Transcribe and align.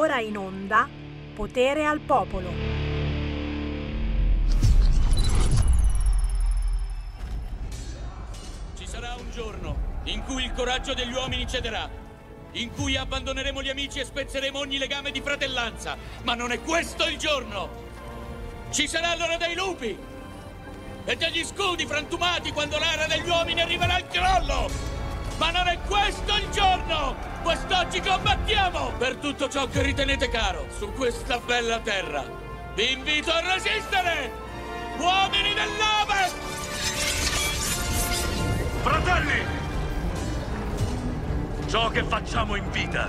ora 0.00 0.18
in 0.20 0.38
onda 0.38 0.88
Potere 1.34 1.84
al 1.84 2.00
Popolo. 2.00 2.50
Ci 8.78 8.86
sarà 8.86 9.14
un 9.18 9.30
giorno 9.30 9.76
in 10.04 10.24
cui 10.24 10.44
il 10.44 10.54
coraggio 10.54 10.94
degli 10.94 11.12
uomini 11.12 11.46
cederà, 11.46 11.86
in 12.52 12.70
cui 12.70 12.96
abbandoneremo 12.96 13.62
gli 13.62 13.68
amici 13.68 14.00
e 14.00 14.06
spezzeremo 14.06 14.58
ogni 14.58 14.78
legame 14.78 15.10
di 15.10 15.20
fratellanza, 15.20 15.98
ma 16.22 16.34
non 16.34 16.50
è 16.50 16.62
questo 16.62 17.06
il 17.06 17.18
giorno! 17.18 17.68
Ci 18.70 18.88
sarà 18.88 19.14
l'ora 19.16 19.36
dei 19.36 19.54
lupi 19.54 19.98
e 21.04 21.16
degli 21.16 21.44
scudi 21.44 21.84
frantumati 21.84 22.52
quando 22.52 22.78
l'era 22.78 23.06
degli 23.06 23.28
uomini 23.28 23.60
arriverà 23.60 23.96
al 23.96 24.08
crollo! 24.08 24.70
Ma 25.36 25.50
non 25.50 25.68
è 25.68 25.78
questo 25.86 26.36
il 26.36 26.48
giorno! 26.50 27.29
Quest'oggi 27.42 28.00
combattiamo 28.00 28.92
per 28.98 29.16
tutto 29.16 29.48
ciò 29.48 29.66
che 29.66 29.82
ritenete 29.82 30.28
caro 30.28 30.66
su 30.76 30.92
questa 30.92 31.38
bella 31.38 31.80
terra. 31.80 32.22
Vi 32.74 32.92
invito 32.92 33.30
a 33.30 33.40
resistere! 33.40 34.30
Uomini 34.98 35.54
dell'Ovest! 35.54 36.36
Fratelli! 38.82 39.44
Ciò 41.66 41.88
che 41.88 42.02
facciamo 42.04 42.56
in 42.56 42.70
vita 42.70 43.08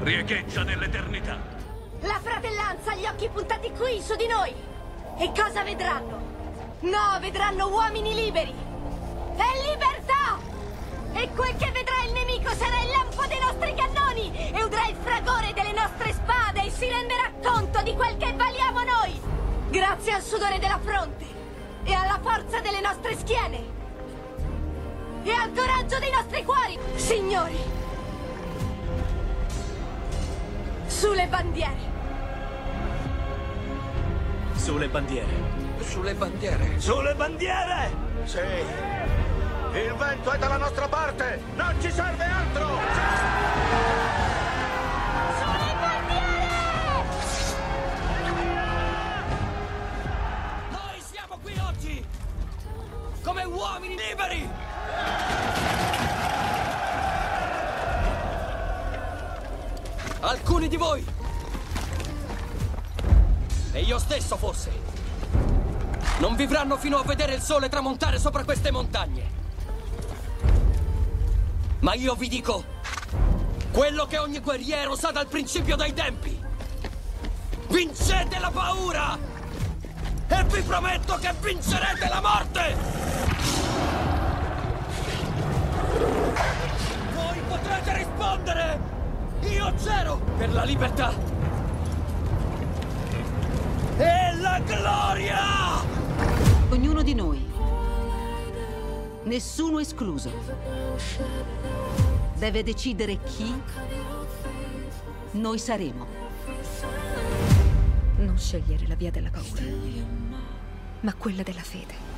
riecheggia 0.00 0.62
nell'eternità. 0.64 1.38
La 2.00 2.20
fratellanza 2.20 2.92
ha 2.92 2.96
gli 2.96 3.06
occhi 3.06 3.28
puntati 3.28 3.70
qui, 3.70 4.00
su 4.02 4.16
di 4.16 4.26
noi! 4.26 4.52
E 5.18 5.32
cosa 5.34 5.62
vedranno? 5.62 6.32
No, 6.80 7.18
vedranno 7.20 7.68
uomini 7.68 8.14
liberi! 8.14 8.54
E 9.36 9.70
libertà! 9.70 10.38
E 11.14 11.30
quel 11.34 11.56
che 11.56 11.70
vedrà 11.70 12.02
il 12.06 12.12
nemico 12.12 12.50
sarà 12.54 12.82
il 12.82 12.90
lampo 12.90 13.24
dei 13.26 13.38
nostri 13.38 13.74
cannoni! 13.74 14.50
E 14.52 14.62
udrà 14.62 14.86
il 14.88 14.96
fragore 15.00 15.52
delle 15.54 15.72
nostre 15.72 16.12
spade 16.12 16.64
e 16.64 16.70
si 16.70 16.88
renderà 16.88 17.30
conto 17.40 17.82
di 17.82 17.94
quel 17.94 18.16
che 18.16 18.32
valiamo 18.32 18.82
noi! 18.82 19.20
Grazie 19.70 20.12
al 20.12 20.22
sudore 20.22 20.58
della 20.58 20.80
fronte! 20.82 21.24
E 21.84 21.92
alla 21.92 22.18
forza 22.20 22.60
delle 22.60 22.80
nostre 22.80 23.16
schiene! 23.16 23.72
E 25.22 25.30
al 25.30 25.52
coraggio 25.54 25.98
dei 26.00 26.10
nostri 26.10 26.44
cuori! 26.44 26.78
Signori! 26.96 27.58
Sulle 30.86 31.26
bandiere! 31.28 31.92
Sulle 34.56 34.88
bandiere. 34.88 35.32
Sulle 35.80 36.14
bandiere. 36.14 36.80
Sulle 36.80 37.14
bandiere! 37.14 37.90
Sì. 38.24 39.33
Il 39.74 39.92
vento 39.94 40.30
è 40.30 40.38
dalla 40.38 40.56
nostra 40.56 40.86
parte! 40.86 41.42
Non 41.56 41.74
ci 41.80 41.90
serve 41.90 42.24
altro! 42.24 42.68
Noi 50.70 51.02
siamo 51.10 51.38
qui 51.42 51.58
oggi 51.58 52.06
come 53.24 53.42
uomini 53.42 53.96
liberi! 53.96 54.48
Alcuni 60.20 60.68
di 60.68 60.76
voi. 60.76 61.04
E 63.72 63.80
io 63.80 63.98
stesso 63.98 64.36
forse. 64.36 64.70
Non 66.20 66.36
vivranno 66.36 66.76
fino 66.76 66.98
a 66.98 67.02
vedere 67.02 67.34
il 67.34 67.42
sole 67.42 67.68
tramontare 67.68 68.20
sopra 68.20 68.44
queste 68.44 68.70
montagne. 68.70 69.43
Ma 71.84 71.92
io 71.92 72.14
vi 72.14 72.28
dico 72.28 72.64
quello 73.70 74.06
che 74.06 74.16
ogni 74.16 74.40
guerriero 74.40 74.96
sa 74.96 75.10
dal 75.10 75.26
principio 75.26 75.76
dei 75.76 75.92
tempi. 75.92 76.40
Vincete 77.68 78.38
la 78.38 78.50
paura! 78.50 79.18
E 80.28 80.44
vi 80.44 80.62
prometto 80.62 81.16
che 81.16 81.34
vincerete 81.42 82.08
la 82.08 82.22
morte! 82.22 82.76
Voi 87.14 87.38
potrete 87.48 87.96
rispondere! 87.98 88.80
Io 89.42 89.74
c'ero 89.84 90.22
per 90.38 90.52
la 90.54 90.64
libertà! 90.64 91.12
E 93.98 94.36
la 94.40 94.58
gloria! 94.60 95.82
Ognuno 96.70 97.02
di 97.02 97.14
noi, 97.14 97.53
nessuno 99.24 99.78
escluso, 99.78 100.30
deve 102.34 102.62
decidere 102.62 103.18
chi 103.22 103.52
noi 105.32 105.58
saremo. 105.58 106.06
Non 108.16 108.38
scegliere 108.38 108.86
la 108.86 108.94
via 108.94 109.10
della 109.10 109.30
paura, 109.30 109.62
ma 111.00 111.14
quella 111.14 111.42
della 111.42 111.62
fede. 111.62 112.12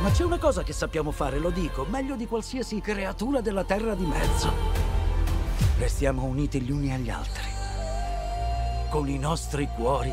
Ma 0.00 0.10
c'è 0.10 0.24
una 0.24 0.38
cosa 0.38 0.62
che 0.62 0.72
sappiamo 0.72 1.10
fare, 1.10 1.38
lo 1.38 1.50
dico, 1.50 1.84
meglio 1.84 2.16
di 2.16 2.26
qualsiasi 2.26 2.80
creatura 2.80 3.40
della 3.40 3.64
terra 3.64 3.94
di 3.94 4.04
mezzo. 4.04 4.52
Restiamo 5.78 6.24
uniti 6.24 6.60
gli 6.60 6.70
uni 6.70 6.92
agli 6.92 7.10
altri, 7.10 7.48
con 8.90 9.08
i 9.08 9.18
nostri 9.18 9.68
cuori 9.74 10.12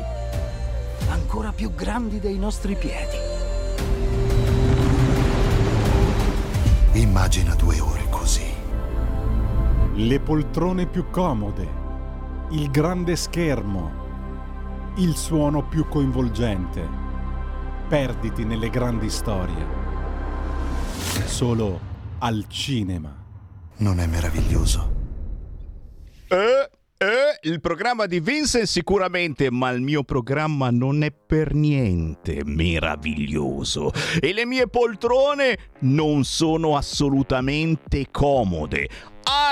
ancora 1.08 1.52
più 1.52 1.74
grandi 1.74 2.18
dei 2.18 2.38
nostri 2.38 2.76
piedi. 2.76 3.16
Immagina 6.94 7.56
due 7.56 7.80
ore 7.80 8.08
così. 8.08 8.46
Le 9.94 10.20
poltrone 10.20 10.86
più 10.86 11.10
comode, 11.10 11.68
il 12.50 12.70
grande 12.70 13.16
schermo, 13.16 14.92
il 14.98 15.16
suono 15.16 15.66
più 15.66 15.88
coinvolgente. 15.88 16.88
Perditi 17.88 18.44
nelle 18.44 18.70
grandi 18.70 19.10
storie. 19.10 19.66
Solo 21.24 21.80
al 22.18 22.44
cinema. 22.46 23.12
Non 23.78 23.98
è 23.98 24.06
meraviglioso? 24.06 24.92
Eh, 26.28 26.70
eh, 27.04 27.38
il 27.48 27.60
programma 27.60 28.06
di 28.06 28.20
Vincent 28.20 28.64
sicuramente, 28.64 29.50
ma 29.50 29.70
il 29.70 29.80
mio 29.80 30.04
programma 30.04 30.70
non 30.70 31.02
è 31.02 31.12
per 31.12 31.52
niente 31.54 32.40
meraviglioso. 32.44 33.92
E 34.20 34.32
le 34.32 34.46
mie 34.46 34.68
poltrone 34.68 35.58
non 35.80 36.24
sono 36.24 36.76
assolutamente 36.76 38.06
comode. 38.10 38.88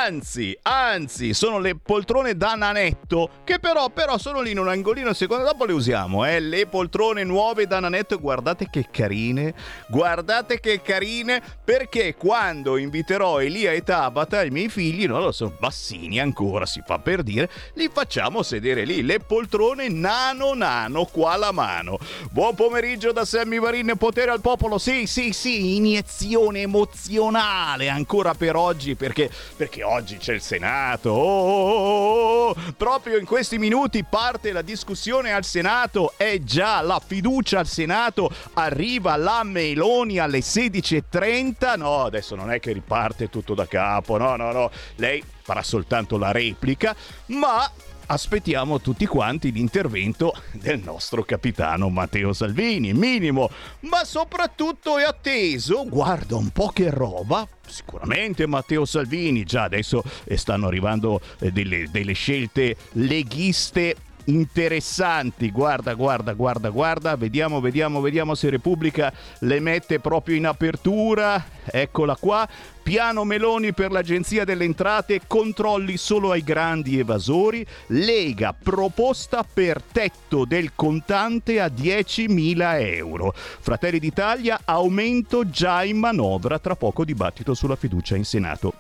Anzi, 0.04 0.58
anzi, 0.62 1.32
sono 1.32 1.60
le 1.60 1.76
poltrone 1.76 2.36
da 2.36 2.54
nanetto 2.54 3.30
che 3.44 3.60
però, 3.60 3.88
però 3.90 4.18
sono 4.18 4.40
lì 4.40 4.50
in 4.50 4.58
un 4.58 4.66
angolino, 4.66 5.12
secondo 5.12 5.44
dopo 5.44 5.64
le 5.64 5.72
usiamo, 5.72 6.26
eh, 6.26 6.40
le 6.40 6.66
poltrone 6.66 7.22
nuove 7.22 7.68
da 7.68 7.78
nanetto, 7.78 8.18
guardate 8.18 8.68
che 8.68 8.88
carine, 8.90 9.54
guardate 9.86 10.58
che 10.58 10.82
carine, 10.82 11.40
perché 11.62 12.16
quando 12.16 12.78
inviterò 12.78 13.40
Elia 13.40 13.70
e 13.70 13.84
Tabata, 13.84 14.42
i 14.42 14.50
miei 14.50 14.68
figli, 14.68 15.06
no, 15.06 15.30
sono 15.30 15.54
bassini 15.56 16.18
ancora, 16.18 16.66
si 16.66 16.82
fa 16.84 16.98
per 16.98 17.22
dire, 17.22 17.48
li 17.74 17.88
facciamo 17.92 18.42
sedere 18.42 18.84
lì, 18.84 19.04
le 19.04 19.20
poltrone 19.20 19.88
nano 19.88 20.52
nano 20.54 21.04
qua 21.04 21.34
alla 21.34 21.52
mano. 21.52 22.00
Buon 22.32 22.56
pomeriggio 22.56 23.12
da 23.12 23.24
Sammy 23.24 23.60
Varin, 23.60 23.94
potere 23.96 24.32
al 24.32 24.40
popolo, 24.40 24.78
sì, 24.78 25.06
sì, 25.06 25.32
sì, 25.32 25.76
iniezione 25.76 26.62
emozionale 26.62 27.88
ancora 27.88 28.34
per 28.34 28.56
oggi, 28.56 28.96
perché 28.96 29.30
perché 29.56 29.84
oggi 29.92 30.16
c'è 30.16 30.32
il 30.32 30.40
Senato. 30.40 31.10
Oh, 31.10 31.14
oh, 31.14 31.76
oh, 31.76 32.48
oh, 32.48 32.56
Proprio 32.76 33.18
in 33.18 33.26
questi 33.26 33.58
minuti 33.58 34.04
parte 34.04 34.52
la 34.52 34.62
discussione 34.62 35.32
al 35.32 35.44
Senato. 35.44 36.14
È 36.16 36.38
già 36.38 36.80
la 36.80 37.00
fiducia 37.04 37.58
al 37.58 37.66
Senato. 37.66 38.30
Arriva 38.54 39.16
la 39.16 39.42
Meloni 39.44 40.18
alle 40.18 40.38
16.30. 40.38 41.76
No, 41.76 42.04
adesso 42.04 42.34
non 42.34 42.50
è 42.50 42.58
che 42.58 42.72
riparte 42.72 43.28
tutto 43.28 43.54
da 43.54 43.66
capo. 43.66 44.16
No, 44.16 44.36
no, 44.36 44.50
no. 44.52 44.70
Lei 44.96 45.22
farà 45.42 45.62
soltanto 45.62 46.16
la 46.16 46.30
replica, 46.30 46.94
ma 47.26 47.70
aspettiamo 48.12 48.78
tutti 48.78 49.06
quanti 49.06 49.50
l'intervento 49.50 50.34
del 50.52 50.80
nostro 50.80 51.22
capitano 51.22 51.88
Matteo 51.88 52.34
Salvini, 52.34 52.92
minimo, 52.92 53.48
ma 53.80 54.04
soprattutto 54.04 54.98
è 54.98 55.02
atteso, 55.02 55.86
guarda 55.88 56.36
un 56.36 56.50
po' 56.50 56.68
che 56.68 56.90
roba, 56.90 57.48
sicuramente 57.66 58.46
Matteo 58.46 58.84
Salvini, 58.84 59.44
già 59.44 59.62
adesso 59.62 60.02
eh, 60.24 60.36
stanno 60.36 60.66
arrivando 60.66 61.22
eh, 61.38 61.50
delle, 61.52 61.88
delle 61.90 62.12
scelte 62.12 62.76
leghiste 62.92 63.96
interessanti. 64.26 65.50
Guarda, 65.50 65.94
guarda, 65.94 66.32
guarda, 66.32 66.70
guarda. 66.70 67.16
Vediamo, 67.16 67.60
vediamo, 67.60 68.00
vediamo 68.00 68.34
se 68.34 68.50
Repubblica 68.50 69.12
le 69.40 69.60
mette 69.60 70.00
proprio 70.00 70.36
in 70.36 70.46
apertura. 70.46 71.44
Eccola 71.64 72.16
qua. 72.16 72.48
Piano 72.82 73.22
Meloni 73.24 73.72
per 73.72 73.92
l'Agenzia 73.92 74.44
delle 74.44 74.64
Entrate, 74.64 75.22
controlli 75.28 75.96
solo 75.96 76.32
ai 76.32 76.42
grandi 76.42 76.98
evasori. 76.98 77.64
Lega 77.88 78.52
proposta 78.52 79.44
per 79.44 79.80
tetto 79.80 80.44
del 80.44 80.72
contante 80.74 81.60
a 81.60 81.66
10.000 81.66 82.96
euro. 82.96 83.32
Fratelli 83.34 84.00
d'Italia, 84.00 84.60
aumento 84.64 85.48
già 85.48 85.84
in 85.84 85.98
manovra. 85.98 86.58
Tra 86.58 86.74
poco 86.74 87.04
dibattito 87.04 87.54
sulla 87.54 87.76
fiducia 87.76 88.16
in 88.16 88.24
Senato. 88.24 88.74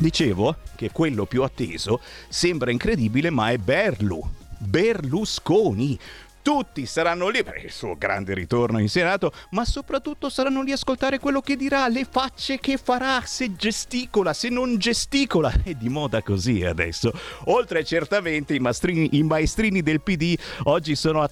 Dicevo 0.00 0.56
che 0.76 0.90
quello 0.92 1.26
più 1.26 1.42
atteso 1.42 2.00
sembra 2.28 2.70
incredibile, 2.70 3.28
ma 3.28 3.50
è 3.50 3.58
Berlu. 3.58 4.39
Berlusconi. 4.60 5.98
Tutti 6.42 6.86
saranno 6.86 7.28
lì 7.28 7.44
per 7.44 7.62
il 7.62 7.70
suo 7.70 7.96
grande 7.98 8.32
ritorno 8.32 8.78
in 8.78 8.88
Senato, 8.88 9.30
ma 9.50 9.64
soprattutto 9.66 10.30
saranno 10.30 10.62
lì 10.62 10.70
a 10.70 10.74
ascoltare 10.74 11.18
quello 11.18 11.42
che 11.42 11.54
dirà, 11.54 11.86
le 11.88 12.06
facce 12.10 12.58
che 12.58 12.78
farà, 12.78 13.22
se 13.26 13.54
gesticola, 13.56 14.32
se 14.32 14.48
non 14.48 14.78
gesticola. 14.78 15.52
È 15.62 15.74
di 15.74 15.88
moda 15.90 16.22
così 16.22 16.64
adesso. 16.64 17.12
Oltre 17.44 17.84
certamente 17.84 18.54
i, 18.54 18.58
mastrini, 18.58 19.18
i 19.18 19.22
maestrini 19.22 19.82
del 19.82 20.00
PD 20.00 20.34
oggi 20.64 20.96
sono 20.96 21.22
a 21.22 21.30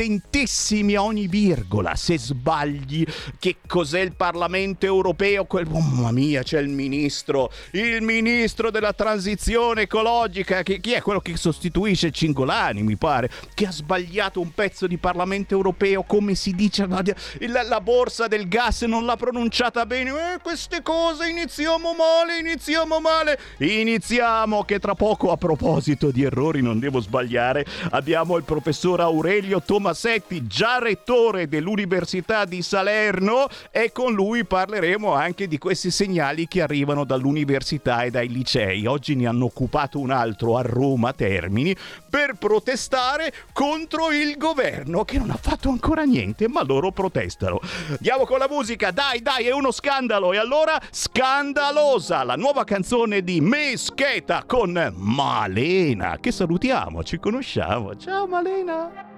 attentissimi 0.00 0.94
a 0.94 1.02
ogni 1.02 1.26
virgola. 1.26 1.94
Se 1.94 2.18
sbagli, 2.18 3.04
che 3.38 3.56
cos'è 3.66 4.00
il 4.00 4.14
Parlamento 4.14 4.86
europeo? 4.86 5.44
Quel... 5.44 5.66
Oh, 5.70 5.80
mamma 5.80 6.10
mia, 6.10 6.42
c'è 6.42 6.58
il 6.58 6.68
ministro, 6.68 7.52
il 7.72 8.00
ministro 8.00 8.70
della 8.70 8.94
transizione 8.94 9.82
ecologica. 9.82 10.62
Che, 10.62 10.80
chi 10.80 10.92
è 10.92 11.02
quello 11.02 11.20
che 11.20 11.36
sostituisce 11.36 12.10
Cingolani, 12.10 12.82
mi 12.82 12.96
pare, 12.96 13.30
che 13.52 13.66
ha 13.66 13.72
sbagliato 13.72 14.40
un 14.40 14.52
pezzo 14.54 14.86
di 14.86 14.96
Parlamento 14.96 15.54
europeo, 15.54 16.02
come 16.04 16.34
si 16.34 16.54
dice, 16.54 16.86
la, 16.86 17.62
la 17.62 17.80
borsa 17.80 18.26
del 18.26 18.48
gas 18.48 18.82
non 18.82 19.04
l'ha 19.04 19.16
pronunciata 19.16 19.84
bene. 19.84 20.10
Eh, 20.10 20.38
queste 20.42 20.80
cose 20.82 21.28
iniziamo 21.28 21.92
male, 21.92 22.38
iniziamo 22.38 23.00
male. 23.00 23.38
Iniziamo 23.58 24.64
che 24.64 24.78
tra 24.78 24.94
poco, 24.94 25.30
a 25.30 25.36
proposito 25.36 26.10
di 26.10 26.22
errori, 26.22 26.62
non 26.62 26.78
devo 26.78 27.00
sbagliare, 27.00 27.66
abbiamo 27.90 28.38
il 28.38 28.44
professor 28.44 29.00
Aurelio 29.00 29.60
Tomasetti, 29.90 30.46
già 30.46 30.78
rettore 30.78 31.48
dell'Università 31.48 32.44
di 32.44 32.62
Salerno 32.62 33.48
e 33.72 33.90
con 33.90 34.12
lui 34.12 34.44
parleremo 34.44 35.12
anche 35.12 35.48
di 35.48 35.58
questi 35.58 35.90
segnali 35.90 36.46
che 36.46 36.62
arrivano 36.62 37.02
dall'università 37.02 38.02
e 38.02 38.10
dai 38.10 38.28
licei. 38.28 38.86
Oggi 38.86 39.16
ne 39.16 39.26
hanno 39.26 39.46
occupato 39.46 39.98
un 39.98 40.12
altro 40.12 40.56
a 40.56 40.62
Roma 40.62 41.12
Termini 41.12 41.74
per 42.08 42.34
protestare 42.34 43.32
contro 43.52 44.12
il 44.12 44.36
governo 44.36 45.04
che 45.04 45.18
non 45.18 45.30
ha 45.30 45.38
fatto 45.40 45.70
ancora 45.70 46.04
niente, 46.04 46.46
ma 46.46 46.62
loro 46.62 46.92
protestano. 46.92 47.58
Andiamo 47.88 48.24
con 48.26 48.38
la 48.38 48.46
musica, 48.48 48.92
dai, 48.92 49.22
dai, 49.22 49.46
è 49.46 49.52
uno 49.52 49.72
scandalo. 49.72 50.32
E 50.32 50.38
allora, 50.38 50.80
scandalosa, 50.88 52.22
la 52.22 52.36
nuova 52.36 52.62
canzone 52.62 53.24
di 53.24 53.40
Mescheta 53.40 54.44
con 54.46 54.92
Malena, 54.94 56.18
che 56.20 56.30
salutiamo, 56.30 57.02
ci 57.02 57.18
conosciamo. 57.18 57.96
Ciao 57.96 58.28
Malena. 58.28 59.09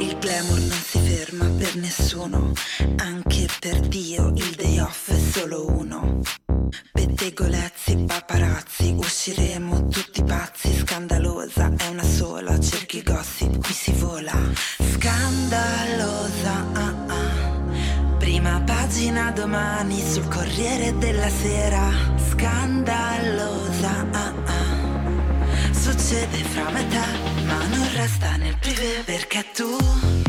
Il 0.00 0.16
glamour 0.18 0.58
non 0.58 0.80
si 0.80 0.98
ferma 1.00 1.46
per 1.58 1.74
nessuno, 1.76 2.52
anche 2.96 3.48
per 3.58 3.80
Dio 3.80 4.28
il 4.36 4.54
day 4.54 4.78
off 4.78 5.10
è 5.10 5.18
solo 5.18 5.66
uno. 5.70 6.20
Pettegolezzi, 6.92 8.04
paparazzi, 8.06 8.94
usciremo 8.96 9.88
tutti 9.88 10.22
pazzi, 10.22 10.76
scandalosa 10.76 11.72
è 11.76 11.88
una 11.88 12.04
sola, 12.04 12.60
cerchi 12.60 13.02
gossip, 13.02 13.64
qui 13.64 13.74
si 13.74 13.92
vola. 13.92 14.32
Scandalosa, 14.92 16.66
ah 16.74 16.94
ah. 17.06 18.16
Prima 18.18 18.60
pagina 18.64 19.30
domani 19.32 20.00
sul 20.00 20.28
Corriere 20.28 20.96
della 20.98 21.28
Sera, 21.28 21.90
scandalosa, 22.30 24.06
ah 24.12 24.34
ah 24.44 24.77
succede 25.92 26.36
fra 26.52 26.70
me 26.70 26.86
te, 26.88 27.44
ma 27.46 27.58
non 27.66 27.88
resta 27.94 28.36
nel 28.36 28.56
privé 28.58 29.02
perché 29.04 29.44
tu 29.54 30.27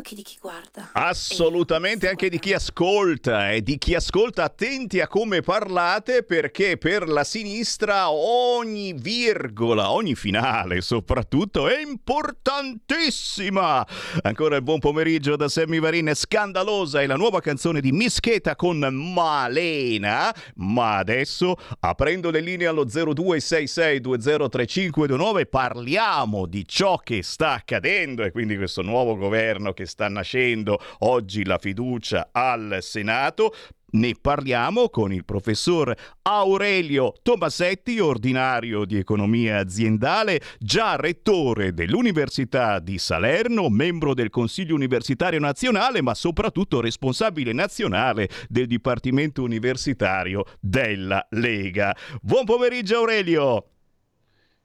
occhi 0.00 0.14
di 0.14 0.22
chi 0.22 0.36
guarda. 0.40 0.90
Assolutamente 1.10 2.08
anche 2.08 2.28
di 2.28 2.38
chi 2.38 2.52
ascolta 2.52 3.50
e 3.50 3.64
di 3.64 3.78
chi 3.78 3.96
ascolta 3.96 4.44
attenti 4.44 5.00
a 5.00 5.08
come 5.08 5.40
parlate 5.40 6.22
perché 6.22 6.78
per 6.78 7.08
la 7.08 7.24
sinistra 7.24 8.12
ogni 8.12 8.92
virgola, 8.92 9.90
ogni 9.90 10.14
finale 10.14 10.80
soprattutto 10.80 11.66
è 11.66 11.80
importantissima. 11.80 13.84
Ancora 14.22 14.54
il 14.54 14.62
buon 14.62 14.78
pomeriggio 14.78 15.34
da 15.34 15.48
Sammy 15.48 15.80
Varin, 15.80 16.12
scandalosa 16.14 17.00
è 17.00 17.08
la 17.08 17.16
nuova 17.16 17.40
canzone 17.40 17.80
di 17.80 17.90
Mischeta 17.90 18.54
con 18.54 18.78
Malena, 18.78 20.32
ma 20.54 20.98
adesso 20.98 21.56
aprendo 21.80 22.30
le 22.30 22.38
linee 22.38 22.68
allo 22.68 22.84
0266203529 22.84 25.48
parliamo 25.50 26.46
di 26.46 26.64
ciò 26.68 26.98
che 26.98 27.24
sta 27.24 27.54
accadendo 27.54 28.22
e 28.22 28.30
quindi 28.30 28.56
questo 28.56 28.82
nuovo 28.82 29.16
governo 29.16 29.72
che 29.72 29.86
sta 29.86 30.08
nascendo, 30.08 30.78
oggi 31.00 31.44
la 31.44 31.58
fiducia 31.58 32.30
al 32.32 32.78
Senato. 32.80 33.52
ne 33.92 34.14
parliamo 34.20 34.88
con 34.88 35.12
il 35.12 35.24
professor 35.24 35.94
Aurelio 36.22 37.14
Tomasetti, 37.22 37.98
ordinario 37.98 38.84
di 38.84 38.96
economia 38.96 39.58
aziendale, 39.58 40.40
già 40.58 40.96
rettore 40.96 41.72
dell'Università 41.72 42.78
di 42.78 42.98
Salerno, 42.98 43.68
membro 43.68 44.14
del 44.14 44.30
Consiglio 44.30 44.74
Universitario 44.74 45.40
Nazionale, 45.40 46.02
ma 46.02 46.14
soprattutto 46.14 46.80
responsabile 46.80 47.52
nazionale 47.52 48.28
del 48.48 48.66
Dipartimento 48.66 49.42
Universitario 49.42 50.44
della 50.60 51.26
Lega. 51.30 51.96
Buon 52.22 52.44
pomeriggio 52.44 52.98
Aurelio! 52.98 53.69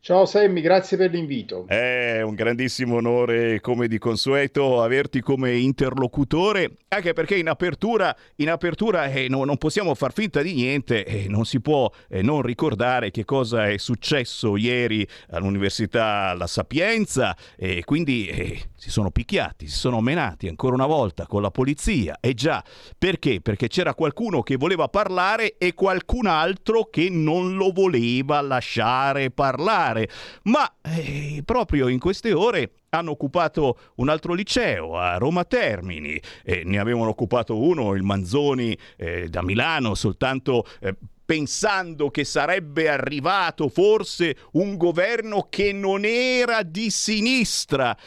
Ciao 0.06 0.28
Sammy, 0.28 0.62
grazie 0.62 0.98
per 0.98 1.10
l'invito. 1.10 1.66
È 1.66 2.22
un 2.22 2.36
grandissimo 2.36 2.98
onore, 2.98 3.60
come 3.60 3.88
di 3.88 3.98
consueto, 3.98 4.84
averti 4.84 5.20
come 5.20 5.58
interlocutore, 5.58 6.78
anche 6.90 7.14
perché 7.14 7.38
in 7.38 7.50
apertura, 7.50 8.16
in 8.36 8.52
apertura 8.52 9.06
eh, 9.06 9.28
no, 9.28 9.46
non 9.46 9.58
possiamo 9.58 9.96
far 9.96 10.14
finta 10.14 10.44
di 10.44 10.54
niente 10.54 11.04
e 11.06 11.24
eh, 11.24 11.28
non 11.28 11.46
si 11.46 11.60
può 11.60 11.90
eh, 12.08 12.22
non 12.22 12.44
ricordare 12.44 13.10
che 13.10 13.26
cosa 13.26 13.68
è 13.68 13.78
successo 13.78 14.58
ieri 14.58 15.08
all'Università 15.32 16.36
La 16.36 16.46
Sapienza 16.46 17.36
e 17.56 17.84
quindi 17.84 18.28
eh, 18.28 18.62
si 18.76 18.92
sono 18.92 19.10
picchiati, 19.10 19.66
si 19.66 19.76
sono 19.76 20.02
menati 20.02 20.48
ancora 20.48 20.76
una 20.76 20.86
volta 20.86 21.26
con 21.26 21.42
la 21.42 21.50
polizia. 21.50 22.20
E 22.22 22.36
già, 22.36 22.64
perché? 22.96 23.42
Perché 23.42 23.70
c'era 23.70 23.96
qualcuno 23.96 24.44
che 24.44 24.56
voleva 24.56 24.88
parlare 24.88 25.58
e 25.58 25.74
qualcun 25.74 26.28
altro 26.28 26.90
che 26.92 27.10
non 27.10 27.56
lo 27.56 27.72
voleva 27.72 28.40
lasciare 28.42 29.32
parlare 29.32 29.94
fare, 29.96 30.10
ma 30.44 30.72
eh, 30.84 31.42
proprio 31.46 31.88
in 31.88 32.00
queste 32.00 32.34
ore 32.34 32.72
hanno 32.90 33.12
occupato 33.12 33.78
un 33.96 34.10
altro 34.10 34.34
liceo 34.34 34.98
a 34.98 35.18
Roma 35.18 35.46
Termini, 35.46 36.20
eh, 36.44 36.64
ne 36.66 36.78
avevano 36.78 37.10
occupato 37.10 37.58
uno, 37.58 37.94
il 37.94 38.04
Manzoni 38.04 38.78
eh, 38.98 39.28
da 39.30 39.42
Milano, 39.42 39.96
soltanto 39.96 40.66
eh, 40.80 40.96
pensando 41.26 42.12
che 42.12 42.24
sarebbe 42.24 42.88
arrivato 42.88 43.68
forse 43.68 44.38
un 44.54 44.78
governo 44.78 45.48
che 45.50 45.72
non 45.72 46.06
era 46.06 46.62
di 46.64 46.90
sinistra. 46.90 47.98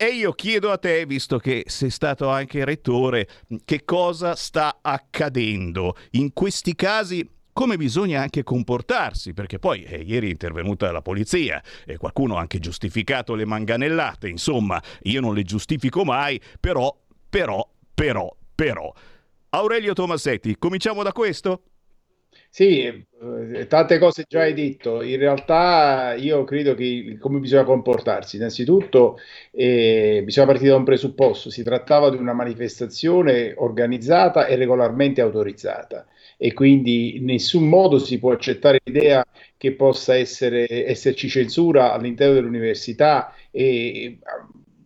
E 0.00 0.06
io 0.10 0.32
chiedo 0.32 0.70
a 0.70 0.78
te, 0.78 1.04
visto 1.06 1.38
che 1.38 1.64
sei 1.66 1.90
stato 1.90 2.28
anche 2.28 2.64
rettore, 2.64 3.26
che 3.64 3.84
cosa 3.84 4.36
sta 4.36 4.78
accadendo? 4.80 5.96
In 6.12 6.32
questi 6.32 6.76
casi 6.76 7.28
come 7.58 7.76
bisogna 7.76 8.20
anche 8.20 8.44
comportarsi, 8.44 9.34
perché 9.34 9.58
poi 9.58 9.82
eh, 9.82 9.96
ieri 9.96 10.28
è 10.28 10.30
intervenuta 10.30 10.92
la 10.92 11.02
polizia 11.02 11.60
e 11.84 11.96
qualcuno 11.96 12.36
ha 12.36 12.40
anche 12.40 12.60
giustificato 12.60 13.34
le 13.34 13.44
manganellate, 13.44 14.28
insomma, 14.28 14.80
io 15.02 15.20
non 15.20 15.34
le 15.34 15.42
giustifico 15.42 16.04
mai, 16.04 16.40
però, 16.60 16.96
però, 17.28 17.68
però, 17.92 18.32
però. 18.54 18.92
Aurelio 19.48 19.92
Tomasetti, 19.92 20.56
cominciamo 20.56 21.02
da 21.02 21.10
questo? 21.10 21.62
Sì, 22.48 22.84
eh, 22.84 23.66
tante 23.66 23.98
cose 23.98 24.24
già 24.28 24.42
hai 24.42 24.54
detto. 24.54 25.02
In 25.02 25.18
realtà 25.18 26.14
io 26.16 26.44
credo 26.44 26.74
che 26.74 27.16
come 27.18 27.40
bisogna 27.40 27.64
comportarsi. 27.64 28.36
Innanzitutto 28.36 29.18
eh, 29.50 30.22
bisogna 30.24 30.46
partire 30.46 30.70
da 30.70 30.76
un 30.76 30.84
presupposto. 30.84 31.50
Si 31.50 31.64
trattava 31.64 32.08
di 32.08 32.18
una 32.18 32.34
manifestazione 32.34 33.52
organizzata 33.56 34.46
e 34.46 34.54
regolarmente 34.54 35.20
autorizzata 35.20 36.06
e 36.38 36.54
quindi 36.54 37.16
in 37.16 37.24
nessun 37.24 37.68
modo 37.68 37.98
si 37.98 38.18
può 38.18 38.32
accettare 38.32 38.80
l'idea 38.84 39.26
che 39.58 39.72
possa 39.74 40.16
essere, 40.16 40.66
esserci 40.88 41.28
censura 41.28 41.92
all'interno 41.92 42.34
dell'università 42.34 43.34
e 43.50 44.18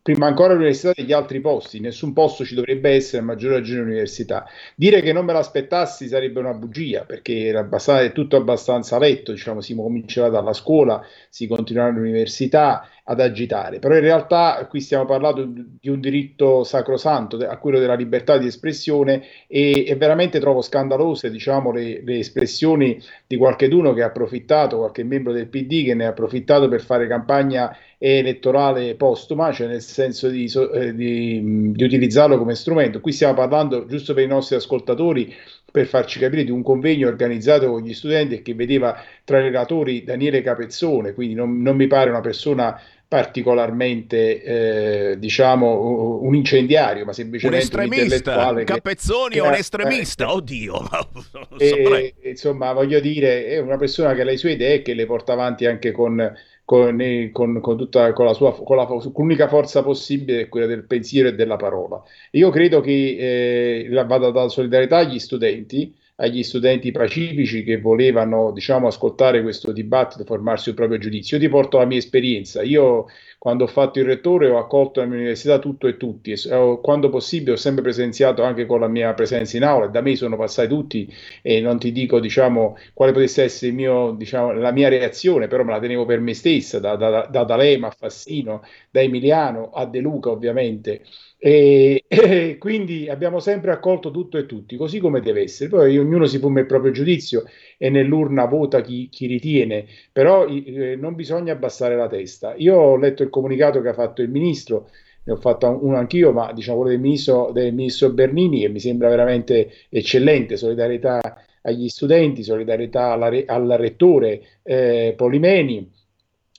prima 0.03 0.27
ancora 0.27 0.55
l'università 0.55 0.93
degli 0.97 1.13
altri 1.13 1.41
posti, 1.41 1.79
nessun 1.79 2.13
posto 2.13 2.45
ci 2.45 2.57
dovrebbe 2.57 2.91
essere 2.91 3.23
a 3.23 3.25
maggior 3.25 3.53
ragione 3.53 3.83
l'università. 3.83 4.45
Dire 4.75 5.01
che 5.01 5.13
non 5.13 5.25
me 5.25 5.33
l'aspettassi 5.33 6.09
sarebbe 6.09 6.41
una 6.41 6.55
bugia, 6.55 7.05
perché 7.05 7.45
era 7.47 7.69
è 8.01 8.13
tutto 8.13 8.37
abbastanza 8.37 8.99
letto, 8.99 9.31
diciamo, 9.31 9.61
si 9.61 9.77
comincerà 9.77 10.29
dalla 10.29 10.53
scuola, 10.53 11.07
si 11.29 11.47
continuerà 11.47 11.91
all'università, 11.91 12.89
ad 13.13 13.21
agitare. 13.21 13.79
Però 13.79 13.95
in 13.95 14.01
realtà 14.01 14.67
qui 14.69 14.81
stiamo 14.81 15.05
parlando 15.05 15.45
di 15.47 15.89
un 15.89 16.01
diritto 16.01 16.65
sacrosanto, 16.65 17.37
a 17.37 17.57
quello 17.59 17.79
della 17.79 17.95
libertà 17.95 18.39
di 18.39 18.47
espressione 18.47 19.23
e, 19.47 19.85
e 19.87 19.95
veramente 19.97 20.41
trovo 20.41 20.63
scandalose 20.63 21.31
diciamo, 21.31 21.71
le, 21.71 22.03
le, 22.03 22.19
espressioni 22.19 23.01
di 23.27 23.37
qualcheduno 23.37 23.93
che 23.93 24.03
ha 24.03 24.07
approfittato, 24.07 24.79
qualche 24.79 25.05
membro 25.05 25.33
del 25.33 25.49
PD 25.49 25.85
che 25.85 25.95
ne 25.95 26.07
ha 26.07 26.09
approfittato 26.09 26.69
per 26.69 26.83
fare 26.83 27.07
campagna 27.07 27.77
elettorale 27.99 28.97
postuma, 28.97 29.53
cioè 29.53 29.69
nel 29.69 29.81
senso 29.81 30.29
di, 30.29 30.51
eh, 30.75 30.95
di, 30.95 31.71
di 31.73 31.85
utilizzarlo 31.85 32.37
come 32.37 32.57
strumento. 32.57 33.01
Qui 33.01 33.13
stiamo 33.13 33.35
parlando, 33.35 33.87
giusto 33.87 34.13
per 34.15 34.25
i 34.25 34.29
nostri 34.29 34.57
ascoltatori, 34.57 35.33
per 35.71 35.87
farci 35.87 36.19
capire 36.19 36.45
di 36.45 36.51
un 36.51 36.63
convegno 36.63 37.09
organizzato 37.09 37.71
con 37.71 37.81
gli 37.81 37.95
studenti 37.95 38.43
che 38.43 38.55
vedeva 38.55 38.95
tra 39.25 39.39
i 39.39 39.43
relatori 39.43 40.05
Daniele 40.05 40.43
Capezzone, 40.43 41.15
quindi 41.15 41.35
non, 41.35 41.63
non 41.63 41.77
mi 41.77 41.87
pare 41.87 42.11
una 42.11 42.21
persona 42.21 42.79
particolarmente, 43.13 44.43
eh, 44.43 45.19
diciamo, 45.19 46.19
un 46.23 46.35
incendiario, 46.35 47.05
ma 47.05 47.13
semplicemente 47.13 47.77
un, 47.77 47.83
un 47.83 47.93
intellettuale. 47.93 48.65
Capezzoni 48.65 49.37
è 49.37 49.43
un 49.43 49.53
estremista, 49.53 50.25
eh, 50.25 50.31
oddio. 50.31 50.81
e, 51.59 52.15
insomma, 52.23 52.73
voglio 52.73 53.01
dire, 53.01 53.49
è 53.49 53.59
una 53.59 53.77
persona 53.77 54.15
che 54.15 54.23
ha 54.23 54.25
le 54.25 54.39
sue 54.39 54.53
idee 54.53 54.77
e 54.77 54.83
che 54.83 54.95
le 54.95 55.05
porta 55.05 55.35
avanti 55.35 55.67
anche 55.67 55.93
con 55.93 56.33
con, 56.65 57.31
con, 57.33 57.61
con, 57.61 57.77
tutta, 57.77 58.15
con 58.15 58.25
la 58.25 58.33
sua 58.33 58.55
con, 58.55 58.77
la, 58.77 58.87
con 58.87 59.13
l'unica 59.15 59.47
forza 59.47 59.83
possibile, 59.83 60.49
quella 60.49 60.65
del 60.65 60.85
pensiero 60.85 61.29
e 61.29 61.35
della 61.35 61.57
parola. 61.57 62.03
Io 62.31 62.49
credo 62.49 62.81
che 62.81 63.85
eh, 63.85 64.05
vada 64.07 64.31
da 64.31 64.49
solidarietà 64.49 64.99
agli 64.99 65.19
studenti, 65.19 65.95
agli 66.17 66.43
studenti 66.43 66.91
pacifici 66.93 67.65
che 67.65 67.81
volevano 67.81 68.53
diciamo, 68.53 68.87
ascoltare 68.87 69.43
questo 69.43 69.73
dibattito, 69.73 70.25
formarsi 70.25 70.69
un 70.71 70.75
proprio 70.75 70.99
giudizio. 70.99 71.37
Io 71.37 71.43
ti 71.43 71.49
porto 71.49 71.79
la 71.79 71.87
mia 71.87 71.99
esperienza. 71.99 72.63
Io 72.63 73.07
quando 73.43 73.65
ho 73.65 73.67
fatto 73.67 73.99
il 73.99 74.05
rettore 74.05 74.49
ho 74.49 74.57
accolto 74.57 75.01
nella 75.01 75.11
mia 75.13 75.21
università 75.23 75.59
tutto 75.59 75.89
e 75.89 75.97
tutti 75.97 76.31
e 76.31 76.79
quando 76.81 77.09
possibile 77.09 77.53
ho 77.53 77.57
sempre 77.57 77.83
presenziato 77.83 78.45
anche 78.45 78.67
con 78.67 78.79
la 78.79 78.87
mia 78.87 79.13
presenza 79.15 79.57
in 79.57 79.65
aula 79.65 79.89
da 79.89 80.01
me 80.01 80.15
sono 80.15 80.37
passati 80.37 80.69
tutti 80.69 81.13
e 81.43 81.61
non 81.61 81.77
ti 81.81 81.91
dico 81.91 82.21
diciamo 82.21 82.77
quale 82.95 83.11
potesse 83.11 83.43
essere 83.43 83.73
mio, 83.73 84.13
diciamo, 84.13 84.53
la 84.53 84.71
mia 84.71 84.89
reazione, 84.89 85.49
però 85.49 85.65
me 85.65 85.73
la 85.73 85.81
tenevo 85.81 86.05
per 86.05 86.21
me 86.21 86.35
stessa, 86.35 86.79
da, 86.79 86.95
da, 86.95 87.27
da 87.29 87.43
D'Alema 87.43 87.89
a 87.89 87.91
Fassino, 87.91 88.63
da 88.93 89.01
Emiliano 89.01 89.71
a 89.71 89.87
De 89.87 89.99
Luca 89.99 90.31
ovviamente 90.31 91.03
e, 91.45 92.05
e, 92.07 92.57
quindi 92.57 93.09
abbiamo 93.09 93.41
sempre 93.41 93.73
accolto 93.73 94.13
tutto 94.13 94.39
e 94.39 94.47
tutti, 94.47 94.77
così 94.77 95.01
come 95.01 95.21
deve 95.21 95.43
essere. 95.43 95.69
Poi 95.69 95.99
ognuno 95.99 96.27
si 96.27 96.39
forma 96.39 96.61
il 96.61 96.67
proprio 96.67 96.93
giudizio 96.93 97.43
e 97.79 97.91
nell'urna 97.91 98.45
vota 98.45 98.81
chi, 98.81 99.09
chi 99.09 99.27
ritiene, 99.27 99.87
però 100.13 100.47
eh, 100.47 100.95
non 100.95 101.17
bisogna 101.17 101.53
abbassare 101.53 101.97
la 101.97 102.07
testa. 102.07 102.55
Io 102.55 102.77
ho 102.77 102.97
letto 102.97 103.25
il 103.25 103.31
comunicato 103.31 103.81
che 103.83 103.89
ha 103.89 103.93
fatto 103.93 104.23
il 104.23 104.31
ministro, 104.31 104.89
ne 105.25 105.33
ho 105.33 105.37
fatto 105.37 105.67
uno 105.83 105.97
anch'io, 105.97 106.31
ma 106.31 106.53
diciamo 106.53 106.79
quello 106.79 106.93
del 106.93 107.03
ministro, 107.03 107.51
del 107.53 107.75
ministro 107.75 108.11
Bernini, 108.11 108.61
che 108.61 108.69
mi 108.69 108.79
sembra 108.79 109.09
veramente 109.09 109.69
eccellente, 109.89 110.57
solidarietà 110.57 111.45
agli 111.63 111.89
studenti, 111.89 112.45
solidarietà 112.45 113.11
alla, 113.13 113.31
al 113.47 113.67
rettore 113.79 114.43
eh, 114.63 115.15
Polimeni 115.17 115.91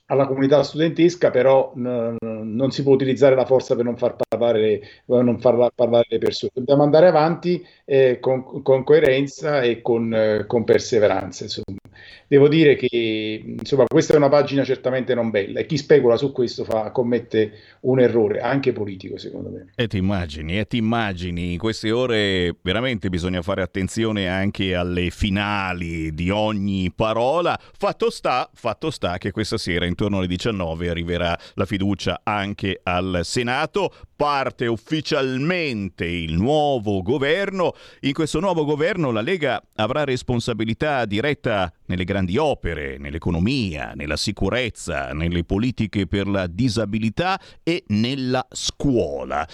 alla 0.06 0.26
comunità 0.26 0.62
studentesca, 0.62 1.30
però 1.30 1.72
n- 1.76 2.16
non 2.20 2.70
si 2.70 2.82
può 2.82 2.92
utilizzare 2.92 3.34
la 3.34 3.46
forza 3.46 3.74
per 3.74 3.84
non 3.84 3.96
far 3.96 4.16
parlare, 4.16 4.80
non 5.06 5.38
far 5.40 5.72
parlare 5.74 6.06
le 6.08 6.18
persone. 6.18 6.50
Dobbiamo 6.54 6.82
andare 6.82 7.08
avanti 7.08 7.64
eh, 7.84 8.18
con, 8.20 8.62
con, 8.62 8.84
coerenza 8.84 9.62
e 9.62 9.80
con, 9.82 10.12
eh, 10.14 10.44
con 10.46 10.64
perseveranza. 10.64 11.44
Insomma. 11.44 11.78
Devo 12.26 12.48
dire 12.48 12.76
che 12.76 13.42
insomma, 13.58 13.84
questa 13.86 14.14
è 14.14 14.16
una 14.16 14.28
pagina 14.28 14.64
certamente 14.64 15.14
non 15.14 15.30
bella 15.30 15.60
e 15.60 15.66
chi 15.66 15.76
specula 15.76 16.16
su 16.16 16.32
questo 16.32 16.64
fa, 16.64 16.90
commette 16.90 17.52
un 17.80 18.00
errore, 18.00 18.40
anche 18.40 18.72
politico 18.72 19.18
secondo 19.18 19.50
me. 19.50 19.72
E 19.74 19.86
ti 19.86 19.98
immagini, 19.98 20.58
e 20.58 20.66
ti 20.66 20.76
immagini, 20.78 21.52
in 21.52 21.58
queste 21.58 21.90
ore 21.90 22.56
veramente 22.62 23.08
bisogna 23.08 23.42
fare 23.42 23.62
attenzione 23.62 24.28
anche 24.28 24.74
alle 24.74 25.10
finali 25.10 26.12
di 26.14 26.30
ogni 26.30 26.92
parola. 26.94 27.58
Fatto 27.76 28.10
sta, 28.10 28.50
fatto 28.52 28.90
sta 28.90 29.18
che 29.18 29.30
questa 29.30 29.58
sera 29.58 29.86
intorno 29.86 30.18
alle 30.18 30.26
19 30.26 30.88
arriverà 30.88 31.38
la 31.54 31.66
fiducia 31.66 32.20
anche 32.22 32.80
al 32.82 33.20
Senato, 33.22 33.92
parte 34.16 34.66
ufficialmente 34.66 36.04
il 36.04 36.34
nuovo 36.34 37.02
governo. 37.02 37.74
In 38.00 38.12
questo 38.12 38.40
nuovo 38.40 38.64
governo 38.64 39.10
la 39.10 39.20
Lega 39.20 39.62
avrà 39.74 40.04
responsabilità 40.04 41.04
diretta 41.04 41.72
nelle 41.86 42.04
grandi 42.04 42.36
opere, 42.36 42.98
nell'economia, 42.98 43.92
nella 43.94 44.16
sicurezza, 44.16 45.12
nelle 45.12 45.44
politiche 45.44 46.06
per 46.06 46.26
la 46.26 46.46
disabilità 46.46 47.40
e 47.62 47.84
nella 47.88 48.46
scuola. 48.50 49.46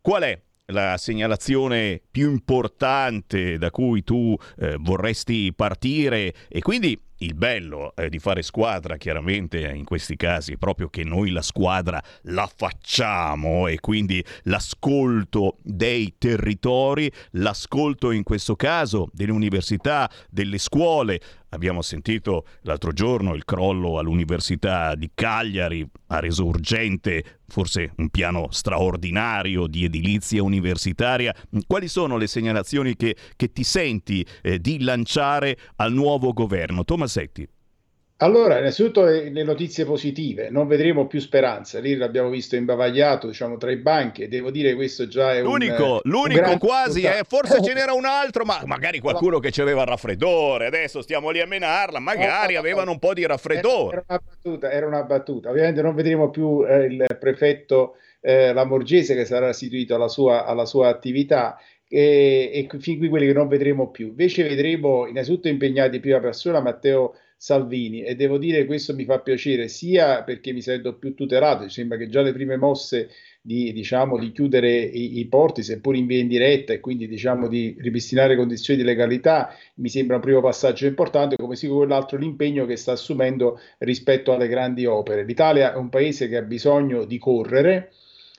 Qual 0.00 0.22
è 0.22 0.40
la 0.66 0.96
segnalazione 0.96 2.00
più 2.10 2.30
importante 2.30 3.58
da 3.58 3.70
cui 3.70 4.02
tu 4.02 4.36
eh, 4.58 4.76
vorresti 4.80 5.52
partire 5.54 6.34
e 6.48 6.60
quindi 6.60 6.98
il 7.18 7.34
bello 7.34 7.94
eh, 7.94 8.08
di 8.08 8.18
fare 8.18 8.42
squadra, 8.42 8.96
chiaramente 8.96 9.60
in 9.60 9.84
questi 9.84 10.16
casi, 10.16 10.52
è 10.52 10.56
proprio 10.56 10.88
che 10.88 11.04
noi 11.04 11.30
la 11.30 11.42
squadra 11.42 12.02
la 12.22 12.50
facciamo 12.54 13.66
e 13.66 13.80
quindi 13.80 14.24
l'ascolto 14.44 15.58
dei 15.62 16.14
territori, 16.18 17.10
l'ascolto 17.32 18.10
in 18.10 18.22
questo 18.22 18.56
caso 18.56 19.08
delle 19.12 19.32
università, 19.32 20.10
delle 20.28 20.58
scuole, 20.58 21.20
Abbiamo 21.50 21.80
sentito 21.80 22.44
l'altro 22.62 22.92
giorno 22.92 23.34
il 23.34 23.44
crollo 23.44 23.98
all'Università 23.98 24.94
di 24.94 25.10
Cagliari, 25.14 25.88
ha 26.08 26.18
reso 26.18 26.44
urgente 26.44 27.40
forse 27.46 27.92
un 27.96 28.10
piano 28.10 28.48
straordinario 28.50 29.68
di 29.68 29.84
edilizia 29.84 30.42
universitaria. 30.42 31.34
Quali 31.66 31.86
sono 31.86 32.16
le 32.16 32.26
segnalazioni 32.26 32.96
che, 32.96 33.16
che 33.36 33.52
ti 33.52 33.62
senti 33.62 34.26
eh, 34.42 34.60
di 34.60 34.82
lanciare 34.82 35.56
al 35.76 35.92
nuovo 35.92 36.32
governo? 36.32 36.84
Tomasetti. 37.06 37.48
Allora, 38.20 38.58
innanzitutto 38.58 39.04
le 39.04 39.42
notizie 39.42 39.84
positive, 39.84 40.48
non 40.48 40.66
vedremo 40.66 41.06
più 41.06 41.20
speranza, 41.20 41.80
lì 41.80 41.96
l'abbiamo 41.96 42.30
visto 42.30 42.56
imbavagliato, 42.56 43.26
diciamo, 43.26 43.58
tra 43.58 43.70
i 43.70 43.76
banchi 43.76 44.22
e 44.22 44.28
devo 44.28 44.50
dire 44.50 44.74
questo 44.74 45.06
già 45.06 45.34
è 45.34 45.42
l'unico, 45.42 46.00
un 46.02 46.10
L'unico, 46.10 46.50
un 46.50 46.58
quasi, 46.58 47.02
eh, 47.02 47.24
forse 47.28 47.62
ce 47.62 47.74
n'era 47.74 47.92
un 47.92 48.06
altro, 48.06 48.44
ma 48.46 48.62
magari 48.64 49.00
qualcuno 49.00 49.38
che 49.38 49.52
aveva 49.60 49.82
il 49.82 49.88
raffreddore, 49.88 50.64
adesso 50.64 51.02
stiamo 51.02 51.28
lì 51.28 51.42
a 51.42 51.46
menarla, 51.46 51.98
magari 51.98 52.56
avevano 52.56 52.92
un 52.92 52.98
po' 52.98 53.12
di 53.12 53.26
raffreddore. 53.26 53.98
Era 53.98 54.04
una 54.08 54.22
battuta, 54.24 54.70
era 54.70 54.86
una 54.86 55.02
battuta. 55.02 55.50
ovviamente 55.50 55.82
non 55.82 55.94
vedremo 55.94 56.30
più 56.30 56.64
eh, 56.66 56.84
il 56.84 57.16
prefetto 57.20 57.96
eh, 58.22 58.54
Lamorgese 58.54 59.14
che 59.14 59.26
sarà 59.26 59.50
istituito 59.50 59.94
alla 59.94 60.08
sua, 60.08 60.46
alla 60.46 60.64
sua 60.64 60.88
attività 60.88 61.58
e, 61.88 62.68
fin 62.78 62.98
qui 62.98 63.08
quelli 63.08 63.26
che 63.26 63.32
non 63.32 63.48
vedremo 63.48 63.90
più. 63.90 64.08
Invece 64.08 64.42
vedremo 64.42 65.06
innanzitutto 65.06 65.48
impegnati 65.48 66.00
prima 66.00 66.20
persona 66.20 66.60
Matteo 66.60 67.14
Salvini 67.38 68.02
e 68.02 68.16
devo 68.16 68.38
dire 68.38 68.64
questo 68.64 68.94
mi 68.94 69.04
fa 69.04 69.20
piacere 69.20 69.68
sia 69.68 70.22
perché 70.22 70.52
mi 70.52 70.62
sento 70.62 70.96
più 70.96 71.14
tutelato, 71.14 71.68
sembra 71.68 71.98
che 71.98 72.08
già 72.08 72.22
le 72.22 72.32
prime 72.32 72.56
mosse 72.56 73.10
di, 73.42 73.72
diciamo, 73.72 74.18
di 74.18 74.32
chiudere 74.32 74.80
i, 74.80 75.18
i, 75.18 75.26
porti, 75.26 75.62
seppur 75.62 75.94
in 75.94 76.06
via 76.06 76.18
indiretta, 76.18 76.72
e 76.72 76.80
quindi 76.80 77.06
diciamo, 77.06 77.46
di 77.46 77.76
ripristinare 77.78 78.36
condizioni 78.36 78.80
di 78.80 78.86
legalità, 78.86 79.54
mi 79.74 79.88
sembra 79.88 80.16
un 80.16 80.22
primo 80.22 80.40
passaggio 80.40 80.86
importante, 80.86 81.36
come 81.36 81.54
sia 81.54 81.68
quell'altro 81.68 82.18
l'impegno 82.18 82.66
che 82.66 82.76
sta 82.76 82.92
assumendo 82.92 83.60
rispetto 83.78 84.32
alle 84.32 84.48
grandi 84.48 84.84
opere. 84.84 85.24
L'Italia 85.24 85.74
è 85.74 85.76
un 85.76 85.90
paese 85.90 86.28
che 86.28 86.36
ha 86.36 86.42
bisogno 86.42 87.04
di 87.04 87.18
correre, 87.18 87.92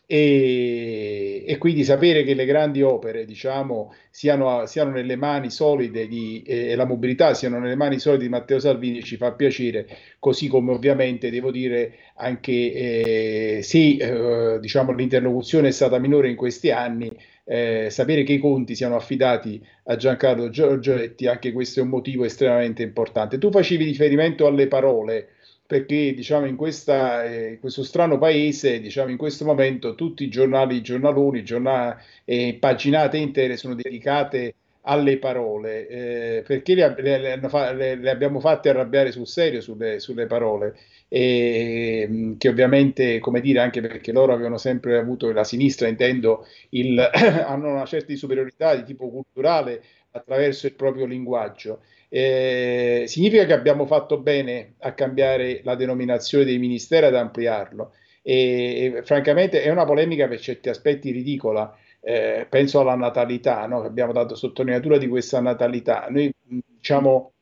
e, 0.09 1.43
e, 1.45 1.57
quindi 1.57 1.83
sapere 1.83 2.23
che 2.23 2.33
le 2.33 2.45
grandi 2.45 2.81
opere 2.81 3.25
diciamo, 3.25 3.93
siano, 4.09 4.65
siano 4.65 4.91
nelle 4.91 5.17
mani 5.17 5.49
solide 5.51 6.07
di, 6.07 6.41
eh, 6.47 6.69
e 6.69 6.75
la 6.75 6.85
mobilità 6.85 7.33
siano 7.33 7.59
nelle 7.59 7.75
mani 7.75 7.99
solide 7.99 8.23
di 8.23 8.29
Matteo 8.29 8.57
Salvini 8.57 9.03
ci 9.03 9.17
fa 9.17 9.33
piacere, 9.33 9.85
così 10.19 10.47
come 10.47 10.71
ovviamente 10.71 11.29
devo 11.29 11.51
dire 11.51 11.95
anche 12.15 12.51
eh, 12.51 13.59
se 13.63 13.97
eh, 13.97 14.59
diciamo, 14.61 14.93
l'interlocuzione 14.93 15.67
è 15.67 15.71
stata 15.71 15.99
minore 15.99 16.29
in 16.29 16.37
questi 16.37 16.71
anni, 16.71 17.11
eh, 17.43 17.89
sapere 17.89 18.23
che 18.23 18.31
i 18.33 18.39
conti 18.39 18.75
siano 18.75 18.95
affidati 18.95 19.61
a 19.87 19.97
Giancarlo 19.97 20.49
Giorgetti, 20.49 21.27
anche 21.27 21.51
questo 21.51 21.81
è 21.81 21.83
un 21.83 21.89
motivo 21.89 22.23
estremamente 22.23 22.81
importante. 22.81 23.37
Tu 23.37 23.51
facevi 23.51 23.83
riferimento 23.83 24.47
alle 24.47 24.67
parole 24.67 25.31
perché 25.67 26.13
diciamo 26.13 26.45
in, 26.45 26.55
questa, 26.55 27.25
eh, 27.25 27.59
questo 27.59 27.83
strano 27.83 28.17
paese, 28.17 28.79
diciamo 28.79 29.11
in 29.11 29.17
questo 29.17 29.43
momento 29.45 29.95
tutti 29.95 30.23
i 30.23 30.29
giornali, 30.29 30.77
i 30.77 30.81
giornaloni, 30.81 31.43
giornali, 31.43 31.99
eh, 32.23 32.57
paginate 32.59 33.17
intere 33.17 33.57
sono 33.57 33.75
dedicate 33.75 34.55
alle 34.89 35.17
parole, 35.19 35.87
eh, 35.87 36.43
perché 36.47 36.73
le, 36.73 36.95
le, 36.97 37.39
le, 37.75 37.95
le, 37.95 38.09
abbiamo 38.09 38.39
fatte 38.39 38.69
arrabbiare 38.69 39.11
sul 39.11 39.27
serio 39.27 39.59
sulle, 39.59 39.99
sulle 39.99 40.25
parole, 40.27 40.77
e, 41.09 42.05
mm, 42.09 42.37
che 42.37 42.47
ovviamente, 42.47 43.19
come 43.19 43.41
dire, 43.41 43.59
anche 43.59 43.81
perché 43.81 44.13
loro 44.13 44.31
avevano 44.33 44.57
sempre 44.57 44.97
avuto, 44.97 45.29
la 45.33 45.43
sinistra 45.43 45.89
intendo, 45.89 46.45
il, 46.69 46.97
hanno 47.45 47.69
una 47.71 47.85
certa 47.85 48.15
superiorità 48.15 48.75
di 48.75 48.83
tipo 48.83 49.09
culturale 49.09 49.83
attraverso 50.11 50.67
il 50.67 50.73
proprio 50.73 51.05
linguaggio. 51.05 51.81
Eh, 52.09 53.03
significa 53.07 53.45
che 53.45 53.53
abbiamo 53.53 53.85
fatto 53.85 54.19
bene 54.19 54.75
a 54.79 54.93
cambiare 54.93 55.61
la 55.63 55.75
denominazione 55.75 56.45
dei 56.45 56.57
ministeri 56.57 57.05
ad 57.05 57.15
ampliarlo. 57.15 57.93
E, 58.21 58.93
e 58.97 59.03
francamente 59.03 59.61
è 59.61 59.69
una 59.69 59.85
polemica 59.85 60.27
per 60.27 60.39
certi 60.39 60.69
aspetti 60.69 61.11
ridicola. 61.11 61.75
Eh, 61.99 62.47
penso 62.49 62.79
alla 62.79 62.95
natalità, 62.95 63.65
no? 63.65 63.81
abbiamo 63.83 64.13
dato 64.13 64.35
sottolineatura 64.35 64.97
di 64.97 65.07
questa 65.07 65.41
natalità. 65.41 66.07
Noi 66.09 66.31
diciamo 66.45 67.33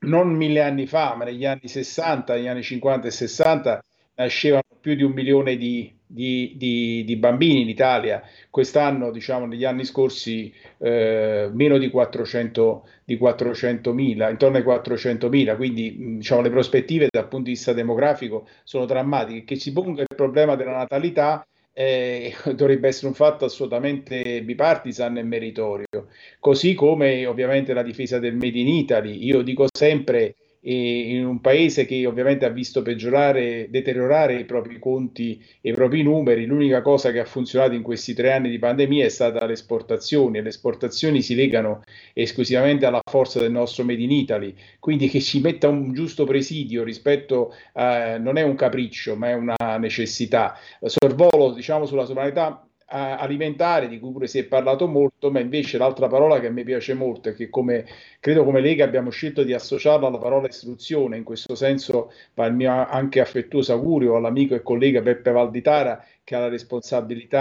non 0.00 0.34
mille 0.34 0.60
anni 0.62 0.86
fa, 0.86 1.14
ma 1.14 1.24
negli 1.24 1.46
anni 1.46 1.68
60, 1.68 2.34
negli 2.34 2.46
anni 2.48 2.62
50 2.62 3.06
e 3.06 3.10
60 3.10 3.84
nascevano 4.16 4.62
più 4.80 4.94
di 4.94 5.02
un 5.02 5.12
milione 5.12 5.56
di, 5.56 5.95
di, 6.06 6.54
di, 6.56 7.04
di 7.04 7.16
bambini 7.16 7.62
in 7.62 7.68
Italia, 7.68 8.22
quest'anno, 8.50 9.10
diciamo, 9.10 9.46
negli 9.46 9.64
anni 9.64 9.84
scorsi, 9.84 10.52
eh, 10.78 11.50
meno 11.52 11.78
di 11.78 11.90
400, 11.90 12.88
di 13.04 13.16
400.000, 13.16 14.30
intorno 14.30 14.56
ai 14.56 14.62
400.000, 14.62 15.56
quindi 15.56 16.16
diciamo, 16.16 16.42
le 16.42 16.50
prospettive 16.50 17.08
dal 17.10 17.28
punto 17.28 17.46
di 17.46 17.52
vista 17.52 17.72
demografico 17.72 18.46
sono 18.62 18.86
drammatiche. 18.86 19.44
Che 19.44 19.56
si 19.56 19.72
ponga 19.72 20.02
il 20.02 20.14
problema 20.14 20.54
della 20.54 20.76
natalità 20.76 21.46
eh, 21.72 22.34
dovrebbe 22.54 22.88
essere 22.88 23.08
un 23.08 23.14
fatto 23.14 23.44
assolutamente 23.44 24.42
bipartisan 24.42 25.18
e 25.18 25.22
meritorio, 25.22 26.08
così 26.38 26.74
come 26.74 27.26
ovviamente 27.26 27.74
la 27.74 27.82
difesa 27.82 28.18
del 28.18 28.34
Made 28.34 28.58
in 28.58 28.68
Italy. 28.68 29.24
Io 29.24 29.42
dico 29.42 29.66
sempre 29.70 30.36
in 30.68 31.24
un 31.24 31.40
paese 31.40 31.84
che 31.84 32.04
ovviamente 32.06 32.44
ha 32.44 32.48
visto 32.48 32.82
peggiorare, 32.82 33.68
deteriorare 33.70 34.34
i 34.34 34.44
propri 34.44 34.80
conti 34.80 35.40
e 35.60 35.70
i 35.70 35.72
propri 35.72 36.02
numeri, 36.02 36.44
l'unica 36.44 36.82
cosa 36.82 37.12
che 37.12 37.20
ha 37.20 37.24
funzionato 37.24 37.74
in 37.74 37.82
questi 37.82 38.14
tre 38.14 38.32
anni 38.32 38.50
di 38.50 38.58
pandemia 38.58 39.04
è 39.04 39.08
stata 39.08 39.44
le 39.46 39.52
esportazioni 39.52 40.38
e 40.38 40.42
le 40.42 40.48
esportazioni 40.48 41.22
si 41.22 41.36
legano 41.36 41.84
esclusivamente 42.12 42.84
alla 42.84 43.00
forza 43.08 43.38
del 43.38 43.52
nostro 43.52 43.84
Made 43.84 44.02
in 44.02 44.10
Italy, 44.10 44.54
quindi 44.80 45.08
che 45.08 45.20
ci 45.20 45.40
metta 45.40 45.68
un 45.68 45.92
giusto 45.92 46.24
presidio 46.24 46.82
rispetto 46.82 47.54
a, 47.74 48.18
non 48.18 48.36
è 48.36 48.42
un 48.42 48.56
capriccio 48.56 49.14
ma 49.14 49.30
è 49.30 49.34
una 49.34 49.76
necessità. 49.78 50.58
Sorvolo 50.82 51.52
diciamo 51.52 51.86
sulla 51.86 52.04
sovranità 52.04 52.66
alimentare 52.88 53.88
di 53.88 53.98
cui 53.98 54.12
pure 54.12 54.26
si 54.28 54.38
è 54.38 54.44
parlato 54.44 54.86
molto, 54.86 55.30
ma 55.30 55.40
invece 55.40 55.78
l'altra 55.78 56.06
parola 56.06 56.38
che 56.38 56.46
a 56.46 56.50
me 56.50 56.62
piace 56.62 56.94
molto 56.94 57.28
e 57.28 57.34
che 57.34 57.48
come, 57.48 57.84
credo 58.20 58.44
come 58.44 58.60
Lega 58.60 58.84
abbiamo 58.84 59.10
scelto 59.10 59.42
di 59.42 59.52
associarla 59.52 60.06
alla 60.06 60.18
parola 60.18 60.46
istruzione, 60.46 61.16
in 61.16 61.24
questo 61.24 61.54
senso 61.54 62.12
va 62.34 62.46
il 62.46 62.54
mio 62.54 62.70
anche 62.70 63.20
affettuoso 63.20 63.72
augurio 63.72 64.16
all'amico 64.16 64.54
e 64.54 64.62
collega 64.62 65.00
Beppe 65.00 65.32
Valditara 65.32 66.04
che 66.22 66.34
ha 66.34 66.40
la 66.40 66.48
responsabilità 66.48 67.40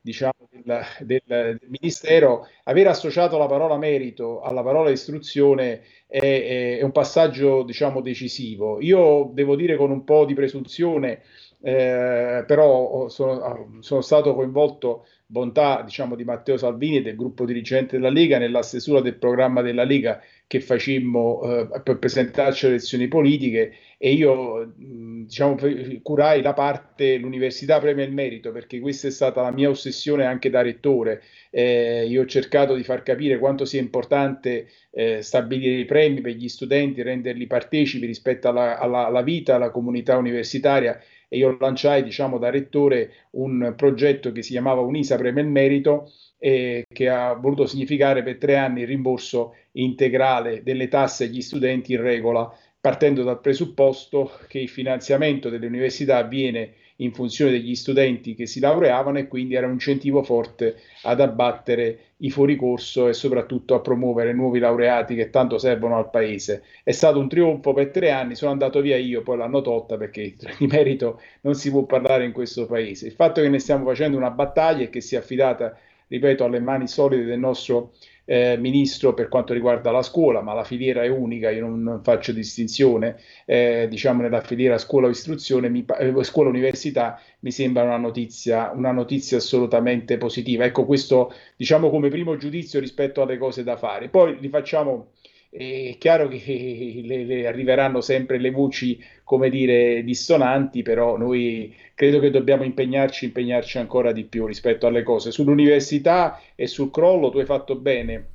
diciamo, 0.00 0.48
del, 0.50 0.84
del, 1.00 1.22
del, 1.24 1.60
Ministero, 1.68 2.48
aver 2.64 2.88
associato 2.88 3.38
la 3.38 3.46
parola 3.46 3.76
merito 3.76 4.42
alla 4.42 4.62
parola 4.62 4.90
istruzione 4.90 5.82
è, 6.06 6.78
è 6.78 6.82
un 6.82 6.92
passaggio 6.92 7.62
diciamo, 7.62 8.00
decisivo. 8.00 8.80
Io 8.80 9.30
devo 9.32 9.56
dire 9.56 9.76
con 9.76 9.90
un 9.90 10.04
po' 10.04 10.24
di 10.24 10.34
presunzione 10.34 11.22
eh, 11.66 12.44
però 12.46 13.08
sono, 13.08 13.40
ah, 13.40 13.66
sono, 13.80 14.02
stato 14.02 14.34
coinvolto, 14.34 15.06
bontà 15.24 15.80
diciamo, 15.82 16.14
di 16.14 16.22
Matteo 16.22 16.58
Salvini 16.58 17.00
del 17.00 17.16
gruppo 17.16 17.46
dirigente 17.46 17.96
della 17.96 18.10
Lega, 18.10 18.36
nella 18.36 18.60
stesura 18.60 19.00
del 19.00 19.14
programma 19.14 19.62
della 19.62 19.84
Lega 19.84 20.20
che 20.46 20.60
facemmo 20.60 21.40
eh, 21.42 21.80
per 21.82 21.98
presentarci 21.98 22.66
alle 22.66 22.74
elezioni 22.74 23.08
politiche 23.08 23.72
e 23.96 24.12
io 24.12 24.74
diciamo, 24.76 25.56
curai 26.02 26.42
la 26.42 26.52
parte 26.52 27.16
l'università 27.16 27.78
premia 27.78 28.04
il 28.04 28.12
merito 28.12 28.52
perché 28.52 28.78
questa 28.78 29.08
è 29.08 29.10
stata 29.10 29.40
la 29.40 29.50
mia 29.50 29.70
ossessione 29.70 30.26
anche 30.26 30.50
da 30.50 30.60
rettore. 30.60 31.22
Eh, 31.48 32.04
io 32.06 32.22
ho 32.22 32.26
cercato 32.26 32.74
di 32.74 32.82
far 32.82 33.02
capire 33.02 33.38
quanto 33.38 33.64
sia 33.64 33.80
importante 33.80 34.68
eh, 34.90 35.22
stabilire 35.22 35.80
i 35.80 35.86
premi 35.86 36.20
per 36.20 36.32
gli 36.32 36.48
studenti, 36.48 37.00
renderli 37.00 37.46
partecipi 37.46 38.04
rispetto 38.04 38.48
alla, 38.48 38.78
alla, 38.78 39.06
alla 39.06 39.22
vita, 39.22 39.54
alla 39.54 39.70
comunità 39.70 40.18
universitaria 40.18 41.00
e 41.34 41.38
io 41.38 41.56
lanciai 41.58 42.04
diciamo 42.04 42.38
da 42.38 42.48
rettore 42.48 43.26
un 43.32 43.74
progetto 43.76 44.30
che 44.30 44.42
si 44.42 44.52
chiamava 44.52 44.82
Unisa 44.82 45.16
Preme 45.16 45.40
il 45.40 45.48
Merito 45.48 46.12
e 46.38 46.86
che 46.88 47.08
ha 47.08 47.32
voluto 47.32 47.66
significare 47.66 48.22
per 48.22 48.38
tre 48.38 48.56
anni 48.56 48.82
il 48.82 48.86
rimborso 48.86 49.56
integrale 49.72 50.62
delle 50.62 50.86
tasse 50.86 51.24
agli 51.24 51.40
studenti 51.40 51.92
in 51.94 52.02
regola, 52.02 52.48
partendo 52.80 53.24
dal 53.24 53.40
presupposto 53.40 54.30
che 54.46 54.60
il 54.60 54.68
finanziamento 54.68 55.48
delle 55.48 55.66
università 55.66 56.18
avviene 56.18 56.74
in 56.96 57.12
funzione 57.12 57.50
degli 57.50 57.74
studenti 57.74 58.34
che 58.34 58.46
si 58.46 58.60
laureavano 58.60 59.18
e 59.18 59.26
quindi 59.26 59.54
era 59.54 59.66
un 59.66 59.72
incentivo 59.72 60.22
forte 60.22 60.76
ad 61.02 61.20
abbattere 61.20 61.98
i 62.18 62.30
fuoricorso 62.30 63.08
e 63.08 63.12
soprattutto 63.12 63.74
a 63.74 63.80
promuovere 63.80 64.32
nuovi 64.32 64.60
laureati 64.60 65.14
che 65.14 65.30
tanto 65.30 65.58
servono 65.58 65.96
al 65.96 66.10
paese. 66.10 66.62
È 66.84 66.92
stato 66.92 67.18
un 67.18 67.28
trionfo 67.28 67.72
per 67.72 67.90
tre 67.90 68.10
anni, 68.10 68.36
sono 68.36 68.52
andato 68.52 68.80
via 68.80 68.96
io, 68.96 69.22
poi 69.22 69.38
l'hanno 69.38 69.60
tolta 69.60 69.96
perché 69.96 70.34
di 70.58 70.66
merito 70.66 71.20
non 71.40 71.54
si 71.54 71.70
può 71.70 71.82
parlare 71.84 72.24
in 72.24 72.32
questo 72.32 72.66
paese. 72.66 73.06
Il 73.06 73.12
fatto 73.12 73.40
che 73.40 73.48
ne 73.48 73.58
stiamo 73.58 73.84
facendo 73.84 74.16
una 74.16 74.30
battaglia 74.30 74.84
e 74.84 74.90
che 74.90 75.00
sia 75.00 75.18
affidata, 75.18 75.76
ripeto, 76.06 76.44
alle 76.44 76.60
mani 76.60 76.86
solide 76.86 77.24
del 77.24 77.38
nostro 77.38 77.92
eh, 78.24 78.56
ministro 78.58 79.14
per 79.14 79.28
quanto 79.28 79.52
riguarda 79.52 79.90
la 79.90 80.02
scuola, 80.02 80.40
ma 80.40 80.54
la 80.54 80.64
filiera 80.64 81.02
è 81.02 81.08
unica, 81.08 81.50
io 81.50 81.66
non, 81.66 81.82
non 81.82 82.02
faccio 82.02 82.32
distinzione, 82.32 83.16
eh, 83.44 83.86
diciamo 83.88 84.22
nella 84.22 84.40
filiera 84.40 84.78
scuola 84.78 85.08
istruzione, 85.08 85.68
mi, 85.68 85.84
eh, 85.98 86.24
scuola 86.24 86.48
università 86.48 87.20
mi 87.40 87.50
sembra 87.50 87.82
una 87.82 87.98
notizia, 87.98 88.70
una 88.74 88.92
notizia 88.92 89.36
assolutamente 89.36 90.16
positiva. 90.16 90.64
Ecco 90.64 90.84
questo 90.84 91.32
diciamo 91.56 91.90
come 91.90 92.08
primo 92.08 92.36
giudizio 92.36 92.80
rispetto 92.80 93.22
alle 93.22 93.38
cose 93.38 93.62
da 93.62 93.76
fare. 93.76 94.08
Poi 94.08 94.38
li 94.40 94.48
facciamo 94.48 95.12
è 95.56 95.96
chiaro 95.98 96.26
che 96.26 97.02
le, 97.04 97.24
le 97.24 97.46
arriveranno 97.46 98.00
sempre 98.00 98.38
le 98.38 98.50
voci, 98.50 99.00
come 99.22 99.48
dire, 99.48 100.02
dissonanti, 100.02 100.82
però 100.82 101.16
noi 101.16 101.72
credo 101.94 102.18
che 102.18 102.30
dobbiamo 102.30 102.64
impegnarci, 102.64 103.26
impegnarci 103.26 103.78
ancora 103.78 104.10
di 104.10 104.24
più 104.24 104.46
rispetto 104.46 104.86
alle 104.88 105.04
cose. 105.04 105.30
Sull'università 105.30 106.40
e 106.56 106.66
sul 106.66 106.90
crollo 106.90 107.30
tu 107.30 107.38
hai 107.38 107.44
fatto 107.44 107.76
bene. 107.76 108.26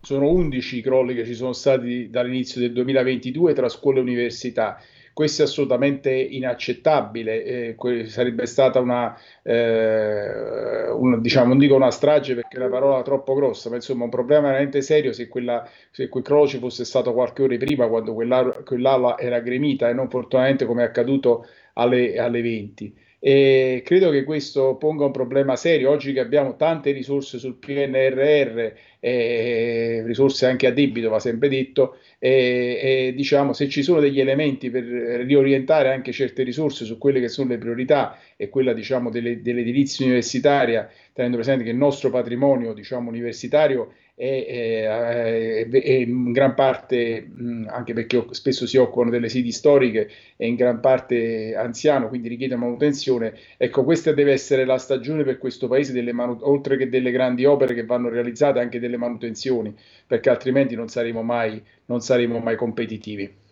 Sono 0.00 0.30
11 0.30 0.78
i 0.78 0.82
crolli 0.82 1.14
che 1.14 1.26
ci 1.26 1.34
sono 1.34 1.52
stati 1.52 2.08
dall'inizio 2.08 2.60
del 2.60 2.72
2022 2.72 3.52
tra 3.52 3.68
scuole 3.68 3.98
e 3.98 4.02
università 4.02 4.80
questo 5.16 5.40
è 5.40 5.44
assolutamente 5.46 6.12
inaccettabile, 6.12 7.42
eh, 7.42 7.74
que- 7.74 8.04
sarebbe 8.06 8.44
stata 8.44 8.80
una, 8.80 9.18
eh, 9.42 10.90
una, 10.90 11.16
diciamo, 11.16 11.48
non 11.48 11.56
dico 11.58 11.74
una 11.74 11.90
strage 11.90 12.34
perché 12.34 12.58
è 12.58 12.60
una 12.60 12.68
parola 12.68 13.00
troppo 13.02 13.32
grossa, 13.32 13.70
ma 13.70 13.76
insomma 13.76 14.04
un 14.04 14.10
problema 14.10 14.48
veramente 14.48 14.82
serio 14.82 15.14
se, 15.14 15.26
quella, 15.28 15.66
se 15.90 16.10
quel 16.10 16.22
croce 16.22 16.58
fosse 16.58 16.84
stato 16.84 17.14
qualche 17.14 17.42
ora 17.44 17.56
prima 17.56 17.88
quando 17.88 18.12
quell'ala 18.12 19.16
era 19.18 19.40
gremita 19.40 19.88
e 19.88 19.94
non 19.94 20.10
fortunatamente 20.10 20.66
come 20.66 20.82
è 20.82 20.86
accaduto 20.86 21.46
alle, 21.72 22.18
alle 22.18 22.42
20. 22.42 22.94
E 23.18 23.82
credo 23.84 24.10
che 24.10 24.24
questo 24.24 24.76
ponga 24.76 25.06
un 25.06 25.10
problema 25.10 25.56
serio. 25.56 25.90
Oggi 25.90 26.12
che 26.12 26.20
abbiamo 26.20 26.56
tante 26.56 26.92
risorse 26.92 27.38
sul 27.38 27.56
PNRR, 27.56 28.72
eh, 29.00 30.02
risorse 30.04 30.46
anche 30.46 30.66
a 30.66 30.72
debito, 30.72 31.08
va 31.08 31.18
sempre 31.18 31.48
detto, 31.48 31.96
e, 32.18 33.08
e, 33.08 33.14
diciamo 33.14 33.52
se 33.52 33.68
ci 33.68 33.82
sono 33.82 34.00
degli 34.00 34.20
elementi 34.20 34.70
per 34.70 34.84
riorientare 34.84 35.92
anche 35.92 36.12
certe 36.12 36.42
risorse 36.42 36.84
su 36.84 36.98
quelle 36.98 37.20
che 37.20 37.28
sono 37.28 37.48
le 37.50 37.58
priorità 37.58 38.18
e 38.36 38.48
quella 38.48 38.72
diciamo 38.72 39.10
delle, 39.10 39.40
dell'edilizia 39.42 40.04
universitaria, 40.04 40.88
tenendo 41.16 41.38
presente 41.38 41.64
che 41.64 41.70
il 41.70 41.76
nostro 41.78 42.10
patrimonio 42.10 42.74
diciamo 42.74 43.08
universitario 43.08 43.94
è, 44.14 45.64
è, 45.66 45.66
è, 45.66 45.90
in 45.92 46.30
gran 46.30 46.52
parte, 46.52 47.26
anche 47.68 47.94
perché 47.94 48.22
spesso 48.32 48.66
si 48.66 48.76
occupano 48.76 49.08
delle 49.08 49.30
sedi 49.30 49.50
storiche, 49.50 50.10
è 50.36 50.44
in 50.44 50.56
gran 50.56 50.80
parte 50.80 51.56
anziano, 51.56 52.08
quindi 52.08 52.28
richiede 52.28 52.54
manutenzione. 52.56 53.32
Ecco, 53.56 53.82
questa 53.82 54.12
deve 54.12 54.32
essere 54.32 54.66
la 54.66 54.76
stagione 54.76 55.24
per 55.24 55.38
questo 55.38 55.68
paese, 55.68 55.98
manu- 56.12 56.42
oltre 56.42 56.76
che 56.76 56.90
delle 56.90 57.10
grandi 57.10 57.46
opere 57.46 57.72
che 57.72 57.86
vanno 57.86 58.10
realizzate, 58.10 58.60
anche 58.60 58.78
delle 58.78 58.98
manutenzioni, 58.98 59.74
perché 60.06 60.28
altrimenti 60.28 60.74
non 60.74 60.88
saremo 60.88 61.22
mai, 61.22 61.62
non 61.86 62.02
saremo 62.02 62.38
mai 62.40 62.56
competitivi. 62.56 63.44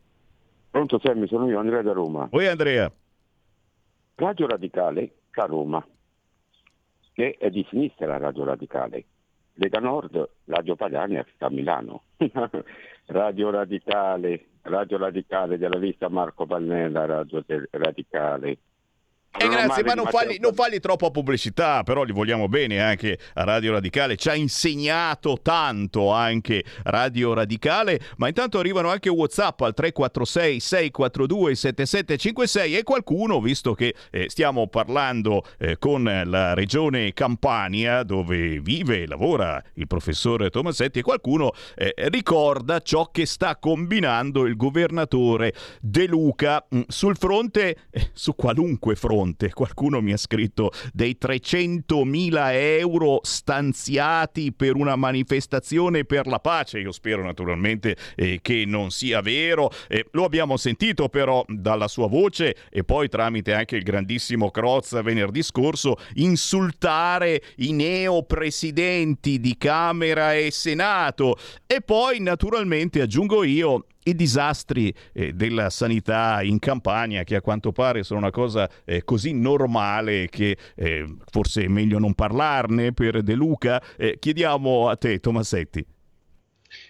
Pronto 0.71 0.99
Sammy, 0.99 1.27
sono 1.27 1.47
io, 1.47 1.59
Andrea 1.59 1.83
da 1.83 1.93
Roma. 1.93 2.27
Oi 2.31 2.47
Andrea. 2.47 2.91
Radio 4.15 4.47
Radicale 4.47 5.11
a 5.31 5.45
Roma, 5.45 5.85
che 7.13 7.37
è 7.39 7.49
di 7.51 7.65
sinistra 7.69 8.07
la 8.07 8.17
Radio 8.17 8.43
Radicale. 8.43 9.05
Lega 9.53 9.79
Nord, 9.79 10.29
Radio 10.45 10.75
Pagani 10.75 11.17
a 11.17 11.49
Milano. 11.49 12.03
Radio 13.09 13.49
Radicale, 13.51 14.45
Radio 14.63 14.97
Radicale 14.97 15.57
della 15.57 15.77
lista 15.77 16.09
Marco 16.09 16.45
Pannella, 16.45 17.05
Radio 17.05 17.43
Radicale. 17.71 18.57
Eh, 19.39 19.49
grazie, 19.49 19.83
ma 19.83 19.93
non 19.93 20.07
fargli, 20.07 20.37
non 20.39 20.53
fargli 20.55 20.79
troppa 20.79 21.11
pubblicità, 21.11 21.83
però 21.83 22.03
gli 22.03 22.11
vogliamo 22.11 22.47
bene 22.47 22.81
anche 22.81 23.19
a 23.35 23.43
Radio 23.43 23.73
Radicale. 23.73 24.15
Ci 24.15 24.29
ha 24.29 24.35
insegnato 24.35 25.37
tanto 25.43 26.11
anche 26.11 26.63
Radio 26.83 27.35
Radicale, 27.35 27.99
ma 28.17 28.27
intanto 28.27 28.57
arrivano 28.57 28.89
anche 28.89 29.09
WhatsApp 29.09 29.61
al 29.61 29.75
346 29.75 30.59
642 30.59 31.55
7756 31.55 32.77
e 32.77 32.83
qualcuno, 32.83 33.39
visto 33.39 33.75
che 33.75 33.93
eh, 34.09 34.27
stiamo 34.27 34.67
parlando 34.67 35.43
eh, 35.59 35.77
con 35.77 36.03
la 36.03 36.55
regione 36.55 37.13
Campania, 37.13 38.01
dove 38.01 38.59
vive 38.59 39.03
e 39.03 39.07
lavora 39.07 39.61
il 39.75 39.85
professore 39.85 40.49
Tomasetti, 40.49 40.99
e 40.99 41.03
qualcuno 41.03 41.51
eh, 41.75 41.93
ricorda 42.09 42.79
ciò 42.79 43.11
che 43.11 43.27
sta 43.27 43.57
combinando 43.57 44.47
il 44.47 44.55
governatore 44.55 45.53
De 45.79 46.07
Luca 46.07 46.65
mh, 46.67 46.77
mm, 46.77 46.81
sul 46.87 47.15
fronte, 47.17 47.77
eh, 47.91 48.09
su 48.13 48.35
qualunque 48.35 48.95
fronte 48.95 49.25
fronte. 49.27 49.51
Qualcuno 49.51 50.01
mi 50.01 50.13
ha 50.13 50.17
scritto 50.17 50.71
dei 50.93 51.17
300.000 51.19 52.49
euro 52.53 53.19
stanziati 53.23 54.53
per 54.53 54.75
una 54.75 54.95
manifestazione 54.95 56.05
per 56.05 56.27
la 56.27 56.39
pace. 56.39 56.79
Io 56.79 56.91
spero 56.91 57.23
naturalmente 57.23 57.95
eh, 58.15 58.39
che 58.41 58.63
non 58.65 58.91
sia 58.91 59.21
vero. 59.21 59.69
Eh, 59.87 60.05
lo 60.11 60.23
abbiamo 60.23 60.57
sentito 60.57 61.09
però 61.09 61.43
dalla 61.47 61.87
sua 61.87 62.07
voce 62.07 62.55
e 62.69 62.83
poi 62.83 63.09
tramite 63.09 63.53
anche 63.53 63.75
il 63.75 63.83
grandissimo 63.83 64.49
Crozza 64.51 65.01
venerdì 65.01 65.43
scorso 65.43 65.97
insultare 66.15 67.41
i 67.57 67.73
neopresidenti 67.73 69.39
di 69.39 69.57
Camera 69.57 70.35
e 70.35 70.51
Senato. 70.51 71.37
E 71.65 71.81
poi 71.81 72.19
naturalmente 72.19 73.01
aggiungo 73.01 73.43
io 73.43 73.85
i 74.07 74.15
disastri 74.15 74.93
eh, 75.13 75.33
della 75.33 75.69
sanità 75.69 76.41
in 76.41 76.59
campagna, 76.59 77.23
che 77.23 77.35
a 77.35 77.41
quanto 77.41 77.71
pare 77.71 78.03
sono 78.03 78.19
una 78.19 78.31
cosa 78.31 78.69
eh, 78.85 79.03
così 79.03 79.33
normale 79.33 80.27
che 80.29 80.57
eh, 80.75 81.15
forse 81.29 81.63
è 81.63 81.67
meglio 81.67 81.99
non 81.99 82.13
parlarne 82.13 82.93
per 82.93 83.21
De 83.21 83.33
Luca. 83.33 83.81
Eh, 83.97 84.17
chiediamo 84.19 84.89
a 84.89 84.95
te, 84.95 85.19
Tomasetti. 85.19 85.85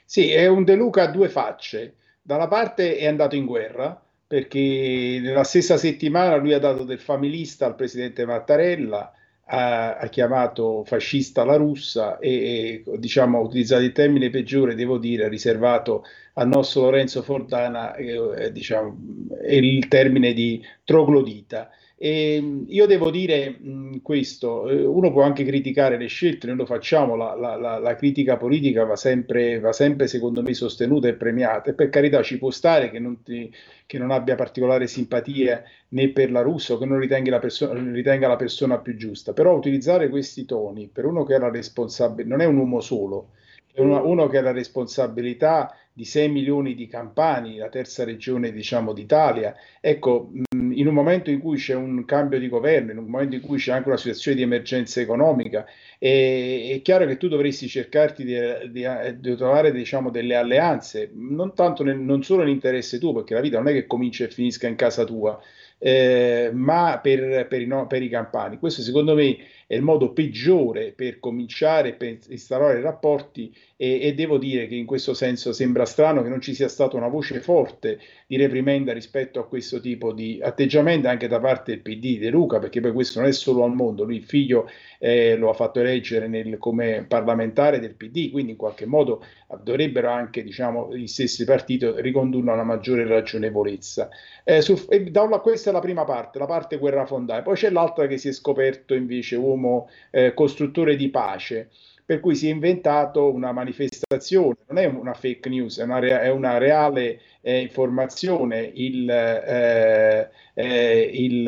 Sì, 0.06 0.32
è 0.32 0.48
un 0.48 0.64
De 0.64 0.76
Luca 0.76 1.04
a 1.04 1.12
due 1.12 1.30
facce. 1.30 1.96
Da 2.22 2.36
una 2.36 2.48
parte 2.48 2.98
è 2.98 3.08
andato 3.08 3.36
in 3.36 3.46
guerra, 3.46 4.02
perché 4.28 5.20
nella 5.22 5.44
stessa 5.44 5.78
settimana 5.78 6.36
lui 6.36 6.54
ha 6.54 6.60
dato 6.60 6.84
del 6.84 7.00
familista 7.00 7.66
al 7.66 7.76
presidente 7.76 8.26
Mattarella, 8.26 9.14
ha, 9.46 9.96
ha, 9.96 10.08
chiamato 10.10 10.84
fascista 10.84 11.46
la 11.46 11.56
russa 11.56 12.20
e, 12.20 12.84
e 12.86 12.98
diciamo, 12.98 13.38
ha 13.38 13.42
utilizzato 13.42 13.84
il 13.84 13.94
termine 13.94 14.30
peggiore, 14.30 14.76
devo 14.76 14.98
dire, 14.98 15.30
riservato 15.30 16.04
al 16.38 16.48
nostro 16.48 16.82
Lorenzo 16.84 17.24
Fontana, 17.24 17.96
eh, 17.96 18.52
diciamo, 18.52 18.96
è 19.42 19.56
il 19.56 19.88
termine 19.88 20.34
di 20.34 20.64
troglodita. 20.84 21.70
E 22.00 22.64
io 22.68 22.86
devo 22.86 23.10
dire 23.10 23.58
mh, 23.60 24.02
questo, 24.04 24.70
eh, 24.70 24.86
uno 24.86 25.12
può 25.12 25.24
anche 25.24 25.44
criticare 25.44 25.98
le 25.98 26.06
scelte, 26.06 26.46
noi 26.46 26.58
lo 26.58 26.68
facciamo, 26.68 27.16
la, 27.16 27.34
la, 27.34 27.80
la, 27.80 27.96
critica 27.96 28.38
politica 28.38 28.86
va 28.86 28.96
sempre, 28.96 29.60
va 29.60 29.74
sempre, 29.74 30.06
secondo 30.06 30.44
me 30.44 30.54
sostenuta 30.54 31.08
e 31.08 31.16
premiata 31.16 31.72
e 31.72 31.74
per 31.74 31.90
carità 31.90 32.22
ci 32.22 32.38
può 32.38 32.52
stare 32.52 32.92
che 32.92 33.00
non, 33.00 33.24
ti, 33.24 33.52
che 33.88 33.98
non 33.98 34.12
abbia 34.12 34.36
particolare 34.36 34.86
simpatia 34.86 35.64
né 35.90 36.10
per 36.10 36.30
la 36.30 36.42
Russia 36.42 36.76
o 36.76 36.78
che 36.78 36.86
non 36.86 37.00
ritenga 37.00 37.32
la, 37.32 37.40
perso- 37.40 37.74
ritenga 37.74 38.28
la 38.28 38.36
persona 38.36 38.78
più 38.78 38.96
giusta, 38.96 39.34
però 39.34 39.56
utilizzare 39.56 40.08
questi 40.10 40.46
toni 40.46 40.88
per 40.94 41.06
uno 41.06 41.24
che 41.24 41.34
ha 41.34 41.40
la 41.40 41.50
responsabilità, 41.50 42.30
non 42.30 42.42
è 42.42 42.46
un 42.46 42.58
uomo 42.58 42.80
solo, 42.80 43.30
è 43.74 43.82
uno, 43.82 44.06
uno 44.06 44.28
che 44.28 44.38
ha 44.38 44.42
la 44.42 44.52
responsabilità 44.52 45.76
di 45.98 46.06
6 46.06 46.30
milioni 46.30 46.76
di 46.76 46.86
campani, 46.86 47.58
la 47.58 47.70
terza 47.70 48.04
regione 48.04 48.52
diciamo 48.52 48.94
d'Italia. 48.94 49.56
Ecco, 49.82 50.30
in 50.52 50.86
un 50.86 50.94
momento 50.94 51.32
in 51.32 51.40
cui 51.40 51.58
c'è 51.58 51.74
un 51.74 52.06
cambio 52.06 52.38
di 52.38 52.48
governo, 52.50 52.92
in 52.92 53.00
un 53.00 53.06
momento 53.06 53.34
in 53.34 53.42
cui 53.42 53.58
c'è 53.58 53.72
anche 53.72 53.88
una 53.88 53.98
situazione 53.98 54.38
di 54.38 54.44
emergenza 54.44 55.02
economica, 55.02 55.66
è, 55.98 56.70
è 56.76 56.82
chiaro 56.84 57.08
che 57.08 57.18
tu 57.18 57.28
dovresti 57.28 57.68
cercarti 57.68 58.24
di, 58.24 58.38
di, 58.70 58.86
di 59.18 59.36
trovare 59.36 59.72
diciamo, 59.72 60.12
delle 60.12 60.36
alleanze, 60.36 61.10
non 61.16 61.56
tanto 61.56 61.84
nel, 61.84 61.98
non 61.98 62.22
solo 62.22 62.44
nell'interesse 62.44 63.00
tuo, 63.00 63.14
perché 63.14 63.34
la 63.34 63.42
vita 63.42 63.58
non 63.58 63.70
è 63.70 63.74
che 63.74 63.88
comincia 63.88 64.24
e 64.24 64.30
finisca 64.30 64.68
in 64.68 64.76
casa 64.76 65.04
tua, 65.04 65.42
eh, 65.80 66.50
ma 66.54 67.00
per, 67.02 67.48
per, 67.48 67.62
i, 67.62 67.68
no, 67.68 67.88
per, 67.88 68.02
i, 68.02 68.10
campani. 68.10 68.58
Questo 68.58 68.82
secondo 68.82 69.14
me 69.14 69.38
è 69.68 69.76
il 69.76 69.82
modo 69.82 70.12
peggiore 70.12 70.94
per 70.94 71.20
cominciare 71.20 71.94
per 71.94 72.18
instaurare 72.30 72.82
rapporti 72.82 73.54
e, 73.76 74.00
e, 74.02 74.14
devo 74.14 74.38
dire 74.38 74.66
che 74.68 74.76
in 74.76 74.86
questo 74.86 75.14
senso 75.14 75.52
sembra 75.52 75.86
strano 75.86 76.24
che 76.24 76.30
non 76.30 76.42
ci 76.42 76.56
sia 76.56 76.68
stata 76.70 76.96
una 76.96 77.10
voce 77.10 77.42
forte 77.42 78.00
di 78.26 78.38
reprimenda 78.38 78.94
rispetto 78.94 79.40
a 79.40 79.48
questo 79.48 79.80
tipo 79.80 80.14
di 80.14 80.40
atteggiamento 80.42 81.10
anche 81.10 81.28
da 81.28 81.40
parte 81.40 81.72
del 81.72 81.82
PD 81.82 82.00
di 82.00 82.18
De 82.18 82.30
Luca, 82.30 82.60
perché 82.60 82.80
poi 82.80 82.94
questo 82.94 83.20
non 83.20 83.30
è 83.30 83.34
solo 83.34 83.64
al 83.64 83.74
mondo, 83.74 84.04
lui 84.04 84.16
il 84.18 84.24
figlio 84.24 84.70
eh, 85.00 85.36
lo 85.36 85.50
ha 85.50 85.54
fatto 85.54 85.80
eleggere 85.80 86.28
nel, 86.28 86.58
come 86.58 87.06
parlamentare 87.08 87.80
del 87.80 87.94
PD, 87.94 88.32
quindi 88.32 88.52
in 88.52 88.58
qualche 88.58 88.86
modo 88.86 89.24
dovrebbero 89.62 90.10
anche 90.10 90.44
diciamo, 90.44 90.96
gli 90.96 91.08
stessi 91.08 91.46
partiti 91.46 91.90
ricondurlo 91.98 92.52
a 92.52 92.56
una 92.56 92.64
maggiore 92.64 93.06
ragionevolezza. 93.06 94.10
Eh, 94.44 94.62
su, 94.62 94.78
da 95.10 95.22
una, 95.22 95.40
questa 95.40 95.67
è 95.70 95.74
la 95.74 95.80
prima 95.80 96.04
parte, 96.04 96.40
la 96.40 96.46
parte 96.46 96.78
guerrafondaia, 96.78 97.42
poi 97.42 97.56
c'è 97.56 97.70
l'altra 97.70 98.08
che 98.08 98.18
si 98.18 98.30
è 98.30 98.32
scoperto 98.32 98.94
invece 98.94 99.36
uomo 99.36 99.90
eh, 100.12 100.34
costruttore 100.34 100.96
di 100.96 101.10
pace 101.10 101.70
per 102.08 102.22
cui 102.22 102.36
si 102.36 102.48
è 102.48 102.52
inventato 102.52 103.30
una 103.34 103.52
manifestazione, 103.52 104.56
non 104.68 104.78
è 104.78 104.86
una 104.86 105.14
fake 105.14 105.50
news, 105.50 105.78
è 105.78 105.84
una, 105.84 106.00
rea- 106.00 106.22
è 106.22 106.30
una 106.30 106.58
reale 106.58 107.20
eh, 107.42 107.60
informazione. 107.60 108.62
Il, 108.62 109.10
eh, 109.10 110.30
eh, 110.54 111.12
il, 111.14 111.46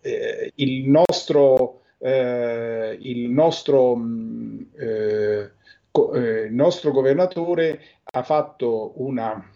eh, 0.00 0.52
il 0.54 0.88
nostro, 0.88 1.82
eh, 1.98 2.96
il 3.02 3.28
nostro, 3.28 3.96
mh, 3.96 4.66
mm, 4.82 5.44
co- 5.90 6.12
nostro 6.52 6.90
governatore 6.90 7.78
ha 8.04 8.22
fatto 8.22 8.92
una, 9.02 9.46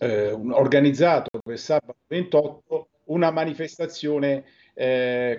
un, 0.00 0.50
organizzato 0.52 1.38
per 1.40 1.56
sabato 1.56 1.98
28 2.08 2.88
una 3.08 3.30
manifestazione, 3.30 4.44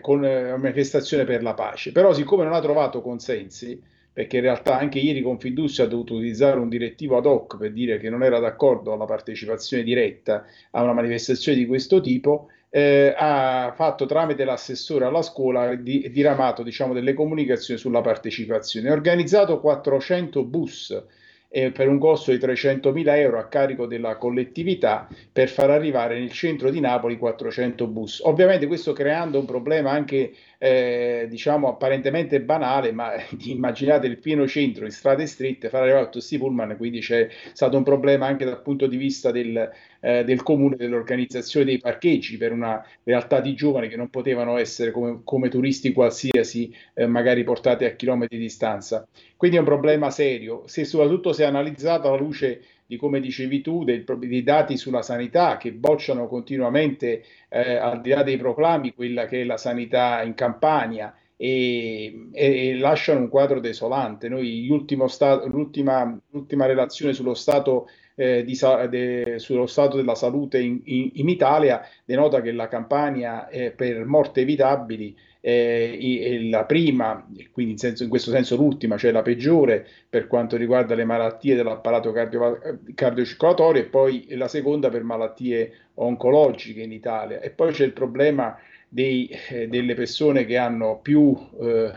con, 0.01 0.19
una 0.19 0.57
manifestazione 0.57 1.23
per 1.23 1.41
la 1.41 1.53
pace. 1.53 1.91
Però 1.91 2.13
siccome 2.13 2.43
non 2.43 2.53
ha 2.53 2.61
trovato 2.61 3.01
consensi, 3.01 3.81
perché 4.11 4.37
in 4.37 4.43
realtà 4.43 4.77
anche 4.77 4.99
ieri 4.99 5.21
Confindustria 5.21 5.85
ha 5.85 5.89
dovuto 5.89 6.15
utilizzare 6.15 6.59
un 6.59 6.67
direttivo 6.67 7.17
ad 7.17 7.25
hoc 7.25 7.57
per 7.57 7.71
dire 7.71 7.99
che 7.99 8.09
non 8.09 8.23
era 8.23 8.39
d'accordo 8.39 8.91
alla 8.91 9.05
partecipazione 9.05 9.83
diretta 9.83 10.45
a 10.71 10.83
una 10.83 10.93
manifestazione 10.93 11.57
di 11.57 11.65
questo 11.65 12.01
tipo, 12.01 12.49
eh, 12.69 13.13
ha 13.17 13.71
fatto 13.75 14.05
tramite 14.05 14.43
l'assessore 14.43 15.05
alla 15.05 15.21
scuola 15.21 15.73
di, 15.75 16.09
diramato 16.11 16.63
diciamo, 16.63 16.93
delle 16.93 17.13
comunicazioni 17.13 17.79
sulla 17.79 18.01
partecipazione. 18.01 18.89
Ha 18.89 18.93
organizzato 18.93 19.59
400 19.59 20.43
bus 20.43 21.03
eh, 21.49 21.71
per 21.71 21.87
un 21.87 21.97
costo 21.97 22.31
di 22.31 22.37
300.000 22.37 23.17
euro 23.17 23.39
a 23.39 23.47
carico 23.47 23.87
della 23.87 24.17
collettività 24.17 25.07
per 25.31 25.49
far 25.49 25.71
arrivare 25.71 26.19
nel 26.19 26.31
centro 26.31 26.69
di 26.69 26.79
Napoli 26.79 27.17
400 27.17 27.87
bus. 27.87 28.21
Ovviamente 28.23 28.67
questo 28.67 28.93
creando 28.93 29.39
un 29.39 29.45
problema 29.45 29.91
anche 29.91 30.33
eh, 30.61 31.25
diciamo 31.29 31.69
apparentemente 31.69 32.41
banale, 32.41 32.91
ma 32.91 33.13
immaginate 33.45 34.07
il 34.07 34.19
pieno 34.19 34.45
centro 34.45 34.85
in 34.85 34.91
strade 34.91 35.25
strette, 35.25 35.69
far 35.69 35.83
arrivare 35.83 36.03
tutti 36.03 36.17
questi 36.17 36.37
pullman, 36.37 36.75
quindi 36.77 36.99
c'è 36.99 37.29
stato 37.53 37.77
un 37.77 37.83
problema 37.83 38.27
anche 38.27 38.43
dal 38.45 38.61
punto 38.61 38.85
di 38.85 38.97
vista 38.97 39.31
del, 39.31 39.71
eh, 40.01 40.23
del 40.25 40.43
comune, 40.43 40.75
dell'organizzazione 40.75 41.65
dei 41.65 41.79
parcheggi 41.79 42.37
per 42.37 42.51
una 42.51 42.85
realtà 43.03 43.39
di 43.39 43.55
giovani 43.55 43.87
che 43.87 43.95
non 43.95 44.09
potevano 44.09 44.57
essere 44.57 44.91
come, 44.91 45.21
come 45.23 45.47
turisti 45.49 45.93
qualsiasi, 45.93 46.73
eh, 46.93 47.07
magari 47.07 47.43
portati 47.43 47.85
a 47.85 47.95
chilometri 47.95 48.37
di 48.37 48.43
distanza. 48.43 49.07
Quindi 49.37 49.55
è 49.55 49.59
un 49.61 49.65
problema 49.65 50.09
serio, 50.11 50.63
se 50.67 50.83
soprattutto 50.83 51.31
se 51.31 51.45
analizzato 51.45 52.09
alla 52.09 52.17
luce 52.17 52.61
di 52.89 52.97
come 52.97 53.19
dicevi 53.19 53.61
tu, 53.61 53.83
dei, 53.83 54.03
dei 54.03 54.41
dati 54.41 54.75
sulla 54.75 55.03
sanità 55.03 55.57
che 55.57 55.73
bocciano 55.73 56.27
continuamente, 56.27 57.23
eh, 57.47 57.75
al 57.75 58.01
di 58.01 58.09
là 58.09 58.23
dei 58.23 58.35
proclami, 58.35 58.95
quella 58.95 59.27
che 59.27 59.41
è 59.41 59.43
la 59.43 59.57
sanità 59.57 60.23
in 60.23 60.33
Campania. 60.33 61.13
E, 61.37 62.29
e, 62.33 62.75
lasciano 62.79 63.19
un 63.19 63.29
quadro 63.29 63.59
desolante. 63.59 64.27
Noi 64.27 64.67
sta, 65.05 65.45
l'ultima, 65.45 66.19
l'ultima, 66.31 66.65
relazione 66.65 67.13
sullo 67.13 67.35
stato, 67.35 67.87
eh, 68.15 68.43
di, 68.43 68.57
de, 68.89 69.35
sullo 69.37 69.67
stato, 69.67 69.95
della 69.95 70.15
salute 70.15 70.59
in, 70.59 70.81
in, 70.85 71.11
in, 71.13 71.29
Italia 71.29 71.81
denota 72.03 72.41
che 72.41 72.51
la 72.51 72.67
Campania 72.67 73.47
eh, 73.49 73.69
per 73.69 74.03
morte 74.05 74.41
evitabili 74.41 75.15
eh, 75.41 76.47
la 76.49 76.65
prima, 76.65 77.25
quindi 77.51 77.73
in, 77.73 77.77
senso, 77.77 78.03
in, 78.03 78.09
questo 78.09 78.31
senso 78.31 78.55
l'ultima, 78.55 78.97
cioè 78.97 79.11
la 79.11 79.21
peggiore 79.21 79.87
per 80.09 80.27
quanto 80.27 80.57
riguarda 80.57 80.95
le 80.95 81.05
malattie 81.05 81.55
dell'apparato 81.55 82.11
cardio, 82.11 82.59
cardiocircolatorio 82.93 83.81
e 83.81 83.85
poi 83.85 84.27
la 84.31 84.47
seconda 84.47 84.89
per 84.89 85.03
malattie 85.03 85.71
oncologiche 85.95 86.81
in 86.81 86.91
Italia. 86.91 87.39
E 87.39 87.51
poi 87.51 87.71
c'è 87.71 87.85
il 87.85 87.93
problema 87.93 88.57
dei, 88.87 89.29
eh, 89.49 89.67
delle 89.67 89.93
persone 89.93 90.45
che 90.45 90.57
hanno 90.57 90.99
più, 91.01 91.35
eh, 91.61 91.91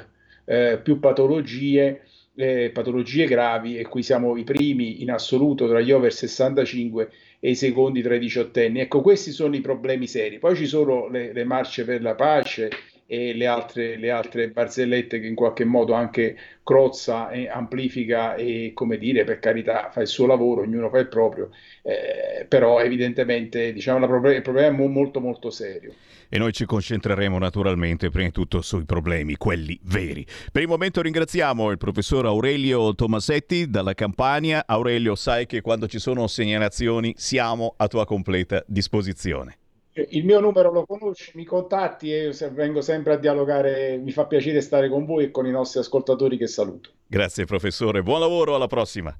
eh 0.44 0.78
più 0.82 1.00
patologie, 1.00 2.02
eh, 2.34 2.70
patologie 2.72 3.26
gravi 3.26 3.76
e 3.76 3.86
qui 3.86 4.02
siamo 4.02 4.36
i 4.36 4.44
primi 4.44 5.02
in 5.02 5.10
assoluto 5.10 5.68
tra 5.68 5.80
gli 5.80 5.90
over 5.90 6.12
65 6.12 7.10
e 7.40 7.50
i 7.50 7.54
secondi 7.56 8.02
tra 8.02 8.14
i 8.14 8.20
diciottenni. 8.20 8.80
Ecco, 8.80 9.00
questi 9.00 9.32
sono 9.32 9.56
i 9.56 9.60
problemi 9.60 10.06
seri. 10.06 10.38
Poi 10.38 10.54
ci 10.54 10.66
sono 10.66 11.08
le, 11.08 11.32
le 11.32 11.44
marce 11.44 11.84
per 11.84 12.00
la 12.00 12.14
pace, 12.14 12.70
e 13.12 13.34
le 13.34 13.46
altre, 13.46 13.98
le 13.98 14.10
altre 14.10 14.48
barzellette 14.48 15.20
che 15.20 15.26
in 15.26 15.34
qualche 15.34 15.66
modo 15.66 15.92
anche 15.92 16.34
Crozza 16.62 17.28
e 17.28 17.46
amplifica 17.46 18.36
e 18.36 18.70
come 18.72 18.96
dire 18.96 19.24
per 19.24 19.38
carità 19.38 19.90
fa 19.90 20.00
il 20.00 20.06
suo 20.06 20.24
lavoro, 20.24 20.62
ognuno 20.62 20.88
fa 20.88 20.98
il 20.98 21.08
proprio, 21.08 21.50
eh, 21.82 22.46
però 22.46 22.80
evidentemente 22.80 23.74
diciamo, 23.74 24.02
il 24.02 24.40
problema 24.40 24.68
è 24.68 24.70
molto 24.70 25.20
molto 25.20 25.50
serio. 25.50 25.92
E 26.30 26.38
noi 26.38 26.52
ci 26.52 26.64
concentreremo 26.64 27.36
naturalmente 27.36 28.08
prima 28.08 28.28
di 28.28 28.32
tutto 28.32 28.62
sui 28.62 28.86
problemi, 28.86 29.36
quelli 29.36 29.78
veri. 29.82 30.26
Per 30.50 30.62
il 30.62 30.68
momento 30.68 31.02
ringraziamo 31.02 31.70
il 31.70 31.76
professor 31.76 32.24
Aurelio 32.24 32.94
Tomasetti 32.94 33.68
dalla 33.68 33.92
Campania. 33.92 34.64
Aurelio, 34.66 35.14
sai 35.16 35.44
che 35.44 35.60
quando 35.60 35.86
ci 35.86 35.98
sono 35.98 36.26
segnalazioni 36.28 37.12
siamo 37.18 37.74
a 37.76 37.86
tua 37.88 38.06
completa 38.06 38.64
disposizione. 38.66 39.58
Il 39.94 40.24
mio 40.24 40.40
numero 40.40 40.72
lo 40.72 40.86
conosci, 40.86 41.32
mi 41.34 41.44
contatti 41.44 42.12
e 42.12 42.32
vengo 42.52 42.80
sempre 42.80 43.12
a 43.12 43.16
dialogare. 43.16 43.98
Mi 43.98 44.10
fa 44.10 44.24
piacere 44.24 44.62
stare 44.62 44.88
con 44.88 45.04
voi 45.04 45.24
e 45.24 45.30
con 45.30 45.46
i 45.46 45.50
nostri 45.50 45.80
ascoltatori 45.80 46.38
che 46.38 46.46
saluto. 46.46 46.90
Grazie 47.06 47.44
professore, 47.44 48.02
buon 48.02 48.20
lavoro, 48.20 48.54
alla 48.54 48.68
prossima. 48.68 49.14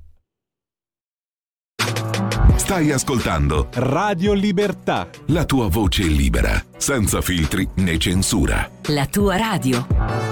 Stai 2.57 2.91
ascoltando 2.91 3.69
Radio 3.75 4.33
Libertà. 4.33 5.11
La 5.27 5.45
tua 5.45 5.69
voce 5.69 6.05
libera, 6.05 6.53
senza 6.79 7.21
filtri 7.21 7.69
né 7.77 7.99
censura. 7.99 8.71
La 8.87 9.07
tua 9.07 9.37
radio. 9.37 10.32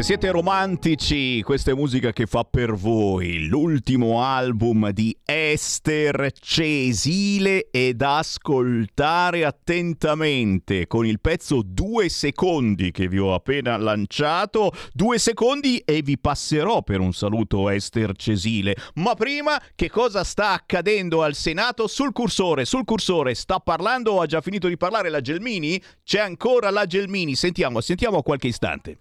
Se 0.00 0.06
siete 0.06 0.30
romantici, 0.30 1.42
questa 1.42 1.72
è 1.72 1.74
musica 1.74 2.10
che 2.10 2.24
fa 2.24 2.42
per 2.44 2.72
voi. 2.72 3.48
L'ultimo 3.48 4.22
album 4.22 4.88
di 4.92 5.14
Esther 5.22 6.32
Cesile 6.40 7.68
è 7.70 7.92
da 7.92 8.16
ascoltare 8.16 9.44
attentamente 9.44 10.86
con 10.86 11.04
il 11.04 11.20
pezzo 11.20 11.60
Due 11.62 12.08
secondi 12.08 12.92
che 12.92 13.08
vi 13.08 13.18
ho 13.18 13.34
appena 13.34 13.76
lanciato. 13.76 14.72
Due 14.94 15.18
secondi 15.18 15.82
e 15.84 16.00
vi 16.00 16.18
passerò 16.18 16.80
per 16.80 17.00
un 17.00 17.12
saluto 17.12 17.68
Esther 17.68 18.16
Cesile. 18.16 18.74
Ma 18.94 19.12
prima, 19.14 19.60
che 19.74 19.90
cosa 19.90 20.24
sta 20.24 20.52
accadendo 20.52 21.22
al 21.22 21.34
Senato? 21.34 21.86
Sul 21.86 22.12
cursore, 22.12 22.64
sul 22.64 22.86
cursore 22.86 23.34
sta 23.34 23.58
parlando 23.58 24.12
o 24.12 24.22
ha 24.22 24.26
già 24.26 24.40
finito 24.40 24.66
di 24.66 24.78
parlare 24.78 25.10
la 25.10 25.20
Gelmini? 25.20 25.78
C'è 26.02 26.20
ancora 26.20 26.70
la 26.70 26.86
Gelmini. 26.86 27.34
Sentiamo, 27.34 27.82
sentiamo 27.82 28.22
qualche 28.22 28.48
istante. 28.48 29.00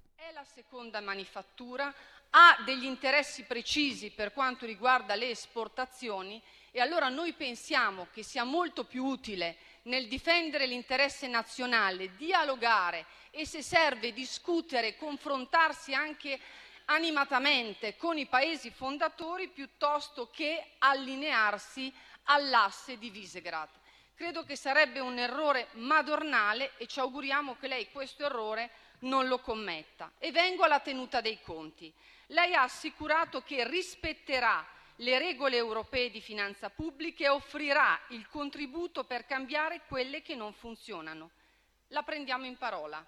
Seconda 0.79 1.01
manifattura, 1.01 1.93
ha 2.29 2.57
degli 2.63 2.85
interessi 2.85 3.43
precisi 3.43 4.11
per 4.11 4.31
quanto 4.31 4.65
riguarda 4.65 5.13
le 5.13 5.31
esportazioni 5.31 6.41
e 6.71 6.79
allora 6.79 7.09
noi 7.09 7.33
pensiamo 7.33 8.07
che 8.13 8.23
sia 8.23 8.45
molto 8.45 8.85
più 8.85 9.03
utile 9.03 9.57
nel 9.83 10.07
difendere 10.07 10.67
l'interesse 10.67 11.27
nazionale, 11.27 12.15
dialogare 12.15 13.05
e 13.29 13.45
se 13.45 13.61
serve 13.61 14.13
discutere, 14.13 14.95
confrontarsi 14.95 15.93
anche 15.93 16.39
animatamente 16.85 17.97
con 17.97 18.17
i 18.17 18.27
paesi 18.27 18.71
fondatori 18.71 19.49
piuttosto 19.49 20.29
che 20.31 20.75
allinearsi 20.77 21.93
all'asse 22.23 22.97
di 22.97 23.09
Visegrad. 23.09 23.67
Credo 24.15 24.45
che 24.45 24.55
sarebbe 24.55 25.01
un 25.01 25.17
errore 25.17 25.67
madornale 25.73 26.71
e 26.77 26.87
ci 26.87 27.01
auguriamo 27.01 27.57
che 27.59 27.67
lei 27.67 27.91
questo 27.91 28.23
errore 28.23 28.71
non 28.99 29.27
lo 29.27 29.39
commetta. 29.39 30.11
E 30.17 30.31
vengo 30.31 30.63
alla 30.63 30.79
tenuta 30.79 31.21
dei 31.21 31.41
conti. 31.41 31.91
Lei 32.27 32.53
ha 32.53 32.63
assicurato 32.63 33.41
che 33.41 33.67
rispetterà 33.67 34.65
le 34.97 35.17
regole 35.17 35.55
europee 35.55 36.09
di 36.09 36.21
finanza 36.21 36.69
pubblica 36.69 37.23
e 37.23 37.29
offrirà 37.29 37.99
il 38.09 38.27
contributo 38.27 39.03
per 39.05 39.25
cambiare 39.25 39.81
quelle 39.87 40.21
che 40.21 40.35
non 40.35 40.53
funzionano. 40.53 41.31
La 41.87 42.03
prendiamo 42.03 42.45
in 42.45 42.57
parola, 42.57 43.03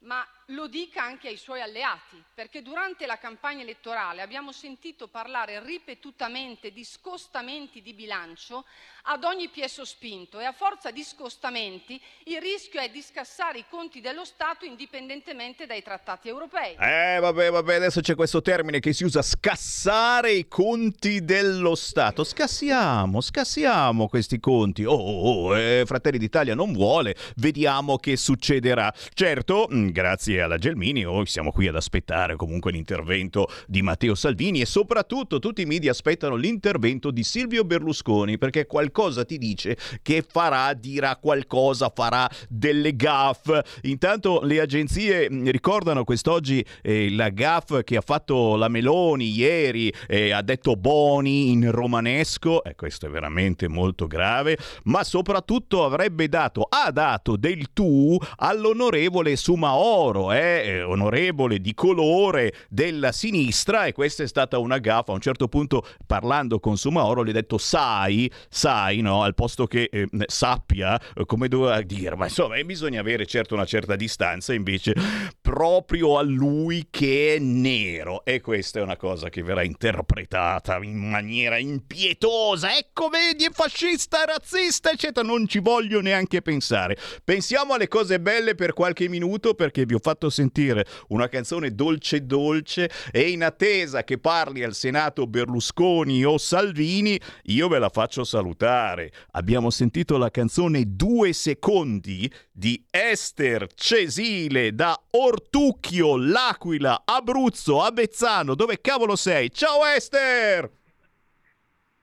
ma 0.00 0.26
lo 0.50 0.66
dica 0.66 1.02
anche 1.02 1.28
ai 1.28 1.36
suoi 1.36 1.60
alleati, 1.60 2.22
perché 2.34 2.62
durante 2.62 3.06
la 3.06 3.18
campagna 3.18 3.62
elettorale 3.62 4.22
abbiamo 4.22 4.52
sentito 4.52 5.08
parlare 5.08 5.62
ripetutamente 5.64 6.72
di 6.72 6.84
scostamenti 6.84 7.82
di 7.82 7.92
bilancio 7.92 8.64
ad 9.04 9.24
ogni 9.24 9.48
piè 9.48 9.66
sospinto 9.66 10.38
e 10.40 10.44
a 10.44 10.52
forza 10.52 10.90
di 10.90 11.02
scostamenti 11.02 12.00
il 12.24 12.40
rischio 12.40 12.80
è 12.80 12.90
di 12.90 13.00
scassare 13.00 13.58
i 13.58 13.64
conti 13.68 14.00
dello 14.00 14.24
Stato 14.24 14.64
indipendentemente 14.64 15.66
dai 15.66 15.82
trattati 15.82 16.28
europei. 16.28 16.76
Eh, 16.78 17.18
vabbè, 17.20 17.50
vabbè, 17.50 17.74
adesso 17.76 18.00
c'è 18.00 18.14
questo 18.14 18.42
termine 18.42 18.80
che 18.80 18.92
si 18.92 19.04
usa 19.04 19.22
scassare 19.22 20.32
i 20.32 20.48
conti 20.48 21.24
dello 21.24 21.74
Stato. 21.74 22.24
Scassiamo, 22.24 23.20
scassiamo 23.20 24.08
questi 24.08 24.38
conti. 24.38 24.84
Oh, 24.84 24.92
oh, 24.92 25.48
oh 25.48 25.58
eh, 25.58 25.84
Fratelli 25.86 26.18
d'Italia 26.18 26.54
non 26.54 26.72
vuole, 26.72 27.14
vediamo 27.36 27.96
che 27.96 28.16
succederà. 28.16 28.92
Certo, 29.14 29.66
mh, 29.68 29.92
alla 30.40 30.58
Gelmini, 30.58 31.04
oh, 31.04 31.24
siamo 31.24 31.50
qui 31.50 31.68
ad 31.68 31.76
aspettare 31.76 32.36
comunque 32.36 32.72
l'intervento 32.72 33.48
di 33.66 33.82
Matteo 33.82 34.14
Salvini 34.14 34.60
e 34.60 34.66
soprattutto 34.66 35.38
tutti 35.38 35.62
i 35.62 35.66
media 35.66 35.90
aspettano 35.90 36.36
l'intervento 36.36 37.10
di 37.10 37.22
Silvio 37.22 37.64
Berlusconi 37.64 38.38
perché 38.38 38.66
qualcosa 38.66 39.24
ti 39.24 39.38
dice 39.38 39.76
che 40.02 40.24
farà, 40.26 40.72
dirà 40.74 41.16
qualcosa, 41.16 41.92
farà 41.94 42.28
delle 42.48 42.94
gaffe. 42.96 43.64
Intanto 43.82 44.40
le 44.42 44.60
agenzie 44.60 45.30
mh, 45.30 45.50
ricordano 45.50 46.04
quest'oggi 46.04 46.64
eh, 46.82 47.10
la 47.10 47.28
gaffe 47.28 47.84
che 47.84 47.96
ha 47.96 48.02
fatto 48.02 48.56
la 48.56 48.68
Meloni 48.68 49.30
ieri, 49.30 49.92
eh, 50.08 50.32
ha 50.32 50.42
detto 50.42 50.76
Boni 50.76 51.50
in 51.50 51.70
romanesco, 51.70 52.64
e 52.64 52.74
questo 52.74 53.06
è 53.06 53.08
veramente 53.10 53.68
molto 53.68 54.06
grave, 54.06 54.56
ma 54.84 55.04
soprattutto 55.04 55.84
avrebbe 55.84 56.28
dato, 56.28 56.66
ha 56.68 56.90
dato 56.90 57.36
del 57.36 57.72
tu 57.72 58.18
all'onorevole 58.36 59.36
Sumaoro 59.36 60.29
è 60.30 60.62
eh, 60.64 60.82
onorevole 60.82 61.60
di 61.60 61.74
colore 61.74 62.52
della 62.68 63.12
sinistra 63.12 63.86
e 63.86 63.92
questa 63.92 64.22
è 64.22 64.26
stata 64.26 64.58
una 64.58 64.78
gaffa. 64.78 65.12
A 65.12 65.14
un 65.14 65.20
certo 65.20 65.48
punto 65.48 65.86
parlando 66.06 66.60
con 66.60 66.76
Sumaoro 66.76 67.24
gli 67.24 67.30
ho 67.30 67.32
detto 67.32 67.58
sai, 67.58 68.30
sai, 68.48 69.00
no, 69.00 69.22
al 69.22 69.34
posto 69.34 69.66
che 69.66 69.88
eh, 69.90 70.08
sappia 70.26 71.00
eh, 71.14 71.24
come 71.26 71.48
doveva 71.48 71.80
dire, 71.82 72.16
ma 72.16 72.24
insomma 72.24 72.56
eh, 72.56 72.64
bisogna 72.64 73.00
avere 73.00 73.26
certo 73.26 73.54
una 73.54 73.64
certa 73.64 73.96
distanza 73.96 74.52
invece 74.52 74.94
proprio 75.40 76.18
a 76.18 76.22
lui 76.22 76.86
che 76.90 77.34
è 77.34 77.38
nero 77.38 78.24
e 78.24 78.40
questa 78.40 78.78
è 78.78 78.82
una 78.82 78.96
cosa 78.96 79.28
che 79.28 79.42
verrà 79.42 79.62
interpretata 79.62 80.78
in 80.82 81.08
maniera 81.08 81.58
impietosa. 81.58 82.76
Ecco, 82.76 83.08
vedi, 83.08 83.44
è 83.44 83.50
fascista, 83.50 84.24
razzista, 84.24 84.90
eccetera. 84.90 85.26
Non 85.26 85.46
ci 85.46 85.58
voglio 85.58 86.00
neanche 86.00 86.42
pensare. 86.42 86.96
Pensiamo 87.24 87.74
alle 87.74 87.88
cose 87.88 88.20
belle 88.20 88.54
per 88.54 88.72
qualche 88.72 89.08
minuto 89.08 89.54
perché 89.54 89.84
vi 89.84 89.94
ho 89.94 89.98
fatto 90.00 90.19
sentire 90.28 90.84
una 91.08 91.28
canzone 91.28 91.74
dolce 91.74 92.26
dolce 92.26 92.90
e 93.10 93.30
in 93.30 93.42
attesa 93.42 94.04
che 94.04 94.18
parli 94.18 94.62
al 94.62 94.74
Senato 94.74 95.26
Berlusconi 95.26 96.24
o 96.24 96.36
Salvini, 96.36 97.18
io 97.44 97.68
ve 97.68 97.78
la 97.78 97.88
faccio 97.88 98.24
salutare. 98.24 99.12
Abbiamo 99.32 99.70
sentito 99.70 100.18
la 100.18 100.30
canzone 100.30 100.84
Due 100.86 101.32
secondi 101.32 102.30
di 102.50 102.84
Esther 102.90 103.72
Cesile 103.72 104.74
da 104.74 105.00
Ortucchio, 105.12 106.16
L'Aquila, 106.16 107.02
Abruzzo, 107.04 107.82
Avezzano. 107.82 108.54
Dove 108.54 108.80
cavolo 108.80 109.16
sei? 109.16 109.50
Ciao 109.50 109.84
Esther! 109.86 110.70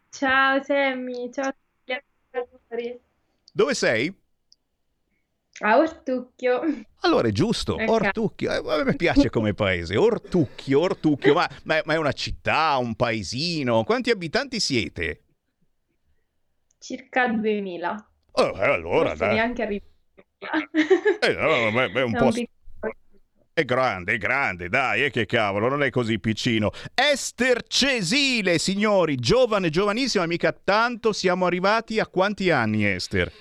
Ciao 0.09 0.63
Sammy, 0.63 1.29
ciao 1.31 1.49
a 1.49 1.55
tutti. 2.31 2.99
Dove 3.53 3.73
sei? 3.73 4.13
A 5.59 5.77
Ortucchio. 5.77 6.61
Allora 7.01 7.27
è 7.27 7.31
giusto, 7.31 7.77
Ecco. 7.79 7.93
Ortucchio, 7.93 8.51
eh, 8.51 8.79
a 8.79 8.83
me 8.83 8.95
piace 8.95 9.29
come 9.29 9.53
paese, 9.53 9.95
Ortucchio, 9.97 10.79
Ortucchio, 10.81 11.33
ma, 11.33 11.49
ma- 11.63 11.81
è 11.81 11.97
una 11.97 12.11
città, 12.11 12.77
un 12.77 12.95
paesino, 12.95 13.83
quanti 13.83 14.11
abitanti 14.11 14.59
siete? 14.59 15.21
Circa 16.79 17.27
2000. 17.29 18.09
Oh, 18.33 18.55
eh, 18.55 18.63
allora, 18.63 19.09
Forse 19.09 19.25
dai. 19.25 19.33
neanche 19.33 19.61
arrivato. 19.63 19.91
Eh, 21.21 21.33
no, 21.33 21.71
ma- 21.71 21.87
ma 21.89 21.99
è 21.99 22.03
un 22.03 22.13
È 22.13 22.17
po'... 22.19 22.25
un 22.25 22.31
s- 22.31 22.35
piccolo- 22.35 22.93
È 23.53 23.65
grande, 23.65 24.13
è 24.13 24.17
grande, 24.17 24.69
dai, 24.69 25.05
e 25.05 25.09
che 25.09 25.25
cavolo, 25.25 25.67
non 25.69 25.81
è 25.81 25.89
così 25.89 26.19
piccino. 26.19 26.69
Esther 26.93 27.63
Cesile, 27.65 28.59
signori, 28.59 29.15
giovane, 29.15 29.71
giovanissima, 29.71 30.27
mica 30.27 30.51
tanto, 30.53 31.11
siamo 31.13 31.47
arrivati 31.47 31.99
a 31.99 32.05
quanti 32.05 32.51
anni, 32.51 32.85
Esther? 32.85 33.31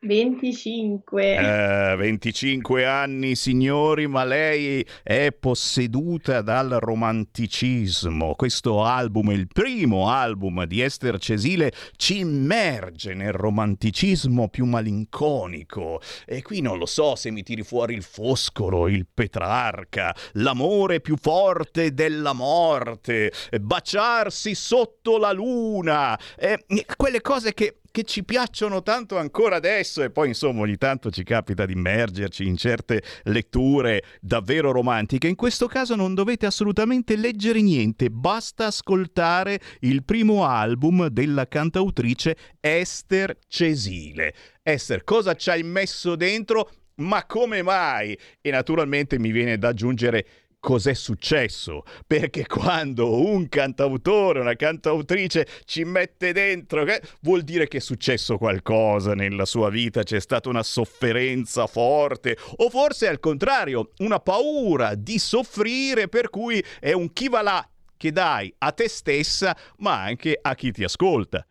25. 0.00 1.92
Eh, 1.92 1.96
25 1.96 2.84
anni, 2.84 3.34
signori, 3.34 4.06
ma 4.06 4.24
lei 4.24 4.86
è 5.02 5.32
posseduta 5.32 6.42
dal 6.42 6.76
romanticismo. 6.78 8.34
Questo 8.34 8.84
album, 8.84 9.30
il 9.30 9.48
primo 9.48 10.10
album 10.10 10.64
di 10.64 10.82
Esther 10.82 11.18
Cesile, 11.18 11.72
ci 11.96 12.18
immerge 12.18 13.14
nel 13.14 13.32
romanticismo 13.32 14.48
più 14.48 14.66
malinconico. 14.66 16.00
E 16.26 16.42
qui 16.42 16.60
non 16.60 16.76
lo 16.76 16.86
so 16.86 17.16
se 17.16 17.30
mi 17.30 17.42
tiri 17.42 17.62
fuori 17.62 17.94
il 17.94 18.02
Foscolo, 18.02 18.88
il 18.88 19.06
Petrarca, 19.12 20.14
l'amore 20.34 21.00
più 21.00 21.16
forte 21.16 21.94
della 21.94 22.34
morte, 22.34 23.32
baciarsi 23.60 24.54
sotto 24.54 25.16
la 25.16 25.32
luna, 25.32 26.18
eh, 26.36 26.64
quelle 26.96 27.22
cose 27.22 27.54
che 27.54 27.78
che 27.96 28.02
ci 28.02 28.24
piacciono 28.24 28.82
tanto 28.82 29.16
ancora 29.16 29.56
adesso 29.56 30.02
e 30.02 30.10
poi 30.10 30.28
insomma 30.28 30.60
ogni 30.60 30.76
tanto 30.76 31.10
ci 31.10 31.22
capita 31.22 31.64
di 31.64 31.72
immergerci 31.72 32.46
in 32.46 32.58
certe 32.58 33.02
letture 33.22 34.04
davvero 34.20 34.70
romantiche. 34.70 35.28
In 35.28 35.34
questo 35.34 35.66
caso 35.66 35.94
non 35.94 36.12
dovete 36.12 36.44
assolutamente 36.44 37.16
leggere 37.16 37.62
niente, 37.62 38.10
basta 38.10 38.66
ascoltare 38.66 39.58
il 39.80 40.04
primo 40.04 40.44
album 40.44 41.06
della 41.06 41.48
cantautrice 41.48 42.36
Esther 42.60 43.38
Cesile. 43.48 44.34
Esther, 44.62 45.02
cosa 45.02 45.34
ci 45.34 45.48
hai 45.48 45.62
messo 45.62 46.16
dentro? 46.16 46.70
Ma 46.96 47.24
come 47.24 47.62
mai? 47.62 48.14
E 48.42 48.50
naturalmente 48.50 49.18
mi 49.18 49.30
viene 49.30 49.56
da 49.56 49.68
aggiungere 49.68 50.26
cos'è 50.66 50.94
successo, 50.94 51.84
perché 52.08 52.44
quando 52.44 53.24
un 53.24 53.48
cantautore, 53.48 54.40
una 54.40 54.56
cantautrice 54.56 55.46
ci 55.64 55.84
mette 55.84 56.32
dentro, 56.32 56.82
che 56.82 57.00
vuol 57.20 57.42
dire 57.42 57.68
che 57.68 57.76
è 57.76 57.80
successo 57.80 58.36
qualcosa 58.36 59.14
nella 59.14 59.44
sua 59.44 59.70
vita, 59.70 60.02
c'è 60.02 60.18
stata 60.18 60.48
una 60.48 60.64
sofferenza 60.64 61.68
forte, 61.68 62.36
o 62.56 62.68
forse 62.68 63.06
al 63.06 63.20
contrario, 63.20 63.92
una 63.98 64.18
paura 64.18 64.96
di 64.96 65.20
soffrire, 65.20 66.08
per 66.08 66.30
cui 66.30 66.60
è 66.80 66.90
un 66.90 67.12
chi 67.12 67.28
va 67.28 67.42
là 67.42 67.68
che 67.96 68.10
dai 68.10 68.52
a 68.58 68.72
te 68.72 68.88
stessa, 68.88 69.56
ma 69.78 70.02
anche 70.02 70.36
a 70.42 70.56
chi 70.56 70.72
ti 70.72 70.82
ascolta. 70.82 71.46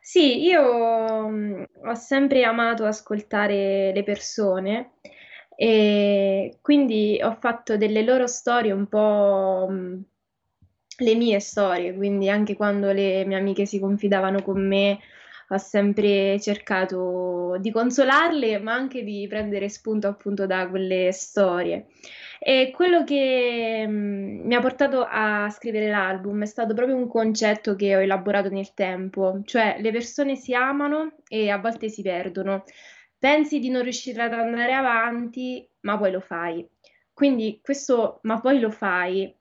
Sì, 0.00 0.44
io 0.44 1.28
mm, 1.28 1.62
ho 1.84 1.94
sempre 1.94 2.42
amato 2.44 2.86
ascoltare 2.86 3.92
le 3.92 4.02
persone 4.02 4.92
e 5.62 6.58
quindi 6.60 7.20
ho 7.22 7.36
fatto 7.38 7.76
delle 7.76 8.02
loro 8.02 8.26
storie 8.26 8.72
un 8.72 8.88
po' 8.88 9.68
mm, 9.70 10.00
le 10.98 11.14
mie 11.14 11.38
storie, 11.38 11.94
quindi 11.94 12.28
anche 12.28 12.56
quando 12.56 12.90
le 12.90 13.24
mie 13.24 13.36
amiche 13.36 13.64
si 13.64 13.78
confidavano 13.78 14.42
con 14.42 14.66
me, 14.66 14.98
ho 15.50 15.58
sempre 15.58 16.40
cercato 16.40 17.58
di 17.60 17.70
consolarle, 17.70 18.58
ma 18.58 18.72
anche 18.74 19.04
di 19.04 19.24
prendere 19.28 19.68
spunto 19.68 20.08
appunto 20.08 20.46
da 20.46 20.68
quelle 20.68 21.12
storie. 21.12 21.86
E 22.40 22.72
quello 22.74 23.04
che 23.04 23.84
mm, 23.86 24.44
mi 24.44 24.54
ha 24.56 24.60
portato 24.60 25.06
a 25.08 25.48
scrivere 25.50 25.88
l'album 25.88 26.42
è 26.42 26.46
stato 26.46 26.74
proprio 26.74 26.96
un 26.96 27.06
concetto 27.06 27.76
che 27.76 27.94
ho 27.94 28.00
elaborato 28.00 28.48
nel 28.48 28.74
tempo, 28.74 29.42
cioè 29.44 29.76
le 29.78 29.92
persone 29.92 30.34
si 30.34 30.54
amano 30.54 31.18
e 31.28 31.50
a 31.50 31.58
volte 31.58 31.88
si 31.88 32.02
perdono. 32.02 32.64
Pensi 33.22 33.60
di 33.60 33.70
non 33.70 33.82
riuscire 33.82 34.22
ad 34.22 34.32
andare 34.32 34.72
avanti, 34.72 35.64
ma 35.82 35.96
poi 35.96 36.10
lo 36.10 36.20
fai. 36.20 36.68
Quindi 37.12 37.60
questo 37.62 38.18
ma 38.22 38.40
poi 38.40 38.58
lo 38.58 38.70
fai 38.70 39.32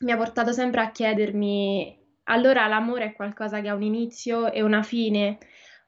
mi 0.00 0.10
ha 0.10 0.16
portato 0.16 0.52
sempre 0.52 0.80
a 0.80 0.90
chiedermi, 0.90 1.96
allora 2.24 2.66
l'amore 2.66 3.04
è 3.06 3.12
qualcosa 3.12 3.60
che 3.60 3.68
ha 3.68 3.74
un 3.74 3.82
inizio 3.82 4.50
e 4.52 4.62
una 4.62 4.82
fine? 4.82 5.38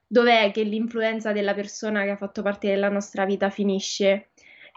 Dov'è 0.06 0.50
che 0.52 0.62
l'influenza 0.62 1.32
della 1.32 1.54
persona 1.54 2.04
che 2.04 2.10
ha 2.10 2.16
fatto 2.16 2.42
parte 2.42 2.68
della 2.68 2.88
nostra 2.88 3.24
vita 3.24 3.50
finisce? 3.50 4.28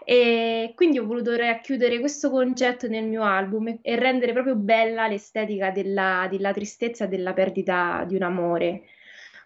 E 0.04 0.72
quindi 0.74 0.98
ho 0.98 1.06
voluto 1.06 1.36
racchiudere 1.36 2.00
questo 2.00 2.30
concetto 2.30 2.88
nel 2.88 3.04
mio 3.04 3.22
album 3.22 3.78
e- 3.82 3.96
rendere 3.96 4.32
proprio 4.32 4.56
bella 4.56 5.06
l'estetica 5.06 5.70
della, 5.70 6.26
della 6.30 6.52
tristezza 6.52 7.04
e 7.04 7.08
della 7.08 7.32
perdita 7.34 8.04
di 8.08 8.16
un 8.16 8.22
amore. 8.22 8.82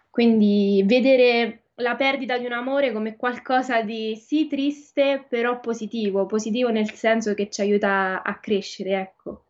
Quindi 0.09 0.83
vedere 0.85 1.62
la 1.75 1.95
perdita 1.95 2.37
di 2.37 2.45
un 2.45 2.51
amore 2.53 2.91
come 2.91 3.15
qualcosa 3.15 3.81
di 3.83 4.15
sì 4.15 4.47
triste, 4.47 5.25
però 5.29 5.59
positivo, 5.59 6.25
positivo 6.25 6.69
nel 6.69 6.91
senso 6.91 7.33
che 7.33 7.49
ci 7.49 7.61
aiuta 7.61 8.21
a 8.23 8.39
crescere, 8.39 8.99
ecco. 8.99 9.42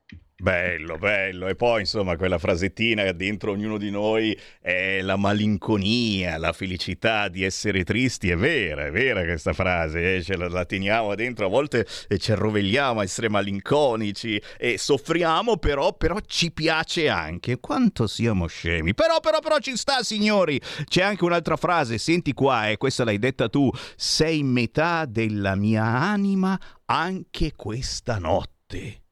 Bello, 0.44 0.98
bello. 0.98 1.48
E 1.48 1.56
poi, 1.56 1.80
insomma, 1.80 2.18
quella 2.18 2.38
frasettina 2.38 3.10
dentro 3.14 3.52
ognuno 3.52 3.78
di 3.78 3.90
noi 3.90 4.38
è 4.60 5.00
la 5.00 5.16
malinconia, 5.16 6.38
la 6.38 6.52
felicità 6.52 7.30
di 7.30 7.46
essere 7.46 7.86
tristi. 7.86 8.30
È 8.30 8.36
vera, 8.36 8.88
è 8.88 8.92
vera 8.92 9.24
questa 9.24 9.54
frase, 9.54 10.18
eh? 10.18 10.22
Ce 10.22 10.36
la, 10.36 10.50
la 10.50 10.66
teniamo 10.66 11.16
dentro. 11.16 11.46
A 11.46 11.48
volte 11.48 11.88
eh, 12.10 12.18
ci 12.18 12.34
arrovelliamo 12.34 13.00
a 13.00 13.04
essere 13.04 13.30
malinconici 13.30 14.38
e 14.58 14.78
soffriamo, 14.78 15.56
però, 15.56 15.94
però 15.94 16.18
ci 16.28 16.52
piace 16.52 17.08
anche. 17.08 17.62
Quanto 17.62 18.06
siamo 18.06 18.46
scemi. 18.48 18.94
Però, 18.94 19.22
però, 19.22 19.40
però 19.40 19.60
ci 19.60 19.78
sta, 19.78 20.04
signori. 20.04 20.60
C'è 20.84 21.04
anche 21.04 21.24
un'altra 21.24 21.56
frase, 21.56 21.98
senti 21.98 22.34
qua, 22.34 22.68
e 22.68 22.76
questa 22.76 23.06
l'hai 23.06 23.18
detta 23.18 23.48
tu. 23.48 23.72
Sei 23.96 24.44
metà 24.44 25.06
della 25.06 25.56
mia 25.56 25.86
anima 25.86 26.60
anche 26.84 27.54
questa 27.56 28.18
notte. 28.18 29.03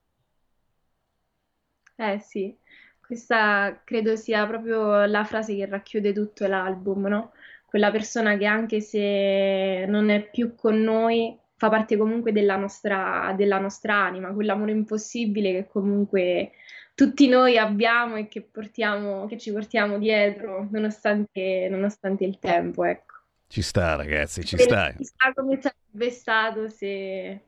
Eh 2.01 2.17
sì, 2.19 2.57
questa 3.05 3.79
credo 3.83 4.15
sia 4.15 4.47
proprio 4.47 5.05
la 5.05 5.23
frase 5.23 5.55
che 5.55 5.67
racchiude 5.67 6.13
tutto 6.13 6.47
l'album, 6.47 7.05
no? 7.05 7.33
Quella 7.63 7.91
persona 7.91 8.37
che 8.37 8.45
anche 8.45 8.81
se 8.81 9.85
non 9.87 10.09
è 10.09 10.27
più 10.27 10.55
con 10.55 10.81
noi, 10.81 11.37
fa 11.55 11.69
parte 11.69 11.97
comunque 11.97 12.31
della 12.31 12.55
nostra, 12.55 13.35
della 13.37 13.59
nostra 13.59 14.03
anima, 14.03 14.33
quell'amore 14.33 14.71
impossibile 14.71 15.51
che 15.51 15.67
comunque 15.67 16.53
tutti 16.95 17.27
noi 17.27 17.55
abbiamo 17.59 18.15
e 18.15 18.27
che 18.27 18.41
portiamo, 18.41 19.27
che 19.27 19.37
ci 19.37 19.51
portiamo 19.51 19.99
dietro, 19.99 20.67
nonostante, 20.71 21.67
nonostante 21.69 22.25
il 22.25 22.39
tempo, 22.39 22.83
ecco. 22.83 23.13
Ci 23.47 23.61
sta, 23.61 23.95
ragazzi, 23.95 24.43
ci 24.43 24.57
sta. 24.57 24.91
Chissà 24.93 25.33
come 25.35 25.61
sarebbe 25.61 26.09
stato 26.09 26.67
se 26.67 27.41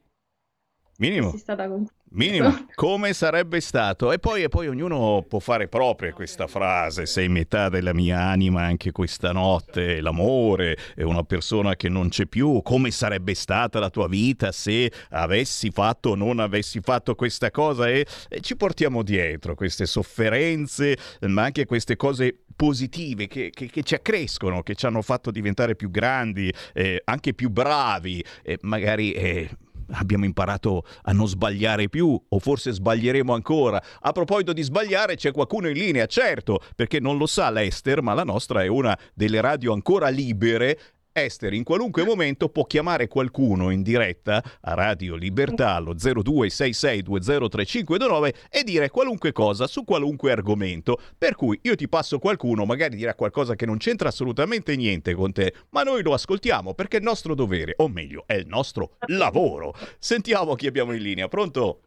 Minimo. 0.99 1.29
fossi 1.29 1.39
stata 1.39 1.67
con 1.67 1.87
Minimo, 2.15 2.67
come 2.75 3.13
sarebbe 3.13 3.59
stato? 3.59 4.11
E 4.11 4.19
poi, 4.19 4.43
e 4.43 4.49
poi 4.49 4.67
ognuno 4.67 5.25
può 5.27 5.39
fare 5.39 5.67
propria 5.67 6.13
questa 6.13 6.45
frase, 6.45 7.07
sei 7.07 7.27
metà 7.27 7.69
della 7.69 7.93
mia 7.93 8.21
anima 8.21 8.61
anche 8.61 8.91
questa 8.91 9.31
notte, 9.31 9.99
l'amore, 9.99 10.77
è 10.95 11.01
una 11.01 11.23
persona 11.23 11.75
che 11.75 11.89
non 11.89 12.09
c'è 12.09 12.27
più, 12.27 12.61
come 12.61 12.91
sarebbe 12.91 13.33
stata 13.33 13.79
la 13.79 13.89
tua 13.89 14.07
vita 14.07 14.51
se 14.51 14.91
avessi 15.09 15.71
fatto 15.71 16.09
o 16.09 16.15
non 16.15 16.39
avessi 16.39 16.81
fatto 16.81 17.15
questa 17.15 17.49
cosa? 17.49 17.89
E, 17.89 18.05
e 18.29 18.41
ci 18.41 18.55
portiamo 18.55 19.01
dietro 19.01 19.55
queste 19.55 19.87
sofferenze, 19.87 20.95
ma 21.21 21.43
anche 21.43 21.65
queste 21.65 21.95
cose 21.95 22.43
positive 22.55 23.25
che, 23.25 23.49
che, 23.49 23.65
che, 23.65 23.81
ci 23.81 23.95
accrescono, 23.95 24.61
che 24.61 24.75
ci 24.75 24.85
hanno 24.85 25.01
fatto 25.01 25.31
diventare 25.31 25.75
più 25.75 25.89
grandi, 25.89 26.53
eh, 26.73 27.01
anche 27.05 27.33
più 27.33 27.49
bravi, 27.49 28.23
e 28.43 28.59
magari 28.61 29.13
eh, 29.13 29.49
abbiamo 29.91 30.25
imparato 30.25 30.85
a 31.03 31.11
non 31.11 31.27
sbagliare 31.27 31.89
più 31.89 32.19
o 32.27 32.39
forse 32.39 32.71
sbaglieremo 32.71 33.33
ancora. 33.33 33.81
A 34.01 34.11
proposito 34.11 34.53
di 34.53 34.61
sbagliare 34.61 35.15
c'è 35.15 35.31
qualcuno 35.31 35.67
in 35.67 35.77
linea, 35.77 36.05
certo, 36.05 36.61
perché 36.75 36.99
non 36.99 37.17
lo 37.17 37.25
sa 37.25 37.49
l'Ester, 37.49 38.01
ma 38.01 38.13
la 38.13 38.23
nostra 38.23 38.63
è 38.63 38.67
una 38.67 38.97
delle 39.13 39.41
radio 39.41 39.73
ancora 39.73 40.09
libere 40.09 40.79
Esther 41.15 41.53
in 41.53 41.63
qualunque 41.63 42.03
momento 42.03 42.49
può 42.49 42.65
chiamare 42.65 43.07
qualcuno 43.07 43.69
in 43.69 43.83
diretta 43.83 44.41
a 44.61 44.73
Radio 44.73 45.15
Libertà 45.15 45.75
allo 45.75 45.93
0266203529 45.93 48.33
e 48.49 48.63
dire 48.63 48.89
qualunque 48.89 49.31
cosa 49.31 49.67
su 49.67 49.83
qualunque 49.83 50.31
argomento. 50.31 50.97
Per 51.15 51.35
cui 51.35 51.59
io 51.61 51.75
ti 51.75 51.87
passo 51.87 52.17
qualcuno, 52.17 52.65
magari 52.65 52.95
dirà 52.95 53.13
qualcosa 53.13 53.53
che 53.53 53.67
non 53.67 53.77
c'entra 53.77 54.09
assolutamente 54.09 54.75
niente 54.75 55.13
con 55.13 55.31
te, 55.31 55.53
ma 55.69 55.83
noi 55.83 56.01
lo 56.01 56.13
ascoltiamo 56.13 56.73
perché 56.73 56.97
è 56.97 56.99
il 56.99 57.05
nostro 57.05 57.35
dovere, 57.35 57.75
o 57.77 57.87
meglio, 57.87 58.23
è 58.25 58.33
il 58.33 58.47
nostro 58.47 58.93
lavoro. 59.05 59.75
Sentiamo 59.99 60.55
chi 60.55 60.65
abbiamo 60.65 60.93
in 60.93 61.01
linea. 61.03 61.27
Pronto? 61.27 61.81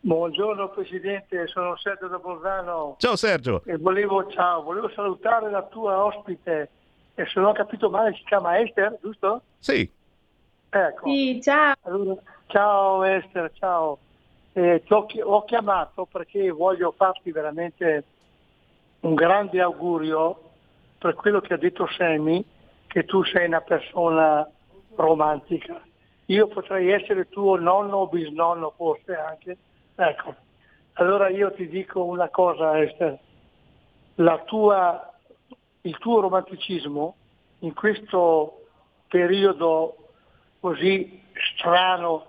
Buongiorno 0.00 0.70
Presidente, 0.70 1.46
sono 1.46 1.76
Sergio 1.76 2.08
da 2.08 2.18
Bolzano. 2.18 2.96
Ciao 2.98 3.14
Sergio. 3.14 3.62
E 3.66 3.76
volevo, 3.76 4.26
ciao, 4.30 4.64
volevo 4.64 4.90
salutare 4.90 5.48
la 5.48 5.62
tua 5.62 6.04
ospite 6.04 6.70
e 7.18 7.26
se 7.26 7.40
non 7.40 7.48
ho 7.48 7.52
capito 7.52 7.90
male 7.90 8.14
si 8.14 8.22
chiama 8.24 8.60
Esther, 8.60 8.96
giusto? 9.02 9.42
Sì. 9.58 9.90
Ecco. 10.70 11.08
Sì, 11.08 11.40
ciao. 11.42 11.74
Allora, 11.82 12.20
ciao 12.46 13.02
Esther, 13.02 13.50
ciao. 13.54 13.98
Eh, 14.52 14.84
ti 14.86 14.92
ho, 14.92 15.04
ho, 15.24 15.44
chiamato 15.44 16.04
perché 16.04 16.48
voglio 16.50 16.92
farti 16.96 17.32
veramente 17.32 18.04
un 19.00 19.14
grande 19.14 19.60
augurio 19.60 20.50
per 20.96 21.14
quello 21.14 21.40
che 21.40 21.54
ha 21.54 21.56
detto 21.56 21.88
Sammy, 21.88 22.44
che 22.86 23.04
tu 23.04 23.24
sei 23.24 23.46
una 23.46 23.62
persona 23.62 24.48
romantica. 24.94 25.80
Io 26.26 26.46
potrei 26.46 26.92
essere 26.92 27.28
tuo 27.28 27.56
nonno 27.56 27.96
o 27.96 28.06
bisnonno 28.06 28.74
forse 28.76 29.16
anche. 29.16 29.56
Ecco. 29.96 30.34
Allora 30.94 31.30
io 31.30 31.52
ti 31.52 31.68
dico 31.68 32.04
una 32.04 32.28
cosa 32.28 32.80
Esther, 32.80 33.18
la 34.14 34.38
tua 34.44 35.17
il 35.88 35.96
tuo 35.98 36.20
romanticismo 36.20 37.16
in 37.60 37.72
questo 37.72 38.66
periodo 39.08 39.96
così 40.60 41.22
strano 41.54 42.26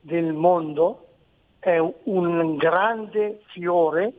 del 0.00 0.32
mondo 0.32 1.06
è 1.60 1.78
un 1.78 2.56
grande 2.56 3.42
fiore 3.52 4.12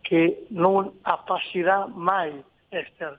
che 0.00 0.46
non 0.50 0.98
appassirà 1.02 1.88
mai 1.92 2.42
Esther. 2.68 3.18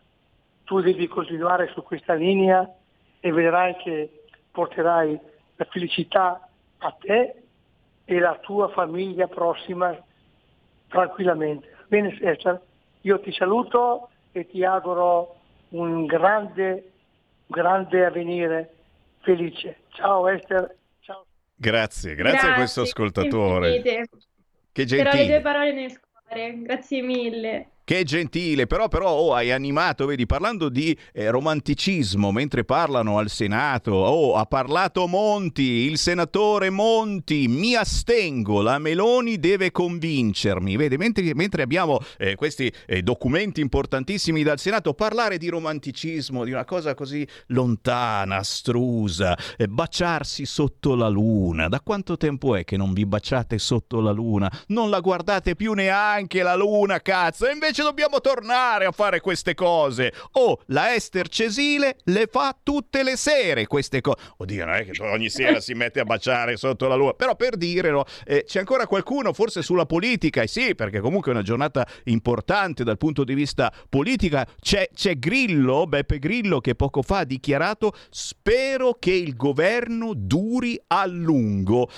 Tu 0.64 0.80
devi 0.80 1.08
continuare 1.08 1.70
su 1.74 1.84
questa 1.84 2.14
linea 2.14 2.74
e 3.20 3.32
vedrai 3.32 3.76
che 3.78 4.24
porterai 4.52 5.20
la 5.58 5.66
felicità 5.66 6.48
a 6.78 6.92
te 7.00 7.44
e 8.06 8.20
la 8.20 8.38
tua 8.42 8.70
famiglia 8.70 9.28
prossima 9.28 9.94
tranquillamente. 10.88 11.68
Bene 11.88 12.18
Esther, 12.22 12.62
io 13.02 13.20
ti 13.20 13.32
saluto 13.34 14.10
e 14.36 14.46
ti 14.48 14.66
auguro 14.66 15.38
un 15.70 16.06
grande, 16.06 16.92
grande 17.48 18.06
avvenire 18.06 18.74
felice. 19.22 19.84
Ciao 19.90 20.28
Esther. 20.28 20.76
Ciao. 21.00 21.26
Grazie, 21.56 22.16
grazie, 22.16 22.32
grazie 22.34 22.50
a 22.50 22.54
questo 22.56 22.82
ascoltatore. 22.82 23.82
Che 23.82 24.84
gentile. 24.84 25.04
Però 25.04 25.16
le 25.16 25.26
tue 25.26 25.42
parole 25.42 25.72
nel 25.72 26.00
cuore, 26.00 26.62
grazie 26.62 27.02
mille. 27.02 27.70
Che 27.88 28.04
gentile, 28.04 28.66
però, 28.66 28.88
però 28.88 29.12
oh, 29.12 29.36
hai 29.36 29.52
animato, 29.52 30.08
vedi, 30.08 30.26
parlando 30.26 30.70
di 30.70 30.98
eh, 31.14 31.30
romanticismo, 31.30 32.32
mentre 32.32 32.66
parlano 32.66 33.20
al 33.20 33.30
Senato, 33.30 33.92
oh, 33.92 34.34
ha 34.34 34.48
parlato 34.48 35.06
Monti, 35.06 35.62
il 35.62 36.00
senatore 36.00 36.72
Monti, 36.72 37.48
mi 37.48 37.76
astengo, 37.76 38.64
la 38.64 38.80
Meloni 38.80 39.38
deve 39.38 39.70
convincermi, 39.70 40.76
vedi, 40.78 40.98
mentre, 40.98 41.36
mentre 41.36 41.62
abbiamo 41.62 42.00
eh, 42.18 42.34
questi 42.34 42.74
eh, 42.88 43.04
documenti 43.04 43.62
importantissimi 43.62 44.42
dal 44.42 44.58
Senato, 44.58 44.96
parlare 44.96 45.38
di 45.38 45.48
romanticismo, 45.50 46.44
di 46.44 46.50
una 46.50 46.66
cosa 46.66 46.96
così 46.96 47.24
lontana, 47.50 48.38
astrusa, 48.38 49.38
eh, 49.58 49.68
baciarsi 49.68 50.48
sotto 50.48 50.96
la 50.96 51.08
luna, 51.08 51.68
da 51.68 51.82
quanto 51.82 52.18
tempo 52.18 52.56
è 52.56 52.64
che 52.64 52.78
non 52.78 52.94
vi 52.94 53.06
baciate 53.06 53.60
sotto 53.60 54.02
la 54.02 54.10
luna? 54.10 54.52
Non 54.70 54.90
la 54.90 55.02
guardate 55.02 55.54
più 55.56 55.74
neanche 55.74 56.42
la 56.42 56.56
luna, 56.56 57.00
cazzo, 57.00 57.46
e 57.46 57.52
invece 57.52 57.74
invece 57.76 57.84
dobbiamo 57.84 58.22
tornare 58.22 58.86
a 58.86 58.92
fare 58.92 59.20
queste 59.20 59.54
cose. 59.54 60.14
Oh, 60.34 60.62
la 60.68 60.94
Esther 60.94 61.28
Cesile 61.28 61.98
le 62.06 62.28
fa 62.32 62.58
tutte 62.62 63.04
le 63.04 63.18
sere 63.18 63.68
queste 63.68 64.00
cose. 64.00 64.18
Oddio, 64.38 64.66
non 64.66 64.76
è 64.76 64.86
che 64.86 65.02
ogni 65.04 65.30
sera 65.30 65.60
si 65.60 65.74
mette 65.74 66.00
a 66.00 66.06
baciare 66.06 66.56
sotto 66.56 66.88
la 66.88 66.96
luna, 66.96 67.14
però 67.14 67.36
per 67.36 67.58
dire, 67.58 67.92
no, 67.92 68.06
eh, 68.26 68.46
c'è 68.46 68.60
ancora 68.60 68.88
qualcuno 68.88 69.34
forse 69.34 69.62
sulla 69.62 69.86
politica, 69.86 70.42
e 70.42 70.48
sì, 70.48 70.74
perché 70.76 71.02
comunque 71.02 71.32
è 71.32 71.36
una 71.36 71.44
giornata 71.44 71.86
importante 72.06 72.84
dal 72.84 72.98
punto 72.98 73.26
di 73.26 73.34
vista 73.34 73.74
politica. 73.90 74.48
C'è, 74.62 74.90
c'è 74.94 75.18
Grillo, 75.18 75.86
Beppe 75.86 76.20
Grillo, 76.20 76.62
che 76.62 76.76
poco 76.76 77.02
fa 77.02 77.20
ha 77.20 77.26
dichiarato 77.26 77.94
spero 78.10 78.96
che 78.98 79.12
il 79.12 79.36
governo 79.36 80.14
duri 80.16 80.80
a 80.88 81.06
lungo. 81.06 81.90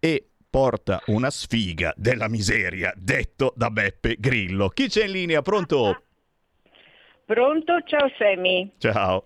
E 0.00 0.27
porta 0.50 1.00
una 1.06 1.30
sfiga 1.30 1.92
della 1.96 2.28
miseria, 2.28 2.92
detto 2.96 3.52
da 3.56 3.70
Beppe 3.70 4.16
Grillo. 4.18 4.68
Chi 4.68 4.88
c'è 4.88 5.04
in 5.04 5.12
linea? 5.12 5.42
Pronto? 5.42 6.02
Pronto? 7.24 7.82
Ciao 7.84 8.10
Semi. 8.16 8.72
Ciao. 8.78 9.24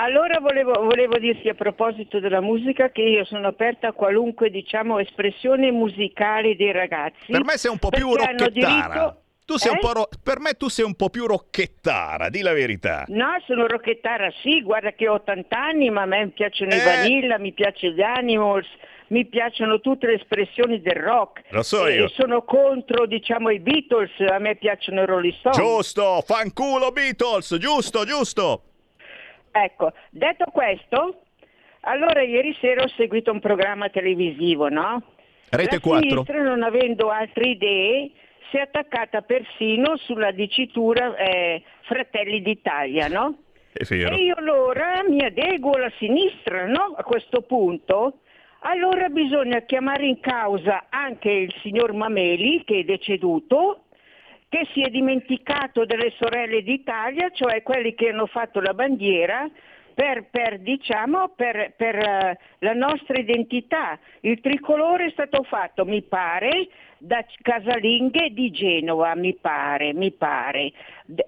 Allora 0.00 0.38
volevo, 0.38 0.72
volevo, 0.82 1.18
dirti 1.18 1.48
a 1.48 1.54
proposito 1.54 2.20
della 2.20 2.40
musica 2.40 2.90
che 2.90 3.02
io 3.02 3.24
sono 3.24 3.48
aperta 3.48 3.88
a 3.88 3.92
qualunque 3.92 4.48
diciamo, 4.48 4.98
espressione 4.98 5.72
musicale 5.72 6.54
dei 6.54 6.70
ragazzi. 6.70 7.32
Per 7.32 7.44
me 7.44 7.56
sei 7.56 7.72
un 7.72 7.78
po' 7.78 7.88
più 7.88 8.14
rocchettara. 8.14 8.48
Diritto... 8.48 9.22
Tu 9.44 9.56
sei 9.56 9.72
eh? 9.72 9.74
un 9.74 9.80
po' 9.80 9.92
ro- 9.94 10.08
per 10.22 10.40
me 10.40 10.52
tu 10.52 10.68
sei 10.68 10.84
un 10.84 10.94
po' 10.94 11.08
più 11.08 11.26
rocchettara, 11.26 12.28
di 12.28 12.42
la 12.42 12.52
verità. 12.52 13.06
No, 13.08 13.28
sono 13.46 13.66
rocchettara, 13.66 14.30
sì, 14.42 14.60
guarda 14.62 14.92
che 14.92 15.08
ho 15.08 15.14
80 15.14 15.58
anni, 15.58 15.88
ma 15.88 16.02
a 16.02 16.06
me 16.06 16.28
piacciono 16.28 16.70
eh... 16.70 16.76
i 16.76 16.84
Vanilla, 16.84 17.38
mi 17.38 17.52
piace 17.52 17.90
gli 17.92 18.02
Animals, 18.02 18.66
mi 19.08 19.26
piacciono 19.26 19.80
tutte 19.80 20.06
le 20.06 20.14
espressioni 20.14 20.80
del 20.80 20.96
rock. 20.96 21.42
Lo 21.50 21.62
so 21.62 21.86
io. 21.88 22.06
E 22.06 22.08
sono 22.08 22.42
contro, 22.42 23.06
diciamo, 23.06 23.50
i 23.50 23.60
Beatles, 23.60 24.10
a 24.28 24.38
me 24.38 24.56
piacciono 24.56 25.02
i 25.02 25.06
Rolling 25.06 25.34
Stones. 25.34 25.58
Giusto, 25.58 26.22
fanculo 26.24 26.90
Beatles, 26.90 27.56
giusto, 27.56 28.04
giusto. 28.04 28.62
Ecco, 29.50 29.92
detto 30.10 30.46
questo, 30.52 31.22
allora 31.80 32.22
ieri 32.22 32.56
sera 32.60 32.84
ho 32.84 32.88
seguito 32.96 33.32
un 33.32 33.40
programma 33.40 33.88
televisivo, 33.88 34.68
no? 34.68 35.02
Rete 35.50 35.76
La 35.76 35.80
4. 35.80 36.08
sinistra, 36.08 36.42
non 36.42 36.62
avendo 36.62 37.08
altre 37.08 37.48
idee, 37.48 38.10
si 38.50 38.58
è 38.58 38.60
attaccata 38.60 39.22
persino 39.22 39.96
sulla 39.96 40.30
dicitura 40.30 41.16
eh, 41.16 41.62
Fratelli 41.82 42.42
d'Italia, 42.42 43.08
no? 43.08 43.38
E 43.72 43.94
io 43.94 44.34
allora 44.36 45.02
mi 45.06 45.24
adeguo 45.24 45.72
alla 45.72 45.92
sinistra, 45.98 46.66
no? 46.66 46.94
A 46.96 47.02
questo 47.04 47.42
punto. 47.42 48.20
Allora 48.62 49.08
bisogna 49.08 49.60
chiamare 49.60 50.06
in 50.06 50.18
causa 50.18 50.86
anche 50.88 51.30
il 51.30 51.54
signor 51.62 51.92
Mameli, 51.92 52.64
che 52.64 52.80
è 52.80 52.84
deceduto, 52.84 53.84
che 54.48 54.66
si 54.72 54.82
è 54.82 54.88
dimenticato 54.88 55.84
delle 55.84 56.12
sorelle 56.18 56.62
d'Italia, 56.62 57.30
cioè 57.30 57.62
quelli 57.62 57.94
che 57.94 58.08
hanno 58.08 58.26
fatto 58.26 58.60
la 58.60 58.74
bandiera 58.74 59.48
per, 59.94 60.26
per, 60.30 60.58
diciamo, 60.58 61.30
per, 61.36 61.74
per 61.76 61.96
uh, 61.96 62.36
la 62.58 62.72
nostra 62.72 63.18
identità. 63.18 63.98
Il 64.20 64.40
tricolore 64.40 65.06
è 65.06 65.10
stato 65.10 65.44
fatto, 65.44 65.84
mi 65.84 66.02
pare, 66.02 66.68
da 66.98 67.24
casalinghe 67.42 68.30
di 68.30 68.50
Genova, 68.50 69.14
mi 69.14 69.34
pare, 69.34 69.92
mi 69.94 70.10
pare, 70.10 70.72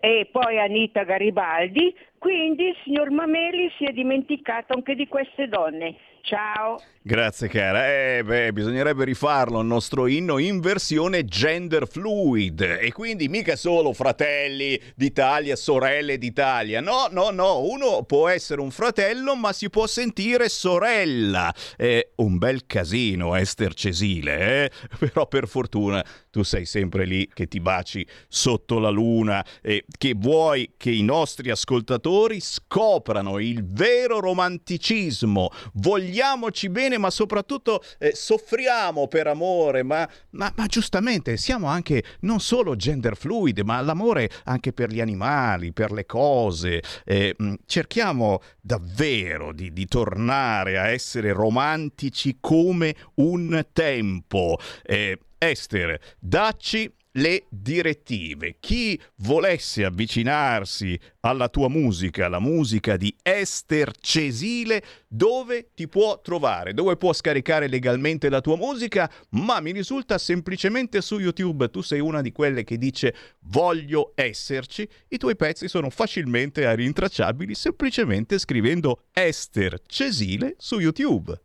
e 0.00 0.28
poi 0.30 0.58
Anita 0.58 1.04
Garibaldi, 1.04 1.94
quindi 2.18 2.68
il 2.68 2.76
signor 2.82 3.10
Mameli 3.10 3.70
si 3.76 3.84
è 3.84 3.92
dimenticato 3.92 4.72
anche 4.72 4.94
di 4.94 5.06
queste 5.06 5.48
donne. 5.48 5.96
Ciao. 6.22 6.80
Grazie 7.02 7.48
cara. 7.48 7.88
Eh, 7.88 8.22
beh, 8.22 8.52
bisognerebbe 8.52 9.04
rifarlo 9.04 9.60
il 9.60 9.66
nostro 9.66 10.06
inno 10.06 10.36
in 10.36 10.60
versione 10.60 11.24
gender 11.24 11.88
fluid 11.88 12.60
e 12.60 12.92
quindi 12.92 13.26
mica 13.28 13.56
solo 13.56 13.94
fratelli 13.94 14.78
d'Italia, 14.94 15.56
sorelle 15.56 16.18
d'Italia. 16.18 16.82
No, 16.82 17.08
no, 17.10 17.30
no, 17.30 17.60
uno 17.60 18.02
può 18.02 18.28
essere 18.28 18.60
un 18.60 18.70
fratello 18.70 19.34
ma 19.34 19.54
si 19.54 19.70
può 19.70 19.86
sentire 19.86 20.50
sorella. 20.50 21.52
È 21.74 22.06
un 22.16 22.36
bel 22.36 22.66
casino 22.66 23.34
Esther 23.34 23.72
Cesile, 23.72 24.64
eh? 24.64 24.70
però 24.98 25.26
per 25.26 25.48
fortuna 25.48 26.04
tu 26.30 26.42
sei 26.42 26.64
sempre 26.64 27.04
lì 27.04 27.28
che 27.32 27.46
ti 27.46 27.60
baci 27.60 28.06
sotto 28.28 28.78
la 28.78 28.88
luna 28.88 29.44
e 29.60 29.84
che 29.98 30.14
vuoi 30.16 30.74
che 30.76 30.90
i 30.90 31.02
nostri 31.02 31.50
ascoltatori 31.50 32.40
scoprano 32.40 33.38
il 33.38 33.64
vero 33.66 34.20
romanticismo. 34.20 35.50
Vogliamoci 35.74 36.68
bene, 36.68 36.98
ma 36.98 37.10
soprattutto 37.10 37.82
eh, 37.98 38.12
soffriamo 38.14 39.08
per 39.08 39.26
amore, 39.26 39.82
ma, 39.82 40.08
ma, 40.30 40.52
ma, 40.56 40.66
giustamente 40.66 41.36
siamo 41.36 41.66
anche 41.66 42.02
non 42.20 42.40
solo 42.40 42.76
gender 42.76 43.16
fluid, 43.16 43.60
ma 43.60 43.80
l'amore 43.80 44.30
anche 44.44 44.72
per 44.72 44.90
gli 44.90 45.00
animali, 45.00 45.72
per 45.72 45.90
le 45.90 46.06
cose. 46.06 46.82
Eh, 47.04 47.34
cerchiamo 47.66 48.40
davvero 48.60 49.52
di, 49.52 49.72
di, 49.72 49.86
tornare 49.86 50.78
a 50.78 50.88
essere 50.88 51.32
romantici 51.32 52.36
come 52.40 52.94
un 53.14 53.66
tempo. 53.72 54.58
Eh, 54.84 55.18
Esther, 55.42 55.98
dacci 56.18 56.92
le 57.12 57.46
direttive. 57.48 58.56
Chi 58.60 59.00
volesse 59.16 59.86
avvicinarsi 59.86 61.00
alla 61.20 61.48
tua 61.48 61.68
musica, 61.68 62.28
la 62.28 62.40
musica 62.40 62.98
di 62.98 63.14
Esther 63.22 63.96
Cesile, 63.98 64.82
dove 65.08 65.70
ti 65.74 65.88
può 65.88 66.20
trovare? 66.20 66.74
Dove 66.74 66.98
può 66.98 67.14
scaricare 67.14 67.68
legalmente 67.68 68.28
la 68.28 68.42
tua 68.42 68.56
musica? 68.56 69.10
Ma 69.30 69.60
mi 69.60 69.72
risulta 69.72 70.18
semplicemente 70.18 71.00
su 71.00 71.18
YouTube. 71.18 71.70
Tu 71.70 71.80
sei 71.80 72.00
una 72.00 72.20
di 72.20 72.32
quelle 72.32 72.62
che 72.62 72.76
dice 72.76 73.14
voglio 73.44 74.12
esserci. 74.14 74.86
I 75.08 75.16
tuoi 75.16 75.36
pezzi 75.36 75.68
sono 75.68 75.88
facilmente 75.88 76.72
rintracciabili 76.74 77.54
semplicemente 77.54 78.38
scrivendo 78.38 79.04
Esther 79.12 79.80
Cesile 79.86 80.54
su 80.58 80.78
YouTube. 80.78 81.40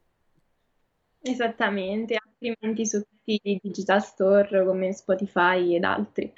Esattamente, 1.27 2.17
altrimenti 2.49 2.85
su 2.85 3.01
tutti 3.01 3.39
i 3.43 3.59
digital 3.61 4.01
store 4.01 4.63
come 4.63 4.93
Spotify 4.93 5.75
ed 5.75 5.83
altri. 5.83 6.31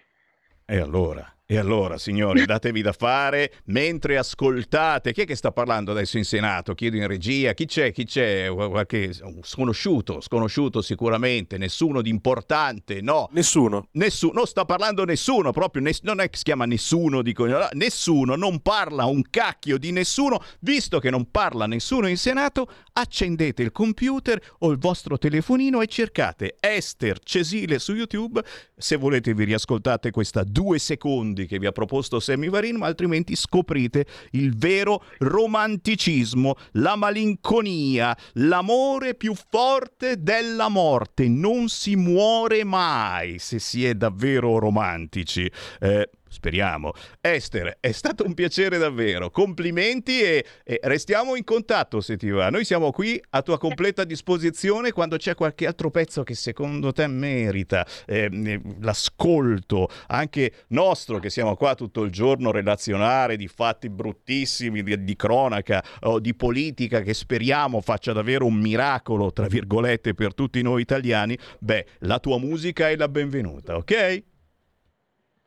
E 0.66 0.78
allora? 0.80 1.37
E 1.50 1.58
allora, 1.58 1.98
signori, 1.98 2.44
datevi 2.44 2.82
da 2.82 2.92
fare 2.92 3.54
mentre 3.68 4.18
ascoltate. 4.18 5.14
Chi 5.14 5.22
è 5.22 5.26
che 5.26 5.38
sta 5.38 5.54
parlando 5.54 5.92
adesso 5.92 6.18
in 6.18 6.26
Senato? 6.26 6.74
Chiedo 6.74 6.98
in 6.98 7.08
regia. 7.08 7.54
Chi 7.54 7.66
c'è? 7.66 7.94
Chi 7.94 8.04
c'è? 8.04 8.50
Qualche 8.54 9.14
sconosciuto, 9.44 10.20
sconosciuto 10.20 10.82
sicuramente. 10.82 11.58
Nessuno 11.58 12.02
di 12.02 12.10
importante, 12.10 13.00
no. 13.00 13.30
Nessuno. 13.32 13.88
Nessuno. 13.94 14.34
Non 14.34 14.46
sta 14.46 14.66
parlando 14.66 15.06
nessuno, 15.06 15.52
proprio. 15.52 15.84
Ness- 15.84 16.02
non 16.02 16.20
è 16.20 16.30
che 16.30 16.36
si 16.36 16.44
chiama 16.44 16.66
nessuno, 16.66 17.22
dico. 17.22 17.46
Nessuno, 17.72 18.36
non 18.36 18.60
parla 18.60 19.06
un 19.06 19.22
cacchio 19.30 19.78
di 19.78 19.94
nessuno. 19.94 20.44
Visto 20.60 21.00
che 21.00 21.10
non 21.10 21.32
parla 21.32 21.66
nessuno 21.66 22.08
in 22.08 22.18
Senato, 22.18 22.70
accendete 22.92 23.64
il 23.64 23.72
computer 23.72 24.38
o 24.60 24.70
il 24.70 24.78
vostro 24.80 25.18
telefonino 25.18 25.80
e 25.80 25.88
cercate 25.88 26.58
Esther 26.60 27.20
Cesile 27.20 27.80
su 27.80 27.94
YouTube. 27.94 28.44
Se 28.76 28.98
volete 28.98 29.34
vi 29.34 29.46
riascoltate 29.46 30.12
questa 30.12 30.44
due 30.44 30.78
secondi 30.78 31.36
secondi 31.38 31.46
che 31.46 31.60
vi 31.60 31.68
ha 31.68 31.72
proposto 31.72 32.20
Sammy 32.20 32.50
Varin, 32.50 32.78
ma 32.78 32.88
altrimenti 32.88 33.36
scoprite 33.36 34.06
il 34.32 34.58
vero 34.58 35.04
romanticismo, 35.20 36.56
la 36.74 36.96
malinconia, 36.96 38.18
l'amore 38.34 39.14
più 39.14 39.36
forte 39.36 40.22
della 40.22 40.70
morte. 40.70 41.28
Non 41.28 41.70
si 41.70 41.96
muore 41.96 42.64
mai 42.64 43.38
se 43.38 43.60
si 43.60 43.86
è 43.86 43.94
davvero 43.94 44.58
romantici. 44.58 45.50
Eh, 45.80 46.10
Speriamo. 46.38 46.94
Esther, 47.20 47.78
è 47.80 47.92
stato 47.92 48.24
un 48.24 48.36
piacere 48.36 48.78
davvero. 48.78 49.32
Complimenti 49.32 50.22
e, 50.22 50.46
e, 50.64 50.80
restiamo 50.84 51.36
in 51.36 51.44
contatto 51.44 52.00
se 52.00 52.16
ti 52.16 52.30
va. 52.30 52.52
Noi 52.52 52.64
siamo 52.64 52.92
qui 52.92 53.20
a 53.32 53.42
tua 53.42 53.58
completa 53.58 54.04
disposizione 54.04 54.92
quando 54.92 55.18
c'è 55.18 55.34
qualche 55.34 55.66
altro 55.66 55.90
pezzo 55.90 56.22
che 56.22 56.36
secondo 56.36 56.92
te 56.92 57.08
merita 57.08 57.88
eh, 58.06 58.62
l'ascolto, 58.82 59.90
anche 60.10 60.66
nostro 60.68 61.18
che 61.18 61.32
siamo 61.32 61.56
qua 61.56 61.74
tutto 61.74 62.04
il 62.04 62.12
giorno 62.12 62.50
a 62.50 62.52
relazionare 62.52 63.36
di 63.36 63.48
fatti 63.48 63.90
bruttissimi, 63.90 64.84
di, 64.84 65.04
di 65.04 65.16
cronaca 65.16 65.84
o 66.02 66.20
di 66.20 66.36
politica 66.36 67.02
che 67.02 67.16
speriamo 67.16 67.82
faccia 67.82 68.14
davvero 68.14 68.46
un 68.46 68.60
miracolo, 68.60 69.34
tra 69.34 69.48
virgolette, 69.48 70.14
per 70.14 70.36
tutti 70.36 70.62
noi 70.62 70.84
italiani. 70.84 71.36
Beh, 71.58 71.88
la 72.02 72.20
tua 72.20 72.38
musica 72.38 72.90
è 72.92 72.96
la 72.96 73.10
benvenuta, 73.10 73.76
ok? 73.78 74.36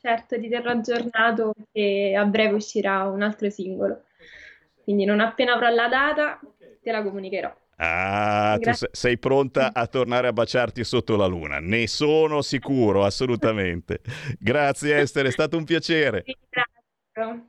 Certo, 0.00 0.40
ti 0.40 0.48
terrò 0.48 0.70
aggiornato 0.70 1.52
e 1.72 2.14
a 2.14 2.24
breve 2.24 2.54
uscirà 2.54 3.04
un 3.04 3.20
altro 3.20 3.50
singolo. 3.50 4.04
Quindi 4.82 5.04
non 5.04 5.20
appena 5.20 5.52
avrò 5.52 5.68
la 5.68 5.88
data 5.88 6.40
te 6.82 6.90
la 6.90 7.02
comunicherò. 7.02 7.54
Ah, 7.76 8.56
Grazie. 8.58 8.88
tu 8.88 8.94
sei 8.94 9.18
pronta 9.18 9.72
a 9.72 9.86
tornare 9.86 10.28
a 10.28 10.32
baciarti 10.32 10.84
sotto 10.84 11.16
la 11.16 11.26
luna. 11.26 11.60
Ne 11.60 11.86
sono 11.86 12.42
sicuro, 12.42 13.04
assolutamente. 13.04 14.00
Grazie 14.38 15.00
Esther, 15.00 15.26
è 15.26 15.30
stato 15.30 15.56
un 15.56 15.64
piacere. 15.64 16.24
Grazie. 16.48 16.69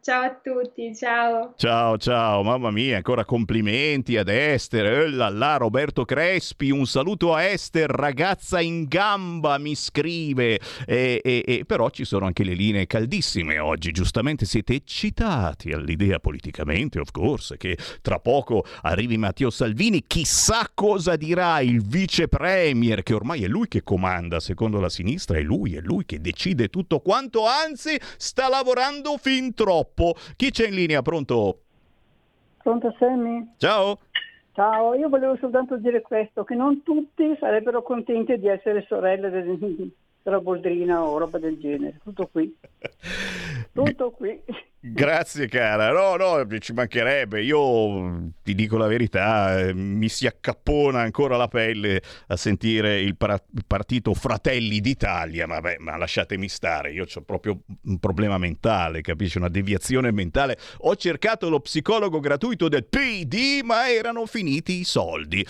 Ciao 0.02 0.22
a 0.24 0.38
tutti, 0.44 0.94
ciao. 0.94 1.54
Ciao, 1.56 1.98
ciao, 1.98 2.44
mamma 2.44 2.72
mia, 2.72 2.98
ancora 2.98 3.24
complimenti 3.24 4.18
ad 4.18 4.28
Esther. 4.28 4.86
Eh 4.86 5.10
là, 5.10 5.30
là, 5.30 5.56
Roberto 5.56 6.04
Crespi, 6.04 6.72
un 6.72 6.86
saluto 6.86 7.34
a 7.34 7.44
Esther, 7.44 7.90
ragazza 7.90 8.60
in 8.60 8.84
gamba, 8.90 9.58
mi 9.60 9.74
scrive. 9.76 10.60
E, 10.86 11.22
e, 11.24 11.44
e, 11.48 11.64
però 11.66 11.90
ci 11.90 12.04
sono 12.04 12.26
anche 12.26 12.44
le 12.44 12.54
linee 12.54 12.86
caldissime 12.86 13.60
oggi. 13.60 13.92
Giustamente 13.92 14.44
siete 14.44 14.74
eccitati 14.74 15.72
all'idea 15.72 16.20
politicamente, 16.20 17.00
of 17.00 17.12
course, 17.12 17.56
che 17.56 17.78
tra 18.02 18.20
poco 18.20 18.66
arrivi 18.82 19.18
Matteo 19.18 19.50
Salvini. 19.50 20.04
Chissà 20.06 20.70
cosa 20.74 21.16
dirà 21.16 21.62
il 21.62 21.82
vice 21.82 22.28
premier, 22.28 23.04
che 23.04 23.14
ormai 23.14 23.46
è 23.46 23.48
lui 23.48 23.70
che 23.70 23.84
comanda, 23.84 24.42
secondo 24.42 24.82
la 24.82 24.90
sinistra, 24.90 25.38
è 25.38 25.42
lui, 25.42 25.76
è 25.76 25.80
lui 25.80 26.04
che 26.06 26.20
decide 26.20 26.68
tutto 26.68 27.00
quanto, 27.00 27.48
anzi 27.48 27.98
sta 28.18 28.50
lavorando 28.50 29.16
fin 29.18 29.54
troppo. 29.62 30.16
Chi 30.36 30.50
c'è 30.50 30.68
in 30.68 30.74
linea? 30.74 31.04
Pronto? 31.04 31.60
Pronto 32.58 32.96
Sammy? 32.98 33.54
Ciao. 33.58 34.00
Ciao, 34.54 34.96
io 34.96 35.08
volevo 35.08 35.38
soltanto 35.38 35.78
dire 35.78 36.02
questo, 36.02 36.44
che 36.44 36.56
non 36.56 36.82
tutti 36.84 37.36
sarebbero 37.40 37.84
contenti 37.84 38.38
di 38.38 38.48
essere 38.48 38.84
sorelle 38.88 39.30
del, 39.30 39.92
della 40.24 40.40
Boldrina 40.40 41.04
o 41.04 41.18
roba 41.18 41.38
del 41.38 41.60
genere. 41.60 42.00
Tutto 42.04 42.28
qui. 42.28 42.54
Tutto 43.72 44.12
qui. 44.12 44.42
Grazie 44.84 45.48
cara, 45.48 45.92
no 45.92 46.16
no 46.16 46.58
ci 46.58 46.74
mancherebbe, 46.74 47.44
io 47.44 48.32
ti 48.42 48.56
dico 48.56 48.78
la 48.78 48.88
verità, 48.88 49.60
eh, 49.60 49.76
mi 49.76 50.10
si 50.10 50.26
accappona 50.26 51.02
ancora 51.02 51.38
la 51.38 51.48
pelle 51.48 52.02
a 52.30 52.36
sentire 52.36 53.00
il, 53.00 53.16
pra- 53.16 53.40
partito 53.68 54.16
Fratelli 54.16 54.80
d'Italia, 54.80 55.46
ma, 55.46 55.62
beh, 55.62 55.78
ma 55.78 55.98
lasciatemi 55.98 56.50
stare, 56.50 56.94
io 56.94 57.06
ho 57.14 57.22
proprio 57.22 57.60
un 57.84 58.00
problema 58.00 58.40
mentale, 58.40 59.02
capisci, 59.02 59.38
una 59.38 59.50
deviazione 59.50 60.10
mentale, 60.12 60.58
ho 60.80 60.96
cercato 60.96 61.48
lo 61.48 61.60
psicologo 61.60 62.20
gratuito 62.20 62.68
del 62.68 62.86
PD 62.86 63.62
ma 63.64 63.88
erano 63.88 64.26
finiti 64.26 64.80
i 64.80 64.84
soldi. 64.84 65.46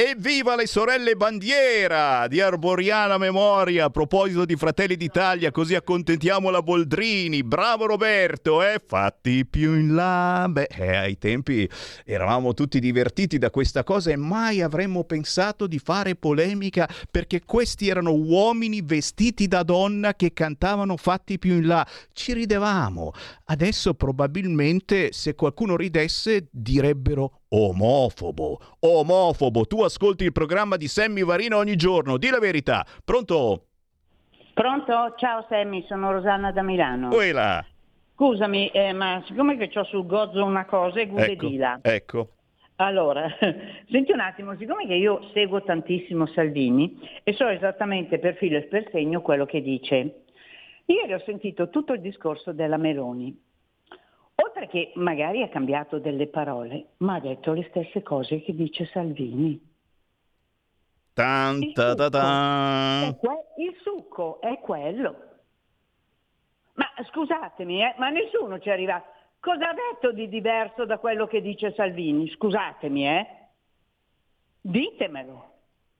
Evviva 0.00 0.54
le 0.54 0.68
sorelle 0.68 1.16
bandiera 1.16 2.28
di 2.28 2.40
Arboriana 2.40 3.18
Memoria. 3.18 3.86
A 3.86 3.90
proposito 3.90 4.44
di 4.44 4.54
Fratelli 4.54 4.94
d'Italia, 4.94 5.50
così 5.50 5.74
accontentiamo 5.74 6.50
la 6.50 6.62
Boldrini. 6.62 7.42
Bravo 7.42 7.84
Roberto, 7.86 8.62
eh? 8.62 8.67
Fatti 8.84 9.46
più 9.46 9.74
in 9.74 9.94
là. 9.94 10.46
Beh, 10.48 10.68
eh, 10.70 10.96
ai 10.96 11.18
tempi 11.18 11.68
eravamo 12.04 12.54
tutti 12.54 12.78
divertiti 12.78 13.38
da 13.38 13.50
questa 13.50 13.84
cosa 13.84 14.10
e 14.10 14.16
mai 14.16 14.60
avremmo 14.60 15.04
pensato 15.04 15.66
di 15.66 15.78
fare 15.78 16.14
polemica 16.14 16.88
perché 17.10 17.42
questi 17.44 17.88
erano 17.88 18.12
uomini 18.12 18.82
vestiti 18.82 19.48
da 19.48 19.62
donna 19.62 20.14
che 20.14 20.32
cantavano 20.32 20.96
Fatti 20.96 21.38
più 21.38 21.54
in 21.54 21.66
là. 21.66 21.86
Ci 22.12 22.34
ridevamo. 22.34 23.12
Adesso 23.46 23.94
probabilmente 23.94 25.12
se 25.12 25.34
qualcuno 25.34 25.76
ridesse 25.76 26.48
direbbero 26.50 27.40
Omofobo, 27.50 28.60
omofobo. 28.80 29.66
Tu 29.66 29.82
ascolti 29.82 30.24
il 30.24 30.32
programma 30.32 30.76
di 30.76 30.86
Sammy 30.86 31.24
Varino 31.24 31.56
ogni 31.56 31.76
giorno, 31.76 32.18
di 32.18 32.28
la 32.28 32.38
verità. 32.38 32.84
Pronto? 33.02 33.64
Pronto? 34.52 35.14
Ciao 35.16 35.46
Sammy, 35.48 35.84
sono 35.88 36.12
Rosanna 36.12 36.52
da 36.52 36.62
Milano. 36.62 37.08
Uela. 37.08 37.64
Scusami, 38.18 38.68
eh, 38.70 38.92
ma 38.92 39.22
siccome 39.26 39.56
che 39.56 39.70
ho 39.78 39.84
sul 39.84 40.04
gozzo 40.04 40.44
una 40.44 40.64
cosa 40.64 40.98
e 40.98 41.06
gule 41.06 41.30
ecco, 41.30 41.46
dila. 41.46 41.78
Ecco. 41.80 42.30
Allora, 42.76 43.28
senti 43.88 44.10
un 44.10 44.18
attimo, 44.20 44.56
siccome 44.56 44.86
che 44.86 44.94
io 44.94 45.30
seguo 45.32 45.62
tantissimo 45.62 46.26
Salvini 46.26 46.98
e 47.22 47.32
so 47.34 47.46
esattamente 47.46 48.18
per 48.18 48.34
filo 48.34 48.58
e 48.58 48.62
per 48.64 48.88
segno 48.90 49.22
quello 49.22 49.46
che 49.46 49.62
dice, 49.62 50.24
ieri 50.86 51.12
ho 51.12 51.22
sentito 51.24 51.70
tutto 51.70 51.92
il 51.92 52.00
discorso 52.00 52.52
della 52.52 52.76
Meloni 52.76 53.46
perché 54.58 54.90
magari 54.96 55.42
ha 55.42 55.48
cambiato 55.48 56.00
delle 56.00 56.26
parole, 56.26 56.88
ma 56.98 57.14
ha 57.14 57.20
detto 57.20 57.52
le 57.52 57.66
stesse 57.68 58.02
cose 58.02 58.42
che 58.42 58.54
dice 58.54 58.86
Salvini. 58.86 59.60
Tan, 61.12 61.62
Il 61.62 61.72
ta, 61.72 61.94
ta, 61.94 62.04
succo, 62.04 62.10
ta. 62.10 63.06
è 63.06 63.16
que- 63.16 63.44
il 63.58 63.76
succo 63.82 64.40
è 64.40 64.58
quello. 64.58 65.27
Scusatemi, 67.04 67.82
eh, 67.82 67.94
ma 67.98 68.08
nessuno 68.08 68.58
ci 68.58 68.70
arriva. 68.70 69.02
Cosa 69.40 69.70
ha 69.70 69.74
detto 69.74 70.12
di 70.12 70.28
diverso 70.28 70.84
da 70.84 70.98
quello 70.98 71.26
che 71.26 71.40
dice 71.40 71.72
Salvini? 71.74 72.28
Scusatemi, 72.28 73.06
eh? 73.06 73.26
Ditemelo. 74.60 75.52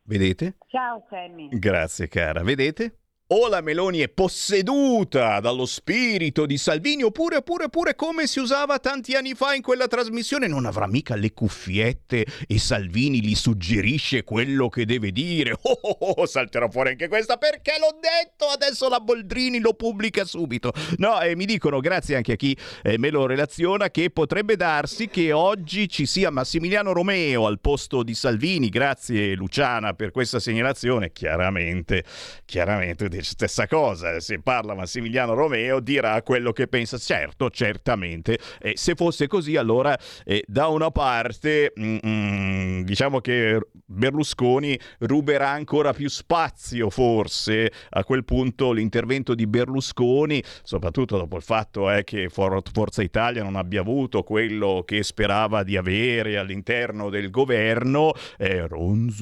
Vedete? 0.03 0.57
Ciao 0.69 1.05
Sammy. 1.09 1.49
Grazie 1.51 2.09
cara, 2.09 2.43
vedete? 2.43 2.99
O 3.31 3.47
la 3.47 3.61
Meloni 3.61 3.99
è 3.99 4.09
posseduta 4.09 5.39
dallo 5.41 5.67
spirito 5.67 6.47
di 6.47 6.57
Salvini, 6.57 7.03
oppure, 7.03 7.37
oppure, 7.37 7.65
oppure 7.65 7.95
come 7.95 8.27
si 8.27 8.41
usava 8.41 8.79
tanti 8.79 9.17
anni 9.17 9.35
fa 9.35 9.53
in 9.53 9.61
quella 9.61 9.87
trasmissione, 9.87 10.47
non 10.47 10.65
avrà 10.65 10.87
mica 10.87 11.15
le 11.15 11.35
cuffiette 11.35 12.25
e 12.47 12.59
Salvini 12.59 13.21
gli 13.21 13.35
suggerisce 13.35 14.25
quello 14.25 14.71
che 14.71 14.87
deve 14.87 15.13
dire. 15.13 15.53
Oh, 15.61 15.79
oh, 15.83 16.15
oh, 16.17 16.25
salterà 16.27 16.71
fuori 16.71 16.91
anche 16.91 17.09
questa 17.09 17.37
perché 17.37 17.73
l'ho 17.79 17.99
detto, 18.01 18.47
adesso 18.47 18.89
la 18.89 19.01
Boldrini 19.01 19.61
lo 19.61 19.75
pubblica 19.75 20.25
subito. 20.25 20.73
No, 20.97 21.21
e 21.21 21.37
mi 21.37 21.45
dicono, 21.45 21.81
grazie 21.81 22.17
anche 22.17 22.33
a 22.33 22.37
chi 22.37 22.57
eh, 22.83 22.97
me 22.97 23.11
lo 23.11 23.27
relaziona, 23.27 23.91
che 23.91 24.09
potrebbe 24.09 24.57
darsi 24.57 25.09
che 25.09 25.33
oggi 25.33 25.87
ci 25.91 26.07
sia 26.07 26.31
Massimiliano 26.31 26.93
Romeo 26.93 27.45
al 27.45 27.61
posto 27.61 28.03
di 28.03 28.15
Salvini. 28.15 28.71
Grazie 28.71 29.35
Luciana 29.35 29.93
per 29.93 30.13
questa 30.13 30.41
segnalazione. 30.41 31.13
Chiaramente, 31.13 32.05
chiaramente 32.47 33.18
stessa 33.23 33.67
cosa. 33.67 34.21
Se 34.21 34.41
parla 34.41 34.75
Massimiliano 34.75 35.35
Romeo 35.35 35.81
dirà 35.81 36.21
quello 36.23 36.53
che 36.53 36.67
pensa. 36.69 36.99
Certo, 36.99 37.51
certamente. 37.51 38.39
E 38.61 38.75
se 38.77 38.95
fosse 38.95 39.27
così, 39.27 39.57
allora 39.57 39.99
eh, 40.25 40.45
da 40.47 40.69
una 40.69 40.91
parte 40.91 41.73
mm, 41.79 41.97
mm, 42.07 42.81
diciamo 42.83 43.21
che 43.21 43.61
Berlusconi 43.85 44.79
ruberà 45.01 45.51
ancora 45.51 45.93
più 45.93 46.09
spazio, 46.09 46.91
forse 46.91 47.73
a 47.91 48.05
quel 48.05 48.25
punto 48.25 48.73
l'intervento 48.73 49.35
di 49.35 49.47
Berlusconi, 49.47 50.43
soprattutto 50.63 51.17
dopo 51.17 51.37
il 51.37 51.43
fatto 51.43 51.91
eh, 51.91 52.05
che 52.05 52.29
For- 52.29 52.63
Forza 52.73 53.03
Italia 53.03 53.43
non 53.43 53.57
abbia 53.57 53.81
avuto 53.81 54.23
quello 54.23 54.83
che 54.85 55.03
sperava 55.03 55.63
di 55.63 55.77
avere 55.77 56.37
all'interno 56.37 57.09
del 57.11 57.31
governo, 57.31 58.13
eh, 58.37 58.67
Ronzulli, 58.67 59.19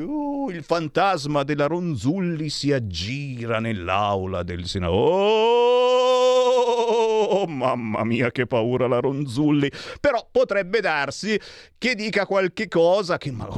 oh, 0.00 0.50
il 0.50 0.62
fantasma 0.62 1.42
della 1.46 1.66
Ronzulli 1.66 2.50
si 2.50 2.70
aggira 2.72 3.58
nell'aula 3.58 4.42
del 4.42 4.66
Senato. 4.66 4.92
Oh, 7.28 7.46
mamma 7.46 8.04
mia, 8.04 8.30
che 8.30 8.46
paura 8.46 8.86
la 8.86 9.00
Ronzulli. 9.00 9.70
Però 9.98 10.28
potrebbe 10.30 10.80
darsi 10.80 11.40
che 11.78 11.94
dica 11.94 12.26
qualche 12.26 12.68
cosa 12.68 13.16
che... 13.16 13.30
Ma 13.30 13.48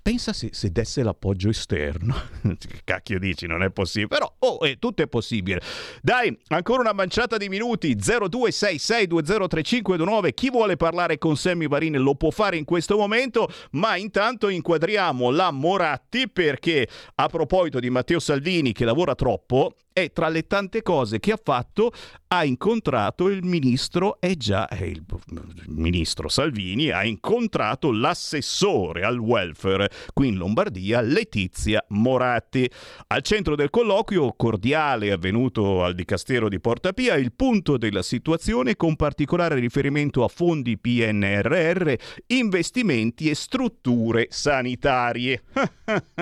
pensa 0.00 0.32
se, 0.32 0.48
se 0.52 0.70
desse 0.70 1.02
l'appoggio 1.02 1.50
esterno. 1.50 2.14
Che 2.64 2.80
cacchio 2.84 3.18
dici, 3.18 3.46
non 3.46 3.62
è 3.62 3.70
possibile. 3.70 4.08
Però, 4.08 4.32
oh, 4.38 4.66
eh, 4.66 4.78
tutto 4.78 5.02
è 5.02 5.06
possibile. 5.06 5.60
Dai, 6.00 6.34
ancora 6.48 6.80
una 6.80 6.92
manciata 6.92 7.36
di 7.36 7.48
minuti. 7.48 7.96
0266203529. 7.96 10.32
Chi 10.32 10.50
vuole 10.50 10.76
parlare 10.76 11.18
con 11.18 11.36
Sammy 11.36 11.68
Varin 11.68 12.00
lo 12.00 12.14
può 12.14 12.30
fare 12.30 12.56
in 12.56 12.64
questo 12.64 12.96
momento, 12.96 13.48
ma 13.72 13.96
intanto 13.96 14.48
inquadriamo 14.48 15.30
la 15.30 15.50
Moratti 15.50 16.28
perché 16.28 16.88
a 17.16 17.26
proposito 17.28 17.80
di 17.80 17.90
Matteo 17.90 18.20
Salvini 18.20 18.72
che 18.72 18.84
lavora 18.84 19.14
troppo, 19.14 19.74
e 19.96 20.10
tra 20.12 20.28
le 20.28 20.48
tante 20.48 20.82
cose 20.82 21.20
che 21.20 21.30
ha 21.30 21.38
fatto 21.40 21.92
ha 22.26 22.44
incontrato 22.44 23.28
il 23.28 23.44
ministro, 23.44 24.16
è 24.18 24.34
già 24.34 24.66
è 24.66 24.82
il, 24.82 25.04
il 25.28 25.64
ministro 25.68 26.28
Salvini, 26.28 26.90
ha 26.90 27.04
incontrato 27.04 27.92
l'assessore 27.92 29.04
al 29.04 29.18
welfare 29.18 29.73
qui 30.12 30.28
in 30.28 30.36
Lombardia, 30.36 31.00
Letizia 31.00 31.84
Moratti. 31.88 32.70
Al 33.08 33.22
centro 33.22 33.56
del 33.56 33.70
colloquio 33.70 34.32
cordiale 34.36 35.12
avvenuto 35.12 35.82
al 35.82 35.94
Dicastero 35.94 36.48
di 36.48 36.60
Porta 36.60 36.92
Pia, 36.92 37.14
il 37.14 37.32
punto 37.32 37.76
della 37.76 38.02
situazione 38.02 38.76
con 38.76 38.96
particolare 38.96 39.56
riferimento 39.56 40.24
a 40.24 40.28
fondi 40.28 40.78
PNRR, 40.78 41.92
investimenti 42.28 43.28
e 43.28 43.34
strutture 43.34 44.28
sanitarie. 44.30 45.42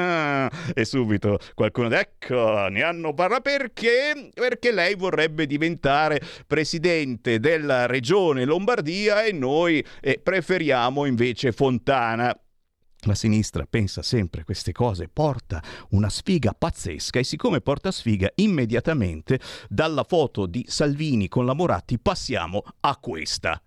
e 0.74 0.84
subito 0.84 1.38
qualcuno 1.54 1.94
ecco, 1.94 2.68
ne 2.68 2.82
hanno 2.82 3.14
parlato 3.14 3.42
perché? 3.42 4.30
Perché 4.32 4.72
lei 4.72 4.94
vorrebbe 4.94 5.46
diventare 5.46 6.20
presidente 6.46 7.38
della 7.38 7.86
regione 7.86 8.44
Lombardia 8.44 9.24
e 9.24 9.32
noi 9.32 9.84
eh, 10.00 10.20
preferiamo 10.22 11.04
invece 11.04 11.52
Fontana. 11.52 12.36
La 13.06 13.14
sinistra 13.16 13.66
pensa 13.68 14.00
sempre 14.00 14.44
queste 14.44 14.70
cose, 14.70 15.08
porta 15.08 15.62
una 15.90 16.08
sfiga 16.08 16.54
pazzesca 16.54 17.18
e 17.18 17.24
siccome 17.24 17.60
porta 17.60 17.90
sfiga 17.90 18.30
immediatamente 18.36 19.40
dalla 19.68 20.04
foto 20.04 20.46
di 20.46 20.64
Salvini 20.68 21.26
con 21.26 21.44
la 21.44 21.54
Moratti 21.54 21.98
passiamo 21.98 22.62
a 22.80 22.96
questa 22.98 23.60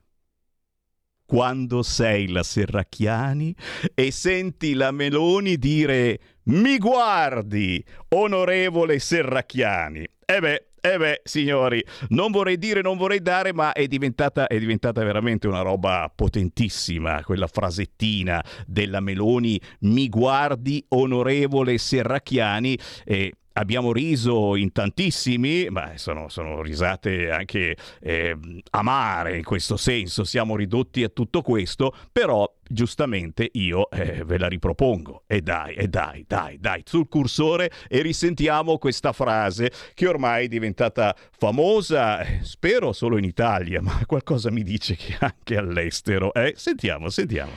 quando 1.26 1.82
sei 1.82 2.30
la 2.30 2.44
Serracchiani 2.44 3.56
e 3.94 4.12
senti 4.12 4.74
la 4.74 4.92
Meloni 4.92 5.58
dire 5.58 6.20
mi 6.44 6.78
guardi, 6.78 7.84
onorevole 8.10 9.00
Serracchiani. 9.00 10.08
E 10.24 10.40
beh, 10.40 10.68
eh 10.94 10.98
beh, 11.00 11.22
signori, 11.24 11.84
non 12.10 12.32
vorrei 12.32 12.60
dire, 12.60 12.82
non 12.82 12.96
vorrei 12.96 13.20
dare, 13.20 13.54
ma 13.54 13.74
è 13.74 13.88
diventata, 13.88 14.46
è 14.46 14.60
diventata 14.60 15.04
veramente 15.04 15.48
una 15.48 15.62
roba 15.62 16.12
potentissima, 16.14 17.24
quella 17.24 17.48
frasettina 17.48 18.44
della 18.68 19.00
Meloni, 19.00 19.60
mi 19.80 20.08
guardi, 20.10 20.86
onorevole 20.90 21.80
Serracchiani, 21.80 22.78
e 23.04 23.34
abbiamo 23.58 23.92
riso 23.92 24.56
in 24.56 24.72
tantissimi, 24.72 25.70
ma 25.70 25.98
sono, 25.98 26.30
sono 26.30 26.62
risate 26.62 27.30
anche 27.30 27.76
eh, 28.02 28.38
amare 28.72 29.38
in 29.38 29.44
questo 29.44 29.78
senso, 29.78 30.24
siamo 30.24 30.56
ridotti 30.56 31.04
a 31.04 31.10
tutto 31.10 31.42
questo, 31.42 31.94
però 32.12 32.52
giustamente 32.68 33.50
io 33.54 33.90
eh, 33.92 34.24
ve 34.26 34.38
la 34.38 34.48
ripropongo. 34.48 35.24
E 35.28 35.42
dai, 35.42 35.76
e 35.76 35.88
dai, 35.88 36.26
dai, 36.28 36.58
dai, 36.60 36.82
sul 36.86 37.08
cursore 37.08 37.72
e 37.88 38.02
risentiamo 38.02 38.78
questa 38.78 39.14
frase 39.14 39.72
che 39.94 40.08
ormai 40.08 40.46
è 40.46 40.48
diventata 40.48 41.16
famosa, 41.38 42.20
eh, 42.22 42.40
spero 42.44 42.92
solo 42.92 43.18
in 43.18 43.24
Italia, 43.24 43.82
ma 43.82 44.02
qualcosa 44.06 44.52
mi 44.52 44.64
dice 44.64 44.96
che 44.96 45.16
anche 45.20 45.58
all'estero. 45.58 46.34
Eh? 46.34 46.54
Sentiamo, 46.58 47.10
sentiamo. 47.10 47.56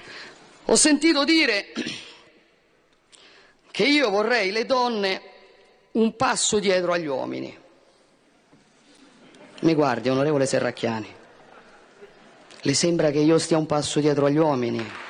Ho 0.67 0.77
sentito 0.77 1.25
dire 1.25 1.67
che 3.71 3.85
io 3.85 4.11
vorrei 4.11 4.51
le 4.51 4.67
donne 4.67 5.37
un 5.99 6.15
passo 6.15 6.61
dietro 6.61 6.93
agli 6.93 7.07
uomini. 7.07 7.57
Mi 9.61 9.75
guardi, 9.75 10.09
onorevole 10.09 10.47
Serracchiani. 10.47 11.17
Le 12.61 12.75
sembra 12.75 13.11
che 13.11 13.19
io 13.19 13.39
stia 13.39 13.59
un 13.59 13.67
passo 13.67 13.99
dietro 13.99 14.27
agli 14.27 14.37
uomini? 14.37 15.07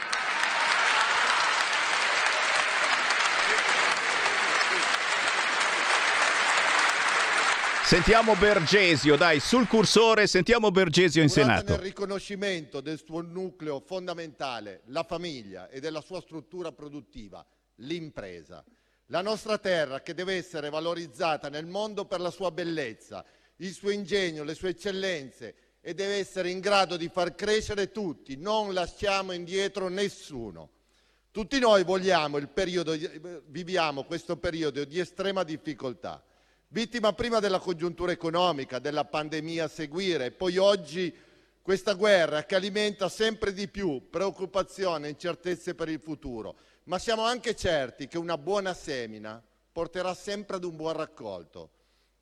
Sentiamo 7.85 8.35
Bergesio, 8.35 9.17
dai, 9.17 9.41
sul 9.41 9.67
cursore 9.67 10.27
sentiamo 10.27 10.71
Bergesio 10.71 11.23
in 11.23 11.29
Curata 11.29 11.47
Senato. 11.47 11.73
nel 11.73 11.81
riconoscimento 11.81 12.81
del 12.83 13.03
suo 13.03 13.23
nucleo 13.23 13.81
fondamentale, 13.81 14.83
la 14.87 15.05
famiglia, 15.05 15.69
e 15.69 15.81
della 15.81 16.03
sua 16.03 16.21
struttura 16.21 16.71
produttiva, 16.73 17.45
l'impresa. 17.77 18.63
La 19.11 19.23
nostra 19.23 19.57
terra 19.57 20.03
che 20.03 20.13
deve 20.13 20.35
essere 20.35 20.69
valorizzata 20.69 21.49
nel 21.49 21.65
mondo 21.65 22.05
per 22.05 22.21
la 22.21 22.31
sua 22.31 22.51
bellezza, 22.51 23.25
il 23.57 23.73
suo 23.73 23.89
ingegno, 23.89 24.45
le 24.45 24.55
sue 24.55 24.71
eccellenze 24.71 25.55
e 25.81 25.95
deve 25.95 26.17
essere 26.17 26.51
in 26.51 26.61
grado 26.61 26.99
di 26.99 27.09
far 27.09 27.35
crescere 27.35 27.91
tutti, 27.91 28.37
non 28.37 28.75
lasciamo 28.75 29.33
indietro 29.33 29.89
nessuno. 29.89 30.73
Tutti 31.31 31.59
noi 31.59 31.85
vogliamo 31.85 32.37
il 32.37 32.49
periodo, 32.49 32.95
viviamo 33.47 34.05
questo 34.05 34.37
periodo 34.37 34.85
di 34.85 34.99
estrema 34.99 35.43
difficoltà, 35.43 36.23
vittima 36.69 37.15
prima 37.15 37.39
della 37.39 37.61
congiuntura 37.61 38.13
economica, 38.13 38.79
della 38.79 39.07
pandemia 39.07 39.65
a 39.65 39.69
seguire 39.69 40.33
poi 40.33 40.59
oggi 40.59 41.15
questa 41.63 41.95
guerra 41.95 42.45
che 42.45 42.57
alimenta 42.57 43.09
sempre 43.09 43.55
di 43.55 43.69
più 43.69 44.11
preoccupazione 44.11 45.07
e 45.07 45.11
incertezze 45.11 45.75
per 45.75 45.89
il 45.89 46.01
futuro 46.01 46.57
ma 46.89 46.99
siamo 46.99 47.23
anche 47.23 47.55
certi 47.55 48.09
che 48.09 48.17
una 48.17 48.39
buona 48.39 48.73
semina 48.73 49.43
porterà 49.73 50.15
sempre 50.15 50.57
ad 50.57 50.65
un 50.65 50.75
buon 50.75 50.95
raccolto. 50.95 51.71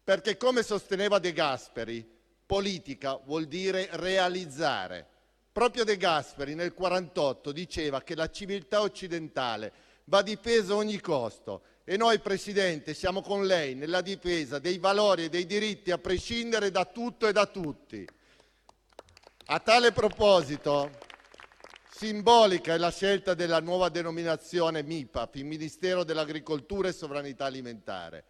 Perché 0.02 0.36
come 0.36 0.62
sosteneva 0.62 1.18
De 1.20 1.32
Gasperi, 1.32 2.06
politica 2.44 3.14
vuol 3.24 3.46
dire 3.46 3.88
realizzare. 3.92 5.06
Proprio 5.52 5.84
De 5.84 5.96
Gasperi 5.96 6.54
nel 6.54 6.74
1948 6.76 7.52
diceva 7.52 8.02
che 8.02 8.16
la 8.16 8.28
civiltà 8.28 8.80
occidentale 8.80 9.72
va 10.04 10.22
difesa 10.22 10.74
a 10.74 10.76
ogni 10.76 11.00
costo 11.00 11.62
E 11.84 11.96
noi, 11.96 12.18
Presidente, 12.18 12.94
siamo 12.94 13.22
con 13.22 13.46
lei 13.46 13.76
nella 13.76 14.00
difesa 14.00 14.58
dei 14.58 14.78
valori 14.78 15.24
e 15.24 15.28
dei 15.28 15.46
diritti 15.46 15.92
a 15.92 15.98
prescindere 15.98 16.72
da 16.72 16.84
tutto 16.84 17.28
e 17.28 17.32
da 17.32 17.46
tutti. 17.46 18.04
A 19.46 19.60
tale 19.60 19.92
proposito, 19.92 20.90
simbolica 21.96 22.74
è 22.74 22.76
la 22.76 22.90
scelta 22.90 23.32
della 23.32 23.58
nuova 23.60 23.88
denominazione 23.88 24.82
MIPAF, 24.82 25.36
il 25.36 25.46
Ministero 25.46 26.04
dell'Agricoltura 26.04 26.88
e 26.88 26.92
Sovranità 26.92 27.46
Alimentare. 27.46 28.24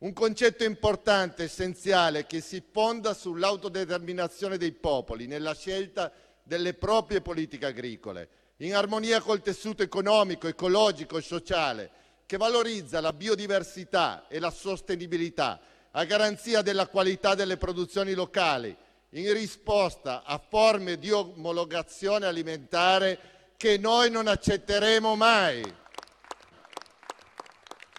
Un 0.00 0.12
concetto 0.12 0.62
importante, 0.64 1.44
essenziale, 1.44 2.26
che 2.26 2.42
si 2.42 2.62
fonda 2.70 3.14
sull'autodeterminazione 3.14 4.58
dei 4.58 4.72
popoli 4.72 5.26
nella 5.26 5.54
scelta 5.54 6.12
delle 6.42 6.74
proprie 6.74 7.22
politiche 7.22 7.64
agricole, 7.64 8.28
in 8.58 8.74
armonia 8.74 9.22
col 9.22 9.40
tessuto 9.40 9.82
economico, 9.82 10.46
ecologico 10.46 11.16
e 11.16 11.22
sociale, 11.22 11.90
che 12.26 12.36
valorizza 12.36 13.00
la 13.00 13.14
biodiversità 13.14 14.26
e 14.28 14.38
la 14.38 14.50
sostenibilità 14.50 15.58
a 15.92 16.04
garanzia 16.04 16.60
della 16.60 16.88
qualità 16.88 17.34
delle 17.34 17.56
produzioni 17.56 18.12
locali, 18.12 18.76
in 19.10 19.32
risposta 19.32 20.22
a 20.24 20.38
forme 20.38 20.98
di 20.98 21.10
omologazione 21.10 22.26
alimentare 22.26 23.18
che 23.56 23.78
noi 23.78 24.10
non 24.10 24.26
accetteremo 24.26 25.16
mai. 25.16 25.62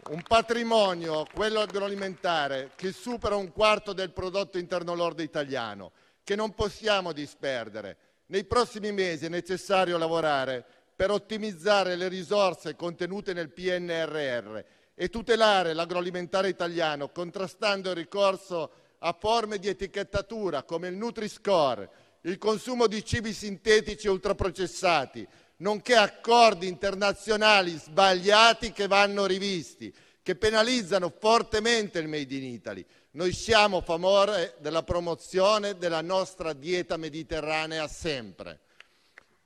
Un 0.10 0.22
patrimonio, 0.28 1.26
quello 1.34 1.60
agroalimentare, 1.60 2.72
che 2.76 2.92
supera 2.92 3.36
un 3.36 3.52
quarto 3.52 3.94
del 3.94 4.12
prodotto 4.12 4.58
interno 4.58 4.96
lordo 4.96 5.22
italiano, 5.22 5.92
che 6.24 6.36
non 6.36 6.54
possiamo 6.54 7.12
disperdere. 7.12 7.98
Nei 8.28 8.44
prossimi 8.46 8.92
mesi 8.92 9.26
è 9.26 9.30
necessario 9.30 9.98
lavorare 9.98 10.64
per 10.96 11.12
ottimizzare 11.12 11.96
le 11.96 12.08
risorse 12.08 12.76
contenute 12.76 13.34
nel 13.34 13.52
PNRR 13.52 14.60
e 14.96 15.10
tutelare 15.10 15.74
l'agroalimentare 15.74 16.50
italiano, 16.50 17.10
contrastando 17.10 17.90
il 17.90 17.96
ricorso 17.96 18.72
a 19.00 19.16
forme 19.18 19.60
di 19.60 19.68
etichettatura 19.68 20.64
come 20.64 20.90
il 20.90 20.96
Nutri-Score, 20.96 21.90
il 22.22 22.38
consumo 22.38 22.88
di 22.88 23.04
cibi 23.04 23.34
sintetici 23.34 24.08
ultraprocessati, 24.08 25.28
nonché 25.58 25.96
accordi 25.96 26.68
internazionali 26.68 27.78
sbagliati 27.78 28.72
che 28.72 28.88
vanno 28.88 29.26
rivisti, 29.26 29.94
che 30.22 30.36
penalizzano 30.36 31.14
fortemente 31.18 32.00
il 32.00 32.08
Made 32.08 32.36
in 32.36 32.44
Italy. 32.44 32.86
Noi 33.12 33.34
siamo 33.34 33.78
a 33.78 33.82
favore 33.82 34.56
della 34.60 34.84
promozione 34.84 35.78
della 35.78 36.02
nostra 36.02 36.54
dieta 36.54 36.98
mediterranea 36.98 37.88
sempre. 37.88 38.60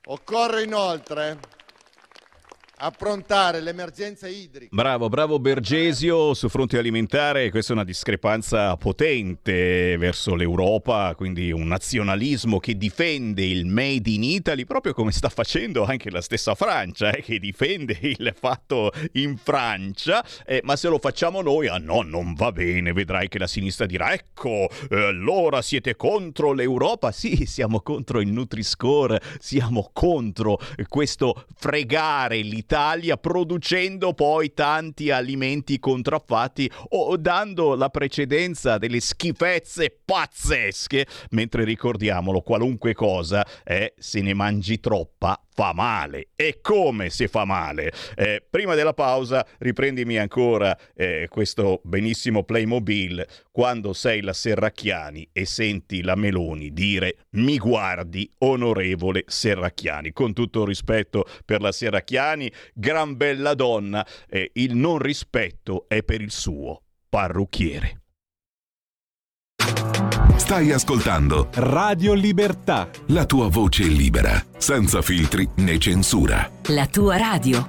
Occorre 0.06 0.62
inoltre 0.64 1.38
approntare 2.76 3.60
l'emergenza 3.60 4.26
idrica. 4.26 4.74
Bravo, 4.74 5.08
bravo 5.08 5.38
Bergesio 5.38 6.34
su 6.34 6.48
fronte 6.48 6.76
alimentare, 6.76 7.50
questa 7.50 7.72
è 7.72 7.76
una 7.76 7.84
discrepanza 7.84 8.76
potente 8.76 9.96
verso 9.96 10.34
l'Europa, 10.34 11.14
quindi 11.16 11.52
un 11.52 11.66
nazionalismo 11.66 12.58
che 12.58 12.76
difende 12.76 13.44
il 13.44 13.66
Made 13.66 14.10
in 14.10 14.24
Italy, 14.24 14.64
proprio 14.64 14.92
come 14.92 15.12
sta 15.12 15.28
facendo 15.28 15.84
anche 15.84 16.10
la 16.10 16.20
stessa 16.20 16.54
Francia, 16.54 17.10
eh, 17.12 17.22
che 17.22 17.38
difende 17.38 17.96
il 18.00 18.34
fatto 18.36 18.90
in 19.12 19.36
Francia, 19.36 20.24
eh, 20.44 20.60
ma 20.64 20.74
se 20.74 20.88
lo 20.88 20.98
facciamo 20.98 21.42
noi, 21.42 21.68
ah 21.68 21.78
no, 21.78 22.02
non 22.02 22.34
va 22.34 22.50
bene, 22.50 22.92
vedrai 22.92 23.28
che 23.28 23.38
la 23.38 23.46
sinistra 23.46 23.86
dirà, 23.86 24.12
ecco, 24.12 24.68
eh, 24.90 25.06
allora 25.06 25.62
siete 25.62 25.94
contro 25.94 26.52
l'Europa? 26.52 27.12
Sì, 27.12 27.46
siamo 27.46 27.80
contro 27.80 28.20
il 28.20 28.28
Nutri-Score, 28.28 29.20
siamo 29.38 29.90
contro 29.92 30.58
questo 30.88 31.46
fregare 31.54 32.38
l'Italia 32.38 32.63
Italia 32.64 33.18
producendo 33.18 34.14
poi 34.14 34.54
tanti 34.54 35.10
alimenti 35.10 35.78
contraffatti 35.78 36.70
o 36.90 37.14
dando 37.18 37.74
la 37.74 37.90
precedenza 37.90 38.78
delle 38.78 39.00
schifezze 39.00 39.94
pazzesche, 40.02 41.06
mentre 41.30 41.64
ricordiamolo, 41.64 42.40
qualunque 42.40 42.94
cosa 42.94 43.46
è 43.62 43.92
se 43.98 44.22
ne 44.22 44.32
mangi 44.32 44.80
troppa 44.80 45.38
fa 45.54 45.72
male. 45.72 46.28
E 46.34 46.58
come 46.60 47.08
se 47.10 47.28
fa 47.28 47.44
male? 47.44 47.92
Eh, 48.16 48.44
prima 48.48 48.74
della 48.74 48.92
pausa 48.92 49.46
riprendimi 49.58 50.18
ancora 50.18 50.76
eh, 50.94 51.26
questo 51.30 51.80
benissimo 51.84 52.42
Playmobil 52.42 53.24
quando 53.52 53.92
sei 53.92 54.20
la 54.20 54.32
Serracchiani 54.32 55.28
e 55.32 55.46
senti 55.46 56.02
la 56.02 56.16
Meloni 56.16 56.72
dire 56.72 57.16
mi 57.30 57.56
guardi 57.56 58.28
onorevole 58.38 59.22
Serracchiani. 59.26 60.12
Con 60.12 60.32
tutto 60.32 60.64
rispetto 60.64 61.24
per 61.44 61.60
la 61.60 61.70
Serracchiani, 61.70 62.50
gran 62.74 63.16
bella 63.16 63.54
donna, 63.54 64.04
eh, 64.28 64.50
il 64.54 64.74
non 64.74 64.98
rispetto 64.98 65.84
è 65.88 66.02
per 66.02 66.20
il 66.20 66.32
suo 66.32 66.82
parrucchiere. 67.08 68.03
Stai 70.44 70.72
ascoltando 70.72 71.48
Radio 71.54 72.12
Libertà. 72.12 72.90
la 73.06 73.24
tua 73.24 73.48
voce 73.48 73.84
libera, 73.84 74.44
senza 74.58 75.00
filtri 75.00 75.48
né 75.56 75.78
censura. 75.78 76.50
La 76.64 76.86
tua 76.86 77.16
radio. 77.16 77.66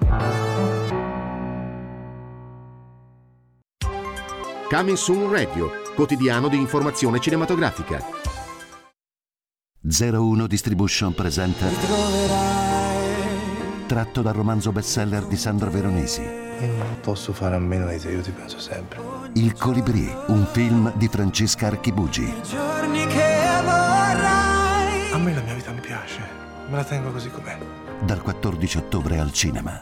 Coming 4.70 4.98
Soon 4.98 5.32
Radio, 5.32 5.72
quotidiano 5.96 6.50
di 6.50 6.58
informazione 6.58 7.22
cinematografica. 7.22 8.04
01 9.82 10.46
Distribution 10.46 11.14
presenta 11.14 11.68
Tratto 13.88 14.22
dal 14.22 14.34
romanzo 14.34 14.74
bestseller 14.74 15.24
di 15.28 15.38
Sandro 15.38 15.70
Veronesi 15.70 16.22
Io 16.22 16.74
non 16.76 17.00
posso 17.00 17.32
fare 17.32 17.56
a 17.56 17.60
meno 17.60 17.88
di 17.88 18.00
te, 18.00 18.12
io 18.12 18.20
ti 18.20 18.32
penso 18.32 18.60
sempre. 18.60 19.25
Il 19.38 19.54
Colibrì, 19.58 20.10
un 20.28 20.48
film 20.50 20.94
di 20.96 21.10
Francesca 21.10 21.68
Archibugi 21.68 22.34
Giorni 22.50 23.06
che 23.08 23.60
vorrai. 23.64 25.12
A 25.12 25.18
me 25.18 25.34
la 25.34 25.42
mia 25.42 25.54
vita 25.54 25.72
mi 25.72 25.82
piace, 25.82 26.22
me 26.70 26.78
la 26.78 26.86
tengo 26.86 27.12
così 27.12 27.30
com'è. 27.30 27.58
dal 28.06 28.22
14 28.22 28.78
ottobre 28.78 29.20
al 29.20 29.34
cinema. 29.34 29.82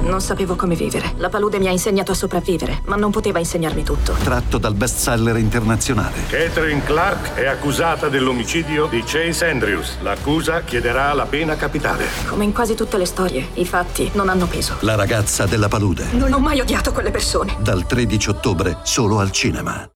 Non 0.00 0.20
sapevo 0.20 0.56
come 0.56 0.74
vivere. 0.74 1.14
La 1.18 1.28
palude 1.28 1.58
mi 1.58 1.68
ha 1.68 1.70
insegnato 1.70 2.12
a 2.12 2.14
sopravvivere, 2.14 2.82
ma 2.86 2.96
non 2.96 3.10
poteva 3.10 3.38
insegnarmi 3.38 3.84
tutto. 3.84 4.14
Tratto 4.14 4.58
dal 4.58 4.74
bestseller 4.74 5.36
internazionale. 5.36 6.24
Catherine 6.28 6.82
Clark 6.82 7.34
è 7.34 7.46
accusata 7.46 8.08
dell'omicidio 8.08 8.86
di 8.86 9.02
Chase 9.04 9.48
Andrews. 9.48 9.98
L'accusa 10.00 10.62
chiederà 10.62 11.12
la 11.12 11.26
pena 11.26 11.56
capitale. 11.56 12.06
Come 12.26 12.44
in 12.44 12.52
quasi 12.52 12.74
tutte 12.74 12.98
le 12.98 13.06
storie, 13.06 13.48
i 13.54 13.64
fatti 13.64 14.10
non 14.14 14.28
hanno 14.28 14.46
peso. 14.46 14.76
La 14.80 14.96
ragazza 14.96 15.46
della 15.46 15.68
palude. 15.68 16.06
Non 16.12 16.32
ho 16.32 16.38
mai 16.40 16.60
odiato 16.60 16.92
quelle 16.92 17.10
persone. 17.10 17.56
Dal 17.60 17.86
13 17.86 18.30
ottobre 18.30 18.78
solo 18.82 19.18
al 19.20 19.30
cinema. 19.30 19.88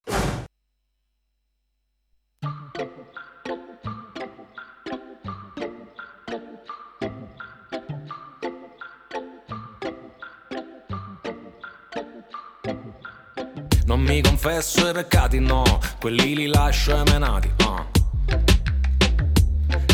Non 13.97 14.05
mi 14.05 14.21
confesso 14.21 14.91
i 14.91 14.93
peccati, 14.93 15.39
no, 15.39 15.81
quelli 15.99 16.37
li 16.37 16.49
lascio 16.49 16.95
emenati. 16.95 17.51
ah. 17.65 17.87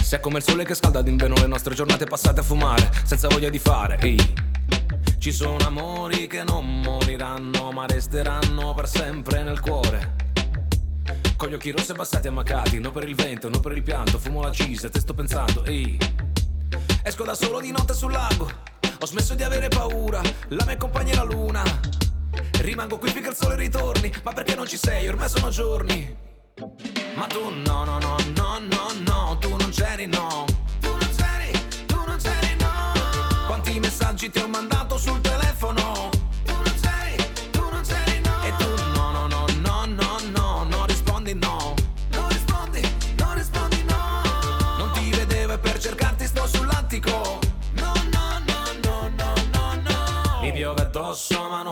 Se 0.03 0.16
è 0.16 0.20
come 0.20 0.38
il 0.38 0.42
sole 0.42 0.64
che 0.64 0.74
scalda 0.74 1.03
d'inverno 1.03 1.36
le 1.36 1.46
nostre 1.46 1.72
giornate 1.76 2.07
passate 2.07 2.40
a 2.40 2.42
fumare, 2.42 2.90
senza 3.05 3.28
voglia 3.28 3.48
di 3.48 3.61
fare. 3.61 4.00
ehi. 4.00 4.34
Ci 5.18 5.30
sono 5.30 5.64
amori 5.64 6.26
che 6.26 6.42
non 6.42 6.80
moriranno, 6.80 7.70
ma 7.70 7.86
resteranno 7.86 8.74
per 8.74 8.88
sempre 8.88 9.44
nel 9.44 9.61
cuore. 9.61 10.14
Con 11.36 11.50
gli 11.50 11.55
occhi 11.55 11.70
rossi 11.70 11.92
abbassati 11.92 12.26
e 12.26 12.30
ammaccati, 12.30 12.80
non 12.80 12.90
per 12.90 13.09
il 13.09 13.14
vento, 13.14 13.48
non 13.48 13.61
per 13.61 13.76
il 13.76 13.84
pianto, 13.84 14.18
fumo 14.18 14.42
la 14.42 14.50
cisa, 14.50 14.88
te 14.88 14.98
sto 14.98 15.14
pensando, 15.14 15.64
ehi. 15.64 15.96
Esco 17.05 17.22
da 17.22 17.34
solo 17.34 17.61
di 17.61 17.70
notte 17.70 17.94
sul 17.94 18.11
lago, 18.11 18.50
ho 18.98 19.07
smesso 19.07 19.34
di 19.34 19.44
avere 19.44 19.68
paura, 19.68 20.20
la 20.48 20.64
mia 20.64 20.76
compagna 20.76 21.12
è 21.12 21.14
la 21.14 21.22
luna. 21.22 21.62
Rimango 22.62 22.96
qui 22.96 23.10
finché 23.10 23.30
il 23.30 23.34
sole 23.34 23.56
ritorni, 23.56 24.12
ma 24.22 24.32
perché 24.32 24.54
non 24.54 24.68
ci 24.68 24.76
sei? 24.76 25.08
Ormai 25.08 25.28
sono 25.28 25.48
giorni. 25.48 26.16
Ma 27.16 27.26
tu 27.26 27.50
no, 27.50 27.84
no, 27.84 27.98
no, 27.98 28.16
no, 28.36 28.58
no, 28.60 28.92
no, 29.04 29.38
tu 29.40 29.56
non 29.56 29.70
c'eri, 29.70 30.06
no. 30.06 30.44
Tu 30.80 30.88
non 30.88 31.08
c'eri, 31.16 31.86
tu 31.86 31.96
non 32.06 32.16
c'eri, 32.18 32.56
no. 32.60 33.46
Quanti 33.48 33.80
messaggi 33.80 34.30
ti 34.30 34.38
ho 34.38 34.46
mandato 34.46 34.72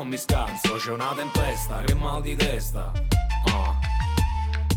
non 0.00 0.08
mi 0.08 0.16
scanso 0.16 0.76
C'è 0.76 0.92
una 0.92 1.12
tempesta, 1.14 1.82
che 1.82 1.94
mal 1.94 2.22
di 2.22 2.34
testa 2.34 2.90
Ah. 3.46 3.78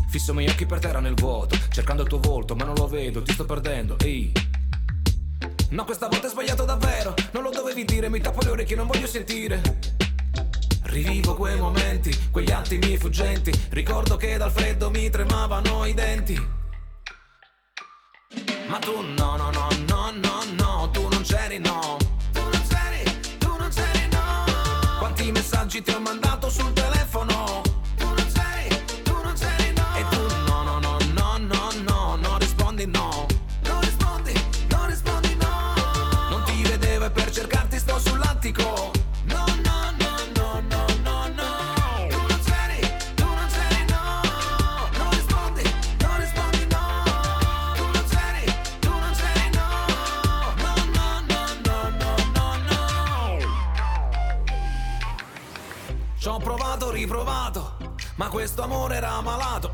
Fisso 0.08 0.32
i 0.32 0.34
miei 0.34 0.48
occhi 0.50 0.66
per 0.66 0.80
terra 0.80 1.00
nel 1.00 1.14
vuoto 1.14 1.56
Cercando 1.70 2.02
il 2.02 2.08
tuo 2.08 2.18
volto 2.18 2.54
ma 2.54 2.64
non 2.64 2.74
lo 2.74 2.86
vedo, 2.86 3.22
ti 3.22 3.32
sto 3.32 3.44
perdendo 3.46 3.98
Ehi 4.00 4.32
No 5.70 5.84
questa 5.84 6.08
volta 6.08 6.26
è 6.26 6.30
sbagliato 6.30 6.64
davvero 6.64 7.14
Non 7.32 7.42
lo 7.42 7.50
dovevi 7.50 7.84
dire, 7.84 8.10
mi 8.10 8.20
tappo 8.20 8.42
le 8.42 8.50
orecchie, 8.50 8.76
non 8.76 8.86
voglio 8.86 9.06
sentire 9.06 9.62
Rivivo 10.82 11.34
quei 11.34 11.58
momenti, 11.58 12.14
quegli 12.30 12.50
attimi 12.50 12.96
fuggenti 12.98 13.50
Ricordo 13.70 14.16
che 14.16 14.36
dal 14.36 14.50
freddo 14.50 14.90
mi 14.90 15.08
tremavano 15.08 15.86
i 15.86 15.94
denti 15.94 16.62
ma 18.66 18.78
tu 18.78 19.00
no, 19.00 19.36
no, 19.36 19.50
no, 19.50 19.68
no, 19.86 20.10
no, 20.10 20.42
no, 20.56 20.90
tu 20.90 21.06
non 21.08 21.22
c'eri, 21.22 21.58
no. 21.58 22.03
Messaggi 25.44 25.82
ti 25.82 25.90
ho 25.90 26.00
mandato 26.00 26.48
sul 26.48 26.72
telefono? 26.72 27.60
Tu 27.96 28.06
non 28.06 28.26
c'eri, 28.32 29.02
tu 29.02 29.12
non 29.12 29.34
c'eri, 29.34 29.74
no. 29.74 29.94
E 29.94 30.04
tu 30.08 30.22
no, 30.46 30.62
no, 30.62 30.78
no, 30.78 30.96
no, 31.12 31.36
no, 31.36 31.70
no, 31.86 32.16
non 32.16 32.38
rispondi 32.38 32.86
no. 32.86 33.23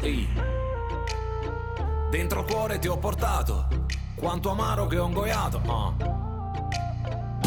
Ehi. 0.00 0.28
Dentro 2.10 2.44
cuore 2.44 2.78
ti 2.78 2.88
ho 2.88 2.96
portato 2.96 3.68
quanto 4.14 4.50
amaro 4.50 4.86
che 4.86 4.98
ho 4.98 5.06
ingoiato. 5.06 5.60
ah. 5.66 5.92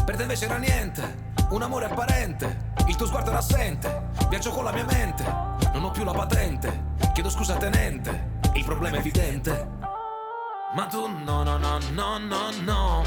Per 0.05 0.15
te 0.15 0.21
invece 0.21 0.45
era 0.45 0.57
niente, 0.57 1.33
un 1.49 1.61
amore 1.61 1.85
apparente. 1.85 2.71
Il 2.87 2.95
tuo 2.95 3.07
sguardo 3.07 3.29
era 3.29 3.39
assente, 3.39 4.09
viaggio 4.29 4.51
con 4.51 4.63
la 4.63 4.71
mia 4.71 4.85
mente. 4.85 5.23
Non 5.73 5.85
ho 5.85 5.91
più 5.91 6.03
la 6.03 6.11
patente, 6.11 6.95
chiedo 7.13 7.29
scusa 7.29 7.55
tenente. 7.55 8.31
Il 8.53 8.63
problema 8.65 8.97
è 8.97 8.99
evidente. 8.99 9.67
Ma 10.75 10.85
tu 10.85 11.07
no, 11.07 11.43
no, 11.43 11.57
no, 11.57 11.79
no, 11.91 12.17
no, 12.17 12.51
no. 12.63 13.03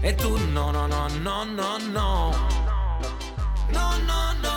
E 0.00 0.14
tu 0.14 0.36
no, 0.50 0.70
no, 0.70 0.86
no, 0.86 1.08
no. 1.08 1.44
No, 1.44 1.44
no, 1.44 1.78
no, 1.78 2.30
no, 3.70 4.32
no, 4.40 4.55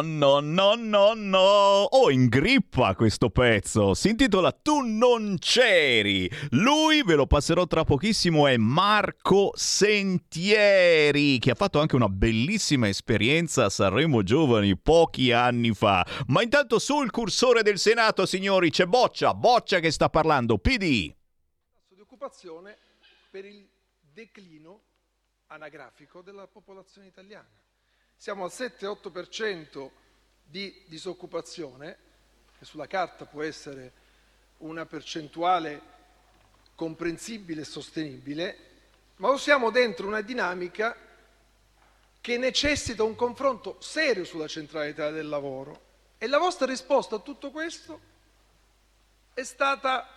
No, 0.00 0.40
no, 0.40 1.14
no. 1.14 1.38
Oh, 1.38 2.10
in 2.10 2.28
grippa 2.28 2.94
questo 2.94 3.30
pezzo. 3.30 3.94
Si 3.94 4.08
intitola 4.08 4.52
Tu 4.52 4.80
non 4.80 5.36
c'eri. 5.38 6.30
Lui, 6.50 7.02
ve 7.02 7.14
lo 7.14 7.26
passerò 7.26 7.66
tra 7.66 7.84
pochissimo, 7.84 8.46
è 8.46 8.56
Marco 8.56 9.52
Sentieri, 9.54 11.38
che 11.38 11.50
ha 11.50 11.54
fatto 11.54 11.80
anche 11.80 11.96
una 11.96 12.08
bellissima 12.08 12.88
esperienza 12.88 13.64
a 13.64 13.70
Sanremo 13.70 14.22
Giovani 14.22 14.76
pochi 14.76 15.32
anni 15.32 15.72
fa. 15.72 16.06
Ma 16.26 16.42
intanto 16.42 16.78
sul 16.78 17.10
cursore 17.10 17.62
del 17.62 17.78
Senato, 17.78 18.26
signori, 18.26 18.70
c'è 18.70 18.86
Boccia. 18.86 19.34
Boccia 19.34 19.80
che 19.80 19.90
sta 19.90 20.08
parlando. 20.08 20.58
PD. 20.58 21.14
di 21.88 22.00
occupazione 22.00 22.76
per 23.30 23.44
il 23.44 23.68
declino 24.00 24.80
anagrafico 25.48 26.22
della 26.22 26.46
popolazione 26.46 27.06
italiana. 27.06 27.63
Siamo 28.24 28.44
al 28.44 28.52
7-8% 28.54 29.90
di 30.42 30.82
disoccupazione, 30.86 31.98
che 32.58 32.64
sulla 32.64 32.86
carta 32.86 33.26
può 33.26 33.42
essere 33.42 33.92
una 34.60 34.86
percentuale 34.86 35.78
comprensibile 36.74 37.60
e 37.60 37.64
sostenibile, 37.66 38.58
ma 39.16 39.28
lo 39.28 39.36
siamo 39.36 39.68
dentro 39.68 40.06
una 40.06 40.22
dinamica 40.22 40.96
che 42.22 42.38
necessita 42.38 43.02
un 43.02 43.14
confronto 43.14 43.78
serio 43.82 44.24
sulla 44.24 44.48
centralità 44.48 45.10
del 45.10 45.28
lavoro. 45.28 45.82
E 46.16 46.26
la 46.26 46.38
vostra 46.38 46.64
risposta 46.64 47.16
a 47.16 47.20
tutto 47.20 47.50
questo 47.50 48.00
è 49.34 49.42
stata, 49.42 50.08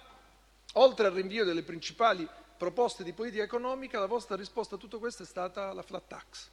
oltre 0.76 1.08
al 1.08 1.14
rinvio 1.14 1.44
delle 1.44 1.64
principali 1.64 2.26
proposte 2.58 3.04
di 3.04 3.12
politica 3.12 3.44
economica, 3.44 4.00
la 4.00 4.06
vostra 4.06 4.38
risposta 4.38 4.76
a 4.76 4.78
tutto 4.78 4.98
questo 4.98 5.24
è 5.24 5.26
stata 5.26 5.74
la 5.74 5.84
flat 5.84 6.08
tax, 6.08 6.50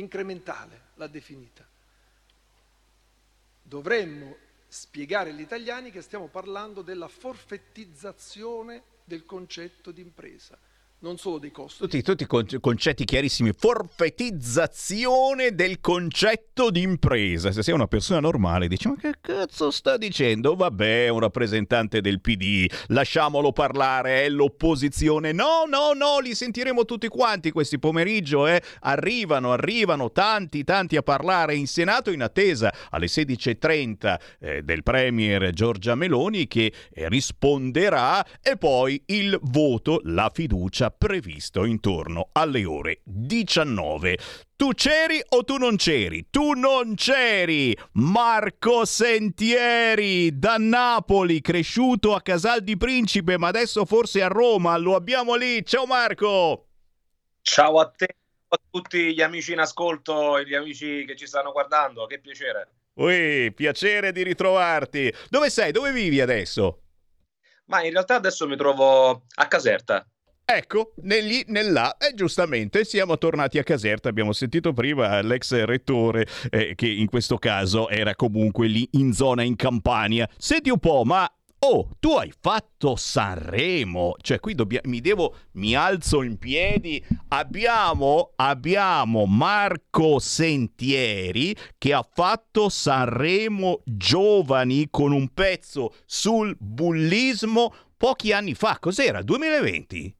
incrementale, 0.00 0.80
l'ha 0.94 1.06
definita. 1.06 1.66
Dovremmo 3.62 4.36
spiegare 4.66 5.30
agli 5.30 5.40
italiani 5.40 5.90
che 5.90 6.02
stiamo 6.02 6.28
parlando 6.28 6.82
della 6.82 7.08
forfettizzazione 7.08 8.82
del 9.04 9.24
concetto 9.24 9.90
di 9.90 10.00
impresa, 10.00 10.58
non 11.00 11.16
solo 11.16 11.38
dei 11.38 11.52
costi. 11.52 11.78
Tutti, 11.78 12.02
tutti 12.02 12.26
con- 12.26 12.46
concetti 12.60 13.04
chiarissimi. 13.04 13.52
Forfetizzazione 13.56 15.54
del 15.54 15.80
concetto 15.80 16.70
di 16.70 16.82
impresa. 16.82 17.52
Se 17.52 17.62
sei 17.62 17.74
una 17.74 17.86
persona 17.86 18.18
normale 18.20 18.66
dici 18.66 18.88
ma 18.88 18.96
che 18.96 19.14
cazzo 19.20 19.70
sta 19.70 19.96
dicendo? 19.96 20.56
Vabbè, 20.56 21.08
un 21.08 21.20
rappresentante 21.20 22.00
del 22.00 22.20
PD, 22.20 22.68
lasciamolo 22.88 23.52
parlare, 23.52 24.24
è 24.24 24.28
l'opposizione. 24.28 25.30
No, 25.32 25.64
no, 25.68 25.92
no, 25.92 26.18
li 26.18 26.34
sentiremo 26.34 26.84
tutti 26.84 27.06
quanti 27.06 27.52
questi 27.52 27.78
pomeriggio. 27.78 28.48
Eh. 28.48 28.60
Arrivano, 28.80 29.52
arrivano 29.52 30.10
tanti, 30.10 30.64
tanti 30.64 30.96
a 30.96 31.02
parlare 31.02 31.54
in 31.54 31.68
Senato 31.68 32.10
in 32.10 32.22
attesa 32.22 32.74
alle 32.90 33.06
16.30 33.06 34.18
eh, 34.40 34.62
del 34.62 34.82
Premier 34.82 35.52
Giorgia 35.52 35.94
Meloni 35.94 36.48
che 36.48 36.72
risponderà 36.92 38.24
e 38.42 38.56
poi 38.56 39.00
il 39.06 39.38
voto, 39.42 40.00
la 40.04 40.30
fiducia 40.34 40.87
previsto 40.90 41.64
intorno 41.64 42.30
alle 42.32 42.64
ore 42.64 43.00
19. 43.04 44.18
Tu 44.56 44.72
c'eri 44.74 45.22
o 45.28 45.44
tu 45.44 45.56
non 45.56 45.76
c'eri? 45.76 46.28
Tu 46.30 46.52
non 46.52 46.94
c'eri! 46.94 47.76
Marco 47.92 48.84
Sentieri 48.84 50.38
da 50.38 50.56
Napoli, 50.58 51.40
cresciuto 51.40 52.14
a 52.14 52.20
Casal 52.20 52.62
di 52.62 52.76
Principe, 52.76 53.38
ma 53.38 53.48
adesso 53.48 53.84
forse 53.84 54.22
a 54.22 54.28
Roma. 54.28 54.76
Lo 54.76 54.94
abbiamo 54.94 55.34
lì. 55.34 55.64
Ciao 55.64 55.86
Marco! 55.86 56.66
Ciao 57.40 57.78
a 57.78 57.88
te, 57.88 58.16
a 58.48 58.58
tutti 58.70 59.14
gli 59.14 59.22
amici 59.22 59.52
in 59.52 59.60
ascolto 59.60 60.36
e 60.38 60.46
gli 60.46 60.54
amici 60.54 61.04
che 61.06 61.16
ci 61.16 61.26
stanno 61.26 61.52
guardando. 61.52 62.06
Che 62.06 62.18
piacere. 62.18 62.68
Ui, 62.94 63.52
piacere 63.54 64.10
di 64.10 64.24
ritrovarti. 64.24 65.14
Dove 65.28 65.50
sei? 65.50 65.70
Dove 65.70 65.92
vivi 65.92 66.20
adesso? 66.20 66.82
Ma 67.66 67.82
in 67.84 67.92
realtà 67.92 68.16
adesso 68.16 68.48
mi 68.48 68.56
trovo 68.56 69.24
a 69.34 69.46
Caserta. 69.46 70.06
Ecco, 70.50 70.94
negli, 71.02 71.42
nell'A, 71.48 71.98
e 71.98 72.14
giustamente 72.14 72.86
siamo 72.86 73.18
tornati 73.18 73.58
a 73.58 73.62
Caserta, 73.62 74.08
abbiamo 74.08 74.32
sentito 74.32 74.72
prima 74.72 75.20
l'ex 75.20 75.52
rettore 75.64 76.26
eh, 76.48 76.74
che 76.74 76.88
in 76.88 77.04
questo 77.06 77.36
caso 77.36 77.90
era 77.90 78.14
comunque 78.14 78.66
lì 78.66 78.88
in 78.92 79.12
zona 79.12 79.42
in 79.42 79.56
Campania. 79.56 80.26
Senti 80.38 80.70
un 80.70 80.78
po', 80.78 81.02
ma 81.04 81.30
oh, 81.58 81.90
tu 82.00 82.12
hai 82.12 82.32
fatto 82.40 82.96
Sanremo, 82.96 84.14
cioè 84.22 84.40
qui 84.40 84.54
dobbia- 84.54 84.80
mi 84.84 85.02
devo, 85.02 85.34
mi 85.52 85.74
alzo 85.74 86.22
in 86.22 86.38
piedi, 86.38 87.04
abbiamo, 87.28 88.32
abbiamo 88.36 89.26
Marco 89.26 90.18
Sentieri 90.18 91.54
che 91.76 91.92
ha 91.92 92.08
fatto 92.10 92.70
Sanremo 92.70 93.82
Giovani 93.84 94.88
con 94.90 95.12
un 95.12 95.28
pezzo 95.28 95.94
sul 96.06 96.56
bullismo 96.58 97.74
pochi 97.98 98.32
anni 98.32 98.54
fa, 98.54 98.78
cos'era? 98.80 99.20
2020? 99.20 100.17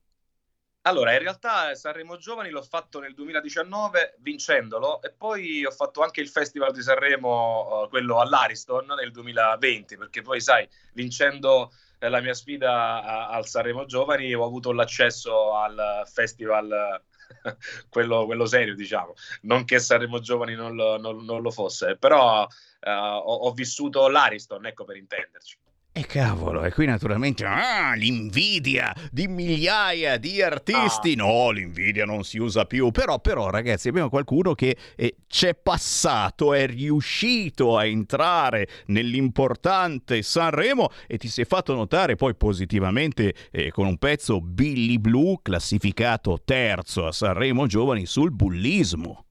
Allora, 0.88 1.12
in 1.12 1.18
realtà 1.18 1.74
Sanremo 1.74 2.16
Giovani 2.16 2.48
l'ho 2.48 2.62
fatto 2.62 2.98
nel 2.98 3.12
2019 3.12 4.14
vincendolo 4.20 5.02
e 5.02 5.12
poi 5.12 5.62
ho 5.66 5.70
fatto 5.70 6.02
anche 6.02 6.22
il 6.22 6.30
Festival 6.30 6.72
di 6.72 6.80
Sanremo, 6.80 7.82
uh, 7.82 7.88
quello 7.90 8.20
all'Ariston 8.20 8.94
nel 8.98 9.10
2020, 9.10 9.98
perché 9.98 10.22
poi 10.22 10.40
sai, 10.40 10.66
vincendo 10.94 11.72
eh, 11.98 12.08
la 12.08 12.22
mia 12.22 12.32
sfida 12.32 13.28
al 13.28 13.46
Sanremo 13.46 13.84
Giovani 13.84 14.32
ho 14.32 14.46
avuto 14.46 14.72
l'accesso 14.72 15.54
al 15.54 16.04
festival 16.10 17.02
quello, 17.90 18.24
quello, 18.24 18.46
serio, 18.46 18.74
diciamo. 18.74 19.12
Non 19.42 19.66
che 19.66 19.80
Sanremo 19.80 20.20
Giovani 20.20 20.54
non 20.54 20.74
lo, 20.74 20.96
non, 20.96 21.22
non 21.22 21.42
lo 21.42 21.50
fosse, 21.50 21.98
però 21.98 22.44
uh, 22.44 22.88
ho, 22.88 23.34
ho, 23.34 23.52
vissuto 23.52 24.08
l'Ariston, 24.08 24.64
ecco 24.64 24.84
per 24.84 24.96
intenderci. 24.96 25.58
E 25.98 26.06
cavolo, 26.06 26.62
e 26.62 26.70
qui 26.70 26.86
naturalmente 26.86 27.44
ah, 27.44 27.92
l'invidia 27.94 28.94
di 29.10 29.26
migliaia 29.26 30.16
di 30.16 30.40
artisti. 30.40 31.14
Ah. 31.14 31.24
No, 31.24 31.50
l'invidia 31.50 32.04
non 32.04 32.22
si 32.22 32.38
usa 32.38 32.66
più. 32.66 32.92
Però, 32.92 33.18
però, 33.18 33.50
ragazzi, 33.50 33.88
abbiamo 33.88 34.08
qualcuno 34.08 34.54
che 34.54 34.76
eh, 34.94 35.16
c'è 35.26 35.56
passato, 35.56 36.54
è 36.54 36.68
riuscito 36.68 37.76
a 37.76 37.84
entrare 37.84 38.68
nell'importante 38.86 40.22
Sanremo 40.22 40.90
e 41.08 41.18
ti 41.18 41.26
si 41.26 41.40
è 41.40 41.44
fatto 41.44 41.74
notare 41.74 42.14
poi 42.14 42.36
positivamente 42.36 43.34
eh, 43.50 43.72
con 43.72 43.88
un 43.88 43.98
pezzo 43.98 44.40
Billy 44.40 44.98
Blue, 44.98 45.40
classificato 45.42 46.40
terzo 46.44 47.08
a 47.08 47.10
Sanremo 47.10 47.66
Giovani 47.66 48.06
sul 48.06 48.30
bullismo. 48.30 49.24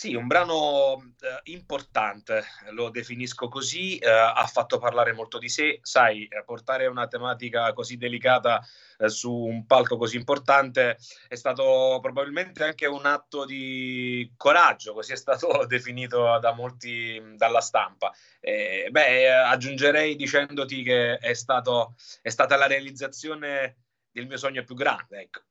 Sì, 0.00 0.14
un 0.14 0.26
brano 0.26 1.12
eh, 1.20 1.40
importante, 1.52 2.42
lo 2.70 2.88
definisco 2.88 3.48
così, 3.48 3.98
eh, 3.98 4.08
ha 4.08 4.46
fatto 4.46 4.78
parlare 4.78 5.12
molto 5.12 5.36
di 5.36 5.50
sé, 5.50 5.80
sai, 5.82 6.26
eh, 6.26 6.42
portare 6.42 6.86
una 6.86 7.06
tematica 7.06 7.74
così 7.74 7.98
delicata 7.98 8.66
eh, 8.96 9.10
su 9.10 9.30
un 9.30 9.66
palco 9.66 9.98
così 9.98 10.16
importante 10.16 10.96
è 11.28 11.34
stato 11.34 11.98
probabilmente 12.00 12.64
anche 12.64 12.86
un 12.86 13.04
atto 13.04 13.44
di 13.44 14.32
coraggio, 14.38 14.94
così 14.94 15.12
è 15.12 15.16
stato 15.16 15.66
definito 15.68 16.38
da 16.38 16.54
molti 16.54 17.20
dalla 17.36 17.60
stampa. 17.60 18.10
beh, 18.40 19.30
aggiungerei 19.30 20.16
dicendoti 20.16 20.82
che 20.82 21.18
è, 21.18 21.34
stato, 21.34 21.94
è 22.22 22.30
stata 22.30 22.56
la 22.56 22.66
realizzazione 22.66 23.76
del 24.10 24.26
mio 24.26 24.38
sogno 24.38 24.64
più 24.64 24.74
grande, 24.74 25.20
ecco. 25.20 25.42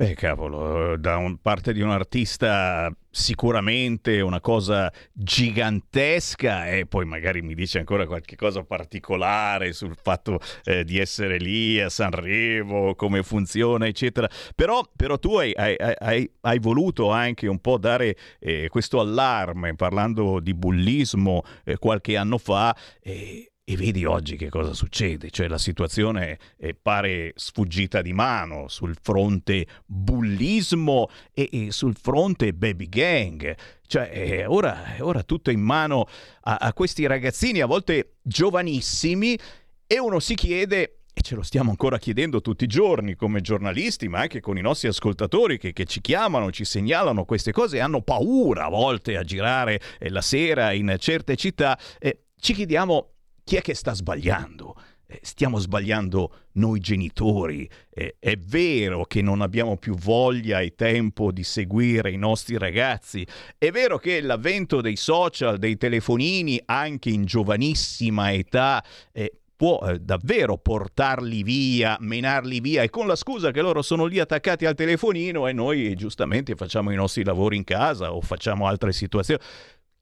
Beh, 0.00 0.14
cavolo, 0.14 0.96
da 0.96 1.18
un, 1.18 1.36
parte 1.42 1.74
di 1.74 1.82
un 1.82 1.90
artista 1.90 2.90
sicuramente 3.10 4.22
una 4.22 4.40
cosa 4.40 4.90
gigantesca 5.12 6.70
e 6.70 6.86
poi 6.86 7.04
magari 7.04 7.42
mi 7.42 7.54
dice 7.54 7.80
ancora 7.80 8.06
qualche 8.06 8.34
cosa 8.34 8.62
particolare 8.62 9.74
sul 9.74 9.94
fatto 10.00 10.40
eh, 10.64 10.84
di 10.84 10.98
essere 10.98 11.36
lì 11.36 11.78
a 11.82 11.90
Sanremo, 11.90 12.94
come 12.94 13.22
funziona, 13.22 13.86
eccetera. 13.86 14.26
Però, 14.54 14.82
però 14.96 15.18
tu 15.18 15.36
hai, 15.36 15.52
hai, 15.54 15.76
hai, 15.76 16.30
hai, 16.40 16.58
voluto 16.60 17.10
anche 17.10 17.46
un 17.46 17.58
po' 17.58 17.76
dare 17.76 18.16
eh, 18.38 18.68
questo 18.68 19.00
allarme 19.00 19.74
parlando 19.74 20.40
di 20.40 20.54
bullismo 20.54 21.42
eh, 21.62 21.76
qualche 21.76 22.16
anno 22.16 22.38
fa. 22.38 22.74
Eh, 23.02 23.49
e 23.70 23.76
vedi 23.76 24.04
oggi 24.04 24.34
che 24.36 24.48
cosa 24.48 24.72
succede, 24.72 25.30
cioè 25.30 25.46
la 25.46 25.56
situazione 25.56 26.40
eh, 26.58 26.74
pare 26.74 27.32
sfuggita 27.36 28.02
di 28.02 28.12
mano 28.12 28.66
sul 28.66 28.96
fronte 29.00 29.64
bullismo 29.86 31.08
e, 31.32 31.48
e 31.52 31.70
sul 31.70 31.94
fronte 31.94 32.52
baby 32.52 32.88
gang. 32.88 33.56
Cioè, 33.86 34.10
eh, 34.12 34.46
ora, 34.46 34.96
ora 34.98 35.22
tutto 35.22 35.52
in 35.52 35.60
mano 35.60 36.08
a, 36.40 36.56
a 36.56 36.72
questi 36.72 37.06
ragazzini, 37.06 37.60
a 37.60 37.66
volte 37.66 38.16
giovanissimi, 38.22 39.38
e 39.86 39.98
uno 40.00 40.18
si 40.18 40.34
chiede 40.34 41.02
e 41.12 41.20
ce 41.22 41.36
lo 41.36 41.42
stiamo 41.42 41.70
ancora 41.70 41.98
chiedendo 41.98 42.40
tutti 42.40 42.64
i 42.64 42.68
giorni 42.68 43.14
come 43.14 43.40
giornalisti, 43.40 44.08
ma 44.08 44.18
anche 44.18 44.40
con 44.40 44.58
i 44.58 44.62
nostri 44.62 44.88
ascoltatori 44.88 45.58
che, 45.58 45.72
che 45.72 45.84
ci 45.84 46.00
chiamano, 46.00 46.50
ci 46.50 46.64
segnalano 46.64 47.24
queste 47.24 47.52
cose 47.52 47.76
e 47.76 47.80
hanno 47.80 48.02
paura 48.02 48.64
a 48.64 48.68
volte 48.68 49.16
a 49.16 49.22
girare 49.22 49.80
eh, 50.00 50.10
la 50.10 50.22
sera 50.22 50.72
in 50.72 50.92
certe 50.98 51.36
città. 51.36 51.78
Eh, 52.00 52.24
ci 52.36 52.52
chiediamo 52.52 53.10
chi 53.44 53.56
è 53.56 53.60
che 53.60 53.74
sta 53.74 53.92
sbagliando? 53.92 54.76
Eh, 55.06 55.18
stiamo 55.22 55.58
sbagliando 55.58 56.32
noi 56.52 56.78
genitori. 56.78 57.68
Eh, 57.90 58.16
è 58.20 58.36
vero 58.36 59.04
che 59.04 59.22
non 59.22 59.40
abbiamo 59.40 59.76
più 59.76 59.96
voglia 59.96 60.60
e 60.60 60.74
tempo 60.76 61.32
di 61.32 61.42
seguire 61.42 62.12
i 62.12 62.16
nostri 62.16 62.56
ragazzi. 62.56 63.26
È 63.58 63.70
vero 63.70 63.98
che 63.98 64.20
l'avvento 64.20 64.80
dei 64.80 64.96
social, 64.96 65.58
dei 65.58 65.76
telefonini, 65.76 66.62
anche 66.64 67.10
in 67.10 67.24
giovanissima 67.24 68.32
età, 68.32 68.84
eh, 69.12 69.40
può 69.60 69.78
davvero 70.00 70.56
portarli 70.56 71.42
via, 71.42 71.94
menarli 72.00 72.60
via 72.60 72.82
e 72.82 72.88
con 72.88 73.06
la 73.06 73.14
scusa 73.14 73.50
che 73.50 73.60
loro 73.60 73.82
sono 73.82 74.06
lì 74.06 74.18
attaccati 74.18 74.64
al 74.64 74.74
telefonino 74.74 75.46
e 75.46 75.52
noi 75.52 75.94
giustamente 75.96 76.54
facciamo 76.54 76.90
i 76.92 76.94
nostri 76.94 77.24
lavori 77.24 77.58
in 77.58 77.64
casa 77.64 78.10
o 78.14 78.22
facciamo 78.22 78.66
altre 78.66 78.92
situazioni. 78.92 79.42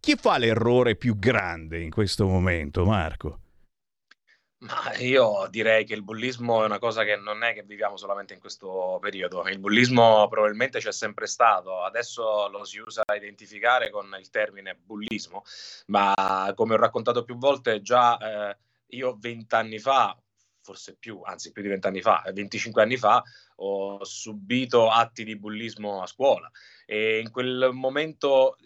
Chi 0.01 0.14
fa 0.16 0.38
l'errore 0.38 0.96
più 0.96 1.18
grande 1.18 1.80
in 1.80 1.90
questo 1.90 2.26
momento, 2.26 2.84
Marco? 2.84 3.40
Ma 4.61 4.96
io 4.96 5.46
direi 5.51 5.84
che 5.84 5.94
il 5.94 6.03
bullismo 6.03 6.62
è 6.62 6.64
una 6.64 6.80
cosa 6.80 7.05
che 7.05 7.14
non 7.14 7.44
è 7.44 7.55
che 7.55 7.62
viviamo 7.62 7.96
solamente 7.96 8.34
in 8.34 8.40
questo 8.40 8.99
periodo. 9.01 9.46
Il 9.46 9.61
bullismo 9.61 10.26
probabilmente 10.28 10.80
c'è 10.80 10.90
sempre 10.90 11.28
stato, 11.28 11.82
adesso 11.82 12.49
lo 12.49 12.64
si 12.64 12.78
usa 12.78 13.03
a 13.07 13.14
identificare 13.14 13.90
con 13.90 14.16
il 14.18 14.30
termine 14.30 14.74
bullismo, 14.74 15.44
ma 15.86 16.53
come 16.57 16.74
ho 16.74 16.78
raccontato 16.78 17.22
più 17.22 17.36
volte, 17.36 17.82
già 17.82 18.16
eh, 18.51 18.57
io 18.96 19.16
vent'anni 19.16 19.78
fa, 19.78 20.20
forse 20.61 20.96
più, 20.96 21.20
anzi 21.22 21.53
più 21.53 21.62
di 21.62 21.68
vent'anni 21.68 22.01
fa, 22.01 22.24
25 22.32 22.82
anni 22.82 22.96
fa, 22.96 23.22
ho 23.57 24.05
subito 24.05 24.90
atti 24.90 25.22
di 25.22 25.38
bullismo 25.38 26.03
a 26.03 26.07
scuola 26.07 26.51
e 26.84 27.20
in 27.20 27.30
quel 27.30 27.70
momento 27.72 28.57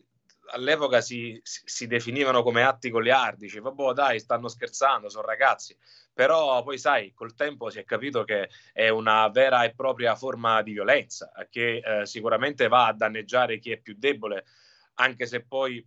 all'epoca 0.53 1.01
si, 1.01 1.41
si, 1.43 1.87
definivano 1.87 2.43
come 2.43 2.63
atti 2.63 2.91
goliardici, 2.91 3.59
vabbè 3.59 3.93
dai, 3.93 4.21
stanno 4.21 4.49
scherzando, 4.49 5.09
sono 5.09 5.27
ragazzi, 5.27 5.77
però 6.13 6.63
poi 6.63 6.79
sai, 6.79 7.13
col 7.13 7.35
tempo 7.35 7.71
si 7.71 7.79
è 7.79 7.85
capito 7.85 8.25
che 8.25 8.49
è 8.73 8.89
una 8.89 9.29
vera 9.29 9.65
e 9.65 9.75
propria 9.75 10.15
forma 10.15 10.63
di 10.63 10.73
violenza 10.73 11.33
che 11.51 11.83
eh, 11.85 12.07
sicuramente 12.07 12.69
va 12.69 12.87
a 12.87 12.93
danneggiare 12.93 13.59
chi 13.59 13.73
è 13.73 13.79
più 13.79 13.95
debole, 13.97 14.45
anche 14.95 15.27
se 15.27 15.45
poi 15.45 15.85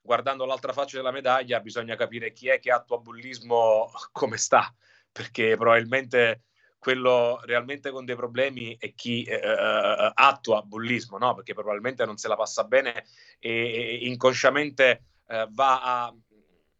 guardando 0.00 0.44
l'altra 0.44 0.72
faccia 0.72 0.96
della 0.96 1.12
medaglia 1.12 1.60
bisogna 1.60 1.94
capire 1.94 2.32
chi 2.32 2.48
è 2.48 2.58
che 2.58 2.70
attua 2.70 2.98
bullismo 2.98 3.90
come 4.12 4.36
sta, 4.36 4.74
perché 5.10 5.56
probabilmente 5.56 6.42
quello 6.82 7.40
realmente 7.44 7.92
con 7.92 8.04
dei 8.04 8.16
problemi 8.16 8.76
è 8.76 8.92
chi 8.92 9.22
eh, 9.22 9.36
eh, 9.36 10.12
attua 10.14 10.62
bullismo, 10.62 11.16
no? 11.16 11.32
perché 11.32 11.54
probabilmente 11.54 12.04
non 12.04 12.16
se 12.16 12.26
la 12.26 12.34
passa 12.34 12.64
bene 12.64 13.04
e, 13.38 14.00
e 14.00 14.06
inconsciamente 14.08 15.04
eh, 15.28 15.46
va 15.52 15.80
a, 15.80 16.14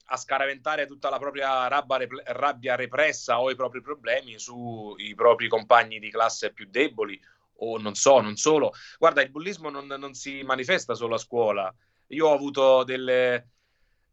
a, 0.06 0.16
scaraventare 0.16 0.86
tutta 0.86 1.08
la 1.08 1.20
propria 1.20 1.68
rabbia, 1.68 2.08
rabbia 2.24 2.74
repressa 2.74 3.40
o 3.40 3.48
i 3.52 3.54
propri 3.54 3.80
problemi 3.80 4.40
sui 4.40 5.14
propri 5.14 5.46
compagni 5.46 6.00
di 6.00 6.10
classe 6.10 6.52
più 6.52 6.66
deboli 6.68 7.16
o 7.58 7.78
non 7.78 7.94
so, 7.94 8.20
non 8.20 8.34
solo. 8.34 8.72
Guarda, 8.98 9.22
il 9.22 9.30
bullismo 9.30 9.70
non, 9.70 9.86
non 9.86 10.14
si 10.14 10.42
manifesta 10.42 10.94
solo 10.94 11.14
a 11.14 11.18
scuola. 11.18 11.72
Io 12.08 12.26
ho 12.26 12.34
avuto 12.34 12.82
delle, 12.82 13.34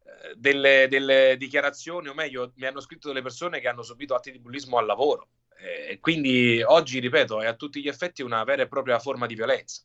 eh, 0.04 0.34
delle, 0.36 0.86
delle, 0.88 1.36
dichiarazioni, 1.36 2.06
o 2.06 2.14
meglio, 2.14 2.52
mi 2.58 2.66
hanno 2.66 2.78
scritto 2.78 3.08
delle 3.08 3.22
persone 3.22 3.58
che 3.58 3.66
hanno 3.66 3.82
subito 3.82 4.14
atti 4.14 4.30
di 4.30 4.38
bullismo 4.38 4.78
al 4.78 4.86
lavoro. 4.86 5.26
Eh, 5.62 5.98
quindi 6.00 6.62
oggi, 6.62 6.98
ripeto, 6.98 7.40
è 7.40 7.46
a 7.46 7.54
tutti 7.54 7.80
gli 7.80 7.88
effetti 7.88 8.22
una 8.22 8.42
vera 8.44 8.62
e 8.62 8.68
propria 8.68 8.98
forma 8.98 9.26
di 9.26 9.34
violenza. 9.34 9.82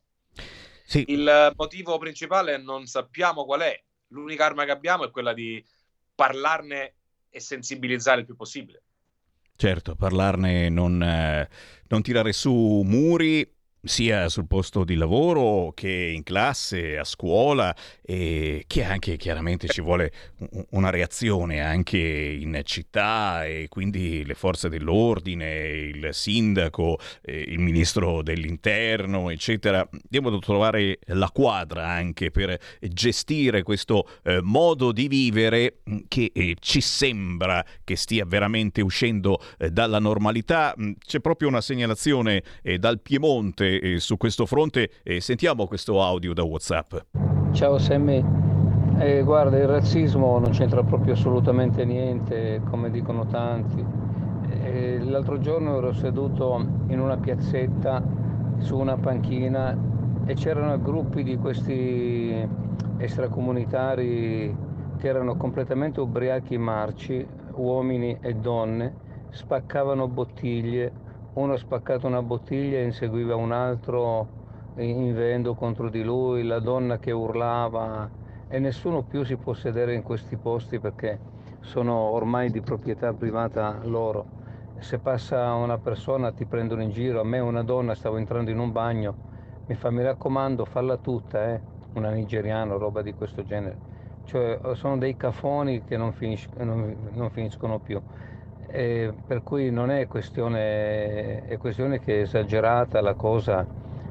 Sì. 0.86 1.03
Il 1.07 1.53
motivo 1.55 1.97
principale 1.97 2.57
non 2.57 2.86
sappiamo 2.86 3.45
qual 3.45 3.61
è. 3.61 3.84
L'unica 4.09 4.45
arma 4.45 4.65
che 4.65 4.71
abbiamo 4.71 5.05
è 5.05 5.11
quella 5.11 5.34
di 5.34 5.63
parlarne 6.13 6.93
e 7.30 7.39
sensibilizzare 7.39 8.21
il 8.21 8.26
più 8.26 8.36
possibile. 8.36 8.84
Certo, 9.57 9.95
parlarne, 9.95 10.69
non, 10.69 11.01
eh, 11.01 11.49
non 11.88 12.01
tirare 12.01 12.34
su 12.34 12.82
muri 12.86 13.55
sia 13.86 14.30
sul 14.30 14.48
posto 14.48 14.84
di 14.84 14.96
lavoro 14.96 15.72
che 15.74 16.12
in 16.14 16.24
classe, 16.24 16.98
a 16.98 17.04
scuola 17.04 17.74
e 18.02 18.66
che 18.68 18.84
anche 18.84 19.16
chiaramente 19.16 19.68
ci 19.68 19.82
vuole 19.82 20.12
una 20.72 20.90
reazione 20.90 21.62
anche 21.62 21.98
in 21.98 22.60
città 22.64 23.46
e 23.46 23.68
quindi 23.70 24.26
le 24.26 24.34
forze 24.34 24.70
dell'ordine, 24.70 25.68
il 25.68 26.10
sindaco, 26.12 27.00
il 27.26 27.60
ministro 27.60 28.22
dell'interno, 28.22 29.30
eccetera, 29.30 29.88
devono 30.08 30.40
trovare 30.40 31.00
la 31.08 31.30
quadra 31.32 31.88
anche 31.88 32.32
per 32.32 32.60
gestire 32.82 33.64
questo 33.64 34.08
eh, 34.24 34.40
modo 34.42 34.92
di 34.92 35.08
vivere 35.08 35.78
che 36.08 36.32
eh, 36.34 36.56
ci 36.60 36.82
sembra 36.82 37.64
che 37.84 37.96
stia 37.96 38.26
veramente 38.26 38.82
uscendo 38.82 39.40
eh, 39.58 39.70
dalla 39.70 40.00
normalità. 40.00 40.74
Mm, 40.80 40.94
c'è 41.06 41.20
proprio 41.20 41.48
una 41.48 41.62
segnalazione 41.62 42.44
eh, 42.62 42.78
dal 42.78 43.00
Piemonte 43.00 43.74
eh, 43.78 43.99
su 43.99 44.17
questo 44.17 44.45
fronte 44.45 44.89
e 45.03 45.21
sentiamo 45.21 45.67
questo 45.67 46.01
audio 46.01 46.34
da 46.34 46.43
WhatsApp. 46.43 46.95
Ciao 47.51 47.78
Sammy, 47.78 48.23
eh, 48.99 49.23
guarda 49.23 49.57
il 49.57 49.67
razzismo 49.67 50.39
non 50.39 50.51
c'entra 50.51 50.84
proprio 50.84 51.13
assolutamente 51.13 51.86
niente 51.86 52.61
come 52.69 52.89
dicono 52.89 53.26
tanti. 53.26 53.84
Eh, 54.63 54.99
l'altro 55.03 55.39
giorno 55.39 55.78
ero 55.78 55.93
seduto 55.93 56.65
in 56.88 56.99
una 56.99 57.17
piazzetta 57.17 58.03
su 58.59 58.78
una 58.78 58.97
panchina 58.97 59.78
e 60.26 60.34
c'erano 60.34 60.82
gruppi 60.82 61.23
di 61.23 61.38
questi 61.38 62.63
extracomunitari 62.97 64.56
che 64.97 65.07
erano 65.07 65.35
completamente 65.35 65.99
ubriachi 65.99 66.57
marci, 66.57 67.26
uomini 67.56 68.18
e 68.22 68.34
donne, 68.34 68.95
spaccavano 69.30 70.07
bottiglie, 70.07 70.91
uno 71.36 71.53
ha 71.53 71.57
spaccato 71.57 72.07
una 72.07 72.22
bottiglia 72.22 72.78
e 72.80 72.84
inseguiva 72.86 73.36
un 73.36 73.52
altro 73.52 74.34
invendo 74.76 75.53
contro 75.56 75.90
di 75.90 76.03
lui, 76.03 76.44
la 76.44 76.60
donna 76.60 76.98
che 76.99 77.12
urlava 77.12 78.12
e 78.48 78.60
nessuno 78.60 79.03
più 79.03 79.24
si 79.24 79.38
può 79.38 79.53
sedere 79.53 79.94
in 79.95 80.02
questi 80.02 80.38
posti 80.38 80.80
perché 80.80 81.24
sono 81.60 81.94
ormai 81.95 82.49
di 82.52 82.62
proprietà 82.62 83.14
privata 83.14 83.82
loro. 83.84 84.32
Se 84.78 84.99
passa 84.99 85.53
una 85.53 85.80
persona 85.80 86.32
ti 86.34 86.45
prendono 86.48 86.82
in 86.84 86.90
giro, 86.91 87.20
a 87.22 87.24
me 87.24 87.40
una 87.40 87.64
donna 87.64 87.95
stavo 87.95 88.18
entrando 88.18 88.52
in 88.52 88.60
un 88.60 88.72
bagno, 88.72 89.20
mi 89.66 89.76
fa 89.76 89.90
mi 89.91 90.03
raccomando 90.03 90.66
falla 90.66 90.98
tutta, 90.98 91.53
eh? 91.53 91.64
una 91.94 92.12
nigeriana, 92.12 92.76
roba 92.76 93.02
di 93.02 93.14
questo 93.14 93.44
genere. 93.44 93.82
Cioè 94.24 94.60
sono 94.76 94.98
dei 94.98 95.16
cafoni 95.16 95.84
che 95.84 95.98
non, 95.98 96.12
finisc- 96.14 96.56
non, 96.57 97.10
non 97.12 97.30
finiscono 97.32 97.80
più. 97.80 98.02
E 98.68 99.14
per 99.26 99.44
cui 99.44 99.70
non 99.72 99.90
è 99.92 100.08
questione, 100.08 101.46
è 101.46 101.58
questione 101.58 102.00
che 102.00 102.20
è 102.20 102.22
esagerata 102.22 103.00
la 103.02 103.14
cosa, 103.14 103.66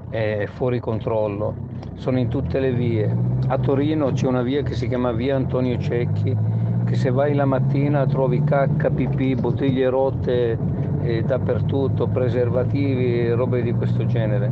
è 0.08 0.46
fuori 0.46 0.80
controllo. 0.80 1.54
Sono 1.94 2.18
in 2.18 2.28
tutte 2.28 2.60
le 2.60 2.72
vie. 2.72 3.14
A 3.48 3.58
Torino 3.58 4.12
c'è 4.12 4.26
una 4.26 4.42
via 4.42 4.62
che 4.62 4.74
si 4.74 4.88
chiama 4.88 5.12
via 5.12 5.36
Antonio 5.36 5.76
Cecchi, 5.78 6.34
che 6.84 6.94
se 6.94 7.10
vai 7.10 7.34
la 7.34 7.44
mattina 7.44 8.06
trovi 8.06 8.42
cacca, 8.44 8.90
pipì, 8.90 9.34
bottiglie 9.34 9.88
rotte 9.88 10.58
eh, 11.02 11.22
dappertutto, 11.22 12.08
preservativi, 12.08 13.30
robe 13.30 13.62
di 13.62 13.72
questo 13.72 14.06
genere. 14.06 14.50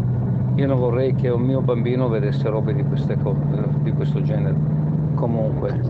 Io 0.56 0.66
non 0.66 0.78
vorrei 0.78 1.14
che 1.14 1.28
un 1.30 1.42
mio 1.42 1.62
bambino 1.62 2.08
vedesse 2.08 2.48
robe 2.48 2.74
di, 2.74 2.84
co- 3.22 3.36
di 3.82 3.92
questo 3.92 4.20
genere. 4.22 4.56
Comunque, 5.14 5.80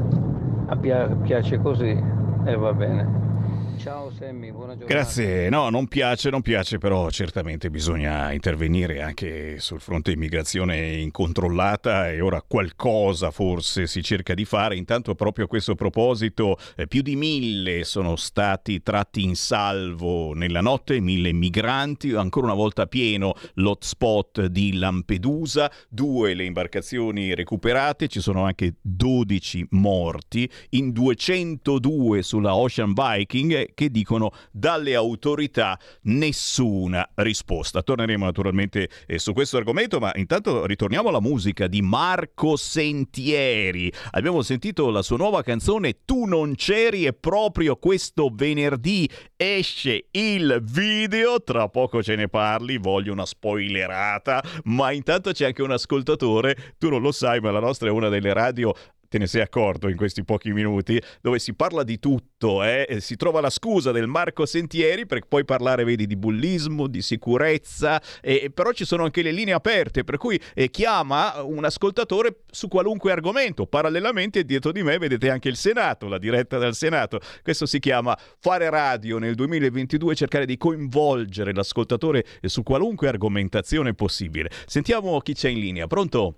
a 0.67 0.77
pia- 0.77 1.09
piace 1.09 1.59
così 1.59 2.01
e 2.45 2.57
va 2.57 2.73
bene. 2.73 3.32
Ciao 3.77 4.12
Sammy, 4.23 4.53
buona 4.53 4.77
giornata. 4.77 4.95
Grazie, 4.95 5.49
no, 5.49 5.69
non 5.69 5.89
piace, 5.89 6.31
non 6.31 6.43
piace, 6.43 6.79
però 6.79 7.11
certamente 7.11 7.71
bisogna 7.71 8.31
intervenire 8.31 9.03
anche 9.03 9.59
sul 9.59 9.81
fronte 9.81 10.13
immigrazione 10.13 10.93
incontrollata 10.93 12.09
e 12.09 12.21
ora 12.21 12.41
qualcosa 12.41 13.33
forse 13.33 13.89
si 13.89 14.01
cerca 14.01 14.35
di 14.35 14.45
fare. 14.45 14.77
Intanto 14.77 15.17
proprio 15.17 15.47
a 15.47 15.49
questo 15.49 15.75
proposito 15.75 16.57
eh, 16.77 16.87
più 16.87 17.03
di 17.03 17.17
mille 17.17 17.83
sono 17.83 18.15
stati 18.15 18.81
tratti 18.81 19.25
in 19.25 19.35
salvo 19.35 20.35
nella 20.35 20.61
notte, 20.61 21.01
mille 21.01 21.33
migranti, 21.33 22.13
ancora 22.13 22.47
una 22.47 22.55
volta 22.55 22.87
pieno 22.87 23.35
l'hotspot 23.55 24.47
di 24.47 24.75
Lampedusa, 24.75 25.69
due 25.89 26.35
le 26.35 26.45
imbarcazioni 26.45 27.35
recuperate, 27.35 28.07
ci 28.07 28.21
sono 28.21 28.45
anche 28.45 28.75
12 28.81 29.67
morti, 29.71 30.49
in 30.71 30.93
202 30.93 32.23
sulla 32.23 32.55
Ocean 32.55 32.93
Viking 32.93 33.75
che 33.75 33.91
dicono 33.91 34.11
dalle 34.51 34.95
autorità 34.95 35.79
nessuna 36.03 37.09
risposta. 37.17 37.83
Torneremo 37.83 38.25
naturalmente 38.25 38.89
eh, 39.07 39.19
su 39.19 39.33
questo 39.33 39.57
argomento, 39.57 39.99
ma 39.99 40.13
intanto 40.17 40.67
ritorniamo 40.67 41.09
alla 41.09 41.21
musica 41.21 41.67
di 41.67 41.83
Marco 41.83 42.57
Sentieri. 42.57 43.93
Abbiamo 44.13 44.43
sentito 44.43 44.91
la 44.91 45.03
sua 45.03 45.17
nuova 45.17 45.43
canzone 45.43 46.05
Tu 46.05 46.25
non 46.25 46.55
c'eri 46.55 47.07
e 47.07 47.13
proprio 47.13 47.77
questo 47.77 48.31
venerdì 48.33 49.09
esce 49.37 50.07
il 50.13 50.63
video, 50.63 51.43
tra 51.43 51.69
poco 51.69 52.03
ce 52.03 52.15
ne 52.17 52.29
parli, 52.29 52.79
voglio 52.79 53.13
una 53.13 53.27
spoilerata, 53.27 54.43
ma 54.65 54.93
intanto 54.93 55.33
c'è 55.33 55.47
anche 55.47 55.63
un 55.63 55.73
ascoltatore, 55.73 56.75
tu 56.79 56.89
non 56.89 57.03
lo 57.03 57.13
sai, 57.13 57.41
ma 57.41 57.51
la 57.51 57.61
nostra 57.61 57.89
è 57.89 57.91
una 57.91 58.09
delle 58.09 58.33
radio 58.33 58.73
te 59.13 59.19
ne 59.19 59.27
sei 59.27 59.43
accorto 59.43 59.89
in 59.89 59.97
questi 59.97 60.25
pochi 60.25 60.55
minuti, 60.55 60.99
dove 61.21 61.39
si 61.39 61.53
parla 61.53 61.83
di 61.83 61.99
tutto, 61.99 62.63
eh? 62.63 62.97
si 63.01 63.17
trova 63.17 63.43
la 63.43 63.51
scusa 63.51 63.93
del 63.93 64.07
Marco 64.07 64.47
Sentieri 64.47 65.05
per 65.05 65.27
poi 65.29 65.45
parlare, 65.45 65.85
vedi, 65.85 66.07
di 66.07 66.17
bullismo, 66.17 66.87
di 66.87 67.03
sicurezza, 67.03 68.01
eh, 68.23 68.51
però 68.55 68.73
ci 68.73 68.87
sono 68.87 69.05
anche 69.05 69.21
le 69.21 69.31
linee 69.31 69.53
aperte, 69.53 70.03
per 70.03 70.17
cui 70.17 70.41
eh, 70.55 70.71
chiama 70.71 71.43
un 71.43 71.63
ascoltatore 71.63 72.45
su 72.51 72.69
qualunque 72.69 73.13
argomento. 73.13 73.67
Parallelamente 73.67 74.47
dietro 74.47 74.73
di 74.73 74.83
me 74.83 74.97
vedete 74.97 75.29
anche 75.29 75.51
il 75.51 75.57
Senato, 75.57 76.09
la 76.09 76.17
diretta 76.17 76.57
dal 76.57 76.75
Senato. 76.75 77.21
Questo 77.43 77.67
si 77.67 77.81
chiama 77.81 78.19
fare 78.39 78.71
radio 78.71 79.19
nel 79.19 79.35
2022, 79.35 80.15
cercare 80.15 80.47
di 80.47 80.57
coinvolgere 80.57 81.53
l'ascoltatore 81.53 82.25
su 82.45 82.63
qualunque 82.63 83.09
argomentazione 83.09 83.93
possibile. 83.93 84.49
Sentiamo 84.65 85.21
chi 85.21 85.35
c'è 85.35 85.51
in 85.51 85.59
linea. 85.59 85.87
Pronto? 85.87 86.37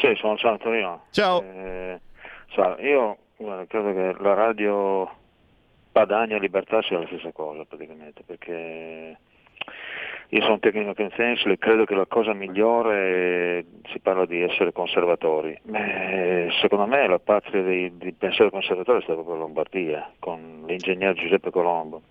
Sì, 0.00 0.14
sono 0.16 0.36
ciao 0.38 0.52
Antonio. 0.52 1.02
Ciao. 1.10 1.42
Eh, 1.42 2.00
ciao. 2.48 2.78
Io 2.80 3.18
guarda, 3.36 3.66
credo 3.66 3.92
che 3.92 4.22
la 4.22 4.32
radio 4.32 5.10
Padania 5.92 6.36
e 6.36 6.40
Libertà 6.40 6.80
sia 6.80 6.98
la 6.98 7.06
stessa 7.06 7.30
cosa 7.32 7.64
praticamente, 7.64 8.22
perché 8.24 9.18
io 10.28 10.40
sono 10.42 10.58
tecnico 10.58 10.94
consensile, 10.94 11.58
credo 11.58 11.84
che 11.84 11.94
la 11.94 12.06
cosa 12.06 12.32
migliore 12.32 13.64
si 13.92 13.98
parla 13.98 14.24
di 14.24 14.40
essere 14.40 14.72
conservatori. 14.72 15.58
Beh, 15.64 16.48
secondo 16.62 16.86
me 16.86 17.06
la 17.06 17.18
patria 17.18 17.62
di, 17.62 17.98
di 17.98 18.12
pensare 18.12 18.48
conservatore 18.50 19.00
è 19.00 19.02
stata 19.02 19.20
proprio 19.20 19.36
Lombardia, 19.36 20.10
con 20.18 20.62
l'ingegner 20.66 21.12
Giuseppe 21.12 21.50
Colombo. 21.50 22.02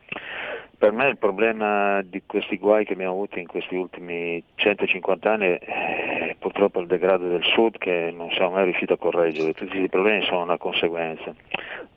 Per 0.79 0.93
me 0.93 1.09
il 1.09 1.17
problema 1.17 2.01
di 2.03 2.23
questi 2.25 2.57
guai 2.57 2.85
che 2.85 2.93
abbiamo 2.93 3.11
avuto 3.11 3.37
in 3.37 3.47
questi 3.47 3.75
ultimi 3.75 4.41
150 4.55 5.29
anni 5.29 5.57
è 5.59 6.37
purtroppo 6.39 6.79
il 6.79 6.87
degrado 6.87 7.27
del 7.27 7.43
sud 7.43 7.77
che 7.77 8.13
non 8.15 8.31
siamo 8.31 8.51
mai 8.51 8.63
riusciti 8.63 8.93
a 8.93 8.97
correggere, 8.97 9.51
tutti 9.51 9.77
i 9.77 9.89
problemi 9.89 10.23
sono 10.23 10.43
una 10.43 10.57
conseguenza. 10.57 11.35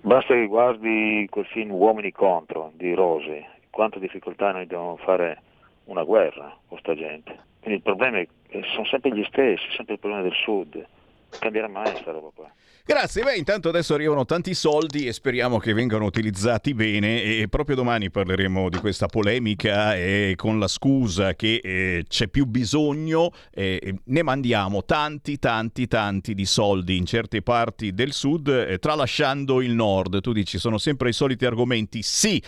Basta 0.00 0.34
che 0.34 0.46
guardi 0.46 1.28
quel 1.30 1.46
film 1.46 1.70
Uomini 1.70 2.10
contro 2.10 2.72
di 2.74 2.92
Rosi, 2.92 3.46
quante 3.70 4.00
difficoltà 4.00 4.50
noi 4.50 4.66
dobbiamo 4.66 4.96
fare 4.96 5.40
una 5.84 6.02
guerra 6.02 6.52
con 6.66 6.76
sta 6.78 6.96
gente. 6.96 7.38
Quindi 7.60 7.78
il 7.78 7.82
problema 7.84 8.18
è 8.18 8.26
che 8.48 8.64
sono 8.72 8.86
sempre 8.86 9.14
gli 9.14 9.22
stessi, 9.28 9.64
sempre 9.76 9.94
il 9.94 10.00
problema 10.00 10.24
del 10.24 10.34
sud. 10.34 10.74
Non 10.74 11.38
cambierà 11.38 11.68
mai 11.68 11.92
questa 11.92 12.10
roba 12.10 12.30
qua. 12.34 12.50
Grazie, 12.84 13.22
beh 13.22 13.36
intanto 13.36 13.68
adesso 13.68 13.94
arrivano 13.94 14.24
tanti 14.24 14.54
soldi 14.54 15.06
e 15.06 15.12
speriamo 15.12 15.58
che 15.58 15.72
vengano 15.72 16.04
utilizzati 16.04 16.74
bene 16.74 17.22
e 17.22 17.46
proprio 17.48 17.76
domani 17.76 18.10
parleremo 18.10 18.68
di 18.68 18.78
questa 18.78 19.06
polemica 19.06 19.94
e 19.94 20.34
con 20.36 20.58
la 20.58 20.66
scusa 20.66 21.34
che 21.34 21.60
eh, 21.62 22.04
c'è 22.08 22.26
più 22.26 22.44
bisogno 22.44 23.30
eh, 23.52 23.94
ne 24.04 24.22
mandiamo 24.24 24.84
tanti 24.84 25.38
tanti 25.38 25.86
tanti 25.86 26.34
di 26.34 26.44
soldi 26.44 26.96
in 26.96 27.06
certe 27.06 27.40
parti 27.40 27.94
del 27.94 28.12
sud 28.12 28.48
eh, 28.48 28.78
tralasciando 28.80 29.62
il 29.62 29.74
nord. 29.74 30.20
Tu 30.20 30.32
dici 30.32 30.58
sono 30.58 30.76
sempre 30.76 31.10
i 31.10 31.12
soliti 31.12 31.46
argomenti, 31.46 32.02
sì, 32.02 32.42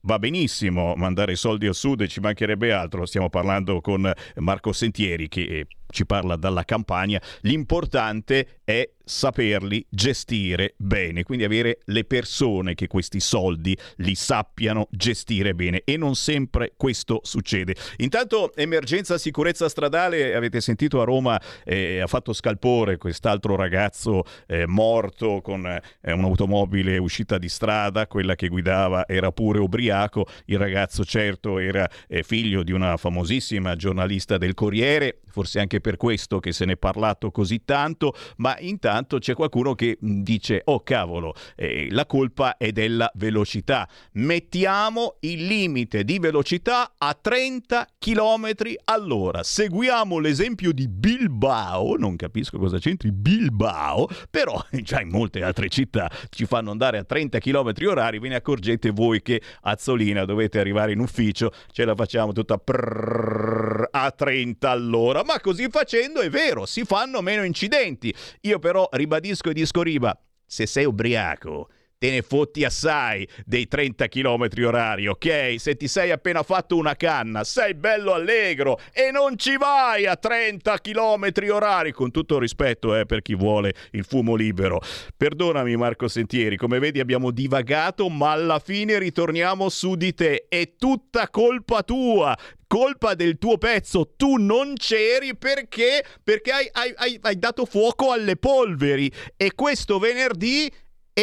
va 0.00 0.18
benissimo 0.18 0.94
mandare 0.94 1.36
soldi 1.36 1.66
al 1.66 1.74
sud 1.74 2.00
e 2.00 2.08
ci 2.08 2.20
mancherebbe 2.20 2.72
altro, 2.72 3.04
stiamo 3.04 3.28
parlando 3.28 3.82
con 3.82 4.10
Marco 4.36 4.72
Sentieri 4.72 5.28
che 5.28 5.42
eh, 5.42 5.66
ci 5.90 6.06
parla 6.06 6.36
dalla 6.36 6.64
campagna, 6.64 7.20
l'importante 7.42 8.60
è 8.64 8.88
saperli 9.10 9.84
gestire 9.90 10.74
bene, 10.76 11.24
quindi 11.24 11.44
avere 11.44 11.80
le 11.86 12.04
persone 12.04 12.74
che 12.74 12.86
questi 12.86 13.18
soldi 13.18 13.76
li 13.96 14.14
sappiano 14.14 14.86
gestire 14.90 15.54
bene 15.54 15.82
e 15.84 15.96
non 15.96 16.14
sempre 16.14 16.72
questo 16.76 17.20
succede. 17.24 17.74
Intanto 17.98 18.54
emergenza 18.54 19.18
sicurezza 19.18 19.68
stradale, 19.68 20.34
avete 20.34 20.60
sentito 20.60 21.00
a 21.00 21.04
Roma 21.04 21.40
eh, 21.64 22.00
ha 22.00 22.06
fatto 22.06 22.32
scalpore 22.32 22.96
quest'altro 22.98 23.56
ragazzo 23.56 24.22
eh, 24.46 24.66
morto 24.66 25.40
con 25.42 25.66
eh, 25.66 26.12
un'automobile 26.12 26.96
uscita 26.98 27.36
di 27.36 27.48
strada, 27.48 28.06
quella 28.06 28.36
che 28.36 28.46
guidava 28.48 29.08
era 29.08 29.32
pure 29.32 29.58
ubriaco, 29.58 30.26
il 30.46 30.58
ragazzo 30.58 31.04
certo 31.04 31.58
era 31.58 31.88
eh, 32.06 32.22
figlio 32.22 32.62
di 32.62 32.70
una 32.70 32.96
famosissima 32.96 33.74
giornalista 33.74 34.38
del 34.38 34.54
Corriere, 34.54 35.18
forse 35.30 35.60
anche 35.60 35.80
per 35.80 35.96
questo 35.96 36.40
che 36.40 36.52
se 36.52 36.64
ne 36.64 36.72
è 36.72 36.76
parlato 36.76 37.30
così 37.30 37.64
tanto, 37.64 38.14
ma 38.36 38.56
intanto 38.58 39.18
c'è 39.18 39.34
qualcuno 39.34 39.74
che 39.74 39.98
mm, 40.04 40.20
dice, 40.22 40.62
oh 40.64 40.82
cavolo, 40.82 41.34
eh, 41.56 41.88
la 41.90 42.06
colpa 42.06 42.56
è 42.56 42.72
della 42.72 43.10
velocità. 43.14 43.88
Mettiamo 44.12 45.16
il 45.20 45.46
limite 45.46 46.04
di 46.04 46.18
velocità 46.18 46.94
a 46.98 47.16
30 47.18 47.86
km 47.98 48.50
all'ora. 48.84 49.42
Seguiamo 49.42 50.18
l'esempio 50.18 50.72
di 50.72 50.88
Bilbao, 50.88 51.96
non 51.96 52.16
capisco 52.16 52.58
cosa 52.58 52.78
c'entri 52.78 53.12
Bilbao, 53.12 54.08
però 54.28 54.62
già 54.82 55.00
in 55.00 55.08
molte 55.08 55.42
altre 55.42 55.68
città 55.68 56.10
ci 56.30 56.46
fanno 56.46 56.70
andare 56.70 56.98
a 56.98 57.04
30 57.04 57.38
km 57.38 57.72
orari, 57.86 58.18
ve 58.18 58.28
ne 58.28 58.36
accorgete 58.36 58.90
voi 58.90 59.22
che 59.22 59.40
a 59.62 59.76
Zolina 59.76 60.24
dovete 60.24 60.58
arrivare 60.58 60.92
in 60.92 61.00
ufficio, 61.00 61.52
ce 61.72 61.84
la 61.84 61.94
facciamo 61.94 62.32
tutta 62.32 62.58
prrrr, 62.58 63.88
a 63.90 64.10
30 64.10 64.74
all'ora, 65.20 65.24
ma 65.24 65.40
così 65.40 65.68
facendo 65.70 66.20
è 66.20 66.30
vero, 66.30 66.66
si 66.66 66.84
fanno 66.84 67.20
meno 67.20 67.44
incidenti. 67.44 68.14
Io 68.42 68.58
però 68.58 68.88
ribadisco 68.90 69.50
e 69.50 69.52
disco 69.54 69.82
riba, 69.82 70.18
se 70.44 70.66
sei 70.66 70.84
ubriaco 70.84 71.68
te 72.00 72.08
ne 72.08 72.22
fotti 72.22 72.64
assai 72.64 73.28
dei 73.44 73.68
30 73.68 74.08
km 74.08 74.48
orari, 74.64 75.06
ok? 75.06 75.56
Se 75.58 75.76
ti 75.76 75.86
sei 75.86 76.10
appena 76.10 76.42
fatto 76.42 76.76
una 76.76 76.96
canna, 76.96 77.44
sei 77.44 77.74
bello 77.74 78.14
allegro 78.14 78.80
e 78.90 79.10
non 79.10 79.36
ci 79.36 79.58
vai 79.58 80.06
a 80.06 80.16
30 80.16 80.78
km 80.78 81.30
orari, 81.50 81.92
con 81.92 82.10
tutto 82.10 82.38
rispetto 82.38 82.96
eh, 82.96 83.04
per 83.04 83.20
chi 83.20 83.34
vuole 83.34 83.74
il 83.90 84.04
fumo 84.04 84.34
libero. 84.34 84.80
Perdonami 85.14 85.76
Marco 85.76 86.08
Sentieri, 86.08 86.56
come 86.56 86.78
vedi 86.78 87.00
abbiamo 87.00 87.30
divagato, 87.30 88.08
ma 88.08 88.30
alla 88.30 88.60
fine 88.60 88.98
ritorniamo 88.98 89.68
su 89.68 89.94
di 89.94 90.14
te. 90.14 90.46
È 90.48 90.76
tutta 90.78 91.28
colpa 91.28 91.82
tua 91.82 92.34
colpa 92.66 93.14
del 93.14 93.36
tuo 93.36 93.58
pezzo, 93.58 94.14
tu 94.16 94.36
non 94.36 94.74
c'eri 94.74 95.36
perché, 95.36 96.04
perché 96.22 96.52
hai, 96.52 96.68
hai, 96.70 97.18
hai, 97.20 97.36
dato 97.36 97.64
fuoco 97.64 98.12
alle 98.12 98.36
polveri 98.36 99.10
e 99.36 99.54
questo 99.56 99.98
venerdì 99.98 100.72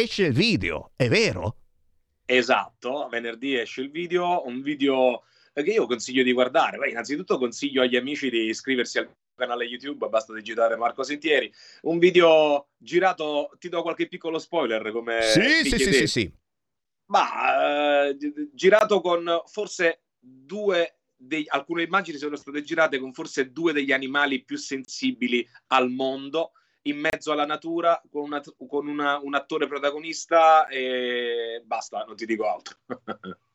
esce 0.00 0.24
il 0.24 0.32
video, 0.32 0.92
è 0.96 1.08
vero? 1.08 1.56
Esatto, 2.24 3.08
venerdì 3.10 3.56
esce 3.56 3.82
il 3.82 3.90
video, 3.90 4.46
un 4.46 4.62
video 4.62 5.22
che 5.52 5.72
io 5.72 5.86
consiglio 5.86 6.22
di 6.22 6.32
guardare. 6.32 6.78
Beh, 6.78 6.90
innanzitutto 6.90 7.38
consiglio 7.38 7.82
agli 7.82 7.96
amici 7.96 8.30
di 8.30 8.44
iscriversi 8.44 8.98
al 8.98 9.10
canale 9.34 9.64
YouTube, 9.64 10.08
basta 10.08 10.32
digitare 10.34 10.76
Marco 10.76 11.02
Sentieri. 11.02 11.52
Un 11.82 11.98
video 11.98 12.68
girato, 12.76 13.50
ti 13.58 13.68
do 13.68 13.82
qualche 13.82 14.08
piccolo 14.08 14.38
spoiler 14.38 14.92
come... 14.92 15.22
Sì, 15.22 15.68
sì, 15.68 15.78
sì, 15.78 15.92
sì, 15.92 16.06
sì. 16.06 16.32
Ma 17.06 18.08
eh, 18.08 18.16
girato 18.52 19.00
con 19.00 19.42
forse 19.46 20.02
due 20.18 20.98
dei, 21.16 21.44
alcune 21.48 21.82
immagini 21.82 22.18
sono 22.18 22.36
state 22.36 22.62
girate 22.62 22.98
con 22.98 23.12
forse 23.12 23.50
due 23.50 23.72
degli 23.72 23.92
animali 23.92 24.44
più 24.44 24.56
sensibili 24.56 25.46
al 25.68 25.90
mondo 25.90 26.52
in 26.82 26.98
mezzo 26.98 27.32
alla 27.32 27.46
natura 27.46 28.00
con, 28.10 28.22
una, 28.22 28.42
con 28.68 28.86
una, 28.86 29.18
un 29.22 29.34
attore 29.34 29.66
protagonista 29.66 30.66
e 30.68 31.62
basta, 31.64 32.04
non 32.04 32.16
ti 32.16 32.26
dico 32.26 32.48
altro. 32.48 32.76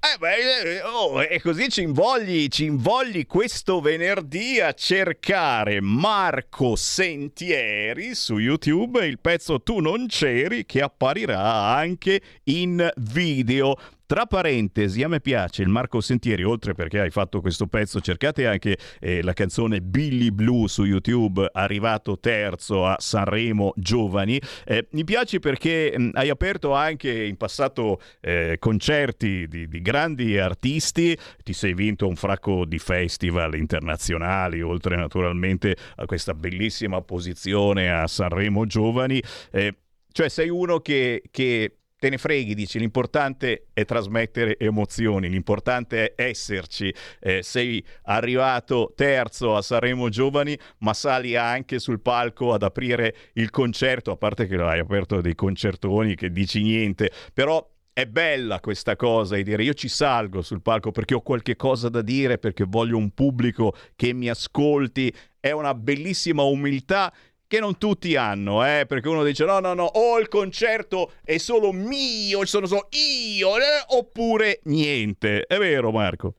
Eh 0.00 0.16
beh, 0.16 0.82
oh, 0.82 1.20
e 1.24 1.40
così 1.40 1.68
ci 1.68 1.82
invogli, 1.82 2.46
ci 2.46 2.66
invogli 2.66 3.26
questo 3.26 3.80
venerdì 3.80 4.60
a 4.60 4.72
cercare 4.72 5.80
Marco 5.80 6.76
Sentieri 6.76 8.14
su 8.14 8.38
YouTube, 8.38 9.04
il 9.04 9.18
pezzo 9.18 9.60
Tu 9.60 9.80
non 9.80 10.06
c'eri 10.06 10.64
che 10.66 10.82
apparirà 10.82 11.74
anche 11.74 12.22
in 12.44 12.88
video. 12.98 13.76
Tra 14.08 14.24
parentesi, 14.24 15.02
a 15.02 15.08
me 15.08 15.20
piace 15.20 15.60
il 15.60 15.68
Marco 15.68 16.00
Sentieri, 16.00 16.42
oltre 16.42 16.72
perché 16.72 16.98
hai 16.98 17.10
fatto 17.10 17.42
questo 17.42 17.66
pezzo, 17.66 18.00
cercate 18.00 18.46
anche 18.46 18.78
eh, 19.00 19.22
la 19.22 19.34
canzone 19.34 19.82
Billy 19.82 20.30
Blue 20.30 20.66
su 20.66 20.84
YouTube, 20.84 21.46
arrivato 21.52 22.18
terzo 22.18 22.86
a 22.86 22.96
Sanremo 22.98 23.74
Giovani. 23.76 24.40
Eh, 24.64 24.88
mi 24.92 25.04
piace 25.04 25.40
perché 25.40 25.92
mh, 25.94 26.12
hai 26.14 26.30
aperto 26.30 26.72
anche 26.72 27.22
in 27.22 27.36
passato 27.36 28.00
eh, 28.22 28.56
concerti 28.58 29.46
di, 29.46 29.68
di 29.68 29.82
grandi 29.82 30.38
artisti, 30.38 31.14
ti 31.44 31.52
sei 31.52 31.74
vinto 31.74 32.08
un 32.08 32.16
fracco 32.16 32.64
di 32.64 32.78
festival 32.78 33.56
internazionali, 33.56 34.62
oltre 34.62 34.96
naturalmente 34.96 35.76
a 35.96 36.06
questa 36.06 36.32
bellissima 36.32 37.02
posizione 37.02 37.90
a 37.90 38.06
Sanremo 38.06 38.64
Giovani. 38.64 39.22
Eh, 39.52 39.74
cioè 40.10 40.30
sei 40.30 40.48
uno 40.48 40.80
che, 40.80 41.22
che 41.30 41.77
te 41.98 42.08
ne 42.10 42.18
freghi, 42.18 42.54
dici, 42.54 42.78
l'importante 42.78 43.66
è 43.72 43.84
trasmettere 43.84 44.56
emozioni, 44.58 45.28
l'importante 45.28 46.14
è 46.14 46.28
esserci. 46.28 46.94
Eh, 47.20 47.42
sei 47.42 47.84
arrivato 48.04 48.92
terzo 48.94 49.56
a 49.56 49.62
Sanremo 49.62 50.08
Giovani, 50.08 50.56
ma 50.78 50.94
sali 50.94 51.36
anche 51.36 51.78
sul 51.78 52.00
palco 52.00 52.52
ad 52.52 52.62
aprire 52.62 53.14
il 53.34 53.50
concerto, 53.50 54.10
a 54.12 54.16
parte 54.16 54.46
che 54.46 54.54
hai 54.56 54.78
aperto 54.78 55.20
dei 55.20 55.34
concertoni 55.34 56.14
che 56.14 56.30
dici 56.30 56.62
niente, 56.62 57.10
però 57.34 57.66
è 57.92 58.06
bella 58.06 58.60
questa 58.60 58.94
cosa 58.94 59.36
e 59.36 59.42
dire 59.42 59.64
io 59.64 59.74
ci 59.74 59.88
salgo 59.88 60.40
sul 60.40 60.62
palco 60.62 60.92
perché 60.92 61.14
ho 61.14 61.20
qualche 61.20 61.56
cosa 61.56 61.88
da 61.88 62.00
dire, 62.00 62.38
perché 62.38 62.64
voglio 62.64 62.96
un 62.96 63.10
pubblico 63.10 63.74
che 63.96 64.12
mi 64.12 64.28
ascolti, 64.28 65.12
è 65.40 65.50
una 65.50 65.74
bellissima 65.74 66.44
umiltà 66.44 67.12
che 67.48 67.60
non 67.60 67.78
tutti 67.78 68.14
hanno, 68.14 68.64
eh, 68.64 68.84
perché 68.86 69.08
uno 69.08 69.24
dice 69.24 69.46
no, 69.46 69.58
no, 69.58 69.72
no, 69.72 69.84
o 69.84 70.18
il 70.20 70.28
concerto 70.28 71.14
è 71.24 71.38
solo 71.38 71.72
mio, 71.72 72.44
sono 72.44 72.66
solo 72.66 72.88
io, 72.90 73.56
eh, 73.56 73.84
oppure 73.86 74.60
niente. 74.64 75.46
È 75.46 75.56
vero 75.56 75.90
Marco? 75.90 76.34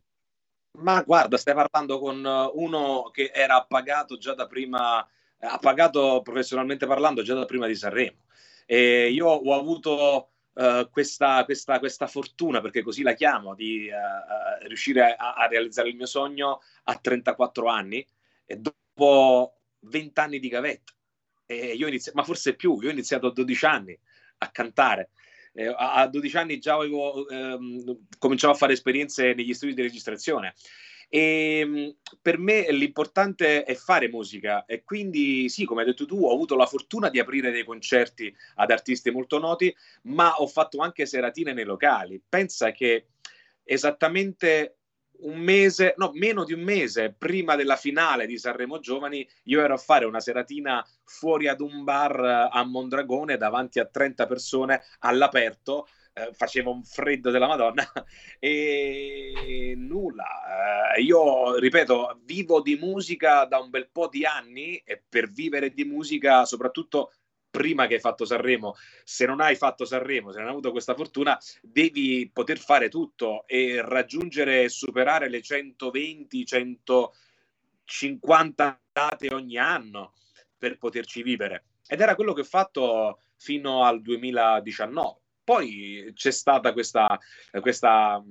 Ma 0.77 1.01
guarda, 1.01 1.35
stai 1.37 1.55
parlando 1.55 1.99
con 1.99 2.23
eh, 2.23 2.51
uno 2.53 3.09
che 3.11 3.31
era 3.33 3.55
appagato 3.55 4.17
già 4.17 4.35
da 4.35 4.45
prima, 4.45 5.05
appagato 5.39 6.21
professionalmente 6.23 6.85
parlando 6.85 7.23
già 7.23 7.33
da 7.33 7.45
prima 7.45 7.65
di 7.65 7.75
Sanremo. 7.75 8.17
E 8.67 9.09
io 9.09 9.25
ho 9.25 9.57
avuto 9.57 10.29
uh, 10.53 10.87
questa, 10.91 11.43
questa, 11.43 11.79
questa, 11.79 12.05
fortuna, 12.05 12.61
perché 12.61 12.83
così 12.83 13.01
la 13.01 13.13
chiamo, 13.13 13.55
di 13.55 13.89
uh, 13.89 14.67
riuscire 14.67 15.15
a, 15.15 15.33
a 15.33 15.47
realizzare 15.47 15.89
il 15.89 15.95
mio 15.95 16.05
sogno 16.05 16.61
a 16.83 16.95
34 16.95 17.67
anni 17.67 18.05
e 18.45 18.57
dopo 18.57 19.55
20 19.79 20.19
anni 20.19 20.39
di 20.39 20.49
gavetta. 20.49 20.93
E 21.51 21.73
io 21.73 21.87
inizi- 21.87 22.11
ma 22.13 22.23
forse 22.23 22.55
più, 22.55 22.79
io 22.79 22.89
ho 22.89 22.91
iniziato 22.91 23.25
a 23.25 23.31
12 23.33 23.65
anni 23.65 23.97
a 24.39 24.51
cantare. 24.51 25.09
Eh, 25.53 25.73
a 25.75 26.07
12 26.07 26.37
anni 26.37 26.59
già 26.59 26.75
avevo, 26.75 27.27
ehm, 27.27 28.05
cominciavo 28.19 28.53
a 28.53 28.55
fare 28.55 28.73
esperienze 28.73 29.33
negli 29.33 29.53
studi 29.55 29.73
di 29.73 29.81
registrazione. 29.81 30.53
E 31.09 31.59
ehm, 31.61 31.95
per 32.21 32.37
me 32.37 32.71
l'importante 32.71 33.63
è 33.63 33.73
fare 33.73 34.09
musica 34.09 34.65
e 34.65 34.83
quindi 34.83 35.49
sì, 35.49 35.65
come 35.65 35.81
hai 35.81 35.87
detto 35.87 36.05
tu, 36.05 36.23
ho 36.23 36.31
avuto 36.31 36.55
la 36.55 36.67
fortuna 36.67 37.09
di 37.09 37.17
aprire 37.17 37.49
dei 37.49 37.63
concerti 37.63 38.31
ad 38.57 38.69
artisti 38.69 39.09
molto 39.09 39.39
noti, 39.39 39.75
ma 40.03 40.35
ho 40.35 40.45
fatto 40.45 40.77
anche 40.81 41.07
seratine 41.07 41.53
nei 41.53 41.65
locali. 41.65 42.21
Pensa 42.29 42.71
che 42.71 43.07
esattamente 43.63 44.78
un 45.21 45.39
mese, 45.39 45.93
no, 45.97 46.11
meno 46.13 46.43
di 46.43 46.53
un 46.53 46.61
mese 46.61 47.13
prima 47.17 47.55
della 47.55 47.75
finale 47.75 48.25
di 48.25 48.37
Sanremo 48.37 48.79
Giovani, 48.79 49.27
io 49.45 49.61
ero 49.61 49.73
a 49.73 49.77
fare 49.77 50.05
una 50.05 50.19
seratina 50.19 50.85
fuori 51.03 51.47
ad 51.47 51.61
un 51.61 51.83
bar 51.83 52.19
eh, 52.19 52.49
a 52.51 52.63
Mondragone 52.63 53.37
davanti 53.37 53.79
a 53.79 53.85
30 53.85 54.25
persone 54.27 54.81
all'aperto. 54.99 55.87
Eh, 56.13 56.33
faceva 56.33 56.71
un 56.71 56.83
freddo 56.83 57.29
della 57.29 57.47
Madonna 57.47 57.83
e 58.39 59.73
nulla. 59.77 60.95
Eh, 60.95 61.01
io 61.01 61.57
ripeto, 61.57 62.21
vivo 62.23 62.61
di 62.61 62.75
musica 62.75 63.45
da 63.45 63.59
un 63.59 63.69
bel 63.69 63.89
po' 63.91 64.07
di 64.07 64.25
anni 64.25 64.77
e 64.77 65.03
per 65.07 65.29
vivere 65.29 65.71
di 65.71 65.85
musica, 65.85 66.45
soprattutto 66.45 67.13
prima 67.49 67.87
che 67.87 67.95
hai 67.95 67.99
fatto 67.99 68.23
Sanremo, 68.25 68.75
se 69.03 69.25
non 69.25 69.41
hai 69.41 69.55
fatto 69.55 69.83
Sanremo, 69.85 70.31
se 70.31 70.37
non 70.37 70.45
hai 70.47 70.53
avuto 70.53 70.71
questa 70.71 70.93
fortuna, 70.95 71.37
devi 71.61 72.29
poter 72.31 72.59
fare 72.59 72.87
tutto 72.89 73.47
e 73.47 73.81
raggiungere 73.83 74.63
e 74.63 74.69
superare 74.69 75.29
le 75.29 75.41
120, 75.41 76.45
150 76.45 78.81
date 78.91 79.33
ogni 79.33 79.57
anno 79.57 80.13
per 80.57 80.77
poterci 80.77 81.23
vivere. 81.23 81.65
Ed 81.87 82.01
era 82.01 82.15
quello 82.15 82.33
che 82.33 82.41
ho 82.41 82.45
fatto 82.45 83.21
fino 83.35 83.83
al 83.83 84.01
2019. 84.01 85.19
Poi 85.43 86.11
c'è 86.13 86.31
stata 86.31 86.73
questa, 86.73 87.19
questa, 87.59 88.23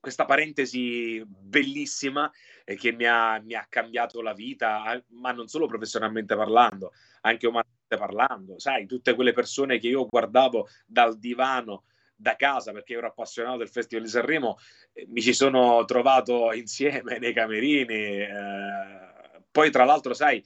questa 0.00 0.24
parentesi 0.24 1.22
bellissima 1.26 2.30
eh, 2.64 2.76
che 2.76 2.92
mi 2.92 3.04
ha, 3.04 3.38
mi 3.40 3.52
ha 3.52 3.66
cambiato 3.68 4.22
la 4.22 4.32
vita, 4.32 5.04
ma 5.08 5.32
non 5.32 5.48
solo 5.48 5.66
professionalmente 5.66 6.34
parlando, 6.34 6.92
anche 7.20 7.46
umanamente 7.46 7.77
parlando, 7.96 8.58
sai, 8.58 8.86
tutte 8.86 9.14
quelle 9.14 9.32
persone 9.32 9.78
che 9.78 9.88
io 9.88 10.06
guardavo 10.06 10.68
dal 10.86 11.18
divano 11.18 11.84
da 12.20 12.34
casa 12.34 12.72
perché 12.72 12.94
ero 12.94 13.06
appassionato 13.06 13.58
del 13.58 13.68
Festival 13.68 14.04
di 14.04 14.10
Sanremo, 14.10 14.58
eh, 14.92 15.06
mi 15.08 15.22
ci 15.22 15.32
sono 15.32 15.84
trovato 15.84 16.52
insieme 16.52 17.18
nei 17.18 17.32
camerini. 17.32 17.94
Eh, 17.94 18.28
poi, 19.50 19.70
tra 19.70 19.84
l'altro, 19.84 20.14
sai, 20.14 20.44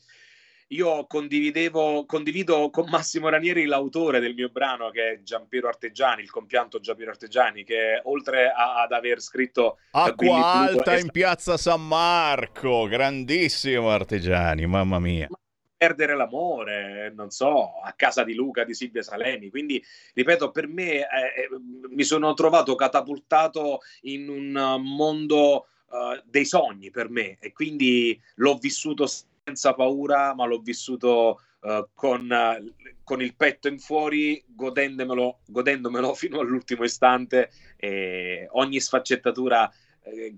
io 0.68 1.06
condividevo, 1.06 2.04
condivido 2.06 2.70
con 2.70 2.88
Massimo 2.88 3.28
Ranieri 3.28 3.64
l'autore 3.64 4.20
del 4.20 4.34
mio 4.34 4.48
brano 4.48 4.90
che 4.90 5.12
è 5.12 5.22
Giampiero 5.22 5.68
Arteggiani, 5.68 6.22
il 6.22 6.30
compianto 6.30 6.80
Giampiero 6.80 7.10
Arteggiani, 7.10 7.64
che 7.64 8.00
oltre 8.04 8.50
a, 8.50 8.82
ad 8.82 8.92
aver 8.92 9.20
scritto 9.20 9.78
Acqua 9.92 10.52
Alta 10.52 10.98
in 10.98 11.10
piazza 11.10 11.56
San 11.56 11.86
Marco, 11.86 12.86
grandissimo 12.86 13.90
Arteggiani, 13.90 14.66
mamma 14.66 14.98
mia. 14.98 15.26
Ma 15.28 15.36
perdere 15.82 16.14
l'amore, 16.14 17.12
non 17.12 17.30
so, 17.30 17.80
a 17.80 17.92
casa 17.94 18.22
di 18.22 18.34
Luca, 18.34 18.62
di 18.62 18.72
Silvia 18.72 19.02
Salemi. 19.02 19.50
Quindi, 19.50 19.84
ripeto, 20.14 20.52
per 20.52 20.68
me 20.68 20.92
eh, 20.92 21.00
eh 21.00 21.48
mi 21.88 22.04
sono 22.04 22.34
trovato 22.34 22.76
catapultato 22.76 23.80
in 24.02 24.28
un 24.28 24.80
mondo 24.80 25.66
uh, 25.88 26.22
dei 26.24 26.44
sogni 26.44 26.90
per 26.92 27.10
me 27.10 27.36
e 27.40 27.52
quindi 27.52 28.16
l'ho 28.36 28.58
vissuto 28.58 29.08
senza 29.08 29.74
paura, 29.74 30.36
ma 30.36 30.46
l'ho 30.46 30.60
vissuto 30.60 31.40
uh, 31.62 31.88
con, 31.94 32.30
uh, 32.30 32.72
con, 33.02 33.20
il 33.20 33.34
petto 33.34 33.66
in 33.66 33.80
fuori, 33.80 34.40
godendomelo, 34.46 35.40
godendomelo 35.46 36.14
fino 36.14 36.38
all'ultimo 36.38 36.84
istante, 36.84 37.50
e 37.76 38.46
ogni 38.52 38.78
sfaccettatura, 38.78 39.68
eh, 40.04 40.36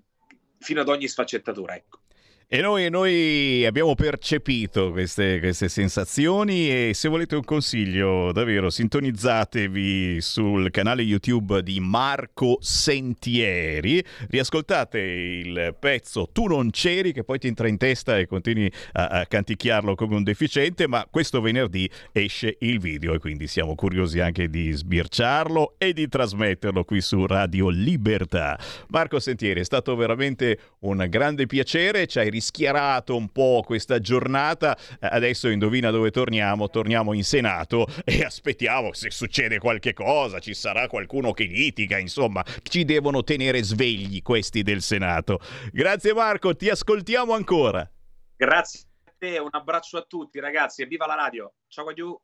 fino 0.59 0.81
ad 0.81 0.89
ogni 0.89 1.07
sfaccettatura, 1.07 1.75
ecco. 1.75 1.99
E 2.47 2.61
noi, 2.61 2.91
noi, 2.91 3.65
abbiamo 3.65 3.95
percepito 3.95 4.91
queste, 4.91 5.39
queste, 5.39 5.71
sensazioni 5.71 6.69
e 6.69 6.91
se 6.93 7.09
volete 7.09 7.37
un 7.37 7.43
consiglio, 7.43 8.33
davvero, 8.33 8.69
sintonizzatevi 8.69 10.21
sul 10.21 10.71
canale 10.71 11.01
YouTube 11.01 11.63
di 11.63 11.81
Marco 11.81 12.59
Sentieri, 12.61 14.05
riascoltate 14.29 14.99
il 14.99 15.75
pezzo 15.81 16.29
Tu 16.31 16.47
non 16.47 16.69
c'eri 16.69 17.15
che 17.15 17.25
poi 17.25 17.39
ti 17.39 17.47
entra 17.47 17.67
in 17.67 17.79
testa 17.79 18.19
e 18.19 18.27
continui 18.27 18.71
a, 18.93 19.07
a 19.07 19.27
canticchiarlo 19.27 19.95
come 19.95 20.17
un 20.17 20.23
deficiente, 20.23 20.87
ma 20.87 21.07
questo 21.11 21.41
venerdì 21.41 21.89
esce 22.13 22.59
il 22.61 22.79
video 22.79 23.15
e 23.15 23.19
quindi 23.21 23.47
siamo 23.47 23.75
curiosi 23.75 24.21
anche 24.21 24.51
di 24.51 24.71
sbirciarlo 24.71 25.77
e 25.79 25.95
di 25.95 26.07
trasmetterlo 26.09 26.85
qui 26.85 27.01
su 27.01 27.25
Radio 27.25 27.71
Libertà. 27.71 28.59
Marco 28.89 29.19
Sentieri, 29.19 29.61
è 29.61 29.65
stato 29.65 29.97
veramente 29.97 30.59
un 30.81 31.07
grande 31.09 31.47
piacere, 31.47 32.07
ci 32.07 32.19
hai 32.19 32.33
rischiarato 32.45 33.17
un 33.17 33.31
po' 33.31 33.63
questa 33.65 33.99
giornata. 33.99 34.77
Eh, 35.01 35.09
adesso 35.11 35.49
indovina 35.49 35.91
dove 35.91 36.11
torniamo? 36.11 36.69
Torniamo 36.69 37.15
in 37.15 37.25
Senato 37.25 37.87
e 38.05 38.23
aspettiamo 38.23 38.93
se 38.93 39.11
succede 39.11 39.59
qualche 39.59 39.95
cosa, 39.95 40.39
ci 40.39 40.53
sarà 40.53 40.87
qualcuno 40.87 41.33
che 41.33 41.45
litiga, 41.45 41.99
insomma, 41.99 42.45
ci 42.63 42.85
devono 42.85 43.25
tenere 43.25 43.63
svegli 43.63 44.21
questi 44.21 44.63
del 44.63 44.83
Senato. 44.83 45.41
Grazie 45.73 46.13
Marco, 46.13 46.55
ti 46.55 46.69
ascoltiamo 46.69 47.33
ancora. 47.33 47.91
Grazie 48.37 48.81
a 49.07 49.13
te, 49.17 49.39
un 49.39 49.49
abbraccio 49.51 49.97
a 49.97 50.05
tutti 50.07 50.39
ragazzi 50.39 50.83
e 50.83 50.87
viva 50.87 51.07
la 51.07 51.15
radio. 51.15 51.55
Ciao 51.69 51.85
Guagliù. 51.85 52.19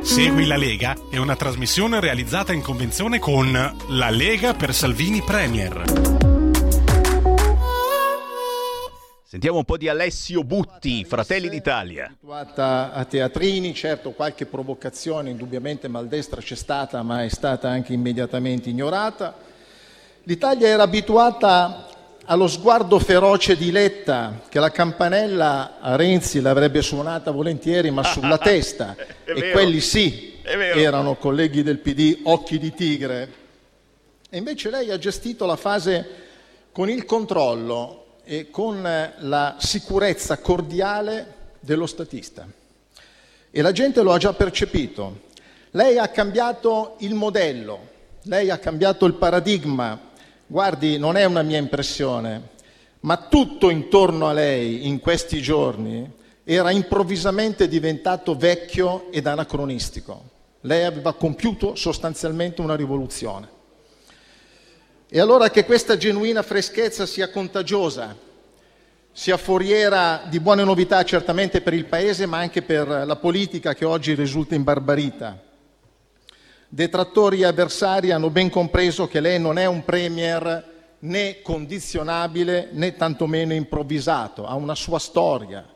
Segui 0.00 0.46
la 0.46 0.56
Lega 0.56 0.94
è 1.10 1.16
una 1.16 1.34
trasmissione 1.34 1.98
realizzata 1.98 2.52
in 2.52 2.62
convenzione 2.62 3.18
con 3.18 3.50
La 3.52 4.10
Lega 4.10 4.54
per 4.54 4.72
Salvini 4.72 5.22
Premier. 5.22 6.17
Sentiamo 9.30 9.58
un 9.58 9.64
po' 9.64 9.76
di 9.76 9.90
Alessio 9.90 10.42
Butti, 10.42 11.04
Fratelli 11.04 11.50
d'Italia. 11.50 12.06
Abituata 12.06 12.94
a 12.94 13.04
teatrini, 13.04 13.74
certo 13.74 14.12
qualche 14.12 14.46
provocazione 14.46 15.28
indubbiamente 15.28 15.86
maldestra 15.86 16.40
c'è 16.40 16.54
stata, 16.54 17.02
ma 17.02 17.22
è 17.22 17.28
stata 17.28 17.68
anche 17.68 17.92
immediatamente 17.92 18.70
ignorata. 18.70 19.36
L'Italia 20.22 20.68
era 20.68 20.84
abituata 20.84 21.88
allo 22.24 22.48
sguardo 22.48 22.98
feroce 22.98 23.54
di 23.54 23.70
Letta, 23.70 24.44
che 24.48 24.60
la 24.60 24.70
campanella 24.70 25.76
a 25.78 25.94
Renzi 25.94 26.40
l'avrebbe 26.40 26.80
suonata 26.80 27.30
volentieri, 27.30 27.90
ma 27.90 28.04
sulla 28.04 28.38
testa. 28.40 28.96
e 29.26 29.50
quelli 29.50 29.80
sì, 29.80 30.38
erano 30.42 31.16
colleghi 31.16 31.62
del 31.62 31.80
PD, 31.80 32.20
occhi 32.22 32.58
di 32.58 32.72
tigre. 32.72 33.32
E 34.30 34.38
invece 34.38 34.70
lei 34.70 34.90
ha 34.90 34.96
gestito 34.96 35.44
la 35.44 35.56
fase 35.56 36.06
con 36.72 36.88
il 36.88 37.04
controllo 37.04 38.06
e 38.30 38.50
con 38.50 38.82
la 38.82 39.56
sicurezza 39.58 40.36
cordiale 40.36 41.54
dello 41.60 41.86
statista. 41.86 42.46
E 43.50 43.62
la 43.62 43.72
gente 43.72 44.02
lo 44.02 44.12
ha 44.12 44.18
già 44.18 44.34
percepito. 44.34 45.20
Lei 45.70 45.96
ha 45.96 46.08
cambiato 46.08 46.96
il 46.98 47.14
modello, 47.14 47.78
lei 48.24 48.50
ha 48.50 48.58
cambiato 48.58 49.06
il 49.06 49.14
paradigma. 49.14 49.98
Guardi, 50.46 50.98
non 50.98 51.16
è 51.16 51.24
una 51.24 51.40
mia 51.40 51.56
impressione, 51.56 52.50
ma 53.00 53.16
tutto 53.16 53.70
intorno 53.70 54.28
a 54.28 54.34
lei 54.34 54.86
in 54.86 55.00
questi 55.00 55.40
giorni 55.40 56.12
era 56.44 56.70
improvvisamente 56.70 57.66
diventato 57.66 58.36
vecchio 58.36 59.10
ed 59.10 59.26
anacronistico. 59.26 60.22
Lei 60.60 60.84
aveva 60.84 61.14
compiuto 61.14 61.76
sostanzialmente 61.76 62.60
una 62.60 62.76
rivoluzione. 62.76 63.56
E 65.10 65.20
allora 65.20 65.48
che 65.48 65.64
questa 65.64 65.96
genuina 65.96 66.42
freschezza 66.42 67.06
sia 67.06 67.30
contagiosa, 67.30 68.14
sia 69.10 69.38
foriera 69.38 70.24
di 70.28 70.38
buone 70.38 70.64
novità 70.64 71.02
certamente 71.02 71.62
per 71.62 71.72
il 71.72 71.86
Paese, 71.86 72.26
ma 72.26 72.36
anche 72.36 72.60
per 72.60 72.86
la 72.86 73.16
politica 73.16 73.72
che 73.72 73.86
oggi 73.86 74.12
risulta 74.12 74.54
imbarbarita. 74.54 75.42
Detrattori 76.68 77.40
e 77.40 77.46
avversari 77.46 78.10
hanno 78.10 78.28
ben 78.28 78.50
compreso 78.50 79.08
che 79.08 79.20
lei 79.20 79.40
non 79.40 79.56
è 79.56 79.64
un 79.64 79.82
premier 79.82 80.76
né 80.98 81.40
condizionabile 81.40 82.68
né 82.72 82.94
tantomeno 82.94 83.54
improvvisato, 83.54 84.44
ha 84.46 84.56
una 84.56 84.74
sua 84.74 84.98
storia. 84.98 85.66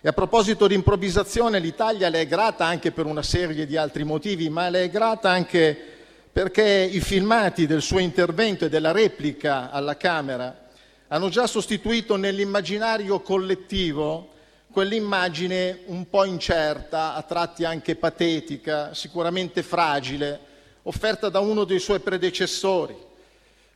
E 0.00 0.06
a 0.06 0.12
proposito 0.12 0.68
di 0.68 0.76
improvvisazione, 0.76 1.58
l'Italia 1.58 2.08
le 2.08 2.20
è 2.20 2.26
grata 2.28 2.64
anche 2.64 2.92
per 2.92 3.06
una 3.06 3.24
serie 3.24 3.66
di 3.66 3.76
altri 3.76 4.04
motivi, 4.04 4.48
ma 4.48 4.68
le 4.68 4.84
è 4.84 4.88
grata 4.88 5.30
anche 5.30 5.96
perché 6.32 6.62
i 6.64 7.00
filmati 7.00 7.66
del 7.66 7.82
suo 7.82 7.98
intervento 7.98 8.66
e 8.66 8.68
della 8.68 8.92
replica 8.92 9.70
alla 9.70 9.96
Camera 9.96 10.66
hanno 11.08 11.28
già 11.30 11.46
sostituito 11.46 12.16
nell'immaginario 12.16 13.20
collettivo 13.20 14.36
quell'immagine 14.70 15.80
un 15.86 16.08
po' 16.08 16.24
incerta, 16.24 17.14
a 17.14 17.22
tratti 17.22 17.64
anche 17.64 17.96
patetica, 17.96 18.92
sicuramente 18.92 19.62
fragile, 19.62 20.38
offerta 20.82 21.30
da 21.30 21.40
uno 21.40 21.64
dei 21.64 21.78
suoi 21.78 22.00
predecessori, 22.00 22.96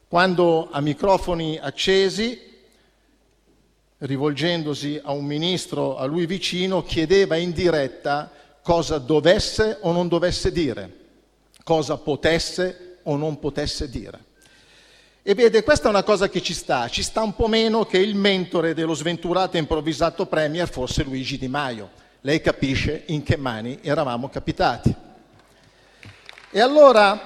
quando 0.07 0.69
a 0.71 0.81
microfoni 0.81 1.59
accesi, 1.59 2.39
rivolgendosi 3.99 5.01
a 5.03 5.13
un 5.13 5.25
ministro 5.25 5.97
a 5.97 6.05
lui 6.05 6.27
vicino, 6.27 6.83
chiedeva 6.83 7.37
in 7.37 7.53
diretta 7.53 8.31
cosa 8.63 8.99
dovesse 8.99 9.79
o 9.81 9.93
non 9.93 10.09
dovesse 10.09 10.53
dire 10.53 11.01
cosa 11.63 11.97
potesse 11.97 12.99
o 13.05 13.17
non 13.17 13.39
potesse 13.39 13.89
dire. 13.89 14.31
E 15.23 15.35
vede, 15.35 15.63
questa 15.63 15.87
è 15.87 15.91
una 15.91 16.03
cosa 16.03 16.29
che 16.29 16.43
ci 16.43 16.53
sta, 16.53 16.89
ci 16.89 17.03
sta 17.03 17.23
un 17.23 17.37
po' 17.37 17.47
meno 17.47 17.85
che 17.85 17.99
il 17.99 18.17
mentore 18.17 18.75
dello 18.75 18.95
sventurato 18.95 19.57
e 19.57 19.61
improvvisato 19.61 20.27
Premier 20.27 20.69
fosse 20.69 21.05
Luigi 21.05 21.39
Di 21.39 21.47
Maio. 21.47 21.91
Lei 22.23 22.41
capisce 22.41 23.05
in 23.07 23.23
che 23.23 23.37
mani 23.37 23.79
eravamo 23.83 24.29
capitati. 24.29 24.95
E 26.51 26.61
allora 26.61 27.23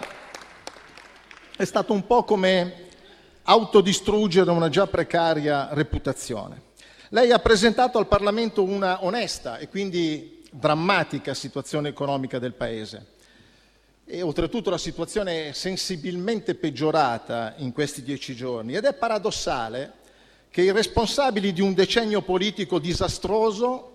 è 1.56 1.64
stato 1.64 1.94
un 1.94 2.06
po' 2.06 2.22
come 2.24 2.84
autodistruggere 3.44 4.50
una 4.50 4.68
già 4.68 4.86
precaria 4.86 5.68
reputazione. 5.72 6.64
Lei 7.10 7.32
ha 7.32 7.38
presentato 7.38 7.96
al 7.96 8.08
Parlamento 8.08 8.62
una 8.62 9.04
onesta 9.04 9.56
e 9.56 9.68
quindi 9.68 10.42
drammatica 10.50 11.32
situazione 11.32 11.88
economica 11.88 12.38
del 12.38 12.52
Paese 12.52 13.14
e 14.08 14.22
oltretutto 14.22 14.70
la 14.70 14.78
situazione 14.78 15.48
è 15.48 15.52
sensibilmente 15.52 16.54
peggiorata 16.54 17.54
in 17.58 17.72
questi 17.72 18.04
dieci 18.04 18.36
giorni 18.36 18.76
ed 18.76 18.84
è 18.84 18.94
paradossale 18.94 19.92
che 20.48 20.62
i 20.62 20.70
responsabili 20.70 21.52
di 21.52 21.60
un 21.60 21.74
decennio 21.74 22.22
politico 22.22 22.78
disastroso 22.78 23.94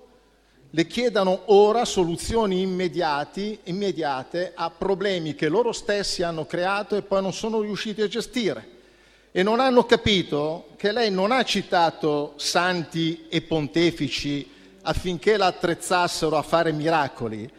le 0.72 0.86
chiedano 0.86 1.44
ora 1.46 1.86
soluzioni 1.86 2.62
immediate 2.62 4.52
a 4.54 4.70
problemi 4.70 5.34
che 5.34 5.48
loro 5.48 5.72
stessi 5.72 6.24
hanno 6.24 6.46
creato 6.46 6.98
e 6.98 7.02
poi 7.02 7.22
non 7.22 7.34
sono 7.34 7.62
riusciti 7.62 8.02
a 8.02 8.08
gestire. 8.08 8.80
E 9.32 9.44
non 9.44 9.60
hanno 9.60 9.86
capito 9.86 10.68
che 10.78 10.92
lei 10.92 11.10
non 11.12 11.32
ha 11.32 11.44
citato 11.44 12.34
santi 12.38 13.26
e 13.28 13.42
pontefici 13.42 14.50
affinché 14.84 15.36
la 15.36 15.48
attrezzassero 15.48 16.38
a 16.38 16.42
fare 16.42 16.72
miracoli, 16.72 17.50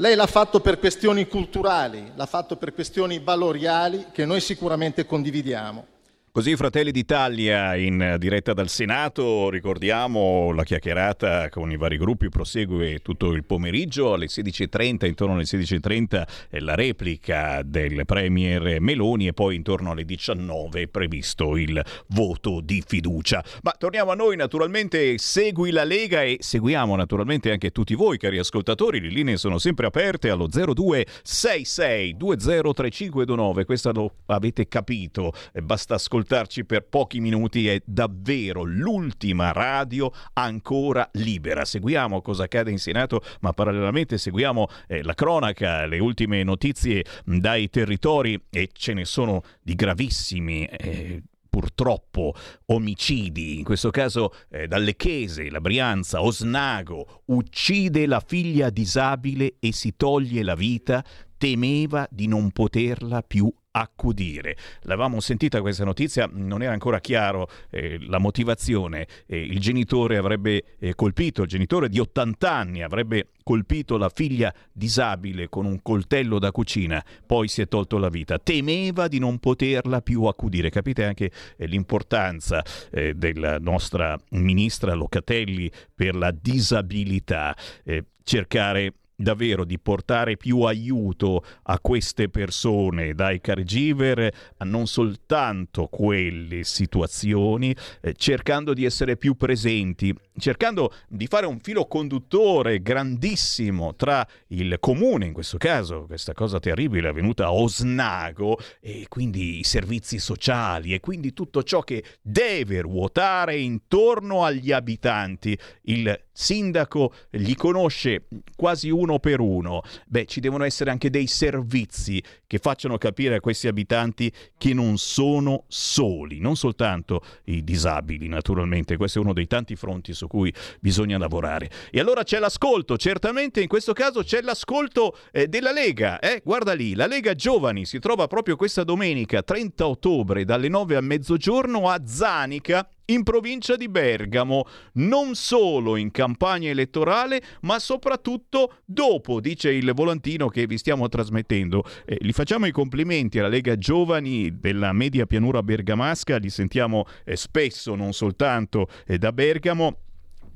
lei 0.00 0.14
l'ha 0.16 0.26
fatto 0.26 0.60
per 0.60 0.78
questioni 0.78 1.28
culturali, 1.28 2.12
l'ha 2.14 2.24
fatto 2.24 2.56
per 2.56 2.72
questioni 2.72 3.18
valoriali 3.18 4.06
che 4.12 4.24
noi 4.24 4.40
sicuramente 4.40 5.04
condividiamo. 5.04 5.89
Così 6.32 6.54
Fratelli 6.54 6.92
d'Italia 6.92 7.74
in 7.74 8.14
diretta 8.20 8.52
dal 8.52 8.68
Senato, 8.68 9.50
ricordiamo 9.50 10.52
la 10.52 10.62
chiacchierata 10.62 11.48
con 11.48 11.72
i 11.72 11.76
vari 11.76 11.96
gruppi. 11.96 12.28
Prosegue 12.28 13.00
tutto 13.00 13.32
il 13.32 13.44
pomeriggio 13.44 14.12
alle 14.12 14.26
16.30, 14.26 15.06
intorno 15.06 15.34
alle 15.34 15.42
16.30 15.42 16.22
la 16.60 16.76
replica 16.76 17.62
del 17.64 18.06
Premier 18.06 18.80
Meloni 18.80 19.26
e 19.26 19.32
poi 19.32 19.56
intorno 19.56 19.90
alle 19.90 20.04
19 20.04 20.82
è 20.82 20.86
previsto 20.86 21.56
il 21.56 21.84
voto 22.10 22.60
di 22.60 22.80
fiducia. 22.86 23.42
Ma 23.62 23.74
torniamo 23.76 24.12
a 24.12 24.14
noi 24.14 24.36
naturalmente, 24.36 25.18
segui 25.18 25.72
la 25.72 25.82
Lega 25.82 26.22
e 26.22 26.36
seguiamo 26.38 26.94
naturalmente 26.94 27.50
anche 27.50 27.72
tutti 27.72 27.96
voi 27.96 28.18
cari 28.18 28.38
ascoltatori, 28.38 29.00
le 29.00 29.08
linee 29.08 29.36
sono 29.36 29.58
sempre 29.58 29.86
aperte 29.86 30.30
allo 30.30 30.46
0266 30.46 32.16
203529, 32.16 33.64
questa 33.64 33.90
lo 33.90 34.12
avete 34.26 34.68
capito, 34.68 35.32
basta 35.60 35.94
ascoltare 35.94 36.18
ascoltarci 36.20 36.64
per 36.64 36.86
pochi 36.86 37.18
minuti 37.20 37.66
è 37.66 37.80
davvero 37.84 38.62
l'ultima 38.62 39.52
radio 39.52 40.12
ancora 40.34 41.08
libera. 41.14 41.64
Seguiamo 41.64 42.20
cosa 42.20 42.44
accade 42.44 42.70
in 42.70 42.78
Senato, 42.78 43.22
ma 43.40 43.52
parallelamente 43.52 44.18
seguiamo 44.18 44.68
eh, 44.86 45.02
la 45.02 45.14
cronaca, 45.14 45.86
le 45.86 45.98
ultime 45.98 46.42
notizie 46.42 47.04
dai 47.24 47.70
territori 47.70 48.40
e 48.50 48.68
ce 48.72 48.92
ne 48.92 49.04
sono 49.04 49.42
di 49.62 49.74
gravissimi. 49.74 50.64
Eh, 50.66 51.22
purtroppo 51.48 52.34
omicidi, 52.66 53.58
in 53.58 53.64
questo 53.64 53.90
caso 53.90 54.32
eh, 54.50 54.68
dalle 54.68 54.94
Chiese, 54.94 55.50
la 55.50 55.60
Brianza, 55.60 56.22
Osnago, 56.22 57.22
uccide 57.26 58.06
la 58.06 58.22
figlia 58.24 58.70
disabile 58.70 59.54
e 59.58 59.72
si 59.72 59.94
toglie 59.96 60.44
la 60.44 60.54
vita, 60.54 61.02
temeva 61.36 62.06
di 62.10 62.28
non 62.28 62.50
poterla 62.50 63.22
più 63.22 63.52
accudire. 63.72 64.56
L'avevamo 64.82 65.20
sentita 65.20 65.60
questa 65.60 65.84
notizia, 65.84 66.28
non 66.32 66.62
era 66.62 66.72
ancora 66.72 67.00
chiaro 67.00 67.48
eh, 67.70 67.98
la 68.06 68.18
motivazione. 68.18 69.06
Eh, 69.26 69.40
il 69.40 69.60
genitore 69.60 70.16
avrebbe 70.16 70.76
eh, 70.78 70.94
colpito, 70.94 71.42
il 71.42 71.48
genitore 71.48 71.88
di 71.88 71.98
80 71.98 72.52
anni 72.52 72.82
avrebbe 72.82 73.28
colpito 73.42 73.96
la 73.96 74.10
figlia 74.12 74.52
disabile 74.72 75.48
con 75.48 75.66
un 75.66 75.82
coltello 75.82 76.38
da 76.38 76.52
cucina, 76.52 77.04
poi 77.26 77.48
si 77.48 77.60
è 77.60 77.68
tolto 77.68 77.98
la 77.98 78.08
vita. 78.08 78.38
Temeva 78.38 79.08
di 79.08 79.18
non 79.18 79.38
poterla 79.38 80.00
più 80.02 80.24
accudire. 80.24 80.70
Capite 80.70 81.04
anche 81.04 81.30
eh, 81.56 81.66
l'importanza 81.66 82.62
eh, 82.90 83.14
della 83.14 83.58
nostra 83.58 84.18
ministra 84.30 84.94
Locatelli 84.94 85.70
per 85.94 86.14
la 86.14 86.30
disabilità. 86.30 87.56
Eh, 87.84 88.04
cercare 88.22 88.92
davvero 89.20 89.64
di 89.64 89.78
portare 89.78 90.36
più 90.36 90.62
aiuto 90.62 91.44
a 91.64 91.78
queste 91.78 92.28
persone, 92.28 93.14
dai 93.14 93.40
caregiver 93.40 94.32
a 94.56 94.64
non 94.64 94.86
soltanto 94.86 95.86
quelle 95.86 96.64
situazioni, 96.64 97.74
eh, 98.00 98.14
cercando 98.14 98.72
di 98.72 98.84
essere 98.84 99.16
più 99.16 99.36
presenti, 99.36 100.14
cercando 100.38 100.92
di 101.08 101.26
fare 101.26 101.46
un 101.46 101.60
filo 101.60 101.86
conduttore 101.86 102.80
grandissimo 102.80 103.94
tra 103.94 104.26
il 104.48 104.78
comune, 104.80 105.26
in 105.26 105.32
questo 105.32 105.58
caso, 105.58 106.06
questa 106.06 106.32
cosa 106.32 106.58
terribile 106.58 107.08
è 107.08 107.10
avvenuta 107.10 107.46
a 107.46 107.52
Osnago, 107.52 108.58
e 108.80 109.06
quindi 109.08 109.58
i 109.58 109.64
servizi 109.64 110.18
sociali 110.18 110.94
e 110.94 111.00
quindi 111.00 111.32
tutto 111.32 111.62
ciò 111.62 111.80
che 111.80 112.02
deve 112.22 112.80
ruotare 112.80 113.58
intorno 113.58 114.44
agli 114.44 114.72
abitanti. 114.72 115.58
Il 115.82 116.18
sindaco 116.32 117.12
li 117.30 117.54
conosce 117.54 118.26
quasi 118.56 118.88
uno 118.88 119.09
per 119.18 119.40
uno. 119.40 119.82
Beh, 120.06 120.26
ci 120.26 120.40
devono 120.40 120.64
essere 120.64 120.90
anche 120.90 121.10
dei 121.10 121.26
servizi 121.26 122.22
che 122.46 122.58
facciano 122.58 122.98
capire 122.98 123.36
a 123.36 123.40
questi 123.40 123.68
abitanti 123.68 124.32
che 124.56 124.74
non 124.74 124.98
sono 124.98 125.64
soli, 125.68 126.38
non 126.40 126.56
soltanto 126.56 127.22
i 127.44 127.64
disabili, 127.64 128.28
naturalmente. 128.28 128.96
Questo 128.96 129.18
è 129.18 129.22
uno 129.22 129.32
dei 129.32 129.46
tanti 129.46 129.76
fronti 129.76 130.12
su 130.12 130.26
cui 130.26 130.52
bisogna 130.80 131.18
lavorare. 131.18 131.70
E 131.90 132.00
allora 132.00 132.22
c'è 132.22 132.38
l'ascolto, 132.38 132.96
certamente 132.96 133.60
in 133.60 133.68
questo 133.68 133.92
caso 133.92 134.22
c'è 134.22 134.42
l'ascolto 134.42 135.16
eh, 135.32 135.48
della 135.48 135.72
Lega. 135.72 136.18
Eh? 136.20 136.40
Guarda 136.44 136.72
lì, 136.72 136.94
la 136.94 137.06
Lega 137.06 137.34
Giovani 137.34 137.84
si 137.84 137.98
trova 137.98 138.26
proprio 138.26 138.56
questa 138.56 138.84
domenica, 138.84 139.42
30 139.42 139.86
ottobre, 139.86 140.44
dalle 140.44 140.68
9 140.68 140.96
a 140.96 141.00
mezzogiorno 141.00 141.88
a 141.88 142.00
Zanica 142.04 142.88
in 143.10 143.22
provincia 143.22 143.76
di 143.76 143.88
Bergamo, 143.88 144.66
non 144.94 145.34
solo 145.34 145.96
in 145.96 146.10
campagna 146.10 146.68
elettorale, 146.68 147.42
ma 147.62 147.78
soprattutto 147.78 148.78
dopo, 148.84 149.40
dice 149.40 149.70
il 149.70 149.92
volantino 149.94 150.48
che 150.48 150.66
vi 150.66 150.78
stiamo 150.78 151.08
trasmettendo. 151.08 151.84
Eh, 152.04 152.18
gli 152.20 152.32
facciamo 152.32 152.66
i 152.66 152.72
complimenti 152.72 153.38
alla 153.38 153.48
Lega 153.48 153.76
Giovani 153.76 154.58
della 154.58 154.92
media 154.92 155.26
pianura 155.26 155.62
bergamasca, 155.62 156.36
li 156.36 156.50
sentiamo 156.50 157.04
eh, 157.24 157.36
spesso, 157.36 157.94
non 157.94 158.12
soltanto 158.12 158.88
eh, 159.06 159.18
da 159.18 159.32
Bergamo 159.32 159.98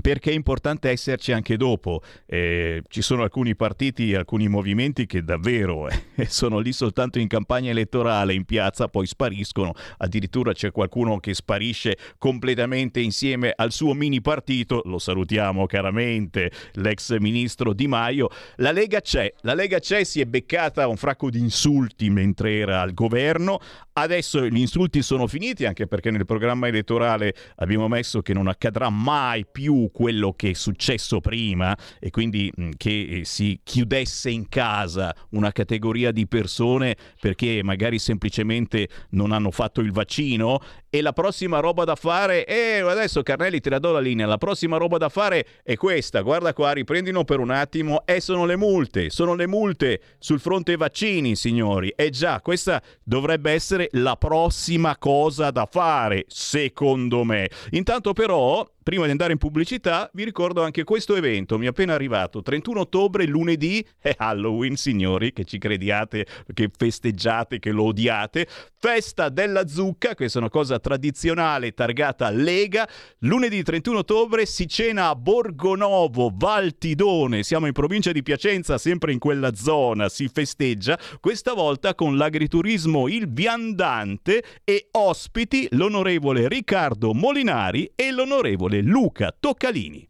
perché 0.01 0.31
è 0.31 0.35
importante 0.35 0.91
esserci 0.91 1.33
anche 1.33 1.57
dopo. 1.57 2.03
Eh, 2.27 2.83
ci 2.89 3.03
sono 3.03 3.23
alcuni 3.23 3.57
partiti, 3.57 4.15
alcuni 4.15 4.49
movimenti 4.49 5.07
che 5.07 5.23
davvero 5.23 5.89
eh, 5.89 6.27
sono 6.27 6.59
lì 6.59 6.73
soltanto 6.73 7.19
in 7.19 7.29
campagna 7.29 7.71
elettorale, 7.71 8.35
in 8.35 8.45
piazza, 8.45 8.89
poi 8.89 9.07
spariscono. 9.07 9.73
Addirittura 9.99 10.53
c'è 10.53 10.71
qualcuno 10.71 11.19
che 11.19 11.35
sparisce 11.35 11.97
completamente 12.19 13.01
insieme 13.01 13.53
al 13.55 13.73
suo 13.73 13.95
mini 13.95 14.21
partito. 14.21 14.83
Lo 14.85 14.99
salutiamo 14.99 15.66
caramente, 15.66 16.51
l'ex 16.75 17.16
ministro 17.19 17.73
Di 17.73 17.87
Maio. 17.87 18.29
La 18.57 18.73
Lega 18.73 19.01
c'è, 19.01 19.33
la 19.41 19.55
Lega 19.55 19.79
c'è, 19.79 20.05
si 20.05 20.21
è 20.21 20.25
beccata 20.27 20.87
un 20.89 20.97
fracco 20.97 21.31
di 21.31 21.39
insulti 21.39 22.11
mentre 22.11 22.57
era 22.57 22.81
al 22.81 22.95
governo. 22.95 23.59
Adesso 23.93 24.47
gli 24.47 24.59
insulti 24.59 25.03
sono 25.03 25.27
finiti, 25.27 25.66
anche 25.66 25.87
perché 25.87 26.11
nel 26.11 26.27
programma 26.27 26.66
elettorale 26.66 27.35
abbiamo 27.57 27.89
messo 27.89 28.23
che 28.23 28.35
non 28.35 28.49
accadrà 28.49 28.91
mai 28.91 29.47
più 29.47 29.84
quello 29.93 30.32
che 30.32 30.51
è 30.51 30.52
successo 30.55 31.20
prima 31.20 31.77
e 31.98 32.11
quindi 32.11 32.51
mh, 32.55 32.70
che 32.77 33.20
eh, 33.20 33.24
si 33.24 33.61
chiudesse 33.62 34.31
in 34.31 34.48
casa 34.48 35.15
una 35.31 35.52
categoria 35.52 36.12
di 36.12 36.27
persone 36.27 36.97
perché 37.20 37.62
magari 37.62 37.98
semplicemente 37.98 38.89
non 39.11 39.32
hanno 39.32 39.51
fatto 39.51 39.81
il 39.81 39.93
vaccino 39.93 40.61
e 40.95 41.03
la 41.03 41.12
prossima 41.12 41.59
roba 41.59 41.83
da 41.83 41.97
fare 41.97 42.47
e 42.47 42.77
eh, 42.77 42.79
adesso 42.79 43.25
Carnelli 43.25 43.59
te 43.59 43.69
la 43.69 43.81
do 43.81 43.91
la 43.91 43.99
linea 43.99 44.27
la 44.27 44.39
prossima 44.39 44.77
roba 44.77 44.97
da 44.97 45.09
fare 45.09 45.45
è 45.65 45.75
questa 45.75 46.21
guarda 46.21 46.53
qua 46.53 46.71
riprendino 46.71 47.25
per 47.25 47.41
un 47.41 47.51
attimo 47.51 48.07
e 48.07 48.21
sono 48.21 48.45
le 48.45 48.55
multe 48.55 49.11
sono 49.11 49.35
le 49.35 49.49
multe 49.49 50.01
sul 50.21 50.39
fronte 50.39 50.77
vaccini 50.77 51.35
signori 51.35 51.93
e 51.97 52.11
già 52.11 52.41
questa 52.41 52.81
dovrebbe 53.03 53.51
essere 53.51 53.89
la 53.95 54.15
prossima 54.15 54.97
cosa 54.97 55.51
da 55.51 55.66
fare 55.69 56.27
secondo 56.29 57.25
me 57.25 57.51
intanto 57.71 58.12
però 58.12 58.65
Prima 58.85 59.07
di 59.07 59.12
andare 59.12 59.33
in 59.33 59.39
pubblicità, 59.39 60.11
vi 60.12 60.25
ricordo 60.25 60.62
anche 60.62 60.85
questo 60.85 61.16
evento, 61.16 61.57
mi 61.57 61.65
è 61.65 61.69
appena 61.69 61.95
arrivato, 61.95 62.43
31 62.43 62.81
ottobre, 62.81 63.25
lunedì, 63.25 63.83
è 63.99 64.15
Halloween, 64.15 64.77
signori, 64.77 65.33
che 65.33 65.45
ci 65.45 65.57
crediate, 65.57 66.27
che 66.53 66.69
festeggiate, 66.71 67.61
che 67.61 67.71
lo 67.71 67.85
odiate. 67.85 68.47
Festa 68.77 69.31
della 69.31 69.66
zucca, 69.66 70.15
questa 70.15 70.39
è 70.39 70.43
una 70.43 70.51
cosa 70.51 70.79
tradizionale 70.85 71.73
targata 71.73 72.28
Lega. 72.28 72.86
Lunedì 73.20 73.62
31 73.62 74.01
ottobre 74.01 74.44
si 74.44 74.69
cena 74.69 75.09
a 75.09 75.16
Borgonovo, 75.16 76.31
Valtidone, 76.35 77.43
siamo 77.43 77.65
in 77.65 77.73
provincia 77.73 78.12
di 78.12 78.23
Piacenza, 78.23 78.77
sempre 78.77 79.12
in 79.12 79.19
quella 79.19 79.55
zona, 79.55 80.11
si 80.11 80.28
festeggia, 80.28 80.98
questa 81.20 81.55
volta 81.55 81.94
con 81.94 82.19
l'agriturismo 82.19 83.09
Il 83.09 83.31
Viandante 83.31 84.44
e 84.62 84.89
ospiti 84.90 85.66
l'onorevole 85.70 86.48
Riccardo 86.48 87.15
Molinari 87.15 87.90
e 87.94 88.11
l'onorevole 88.11 88.82
Luca 88.82 89.35
Toccalini. 89.39 90.06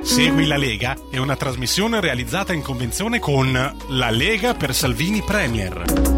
Segui 0.00 0.46
la 0.46 0.56
Lega 0.56 0.96
è 1.10 1.18
una 1.18 1.36
trasmissione 1.36 2.00
realizzata 2.00 2.52
in 2.52 2.62
convenzione 2.62 3.18
con 3.18 3.52
La 3.52 4.10
Lega 4.10 4.54
per 4.54 4.74
Salvini 4.74 5.22
Premier. 5.22 6.17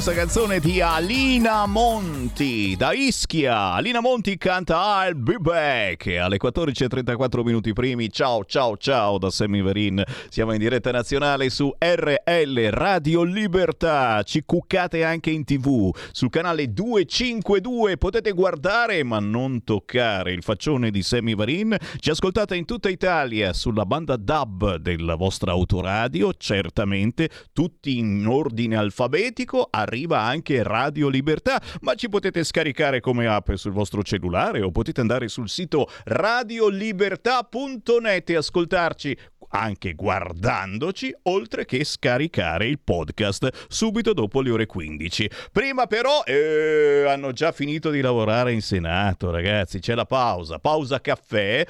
Questa 0.00 0.14
canzone 0.14 0.60
di 0.60 0.80
Alina 0.80 1.66
Monti 1.66 2.76
da 2.76 2.92
Ischia. 2.92 3.72
Alina 3.72 4.00
Monti 4.00 4.38
canta 4.38 5.04
I'll 5.04 5.20
be 5.20 5.38
back 5.40 6.06
alle 6.06 6.36
14.34 6.40 7.42
minuti 7.42 7.72
primi. 7.72 8.08
Ciao, 8.08 8.44
ciao, 8.44 8.76
ciao 8.76 9.18
da 9.18 9.28
Sammy 9.28 9.60
Verin. 9.60 10.00
Siamo 10.28 10.52
in 10.52 10.60
diretta 10.60 10.92
nazionale 10.92 11.50
su 11.50 11.74
RL 12.28 12.68
Radio 12.72 13.22
Libertà. 13.22 14.22
Ci 14.22 14.42
cuccate 14.44 15.02
anche 15.02 15.30
in 15.30 15.44
tv 15.44 15.90
sul 16.12 16.28
canale 16.28 16.74
252. 16.74 17.96
Potete 17.96 18.32
guardare 18.32 19.02
ma 19.02 19.18
non 19.18 19.64
toccare 19.64 20.32
il 20.32 20.42
faccione 20.42 20.90
di 20.90 21.02
Sammy 21.02 21.34
Varin. 21.34 21.74
Ci 21.98 22.10
ascoltate 22.10 22.54
in 22.54 22.66
tutta 22.66 22.90
Italia 22.90 23.54
sulla 23.54 23.86
banda 23.86 24.16
DAB 24.16 24.74
della 24.74 25.14
vostra 25.14 25.52
autoradio, 25.52 26.34
certamente 26.34 27.30
tutti 27.54 27.96
in 27.96 28.26
ordine 28.26 28.76
alfabetico. 28.76 29.66
Arriva 29.70 30.20
anche 30.20 30.62
Radio 30.62 31.08
Libertà, 31.08 31.58
ma 31.80 31.94
ci 31.94 32.10
potete 32.10 32.44
scaricare 32.44 33.00
come 33.00 33.26
app 33.26 33.52
sul 33.52 33.72
vostro 33.72 34.02
cellulare 34.02 34.60
o 34.60 34.70
potete 34.70 35.00
andare 35.00 35.28
sul 35.28 35.48
sito 35.48 35.88
radiolibertà.net 36.04 38.28
e 38.28 38.36
ascoltarci 38.36 39.16
anche 39.50 39.94
guardandoci, 39.94 41.14
oltre 41.24 41.64
che 41.64 41.84
scaricare 41.84 42.66
il 42.66 42.78
podcast 42.78 43.66
subito 43.68 44.12
dopo 44.12 44.40
le 44.40 44.50
ore 44.50 44.66
15. 44.66 45.30
Prima 45.52 45.86
però 45.86 46.22
eh, 46.24 47.04
hanno 47.08 47.32
già 47.32 47.52
finito 47.52 47.90
di 47.90 48.00
lavorare 48.00 48.52
in 48.52 48.62
Senato, 48.62 49.30
ragazzi, 49.30 49.78
c'è 49.78 49.94
la 49.94 50.06
pausa, 50.06 50.58
pausa 50.58 51.00
caffè. 51.00 51.66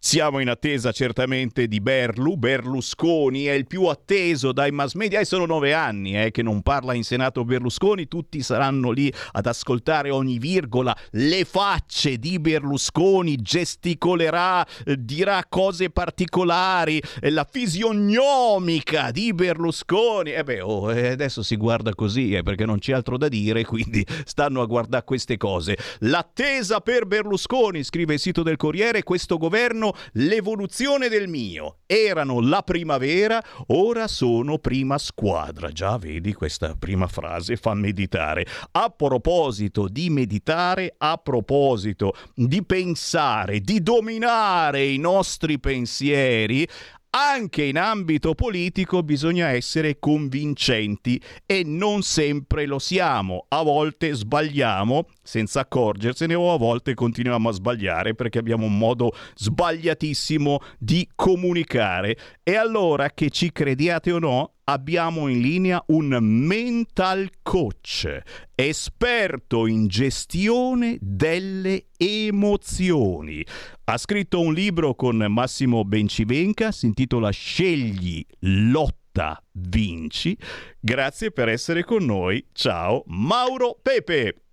Siamo 0.00 0.38
in 0.38 0.48
attesa 0.48 0.92
certamente 0.92 1.66
di 1.66 1.80
Berlu, 1.80 2.36
Berlusconi 2.36 3.46
è 3.46 3.52
il 3.52 3.66
più 3.66 3.86
atteso 3.86 4.52
dai 4.52 4.70
mass 4.70 4.94
media. 4.94 5.18
E 5.18 5.24
sono 5.24 5.44
nove 5.44 5.74
anni 5.74 6.16
eh, 6.16 6.30
che 6.30 6.40
non 6.40 6.62
parla 6.62 6.94
in 6.94 7.02
Senato 7.02 7.44
Berlusconi, 7.44 8.06
tutti 8.06 8.40
saranno 8.40 8.92
lì 8.92 9.12
ad 9.32 9.46
ascoltare 9.46 10.10
ogni 10.10 10.38
virgola, 10.38 10.96
le 11.10 11.44
facce 11.44 12.16
di 12.16 12.38
Berlusconi, 12.38 13.36
gesticolerà, 13.42 14.64
eh, 14.84 14.94
dirà 14.96 15.44
cose 15.48 15.90
particolari, 15.90 17.02
eh, 17.20 17.30
la 17.30 17.46
fisionomica 17.50 19.10
di 19.10 19.34
Berlusconi. 19.34 20.30
E 20.30 20.44
beh, 20.44 20.60
oh, 20.60 20.92
eh, 20.92 21.08
adesso 21.08 21.42
si 21.42 21.56
guarda 21.56 21.92
così 21.96 22.34
eh, 22.34 22.44
perché 22.44 22.64
non 22.64 22.78
c'è 22.78 22.92
altro 22.92 23.18
da 23.18 23.26
dire, 23.26 23.64
quindi 23.64 24.06
stanno 24.24 24.62
a 24.62 24.66
guardare 24.66 25.04
queste 25.04 25.36
cose. 25.36 25.76
L'attesa 25.98 26.80
per 26.80 27.04
Berlusconi, 27.06 27.82
scrive 27.82 28.14
il 28.14 28.20
sito 28.20 28.44
del 28.44 28.56
Corriere, 28.56 29.02
questo 29.02 29.38
governo 29.38 29.86
l'evoluzione 30.12 31.08
del 31.08 31.28
mio. 31.28 31.78
Erano 31.86 32.40
la 32.40 32.62
primavera, 32.62 33.42
ora 33.68 34.06
sono 34.08 34.58
prima 34.58 34.98
squadra. 34.98 35.70
Già 35.70 35.96
vedi 35.96 36.32
questa 36.32 36.74
prima 36.78 37.06
frase 37.06 37.56
fa 37.56 37.74
meditare. 37.74 38.46
A 38.72 38.90
proposito 38.90 39.88
di 39.88 40.10
meditare, 40.10 40.94
a 40.98 41.16
proposito 41.16 42.14
di 42.34 42.64
pensare, 42.64 43.60
di 43.60 43.82
dominare 43.82 44.84
i 44.84 44.98
nostri 44.98 45.58
pensieri, 45.58 46.66
anche 47.10 47.64
in 47.64 47.78
ambito 47.78 48.34
politico 48.34 49.02
bisogna 49.02 49.48
essere 49.48 49.98
convincenti 49.98 51.20
e 51.46 51.62
non 51.64 52.02
sempre 52.02 52.66
lo 52.66 52.78
siamo. 52.78 53.46
A 53.48 53.62
volte 53.62 54.12
sbagliamo 54.12 55.06
senza 55.28 55.60
accorgersene 55.60 56.32
o 56.32 56.54
a 56.54 56.56
volte 56.56 56.94
continuiamo 56.94 57.50
a 57.50 57.52
sbagliare 57.52 58.14
perché 58.14 58.38
abbiamo 58.38 58.64
un 58.64 58.78
modo 58.78 59.12
sbagliatissimo 59.34 60.60
di 60.78 61.06
comunicare. 61.14 62.16
E 62.42 62.56
allora 62.56 63.10
che 63.10 63.28
ci 63.28 63.52
crediate 63.52 64.10
o 64.10 64.18
no, 64.18 64.54
abbiamo 64.64 65.28
in 65.28 65.40
linea 65.42 65.84
un 65.88 66.16
mental 66.22 67.28
coach, 67.42 68.20
esperto 68.54 69.66
in 69.66 69.86
gestione 69.86 70.96
delle 70.98 71.88
emozioni. 71.98 73.44
Ha 73.84 73.98
scritto 73.98 74.40
un 74.40 74.54
libro 74.54 74.94
con 74.94 75.26
Massimo 75.28 75.84
Bencivenca, 75.84 76.72
si 76.72 76.86
intitola 76.86 77.28
Scegli, 77.28 78.24
lotta, 78.40 79.42
vinci. 79.52 80.34
Grazie 80.80 81.32
per 81.32 81.50
essere 81.50 81.84
con 81.84 82.02
noi. 82.02 82.46
Ciao 82.52 83.02
Mauro 83.08 83.78
Pepe. 83.82 84.47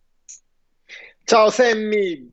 Ciao 1.27 1.49
Sammy, 1.49 2.31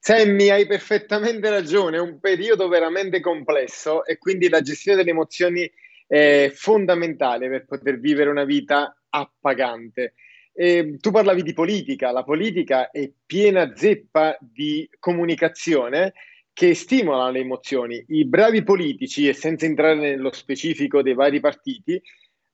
Sammy, 0.00 0.50
hai 0.50 0.66
perfettamente 0.66 1.48
ragione, 1.48 1.96
è 1.96 2.00
un 2.00 2.20
periodo 2.20 2.68
veramente 2.68 3.20
complesso 3.20 4.04
e 4.04 4.18
quindi 4.18 4.50
la 4.50 4.60
gestione 4.60 4.98
delle 4.98 5.12
emozioni 5.12 5.70
è 6.06 6.52
fondamentale 6.54 7.48
per 7.48 7.64
poter 7.64 7.98
vivere 7.98 8.28
una 8.28 8.44
vita 8.44 8.94
appagante. 9.08 10.14
Eh, 10.56 10.98
tu 11.00 11.10
parlavi 11.10 11.42
di 11.42 11.52
politica, 11.52 12.12
la 12.12 12.22
politica 12.22 12.90
è 12.90 13.10
piena 13.26 13.74
zeppa 13.74 14.38
di 14.40 14.88
comunicazione 15.00 16.12
che 16.52 16.74
stimola 16.74 17.28
le 17.30 17.40
emozioni. 17.40 18.04
I 18.08 18.24
bravi 18.24 18.62
politici, 18.62 19.26
e 19.26 19.32
senza 19.32 19.66
entrare 19.66 19.96
nello 19.96 20.32
specifico 20.32 21.02
dei 21.02 21.14
vari 21.14 21.40
partiti, 21.40 22.00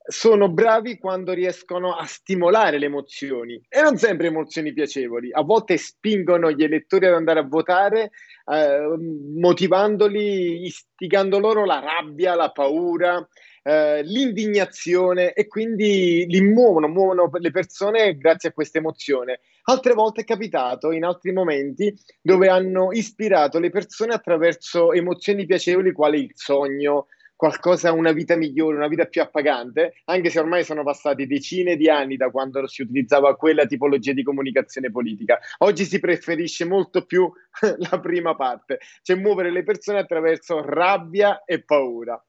sono 0.03 0.49
bravi 0.49 0.99
quando 0.99 1.35
riescono 1.35 1.95
a 1.95 2.05
stimolare 2.07 2.79
le 2.79 2.87
emozioni 2.87 3.61
e 3.69 3.83
non 3.83 3.99
sempre 3.99 4.29
emozioni 4.29 4.73
piacevoli. 4.73 5.31
A 5.31 5.43
volte 5.43 5.77
spingono 5.77 6.51
gli 6.51 6.65
elettori 6.65 7.07
ad 7.07 7.13
andare 7.13 7.41
a 7.41 7.47
votare, 7.47 8.13
eh, 8.51 8.97
motivandoli, 9.37 10.65
istigando 10.65 11.39
loro 11.39 11.67
la 11.67 11.81
rabbia, 11.81 12.35
la 12.35 12.51
paura, 12.51 13.29
eh, 13.63 14.03
l'indignazione 14.03 15.33
e 15.33 15.47
quindi 15.47 16.25
li 16.27 16.41
muovono, 16.41 16.89
muovono 16.89 17.31
le 17.33 17.51
persone 17.51 18.17
grazie 18.17 18.51
a 18.51 18.53
questa 18.53 18.79
emozione. 18.79 19.41
Altre 19.65 19.95
volte 19.95 20.23
è 20.23 20.25
capitato 20.25 20.91
in 20.93 21.05
altri 21.05 21.33
momenti 21.33 21.95
dove 22.21 22.49
hanno 22.49 22.93
ispirato 22.93 23.59
le 23.59 23.71
persone 23.71 24.15
attraverso 24.15 24.93
emozioni 24.93 25.47
piacevoli 25.47 25.93
quali 25.93 26.25
il 26.25 26.33
sogno, 26.35 27.07
qualcosa, 27.41 27.93
una 27.93 28.13
vita 28.13 28.37
migliore, 28.37 28.77
una 28.77 28.87
vita 28.87 29.07
più 29.07 29.23
appagante, 29.23 29.95
anche 30.05 30.29
se 30.29 30.39
ormai 30.39 30.63
sono 30.63 30.83
passati 30.83 31.27
decine 31.27 31.75
di 31.77 31.89
anni 31.89 32.19
da 32.19 32.29
quando 32.31 32.67
si 32.67 32.83
utilizzava 32.83 33.35
quella 33.35 33.65
tipologia 33.65 34.13
di 34.13 34.23
comunicazione 34.23 34.91
politica. 34.91 35.39
Oggi 35.61 35.87
si 35.87 36.01
preferisce 36.01 36.67
molto 36.67 37.07
più 37.07 37.33
la 37.91 37.99
prima 37.99 38.37
parte, 38.37 38.79
cioè 39.01 39.17
muovere 39.17 39.51
le 39.51 39.63
persone 39.63 40.01
attraverso 40.01 40.63
rabbia 40.63 41.43
e 41.47 41.63
paura. 41.65 42.23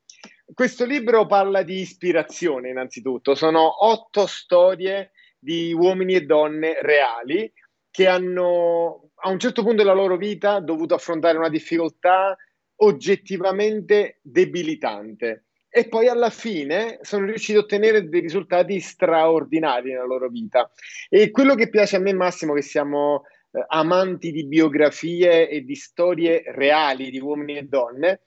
Questo 0.54 0.86
libro 0.86 1.26
parla 1.26 1.64
di 1.64 1.80
ispirazione 1.80 2.70
innanzitutto, 2.70 3.36
sono 3.36 3.86
otto 3.86 4.26
storie 4.26 5.12
di 5.38 5.74
uomini 5.74 6.16
e 6.16 6.22
donne 6.22 6.78
reali 6.82 7.52
che 7.90 8.08
hanno 8.08 9.12
a 9.16 9.30
un 9.30 9.40
certo 9.40 9.64
punto 9.64 9.84
della 9.84 9.94
loro 9.94 10.18
vita 10.18 10.60
dovuto 10.60 10.96
affrontare 10.96 11.38
una 11.38 11.50
difficoltà 11.50 12.36
oggettivamente 12.78 14.20
debilitante 14.22 15.46
e 15.74 15.88
poi 15.88 16.08
alla 16.08 16.30
fine 16.30 17.00
sono 17.02 17.26
riusciti 17.26 17.58
a 17.58 17.62
ottenere 17.62 18.10
dei 18.10 18.20
risultati 18.20 18.80
straordinari 18.82 19.92
nella 19.92 20.06
loro 20.06 20.28
vita. 20.28 20.70
E 21.08 21.32
quello 21.32 21.56
che 21.56 21.70
piace 21.70 21.96
a 21.96 22.00
me 22.00 22.14
Massimo, 22.14 22.54
che 22.54 22.62
siamo 22.62 23.24
eh, 23.52 23.64
amanti 23.68 24.32
di 24.32 24.46
biografie 24.46 25.48
e 25.48 25.62
di 25.62 25.76
storie 25.76 26.44
reali 26.48 27.10
di 27.10 27.22
uomini 27.22 27.58
e 27.58 27.64
donne, 27.64 28.22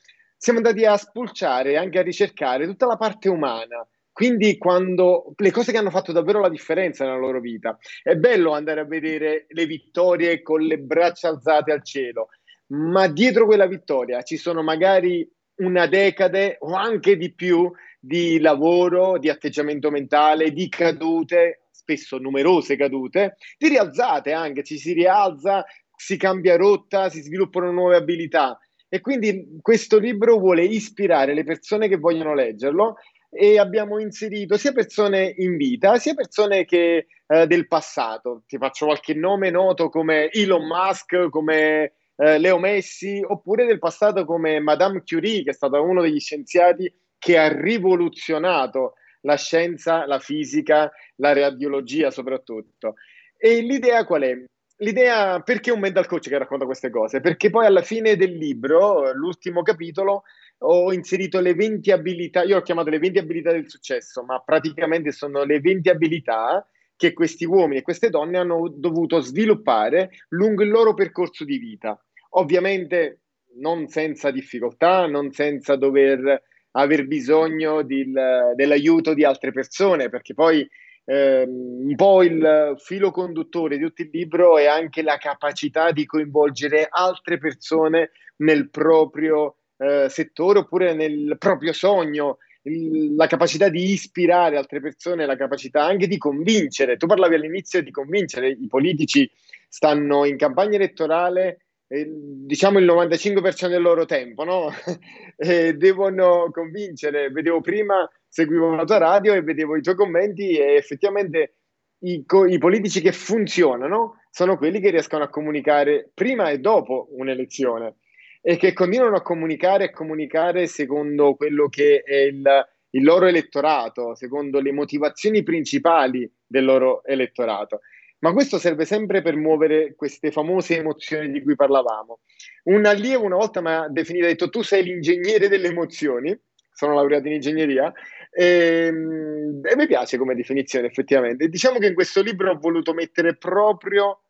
siamo 0.45 0.59
andati 0.59 0.85
a 0.85 0.99
spulciare 0.99 1.71
e 1.71 1.77
anche 1.79 1.99
a 1.99 2.03
ricercare 2.03 2.67
tutta 2.67 2.85
la 2.85 2.99
parte 2.99 3.31
umana. 3.31 3.89
Quindi 4.13 4.59
quando 4.59 5.33
le 5.39 5.51
cose 5.51 5.73
che 5.73 5.79
hanno 5.79 5.89
fatto 5.89 6.13
davvero 6.13 6.39
la 6.39 6.51
differenza 6.51 7.03
nella 7.03 7.17
loro 7.17 7.41
vita. 7.41 7.79
È 8.03 8.15
bello 8.17 8.53
andare 8.53 8.81
a 8.81 8.85
vedere 8.85 9.47
le 9.49 9.65
vittorie 9.65 10.43
con 10.43 10.61
le 10.61 10.77
braccia 10.77 11.29
alzate 11.29 11.73
al 11.73 11.83
cielo, 11.83 12.29
ma 12.73 13.09
dietro 13.09 13.47
quella 13.47 13.67
vittoria 13.67 14.21
ci 14.21 14.37
sono 14.37 14.63
magari 14.63 15.27
una 15.63 15.87
decade 15.87 16.59
o 16.61 16.75
anche 16.75 17.17
di 17.17 17.33
più 17.33 17.73
di 17.99 18.39
lavoro, 18.39 19.17
di 19.17 19.31
atteggiamento 19.31 19.91
mentale, 19.91 20.53
di 20.53 20.69
cadute, 20.69 21.69
spesso 21.71 22.19
numerose 22.19 22.77
cadute, 22.77 23.37
di 23.57 23.69
rialzate 23.69 24.33
anche, 24.33 24.63
ci 24.63 24.77
si 24.77 24.93
rialza, 24.93 25.65
si 25.97 26.19
cambia 26.19 26.57
rotta, 26.57 27.09
si 27.09 27.23
sviluppano 27.23 27.73
nuove 27.73 27.97
abilità. 27.97 28.59
E 28.95 29.01
quindi 29.01 29.59
questo 29.61 29.99
libro 29.99 30.39
vuole 30.39 30.63
ispirare 30.63 31.35
le 31.35 31.43
persone 31.43 31.89
che 31.89 31.97
vogliono 31.97 32.33
leggerlo 32.33 32.99
e 33.29 33.59
abbiamo 33.59 33.99
inserito 33.99 34.57
sia 34.57 34.71
persone 34.71 35.35
in 35.39 35.57
vita, 35.57 35.97
sia 35.97 36.15
persone 36.15 36.65
che, 36.65 37.07
eh, 37.27 37.47
del 37.49 37.67
passato. 37.67 38.45
Ti 38.47 38.57
faccio 38.57 38.85
qualche 38.85 39.13
nome 39.15 39.51
noto 39.51 39.89
come 39.89 40.31
Elon 40.31 40.65
Musk, 40.65 41.29
come 41.29 41.95
eh, 42.15 42.39
Leo 42.39 42.61
Messi, 42.61 43.21
oppure 43.27 43.67
del 43.67 43.81
passato 43.81 44.25
come 44.25 44.61
Madame 44.61 45.03
Curie, 45.05 45.43
che 45.43 45.51
è 45.51 45.55
stata 45.55 45.81
uno 45.81 46.01
degli 46.01 46.21
scienziati 46.21 46.89
che 47.19 47.37
ha 47.37 47.49
rivoluzionato 47.49 48.93
la 49.23 49.37
scienza, 49.37 50.07
la 50.07 50.21
fisica, 50.21 50.89
la 51.17 51.33
radiologia 51.33 52.13
soprattutto. 52.13 52.95
E 53.37 53.61
l'idea 53.61 54.05
qual 54.05 54.23
è? 54.23 54.45
L'idea 54.79 55.41
perché 55.41 55.71
un 55.71 55.79
mental 55.79 56.07
coach 56.07 56.29
che 56.29 56.39
racconta 56.39 56.65
queste 56.65 56.91
cose? 56.91 57.21
Perché 57.21 57.49
poi 57.49 57.67
alla 57.67 57.83
fine 57.83 58.17
del 58.17 58.37
libro, 58.37 59.13
l'ultimo 59.13 59.63
capitolo, 59.63 60.25
ho 60.59 60.93
inserito 60.93 61.41
le 61.41 61.55
20 61.55 61.93
abilità, 61.93 62.43
io 62.43 62.57
ho 62.57 62.63
chiamato 62.63 62.91
le 62.91 62.99
20 62.99 63.19
abilità 63.19 63.53
del 63.53 63.69
successo, 63.69 64.25
ma 64.25 64.41
praticamente 64.41 65.13
sono 65.13 65.45
le 65.45 65.61
20 65.61 65.89
abilità 65.91 66.67
che 66.97 67.13
questi 67.13 67.45
uomini 67.45 67.81
e 67.81 67.83
queste 67.83 68.11
donne 68.11 68.39
hanno 68.39 68.73
dovuto 68.75 69.21
sviluppare 69.21 70.11
lungo 70.31 70.63
il 70.63 70.71
loro 70.71 70.95
percorso 70.95 71.45
di 71.45 71.59
vita. 71.59 72.01
Ovviamente 72.31 73.21
non 73.57 73.87
senza 73.87 74.33
difficoltà, 74.33 75.07
non 75.07 75.31
senza 75.31 75.77
dover 75.77 76.43
aver 76.77 77.07
bisogno 77.07 77.83
di, 77.83 78.11
dell'aiuto 78.57 79.15
di 79.15 79.25
altre 79.25 79.53
persone, 79.53 80.09
perché 80.09 80.35
poi 80.35 80.69
eh, 81.05 81.45
un 81.47 81.95
po' 81.97 82.23
il 82.23 82.75
filo 82.79 83.11
conduttore 83.11 83.77
di 83.77 83.85
tutto 83.85 84.03
il 84.03 84.11
libro 84.13 84.59
è 84.59 84.67
anche 84.67 85.03
la 85.03 85.17
capacità 85.19 85.93
di 85.93 86.07
coinvolgere 86.07 86.87
altre 86.89 87.39
persone 87.39 88.11
nel 88.37 88.71
proprio 88.71 89.57
eh, 89.77 90.09
settore 90.09 90.61
oppure 90.61 90.95
nel 90.95 91.37
proprio 91.39 91.73
sogno, 91.73 92.39
il, 92.63 93.15
la 93.15 93.27
capacità 93.27 93.69
di 93.69 93.91
ispirare 93.93 94.57
altre 94.57 94.81
persone, 94.81 95.27
la 95.27 95.37
capacità 95.37 95.85
anche 95.85 96.07
di 96.07 96.17
convincere. 96.17 96.97
Tu 96.97 97.07
parlavi 97.07 97.35
all'inizio 97.35 97.83
di 97.83 97.91
convincere, 97.91 98.49
i 98.49 98.67
politici 98.67 99.31
stanno 99.69 100.25
in 100.25 100.37
campagna 100.37 100.77
elettorale 100.77 101.59
eh, 101.87 102.09
diciamo 102.11 102.79
il 102.79 102.87
95% 102.87 103.69
del 103.69 103.83
loro 103.83 104.05
tempo, 104.05 104.45
no? 104.45 104.71
devono 105.37 106.51
convincere. 106.51 107.31
Vedevo 107.31 107.61
prima, 107.61 108.09
seguivo 108.35 108.75
la 108.75 108.83
tua 108.83 108.99
radio 108.99 109.33
e 109.33 109.43
vedevo 109.43 109.77
i 109.77 109.81
tuoi 109.81 109.95
commenti 109.95 110.59
e 110.59 110.75
effettivamente 110.75 111.55
i, 112.01 112.25
i, 112.49 112.59
politici 112.59 113.01
che 113.01 113.13
funzionano 113.13 114.25
sono 114.29 114.57
quelli 114.57 114.81
che 114.81 114.91
riescono 114.91 115.23
a 115.23 115.29
comunicare 115.29 116.11
prima 116.13 116.51
e 116.51 116.59
dopo 116.59 117.07
un'elezione 117.13 117.95
e 118.43 118.57
che 118.57 118.73
continuano 118.73 119.15
a 119.15 119.23
comunicare 119.23 119.85
e 119.85 119.93
comunicare 119.93 120.67
secondo 120.67 121.37
quello 121.37 121.69
che 121.69 122.03
è 122.05 122.17
il, 122.17 122.45
il 122.91 123.05
loro 123.05 123.27
elettorato, 123.27 124.17
secondo 124.17 124.61
le 124.61 124.73
motivazioni 124.73 125.45
principali 125.45 126.29
del 126.45 126.65
loro 126.65 127.05
elettorato. 127.05 127.83
Ma 128.19 128.33
questo 128.33 128.59
serve 128.59 128.85
sempre 128.85 129.23
per 129.23 129.37
muovere 129.37 129.95
queste 129.95 130.33
famose 130.33 130.77
emozioni 130.77 131.31
di 131.31 131.41
cui 131.41 131.55
parlavamo. 131.55 132.19
Un 132.65 132.85
allievo 132.85 133.27
una 133.27 133.37
volta 133.37 133.61
mi 133.61 133.71
ha 133.71 133.87
definito, 133.89 134.25
ha 134.25 134.29
detto 134.29 134.51
tu 134.51 134.63
sei 134.63 134.83
l'ingegnere 134.83 135.47
delle 135.47 135.69
emozioni, 135.69 136.37
sono 136.75 136.95
laureato 136.95 137.29
in 137.29 137.35
ingegneria, 137.35 137.93
e, 138.35 138.87
ehm, 138.87 139.61
e 139.65 139.77
mi 139.77 139.87
piace 139.87 140.19
come 140.19 140.35
definizione 140.35 140.89
effettivamente. 140.89 141.49
Diciamo 141.49 141.79
che 141.79 141.87
in 141.87 141.95
questo 141.95 142.21
libro 142.21 142.51
ho 142.51 142.59
voluto 142.59 142.93
mettere 142.93 143.37
proprio 143.37 144.23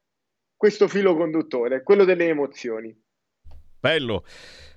questo 0.56 0.88
filo 0.88 1.16
conduttore, 1.16 1.82
quello 1.82 2.04
delle 2.04 2.28
emozioni. 2.28 2.94
Bello. 3.80 4.24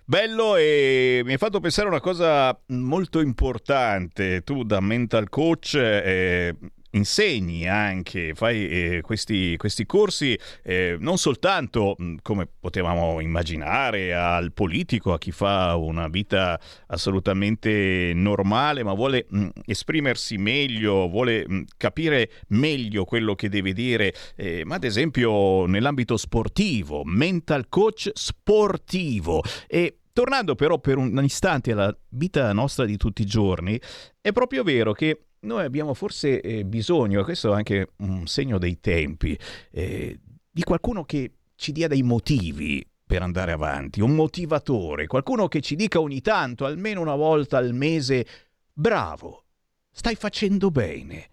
Bello 0.09 0.55
e 0.55 1.21
mi 1.25 1.33
hai 1.33 1.37
fatto 1.37 1.59
pensare 1.59 1.87
a 1.87 1.91
una 1.91 1.99
cosa 1.99 2.57
molto 2.67 3.19
importante. 3.19 4.41
Tu 4.41 4.63
da 4.63 4.79
mental 4.79 5.27
coach 5.27 5.75
eh, 5.75 6.55
insegni 6.97 7.67
anche, 7.67 8.33
fai 8.33 8.67
eh, 8.67 9.01
questi, 9.01 9.55
questi, 9.57 9.85
corsi 9.85 10.37
eh, 10.63 10.97
non 10.99 11.17
soltanto 11.17 11.95
come 12.21 12.47
potevamo 12.59 13.21
immaginare 13.21 14.13
al 14.13 14.51
politico, 14.51 15.13
a 15.13 15.17
chi 15.17 15.31
fa 15.31 15.75
una 15.75 16.07
vita 16.07 16.59
assolutamente 16.87 18.11
normale, 18.13 18.83
ma 18.83 18.93
vuole 18.93 19.25
mh, 19.29 19.47
esprimersi 19.65 20.37
meglio, 20.37 21.07
vuole 21.07 21.47
mh, 21.47 21.63
capire 21.77 22.29
meglio 22.49 23.05
quello 23.05 23.35
che 23.35 23.49
deve 23.49 23.71
dire, 23.73 24.13
eh, 24.35 24.63
ma 24.65 24.75
ad 24.75 24.83
esempio 24.83 25.65
nell'ambito 25.65 26.17
sportivo, 26.17 27.03
mental 27.05 27.69
coach 27.69 28.11
sportivo. 28.13 29.41
E 29.67 29.99
Tornando 30.17 30.55
però 30.55 30.79
per 30.79 30.97
un 30.97 31.23
istante 31.23 31.73
alla 31.73 31.95
vita 32.09 32.51
nostra 32.51 32.85
di 32.85 32.97
tutti 32.97 33.21
i 33.21 33.25
giorni, 33.27 33.79
è 34.19 34.31
proprio 34.31 34.63
vero 34.63 34.91
che 34.91 35.26
noi 35.41 35.63
abbiamo 35.63 35.93
forse 35.93 36.41
eh, 36.41 36.65
bisogno, 36.65 37.23
questo 37.23 37.51
è 37.51 37.55
anche 37.55 37.89
un 37.97 38.27
segno 38.27 38.57
dei 38.57 38.79
tempi, 38.79 39.37
eh, 39.71 40.19
di 40.49 40.63
qualcuno 40.63 41.03
che 41.03 41.31
ci 41.55 41.71
dia 41.71 41.87
dei 41.87 42.03
motivi 42.03 42.85
per 43.05 43.21
andare 43.21 43.51
avanti, 43.51 44.01
un 44.01 44.15
motivatore, 44.15 45.07
qualcuno 45.07 45.47
che 45.47 45.61
ci 45.61 45.75
dica 45.75 45.99
ogni 45.99 46.21
tanto, 46.21 46.65
almeno 46.65 47.01
una 47.01 47.15
volta 47.15 47.57
al 47.57 47.73
mese, 47.73 48.25
bravo, 48.73 49.45
stai 49.91 50.15
facendo 50.15 50.69
bene. 50.69 51.29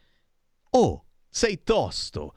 Oh, 0.71 1.05
sei 1.29 1.63
tosto. 1.65 2.35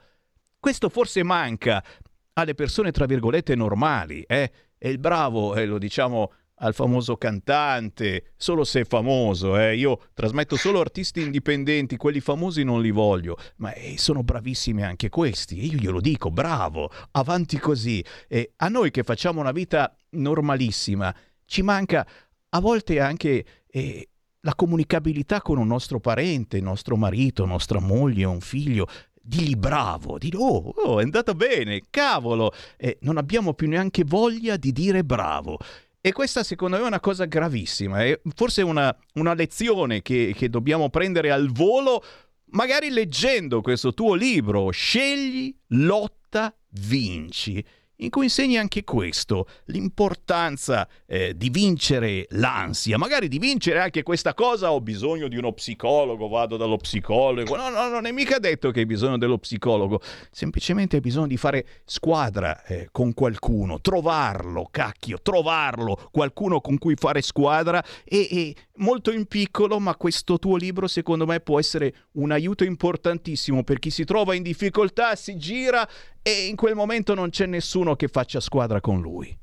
Questo 0.58 0.88
forse 0.88 1.22
manca 1.22 1.84
alle 2.32 2.54
persone, 2.54 2.90
tra 2.90 3.06
virgolette, 3.06 3.54
normali, 3.54 4.22
eh? 4.22 4.50
E 4.76 4.90
il 4.90 4.98
bravo, 4.98 5.54
eh, 5.54 5.66
lo 5.66 5.78
diciamo 5.78 6.32
al 6.58 6.74
famoso 6.74 7.16
cantante, 7.16 8.32
solo 8.36 8.64
se 8.64 8.80
è 8.80 8.84
famoso. 8.84 9.58
Eh. 9.58 9.76
Io 9.76 10.00
trasmetto 10.14 10.56
solo 10.56 10.80
artisti 10.80 11.20
indipendenti, 11.20 11.96
quelli 11.96 12.20
famosi 12.20 12.62
non 12.64 12.80
li 12.80 12.90
voglio, 12.90 13.36
ma 13.56 13.72
eh, 13.72 13.96
sono 13.98 14.22
bravissimi 14.22 14.82
anche 14.82 15.08
questi. 15.08 15.64
Io 15.64 15.78
glielo 15.78 16.00
dico, 16.00 16.30
bravo, 16.30 16.90
avanti 17.12 17.58
così. 17.58 18.04
E 18.26 18.52
a 18.56 18.68
noi 18.68 18.90
che 18.90 19.02
facciamo 19.02 19.40
una 19.40 19.52
vita 19.52 19.94
normalissima, 20.10 21.14
ci 21.44 21.62
manca 21.62 22.06
a 22.50 22.60
volte 22.60 23.00
anche 23.00 23.44
eh, 23.66 24.08
la 24.40 24.54
comunicabilità 24.54 25.42
con 25.42 25.58
un 25.58 25.66
nostro 25.66 26.00
parente, 26.00 26.60
nostro 26.60 26.96
marito, 26.96 27.44
nostra 27.44 27.80
moglie, 27.80 28.24
un 28.24 28.40
figlio. 28.40 28.86
Digli 29.28 29.56
bravo, 29.56 30.16
di 30.16 30.32
oh, 30.34 30.70
oh, 30.70 31.00
è 31.00 31.02
andata 31.02 31.34
bene, 31.34 31.82
cavolo, 31.90 32.50
e 32.78 32.96
non 33.02 33.18
abbiamo 33.18 33.52
più 33.52 33.68
neanche 33.68 34.02
voglia 34.02 34.56
di 34.56 34.72
dire 34.72 35.04
bravo. 35.04 35.58
E 36.00 36.12
questa 36.12 36.44
secondo 36.44 36.76
me 36.76 36.84
è 36.84 36.86
una 36.86 37.00
cosa 37.00 37.24
gravissima, 37.24 38.04
è 38.04 38.20
forse 38.34 38.62
una, 38.62 38.96
una 39.14 39.34
lezione 39.34 40.00
che, 40.00 40.32
che 40.36 40.48
dobbiamo 40.48 40.90
prendere 40.90 41.32
al 41.32 41.50
volo, 41.50 42.02
magari 42.50 42.90
leggendo 42.90 43.60
questo 43.60 43.92
tuo 43.94 44.14
libro, 44.14 44.70
Scegli, 44.70 45.54
lotta, 45.68 46.54
vinci. 46.70 47.64
In 47.98 48.10
cui 48.10 48.24
insegni 48.24 48.56
anche 48.58 48.84
questo, 48.84 49.46
l'importanza 49.66 50.88
eh, 51.06 51.36
di 51.36 51.50
vincere 51.50 52.26
l'ansia, 52.30 52.98
magari 52.98 53.28
di 53.28 53.38
vincere 53.38 53.80
anche 53.80 54.02
questa 54.02 54.34
cosa, 54.34 54.72
ho 54.72 54.80
bisogno 54.80 55.28
di 55.28 55.36
uno 55.36 55.52
psicologo, 55.52 56.28
vado 56.28 56.56
dallo 56.56 56.76
psicologo, 56.76 57.56
no, 57.56 57.68
no, 57.70 57.88
non 57.88 58.06
è 58.06 58.12
mica 58.12 58.38
detto 58.38 58.70
che 58.70 58.80
hai 58.80 58.86
bisogno 58.86 59.18
dello 59.18 59.38
psicologo, 59.38 60.00
semplicemente 60.30 60.96
hai 60.96 61.02
bisogno 61.02 61.26
di 61.26 61.36
fare 61.36 61.66
squadra 61.84 62.62
eh, 62.64 62.88
con 62.92 63.14
qualcuno, 63.14 63.80
trovarlo, 63.80 64.68
cacchio, 64.70 65.18
trovarlo, 65.20 66.08
qualcuno 66.10 66.60
con 66.60 66.78
cui 66.78 66.94
fare 66.94 67.22
squadra. 67.22 67.82
E, 68.04 68.28
e 68.30 68.54
molto 68.78 69.10
in 69.10 69.26
piccolo, 69.26 69.78
ma 69.78 69.96
questo 69.96 70.38
tuo 70.38 70.56
libro 70.56 70.86
secondo 70.86 71.26
me 71.26 71.40
può 71.40 71.58
essere 71.58 71.94
un 72.12 72.30
aiuto 72.30 72.64
importantissimo 72.64 73.64
per 73.64 73.78
chi 73.78 73.90
si 73.90 74.04
trova 74.04 74.34
in 74.34 74.42
difficoltà, 74.42 75.16
si 75.16 75.36
gira 75.36 75.88
e 76.22 76.46
in 76.46 76.56
quel 76.56 76.74
momento 76.74 77.14
non 77.14 77.30
c'è 77.30 77.46
nessuno 77.46 77.96
che 77.96 78.08
faccia 78.08 78.40
squadra 78.40 78.80
con 78.80 79.00
lui. 79.00 79.36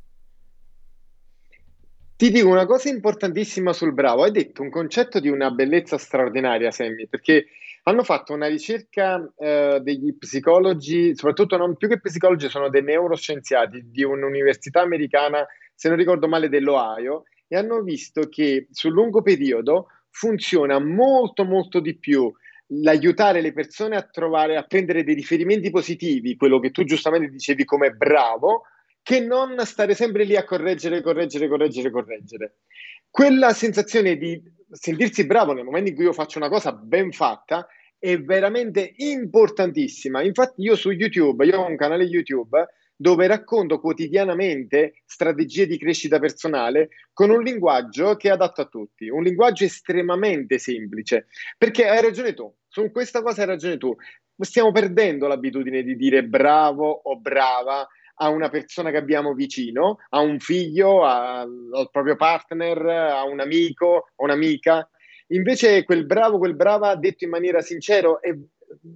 Ti 2.18 2.31
dico 2.31 2.47
una 2.47 2.65
cosa 2.65 2.88
importantissima 2.88 3.73
sul 3.73 3.93
bravo, 3.93 4.23
hai 4.23 4.31
detto 4.31 4.61
un 4.61 4.69
concetto 4.69 5.19
di 5.19 5.27
una 5.27 5.52
bellezza 5.52 5.97
straordinaria, 5.97 6.72
Sammy, 6.72 7.07
perché 7.07 7.47
hanno 7.84 8.03
fatto 8.03 8.31
una 8.31 8.47
ricerca 8.47 9.22
eh, 9.38 9.80
degli 9.84 10.15
psicologi, 10.18 11.14
soprattutto 11.14 11.57
non 11.57 11.76
più 11.76 11.89
che 11.89 11.99
psicologi, 11.99 12.47
sono 12.47 12.69
dei 12.69 12.84
neuroscienziati 12.84 13.89
di 13.91 14.03
un'università 14.03 14.81
americana, 14.81 15.45
se 15.73 15.89
non 15.89 15.97
ricordo 15.97 16.30
male, 16.30 16.47
dell'Ohio, 16.47 17.23
e 17.47 17.57
hanno 17.57 17.81
visto 17.81 18.30
che 18.30 18.68
sul 18.72 18.93
lungo 18.93 19.22
periodo 19.22 19.88
funziona 20.10 20.80
molto 20.80 21.43
molto 21.43 21.80
di 21.80 21.95
più 21.97 22.34
l'aiutare 22.67 23.41
le 23.41 23.53
persone 23.53 23.95
a 23.95 24.01
trovare, 24.01 24.57
a 24.57 24.63
prendere 24.63 25.03
dei 25.03 25.15
riferimenti 25.15 25.69
positivi, 25.69 26.35
quello 26.35 26.59
che 26.59 26.71
tu 26.71 26.83
giustamente 26.83 27.29
dicevi 27.29 27.65
come 27.65 27.91
bravo, 27.91 28.63
che 29.01 29.19
non 29.19 29.55
stare 29.65 29.93
sempre 29.93 30.23
lì 30.23 30.35
a 30.35 30.43
correggere, 30.43 31.01
correggere, 31.01 31.47
correggere, 31.47 31.91
correggere. 31.91 32.55
Quella 33.09 33.53
sensazione 33.53 34.17
di 34.17 34.41
sentirsi 34.71 35.25
bravo 35.25 35.53
nel 35.53 35.63
momento 35.63 35.89
in 35.89 35.95
cui 35.95 36.05
io 36.05 36.13
faccio 36.13 36.39
una 36.39 36.49
cosa 36.49 36.71
ben 36.71 37.11
fatta 37.11 37.67
è 37.99 38.19
veramente 38.19 38.93
importantissima. 38.97 40.21
Infatti 40.21 40.63
io 40.63 40.75
su 40.75 40.89
YouTube, 40.91 41.45
io 41.45 41.59
ho 41.59 41.67
un 41.67 41.75
canale 41.75 42.03
YouTube 42.03 42.67
dove 42.95 43.27
racconto 43.27 43.80
quotidianamente 43.80 45.01
strategie 45.05 45.67
di 45.67 45.77
crescita 45.77 46.19
personale 46.19 46.89
con 47.13 47.30
un 47.30 47.43
linguaggio 47.43 48.15
che 48.15 48.30
è 48.30 48.31
adatto 48.31 48.61
a 48.61 48.65
tutti, 48.65 49.09
un 49.09 49.23
linguaggio 49.23 49.65
estremamente 49.65 50.57
semplice, 50.57 51.27
perché 51.57 51.88
hai 51.88 52.01
ragione 52.01 52.34
tu, 52.34 52.53
su 52.67 52.89
questa 52.91 53.22
cosa 53.22 53.41
hai 53.41 53.47
ragione 53.47 53.77
tu, 53.77 53.95
stiamo 54.39 54.72
perdendo 54.72 55.27
l'abitudine 55.27 55.84
di 55.84 55.95
dire 55.95 56.23
bravo 56.23 56.89
o 56.89 57.17
brava 57.19 57.88
a 58.17 58.30
una 58.30 58.49
persona 58.49 58.91
che 58.91 58.97
abbiamo 58.97 59.34
vicino, 59.34 59.97
a 60.09 60.19
un 60.19 60.39
figlio, 60.39 61.03
a, 61.03 61.41
al 61.41 61.89
proprio 61.91 62.15
partner, 62.15 62.77
a 62.85 63.23
un 63.26 63.39
amico, 63.39 64.07
a 64.15 64.23
un'amica. 64.23 64.89
Invece 65.30 65.84
quel 65.84 66.05
bravo, 66.05 66.38
quel 66.38 66.55
brava 66.55 66.95
detto 66.95 67.23
in 67.23 67.31
maniera 67.31 67.61
sincera 67.61 68.19
è 68.22 68.34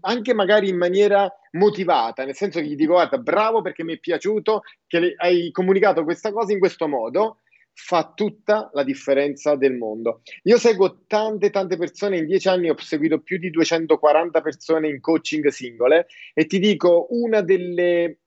anche 0.01 0.33
magari 0.33 0.69
in 0.69 0.77
maniera 0.77 1.31
motivata, 1.51 2.25
nel 2.25 2.35
senso 2.35 2.59
che 2.59 2.65
gli 2.65 2.75
dico 2.75 2.93
guarda, 2.93 3.17
bravo 3.17 3.61
perché 3.61 3.83
mi 3.83 3.93
è 3.93 3.99
piaciuto 3.99 4.61
che 4.87 5.13
hai 5.17 5.51
comunicato 5.51 6.03
questa 6.03 6.31
cosa 6.31 6.53
in 6.53 6.59
questo 6.59 6.87
modo, 6.87 7.39
fa 7.73 8.11
tutta 8.13 8.69
la 8.73 8.83
differenza 8.83 9.55
del 9.55 9.73
mondo. 9.73 10.21
Io 10.43 10.57
seguo 10.57 11.03
tante 11.07 11.49
tante 11.49 11.77
persone, 11.77 12.17
in 12.17 12.25
dieci 12.25 12.49
anni 12.49 12.69
ho 12.69 12.77
seguito 12.77 13.19
più 13.21 13.37
di 13.37 13.49
240 13.49 14.41
persone 14.41 14.89
in 14.89 14.99
coaching 14.99 15.47
singole 15.47 16.07
e 16.33 16.45
ti 16.45 16.59
dico 16.59 17.07
una 17.11 17.41
delle 17.41 18.19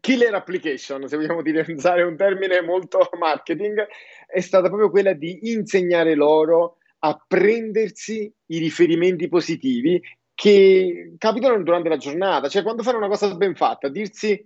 killer 0.00 0.34
application, 0.34 1.08
se 1.08 1.16
vogliamo 1.16 1.40
utilizzare 1.40 2.02
un 2.02 2.16
termine 2.16 2.60
molto 2.62 3.08
marketing, 3.18 3.84
è 4.26 4.40
stata 4.40 4.68
proprio 4.68 4.90
quella 4.90 5.12
di 5.12 5.50
insegnare 5.50 6.14
loro 6.14 6.76
a 7.00 7.22
prendersi 7.26 8.32
i 8.46 8.58
riferimenti 8.58 9.28
positivi 9.28 10.00
che 10.40 11.16
capitano 11.18 11.62
durante 11.62 11.90
la 11.90 11.98
giornata, 11.98 12.48
cioè 12.48 12.62
quando 12.62 12.82
fanno 12.82 12.96
una 12.96 13.08
cosa 13.08 13.34
ben 13.34 13.54
fatta, 13.54 13.90
dirsi 13.90 14.42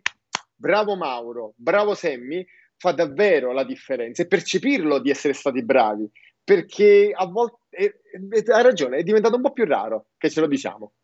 bravo 0.53 0.97
Mauro, 0.97 1.53
bravo 1.55 1.95
Sammy, 1.95 2.45
fa 2.77 2.91
davvero 2.91 3.53
la 3.53 3.63
differenza 3.63 4.21
e 4.21 4.27
percepirlo 4.27 4.99
di 4.99 5.11
essere 5.11 5.35
stati 5.35 5.63
bravi, 5.63 6.11
perché 6.43 7.13
a 7.15 7.27
volte, 7.27 8.01
ha 8.51 8.61
ragione, 8.61 8.97
è 8.97 9.03
diventato 9.05 9.37
un 9.37 9.43
po' 9.43 9.53
più 9.53 9.67
raro 9.67 10.07
che 10.19 10.31
ce 10.31 10.41
lo 10.41 10.49
diciamo. 10.49 10.95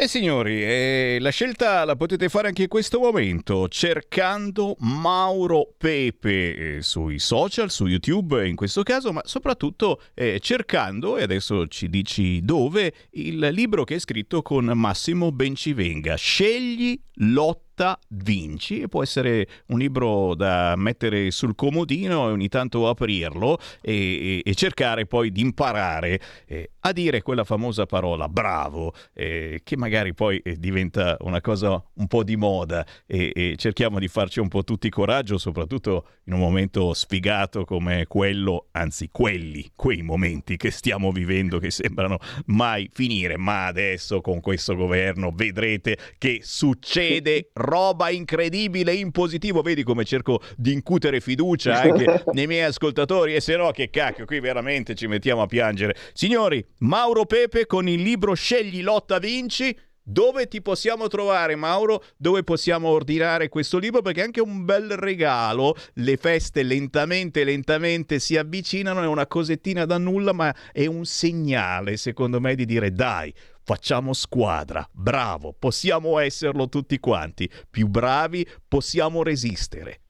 E 0.00 0.06
signori, 0.06 0.62
eh, 0.62 1.18
la 1.20 1.30
scelta 1.30 1.84
la 1.84 1.96
potete 1.96 2.28
fare 2.28 2.46
anche 2.46 2.62
in 2.62 2.68
questo 2.68 3.00
momento 3.00 3.66
cercando 3.66 4.76
Mauro 4.78 5.74
Pepe 5.76 6.76
eh, 6.76 6.82
sui 6.82 7.18
social, 7.18 7.68
su 7.68 7.84
YouTube 7.86 8.46
in 8.46 8.54
questo 8.54 8.84
caso, 8.84 9.12
ma 9.12 9.22
soprattutto 9.24 10.00
eh, 10.14 10.38
cercando, 10.38 11.16
e 11.16 11.24
adesso 11.24 11.66
ci 11.66 11.90
dici 11.90 12.40
dove, 12.44 12.92
il 13.14 13.40
libro 13.50 13.82
che 13.82 13.96
è 13.96 13.98
scritto 13.98 14.40
con 14.40 14.66
Massimo 14.66 15.32
Bencivenga. 15.32 16.14
Scegli 16.14 16.96
lotta 17.14 17.67
lotta 17.78 17.98
vinci. 18.08 18.80
E 18.80 18.88
può 18.88 19.02
essere 19.02 19.46
un 19.66 19.78
libro 19.78 20.34
da 20.34 20.74
mettere 20.76 21.30
sul 21.30 21.54
comodino 21.54 22.28
e 22.28 22.32
ogni 22.32 22.48
tanto 22.48 22.88
aprirlo 22.88 23.58
e, 23.80 24.42
e, 24.42 24.42
e 24.44 24.54
cercare 24.54 25.06
poi 25.06 25.30
di 25.30 25.40
imparare 25.40 26.20
eh, 26.46 26.70
a 26.80 26.92
dire 26.92 27.22
quella 27.22 27.44
famosa 27.44 27.86
parola 27.86 28.28
bravo 28.28 28.92
eh, 29.12 29.60
che 29.62 29.76
magari 29.76 30.14
poi 30.14 30.38
eh, 30.38 30.56
diventa 30.56 31.16
una 31.20 31.40
cosa 31.40 31.82
un 31.94 32.06
po' 32.06 32.24
di 32.24 32.36
moda. 32.36 32.84
E, 33.06 33.54
cerchiamo 33.56 33.98
di 33.98 34.08
farci 34.08 34.40
un 34.40 34.48
po' 34.48 34.64
tutti 34.64 34.88
coraggio 34.88 35.38
soprattutto 35.38 36.06
in 36.24 36.34
un 36.34 36.40
momento 36.40 36.92
sfigato 36.94 37.64
come 37.64 38.06
quello 38.06 38.66
anzi 38.72 39.08
quelli 39.10 39.70
quei 39.74 40.02
momenti 40.02 40.56
che 40.56 40.70
stiamo 40.70 41.12
vivendo 41.12 41.58
che 41.58 41.70
sembrano 41.70 42.18
mai 42.46 42.88
finire. 42.92 43.36
Ma 43.36 43.66
adesso 43.66 44.20
con 44.20 44.40
questo 44.40 44.74
governo 44.74 45.30
vedrete 45.34 45.96
che 46.18 46.40
succede 46.42 47.50
roba 47.68 48.10
incredibile 48.10 48.94
in 48.94 49.10
positivo. 49.10 49.62
Vedi 49.62 49.82
come 49.82 50.04
cerco 50.04 50.40
di 50.56 50.72
incutere 50.72 51.20
fiducia 51.20 51.80
anche 51.82 52.24
nei 52.32 52.46
miei 52.46 52.64
ascoltatori 52.64 53.34
e 53.34 53.40
se 53.40 53.56
no 53.56 53.70
che 53.70 53.90
cacchio, 53.90 54.24
qui 54.24 54.40
veramente 54.40 54.94
ci 54.94 55.06
mettiamo 55.06 55.42
a 55.42 55.46
piangere. 55.46 55.94
Signori, 56.12 56.64
Mauro 56.78 57.24
Pepe 57.26 57.66
con 57.66 57.88
il 57.88 58.02
libro 58.02 58.34
Scegli 58.34 58.82
lotta 58.82 59.18
vinci. 59.18 59.76
Dove 60.10 60.48
ti 60.48 60.62
possiamo 60.62 61.06
trovare, 61.06 61.54
Mauro? 61.54 62.02
Dove 62.16 62.42
possiamo 62.42 62.88
ordinare 62.88 63.50
questo 63.50 63.76
libro? 63.76 64.00
Perché 64.00 64.22
è 64.22 64.24
anche 64.24 64.40
un 64.40 64.64
bel 64.64 64.92
regalo. 64.92 65.76
Le 65.96 66.16
feste 66.16 66.62
lentamente, 66.62 67.44
lentamente 67.44 68.18
si 68.18 68.38
avvicinano. 68.38 69.02
È 69.02 69.06
una 69.06 69.26
cosettina 69.26 69.84
da 69.84 69.98
nulla, 69.98 70.32
ma 70.32 70.54
è 70.72 70.86
un 70.86 71.04
segnale, 71.04 71.98
secondo 71.98 72.40
me, 72.40 72.54
di 72.54 72.64
dire 72.64 72.90
dai, 72.90 73.34
facciamo 73.68 74.14
squadra, 74.14 74.88
bravo, 74.90 75.52
possiamo 75.52 76.18
esserlo 76.18 76.70
tutti 76.70 76.98
quanti, 76.98 77.50
più 77.68 77.86
bravi 77.86 78.48
possiamo 78.66 79.22
resistere. 79.22 80.00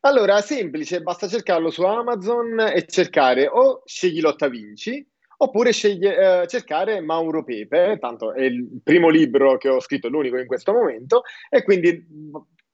Allora, 0.00 0.40
semplice, 0.40 1.02
basta 1.02 1.28
cercarlo 1.28 1.68
su 1.68 1.82
Amazon 1.82 2.58
e 2.58 2.86
cercare 2.86 3.46
o 3.46 3.82
scegli 3.84 4.22
Lotta 4.22 4.48
Vinci 4.48 5.06
oppure 5.42 5.72
sceglie, 5.72 6.42
eh, 6.42 6.46
cercare 6.46 7.02
Mauro 7.02 7.44
Pepe, 7.44 7.98
tanto 8.00 8.32
è 8.32 8.44
il 8.44 8.80
primo 8.82 9.10
libro 9.10 9.58
che 9.58 9.68
ho 9.68 9.80
scritto, 9.80 10.08
l'unico 10.08 10.38
in 10.38 10.46
questo 10.46 10.72
momento, 10.72 11.24
e 11.50 11.62
quindi 11.62 12.06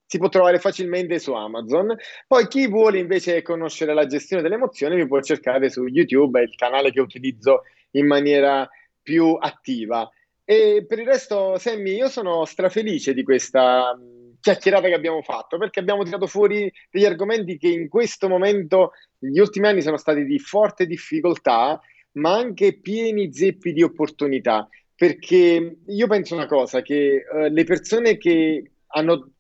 si 0.07 0.19
può 0.19 0.29
trovare 0.29 0.61
facilmente 0.61 1.19
su 1.19 1.33
Amazon. 1.33 1.97
Poi 2.29 2.47
chi 2.47 2.69
vuole 2.69 3.01
invece 3.01 3.43
conoscere 3.43 3.93
la 3.93 4.07
gestione 4.07 4.43
delle 4.43 4.55
emozioni 4.55 4.95
mi 4.95 5.09
può 5.09 5.21
cercare 5.21 5.69
su 5.69 5.85
YouTube, 5.85 6.39
è 6.39 6.45
il 6.45 6.55
canale 6.55 6.93
che 6.93 7.01
utilizzo 7.01 7.63
in 7.93 8.07
maniera 8.07 8.69
più 9.07 9.37
attiva. 9.39 10.11
E 10.45 10.85
per 10.87 10.99
il 10.99 11.07
resto, 11.07 11.59
Sammy, 11.59 11.95
io 11.95 12.09
sono 12.09 12.45
strafelice 12.45 13.15
di 13.15 13.23
questa 13.23 13.97
chiacchierata 14.41 14.89
che 14.89 14.95
abbiamo 14.95 15.23
fatto 15.23 15.59
perché 15.59 15.79
abbiamo 15.79 16.03
tirato 16.03 16.27
fuori 16.27 16.71
degli 16.91 17.05
argomenti 17.05 17.57
che 17.57 17.69
in 17.69 17.89
questo 17.89 18.29
momento, 18.29 18.93
negli 19.19 19.39
ultimi 19.39 19.69
anni, 19.69 19.81
sono 19.81 19.97
stati 19.97 20.25
di 20.25 20.41
forte 20.41 20.87
difficoltà, 20.87 21.81
ma 22.13 22.35
anche 22.35 22.81
pieni 22.81 23.33
zeppi 23.33 23.73
di 23.73 23.85
opportunità. 23.85 24.69
Perché 24.93 25.77
io 25.87 26.07
penso 26.09 26.35
una 26.35 26.47
cosa, 26.47 26.83
che 26.83 27.23
uh, 27.31 27.47
le 27.49 27.65
persone 27.65 28.17
che 28.17 28.73
hanno 28.89 29.31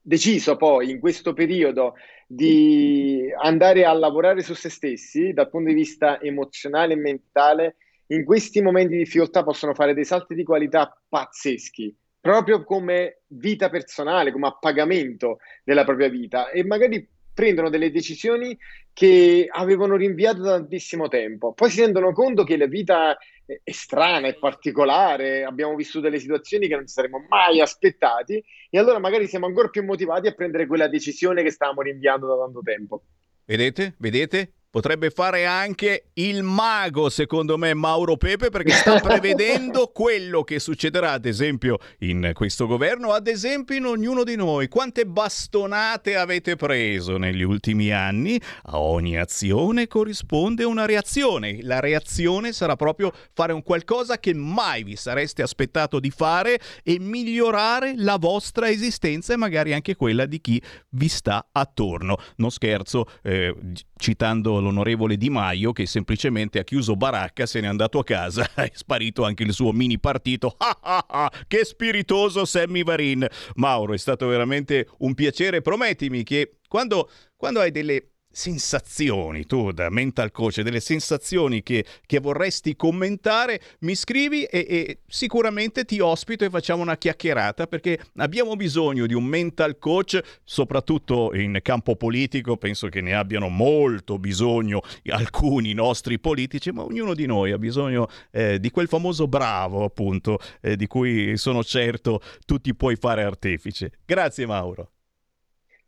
deciso 0.00 0.56
poi 0.56 0.90
in 0.90 1.00
questo 1.00 1.32
periodo 1.32 1.94
di 2.26 3.22
andare 3.40 3.84
a 3.84 3.92
lavorare 3.92 4.42
su 4.42 4.54
se 4.54 4.68
stessi 4.68 5.32
dal 5.32 5.50
punto 5.50 5.70
di 5.70 5.74
vista 5.74 6.20
emozionale 6.20 6.92
e 6.92 6.96
mentale, 6.96 7.76
in 8.08 8.24
questi 8.24 8.60
momenti 8.60 8.92
di 8.92 9.04
difficoltà 9.04 9.42
possono 9.42 9.74
fare 9.74 9.94
dei 9.94 10.04
salti 10.04 10.34
di 10.34 10.44
qualità 10.44 11.00
pazzeschi, 11.08 11.94
proprio 12.20 12.64
come 12.64 13.22
vita 13.28 13.68
personale, 13.68 14.32
come 14.32 14.48
appagamento 14.48 15.38
della 15.64 15.84
propria 15.84 16.08
vita 16.08 16.50
e 16.50 16.64
magari 16.64 17.06
prendono 17.32 17.70
delle 17.70 17.92
decisioni 17.92 18.58
che 18.92 19.46
avevano 19.48 19.94
rinviato 19.94 20.42
da 20.42 20.56
tantissimo 20.56 21.06
tempo. 21.06 21.52
Poi 21.52 21.70
si 21.70 21.80
rendono 21.80 22.12
conto 22.12 22.42
che 22.42 22.56
la 22.56 22.66
vita 22.66 23.16
è 23.46 23.70
strana, 23.70 24.26
è 24.26 24.34
particolare, 24.34 25.44
abbiamo 25.44 25.76
vissuto 25.76 26.00
delle 26.00 26.18
situazioni 26.18 26.66
che 26.66 26.74
non 26.74 26.86
ci 26.86 26.94
saremmo 26.94 27.24
mai 27.28 27.60
aspettati 27.60 28.42
e 28.68 28.78
allora 28.78 28.98
magari 28.98 29.28
siamo 29.28 29.46
ancora 29.46 29.68
più 29.68 29.84
motivati 29.84 30.26
a 30.26 30.32
prendere 30.32 30.66
quella 30.66 30.88
decisione 30.88 31.44
che 31.44 31.52
stavamo 31.52 31.82
rinviando 31.82 32.26
da 32.26 32.36
tanto 32.42 32.60
tempo. 32.60 33.02
Vedete? 33.44 33.94
Vedete? 33.98 34.52
Potrebbe 34.70 35.08
fare 35.08 35.46
anche 35.46 36.10
il 36.14 36.42
mago, 36.42 37.08
secondo 37.08 37.56
me, 37.56 37.72
Mauro 37.72 38.18
Pepe, 38.18 38.50
perché 38.50 38.72
sta 38.72 39.00
prevedendo 39.00 39.86
quello 39.86 40.42
che 40.42 40.58
succederà, 40.58 41.12
ad 41.12 41.24
esempio, 41.24 41.78
in 42.00 42.32
questo 42.34 42.66
governo, 42.66 43.12
ad 43.12 43.28
esempio 43.28 43.76
in 43.76 43.86
ognuno 43.86 44.24
di 44.24 44.36
noi. 44.36 44.68
Quante 44.68 45.06
bastonate 45.06 46.16
avete 46.16 46.56
preso 46.56 47.16
negli 47.16 47.40
ultimi 47.40 47.90
anni? 47.92 48.38
A 48.64 48.78
ogni 48.78 49.16
azione 49.16 49.86
corrisponde 49.86 50.64
una 50.64 50.84
reazione. 50.84 51.62
La 51.62 51.80
reazione 51.80 52.52
sarà 52.52 52.76
proprio 52.76 53.10
fare 53.32 53.54
un 53.54 53.62
qualcosa 53.62 54.18
che 54.18 54.34
mai 54.34 54.82
vi 54.82 54.96
sareste 54.96 55.40
aspettato 55.40 55.98
di 55.98 56.10
fare 56.10 56.60
e 56.82 56.98
migliorare 56.98 57.94
la 57.96 58.18
vostra 58.18 58.68
esistenza 58.68 59.32
e 59.32 59.36
magari 59.38 59.72
anche 59.72 59.96
quella 59.96 60.26
di 60.26 60.42
chi 60.42 60.62
vi 60.90 61.08
sta 61.08 61.48
attorno. 61.52 62.18
Non 62.36 62.50
scherzo, 62.50 63.06
eh, 63.22 63.54
citando 63.96 64.57
l'onorevole 64.60 65.16
Di 65.16 65.30
Maio 65.30 65.72
che 65.72 65.86
semplicemente 65.86 66.58
ha 66.58 66.64
chiuso 66.64 66.96
baracca, 66.96 67.46
se 67.46 67.60
n'è 67.60 67.66
andato 67.66 67.98
a 67.98 68.04
casa, 68.04 68.48
è 68.54 68.70
sparito 68.72 69.24
anche 69.24 69.42
il 69.42 69.52
suo 69.52 69.72
mini 69.72 69.98
partito. 69.98 70.56
che 71.46 71.64
spiritoso 71.64 72.44
Sammy 72.44 72.82
Varin! 72.82 73.26
Mauro, 73.54 73.94
è 73.94 73.98
stato 73.98 74.26
veramente 74.26 74.88
un 74.98 75.14
piacere. 75.14 75.62
Promettimi 75.62 76.22
che 76.22 76.58
quando, 76.68 77.10
quando 77.36 77.60
hai 77.60 77.70
delle 77.70 78.10
sensazioni, 78.30 79.46
tu 79.46 79.72
da 79.72 79.90
mental 79.90 80.30
coach, 80.30 80.60
delle 80.60 80.80
sensazioni 80.80 81.62
che, 81.62 81.84
che 82.06 82.20
vorresti 82.20 82.76
commentare, 82.76 83.60
mi 83.80 83.94
scrivi 83.94 84.44
e, 84.44 84.66
e, 84.68 84.98
sicuramente 85.06 85.84
ti 85.84 86.00
ospito 86.00 86.44
e 86.44 86.50
facciamo 86.50 86.82
una 86.82 86.96
chiacchierata 86.96 87.66
perché 87.66 87.98
abbiamo 88.16 88.54
bisogno 88.54 89.06
di 89.06 89.14
un 89.14 89.24
mental 89.24 89.78
coach, 89.78 90.20
soprattutto 90.44 91.34
in 91.34 91.58
campo 91.62 91.96
politico, 91.96 92.56
penso 92.56 92.88
che 92.88 93.00
ne 93.00 93.14
abbiano 93.14 93.48
molto 93.48 94.18
bisogno 94.18 94.82
alcuni 95.08 95.72
nostri 95.72 96.18
politici, 96.18 96.70
ma 96.70 96.84
ognuno 96.84 97.14
di 97.14 97.26
noi 97.26 97.52
ha 97.52 97.58
bisogno 97.58 98.08
eh, 98.30 98.60
di 98.60 98.70
quel 98.70 98.88
famoso 98.88 99.26
bravo, 99.26 99.84
appunto, 99.84 100.38
eh, 100.60 100.76
di 100.76 100.86
cui 100.86 101.36
sono 101.36 101.64
certo 101.64 102.20
tu 102.46 102.58
ti 102.58 102.74
puoi 102.74 102.96
fare 102.96 103.22
artefice. 103.22 103.92
Grazie 104.04 104.46
Mauro. 104.46 104.92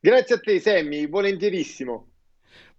Grazie 0.00 0.36
a 0.36 0.40
te 0.40 0.58
Sammy, 0.58 1.06
volentierissimo. 1.06 2.09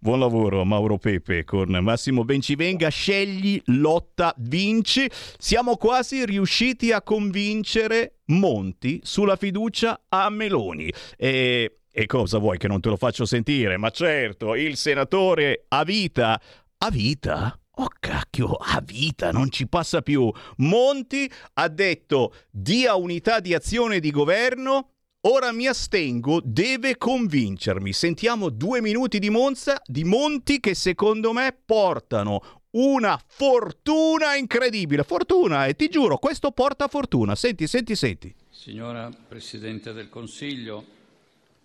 Buon 0.02 0.18
lavoro 0.18 0.64
Mauro 0.64 0.98
Pepe 0.98 1.44
con 1.44 1.68
Massimo 1.80 2.24
Bencivenga, 2.24 2.88
scegli, 2.88 3.62
lotta, 3.66 4.34
vinci. 4.38 5.08
Siamo 5.38 5.76
quasi 5.76 6.26
riusciti 6.26 6.90
a 6.90 7.02
convincere 7.02 8.16
Monti 8.24 8.98
sulla 9.04 9.36
fiducia 9.36 10.06
a 10.08 10.28
Meloni. 10.28 10.92
E, 11.16 11.82
e 11.88 12.06
cosa 12.06 12.38
vuoi 12.38 12.58
che 12.58 12.66
non 12.66 12.80
te 12.80 12.88
lo 12.88 12.96
faccio 12.96 13.24
sentire? 13.24 13.76
Ma 13.76 13.90
certo, 13.90 14.56
il 14.56 14.76
senatore 14.76 15.66
a 15.68 15.84
vita. 15.84 16.40
A 16.78 16.90
vita? 16.90 17.56
Oh 17.76 17.88
cacchio, 18.00 18.54
a 18.54 18.82
vita, 18.84 19.30
non 19.30 19.52
ci 19.52 19.68
passa 19.68 20.02
più. 20.02 20.28
Monti 20.56 21.30
ha 21.54 21.68
detto 21.68 22.34
dia 22.50 22.96
unità 22.96 23.38
di 23.38 23.54
azione 23.54 24.00
di 24.00 24.10
governo 24.10 24.91
Ora 25.24 25.52
mi 25.52 25.68
astengo, 25.68 26.40
deve 26.42 26.96
convincermi. 26.96 27.92
Sentiamo 27.92 28.48
due 28.48 28.80
minuti 28.80 29.20
di 29.20 29.30
Monza, 29.30 29.80
di 29.86 30.02
Monti 30.02 30.58
che 30.58 30.74
secondo 30.74 31.32
me 31.32 31.56
portano 31.64 32.62
una 32.70 33.22
fortuna 33.24 34.34
incredibile. 34.34 35.04
Fortuna, 35.04 35.66
e 35.66 35.76
ti 35.76 35.88
giuro, 35.88 36.18
questo 36.18 36.50
porta 36.50 36.88
fortuna. 36.88 37.36
Senti, 37.36 37.68
senti, 37.68 37.94
senti. 37.94 38.34
Signora 38.50 39.10
Presidente 39.10 39.92
del 39.92 40.08
Consiglio, 40.08 40.84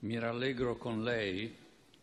mi 0.01 0.19
rallegro 0.19 0.77
con 0.77 1.03
lei 1.03 1.51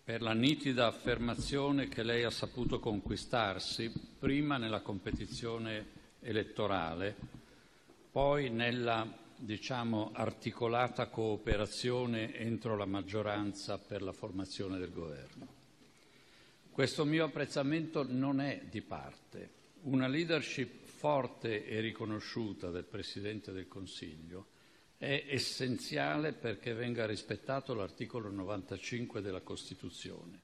per 0.03 0.23
la 0.23 0.33
nitida 0.33 0.89
affermazione 0.89 1.87
che 1.87 2.03
lei 2.03 2.25
ha 2.25 2.31
saputo 2.31 2.81
conquistarsi 2.81 3.93
prima 4.19 4.57
nella 4.57 4.81
competizione 4.81 5.87
elettorale, 6.21 7.15
poi 8.11 8.51
nella 8.51 9.23
diciamo, 9.45 10.11
articolata 10.15 11.09
cooperazione 11.09 12.35
entro 12.35 12.77
la 12.77 12.87
maggioranza 12.87 13.79
per 13.79 14.03
la 14.03 14.13
formazione 14.13 14.79
del 14.79 14.91
governo. 14.91 15.63
Questo 16.71 17.05
mio 17.05 17.27
apprezzamento 17.27 18.05
non 18.09 18.41
è 18.41 18.63
di 18.69 18.81
parte. 18.81 19.63
Una 19.83 20.09
leadership 20.09 20.85
forte 20.85 21.67
e 21.67 21.81
riconosciuta 21.81 22.71
del 22.71 22.85
Presidente 22.85 23.53
del 23.53 23.69
Consiglio 23.69 24.47
è 24.97 25.27
essenziale 25.29 26.33
perché 26.33 26.73
venga 26.73 27.05
rispettato 27.05 27.75
l'articolo 27.75 28.31
95 28.31 29.21
della 29.21 29.43
Costituzione. 29.43 30.41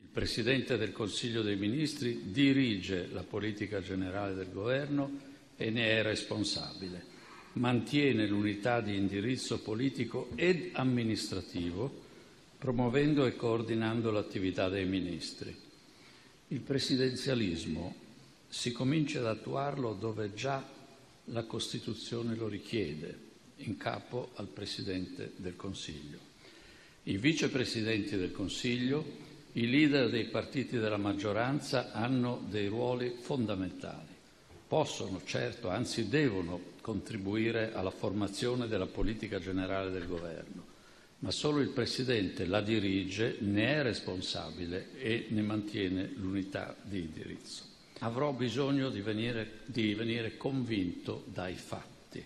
Il 0.00 0.08
Presidente 0.08 0.78
del 0.78 0.92
Consiglio 0.92 1.42
dei 1.42 1.56
Ministri 1.56 2.30
dirige 2.32 3.08
la 3.08 3.24
politica 3.24 3.82
generale 3.82 4.34
del 4.34 4.50
governo 4.50 5.36
e 5.56 5.70
ne 5.70 5.90
è 5.90 6.02
responsabile 6.02 7.16
mantiene 7.58 8.26
l'unità 8.26 8.80
di 8.80 8.96
indirizzo 8.96 9.60
politico 9.60 10.30
ed 10.36 10.70
amministrativo, 10.72 12.06
promuovendo 12.56 13.26
e 13.26 13.36
coordinando 13.36 14.10
l'attività 14.10 14.68
dei 14.68 14.86
ministri. 14.86 15.54
Il 16.48 16.60
presidenzialismo 16.60 17.94
si 18.48 18.72
comincia 18.72 19.18
ad 19.18 19.26
attuarlo 19.26 19.92
dove 19.92 20.32
già 20.34 20.66
la 21.26 21.44
Costituzione 21.44 22.34
lo 22.34 22.48
richiede, 22.48 23.26
in 23.56 23.76
capo 23.76 24.30
al 24.36 24.46
Presidente 24.46 25.32
del 25.36 25.56
Consiglio. 25.56 26.18
I 27.04 27.18
vicepresidenti 27.18 28.16
del 28.16 28.32
Consiglio, 28.32 29.26
i 29.52 29.68
leader 29.68 30.08
dei 30.08 30.26
partiti 30.26 30.78
della 30.78 30.96
maggioranza 30.96 31.92
hanno 31.92 32.44
dei 32.48 32.68
ruoli 32.68 33.16
fondamentali. 33.20 34.06
Possono, 34.66 35.20
certo, 35.24 35.68
anzi 35.68 36.08
devono 36.08 36.76
contribuire 36.88 37.74
alla 37.74 37.90
formazione 37.90 38.66
della 38.66 38.86
politica 38.86 39.38
generale 39.38 39.90
del 39.90 40.06
governo, 40.06 40.64
ma 41.18 41.30
solo 41.30 41.60
il 41.60 41.68
Presidente 41.68 42.46
la 42.46 42.62
dirige, 42.62 43.36
ne 43.40 43.74
è 43.74 43.82
responsabile 43.82 44.98
e 44.98 45.26
ne 45.28 45.42
mantiene 45.42 46.10
l'unità 46.16 46.74
di 46.80 47.00
indirizzo. 47.00 47.64
Avrò 47.98 48.32
bisogno 48.32 48.88
di 48.88 49.02
venire, 49.02 49.60
di 49.66 49.92
venire 49.92 50.38
convinto 50.38 51.24
dai 51.26 51.56
fatti. 51.56 52.24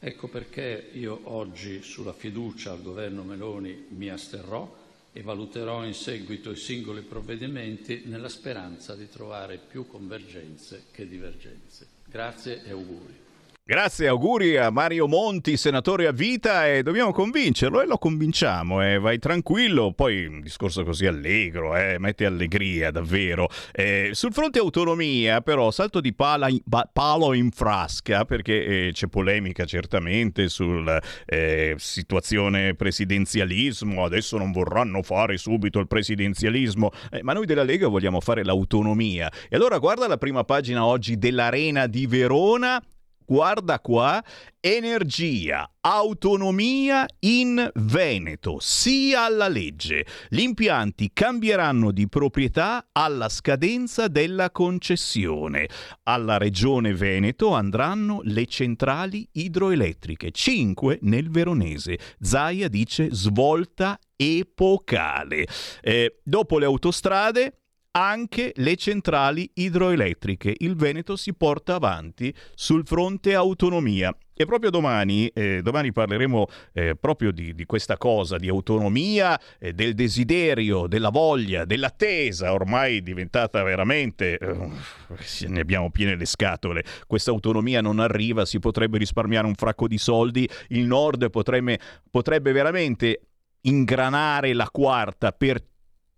Ecco 0.00 0.26
perché 0.26 0.90
io 0.94 1.20
oggi 1.26 1.80
sulla 1.80 2.12
fiducia 2.12 2.72
al 2.72 2.82
governo 2.82 3.22
Meloni 3.22 3.86
mi 3.90 4.10
asterrò 4.10 4.76
e 5.12 5.22
valuterò 5.22 5.84
in 5.84 5.94
seguito 5.94 6.50
i 6.50 6.56
singoli 6.56 7.02
provvedimenti 7.02 8.02
nella 8.06 8.28
speranza 8.28 8.96
di 8.96 9.08
trovare 9.08 9.58
più 9.58 9.86
convergenze 9.86 10.86
che 10.90 11.06
divergenze. 11.06 11.86
Grazie 12.06 12.64
e 12.64 12.70
auguri. 12.70 13.28
Grazie, 13.70 14.08
auguri 14.08 14.56
a 14.56 14.70
Mario 14.70 15.06
Monti, 15.06 15.56
senatore 15.56 16.08
a 16.08 16.10
vita 16.10 16.66
e 16.66 16.82
dobbiamo 16.82 17.12
convincerlo 17.12 17.80
e 17.80 17.86
lo 17.86 17.98
convinciamo, 17.98 18.82
eh. 18.84 18.98
vai 18.98 19.20
tranquillo, 19.20 19.92
poi 19.92 20.26
un 20.26 20.40
discorso 20.40 20.82
così 20.82 21.06
allegro, 21.06 21.76
eh. 21.76 21.96
mette 22.00 22.26
allegria 22.26 22.90
davvero. 22.90 23.48
Eh, 23.70 24.10
sul 24.12 24.32
fronte 24.32 24.58
autonomia 24.58 25.40
però 25.40 25.70
salto 25.70 26.00
di 26.00 26.12
in, 26.18 26.60
palo 26.92 27.32
in 27.32 27.52
frasca 27.52 28.24
perché 28.24 28.88
eh, 28.88 28.90
c'è 28.92 29.06
polemica 29.06 29.64
certamente 29.66 30.48
sulla 30.48 31.00
eh, 31.24 31.76
situazione 31.78 32.74
presidenzialismo, 32.74 34.04
adesso 34.04 34.36
non 34.36 34.50
vorranno 34.50 35.00
fare 35.04 35.36
subito 35.36 35.78
il 35.78 35.86
presidenzialismo, 35.86 36.90
eh, 37.12 37.22
ma 37.22 37.34
noi 37.34 37.46
della 37.46 37.62
Lega 37.62 37.86
vogliamo 37.86 38.18
fare 38.18 38.42
l'autonomia. 38.42 39.30
E 39.48 39.54
allora 39.54 39.78
guarda 39.78 40.08
la 40.08 40.18
prima 40.18 40.42
pagina 40.42 40.84
oggi 40.84 41.18
dell'Arena 41.18 41.86
di 41.86 42.08
Verona 42.08 42.82
guarda 43.30 43.78
qua, 43.78 44.20
energia, 44.58 45.70
autonomia 45.82 47.06
in 47.20 47.70
Veneto, 47.74 48.58
sia 48.58 49.26
alla 49.26 49.46
legge. 49.46 50.04
Gli 50.28 50.40
impianti 50.40 51.10
cambieranno 51.12 51.92
di 51.92 52.08
proprietà 52.08 52.88
alla 52.90 53.28
scadenza 53.28 54.08
della 54.08 54.50
concessione. 54.50 55.68
Alla 56.02 56.38
regione 56.38 56.92
Veneto 56.92 57.54
andranno 57.54 58.20
le 58.24 58.46
centrali 58.46 59.28
idroelettriche, 59.30 60.32
5 60.32 60.98
nel 61.02 61.30
Veronese. 61.30 62.00
Zaia 62.18 62.66
dice 62.66 63.10
svolta 63.12 63.96
epocale. 64.16 65.46
Eh, 65.80 66.18
dopo 66.24 66.58
le 66.58 66.64
autostrade 66.64 67.59
anche 67.92 68.52
le 68.56 68.76
centrali 68.76 69.50
idroelettriche. 69.54 70.54
Il 70.58 70.76
Veneto 70.76 71.16
si 71.16 71.34
porta 71.34 71.74
avanti 71.74 72.34
sul 72.54 72.86
fronte 72.86 73.34
autonomia. 73.34 74.14
E 74.40 74.46
proprio 74.46 74.70
domani, 74.70 75.28
eh, 75.28 75.60
domani 75.60 75.92
parleremo 75.92 76.46
eh, 76.72 76.96
proprio 76.96 77.30
di, 77.30 77.54
di, 77.54 77.66
questa 77.66 77.98
cosa, 77.98 78.38
di 78.38 78.48
autonomia, 78.48 79.38
eh, 79.58 79.74
del 79.74 79.92
desiderio, 79.92 80.86
della 80.86 81.10
voglia, 81.10 81.66
dell'attesa, 81.66 82.54
ormai 82.54 83.02
diventata 83.02 83.62
veramente, 83.62 84.38
eh, 84.38 85.46
ne 85.46 85.60
abbiamo 85.60 85.90
piene 85.90 86.16
le 86.16 86.24
scatole, 86.24 86.82
questa 87.06 87.30
autonomia 87.30 87.82
non 87.82 87.98
arriva, 87.98 88.46
si 88.46 88.60
potrebbe 88.60 88.96
risparmiare 88.96 89.46
un 89.46 89.54
fracco 89.56 89.86
di 89.86 89.98
soldi, 89.98 90.48
il 90.68 90.86
nord 90.86 91.28
potrebbe, 91.28 91.78
potrebbe 92.10 92.52
veramente 92.52 93.20
ingranare 93.62 94.54
la 94.54 94.70
quarta 94.70 95.32
per 95.32 95.62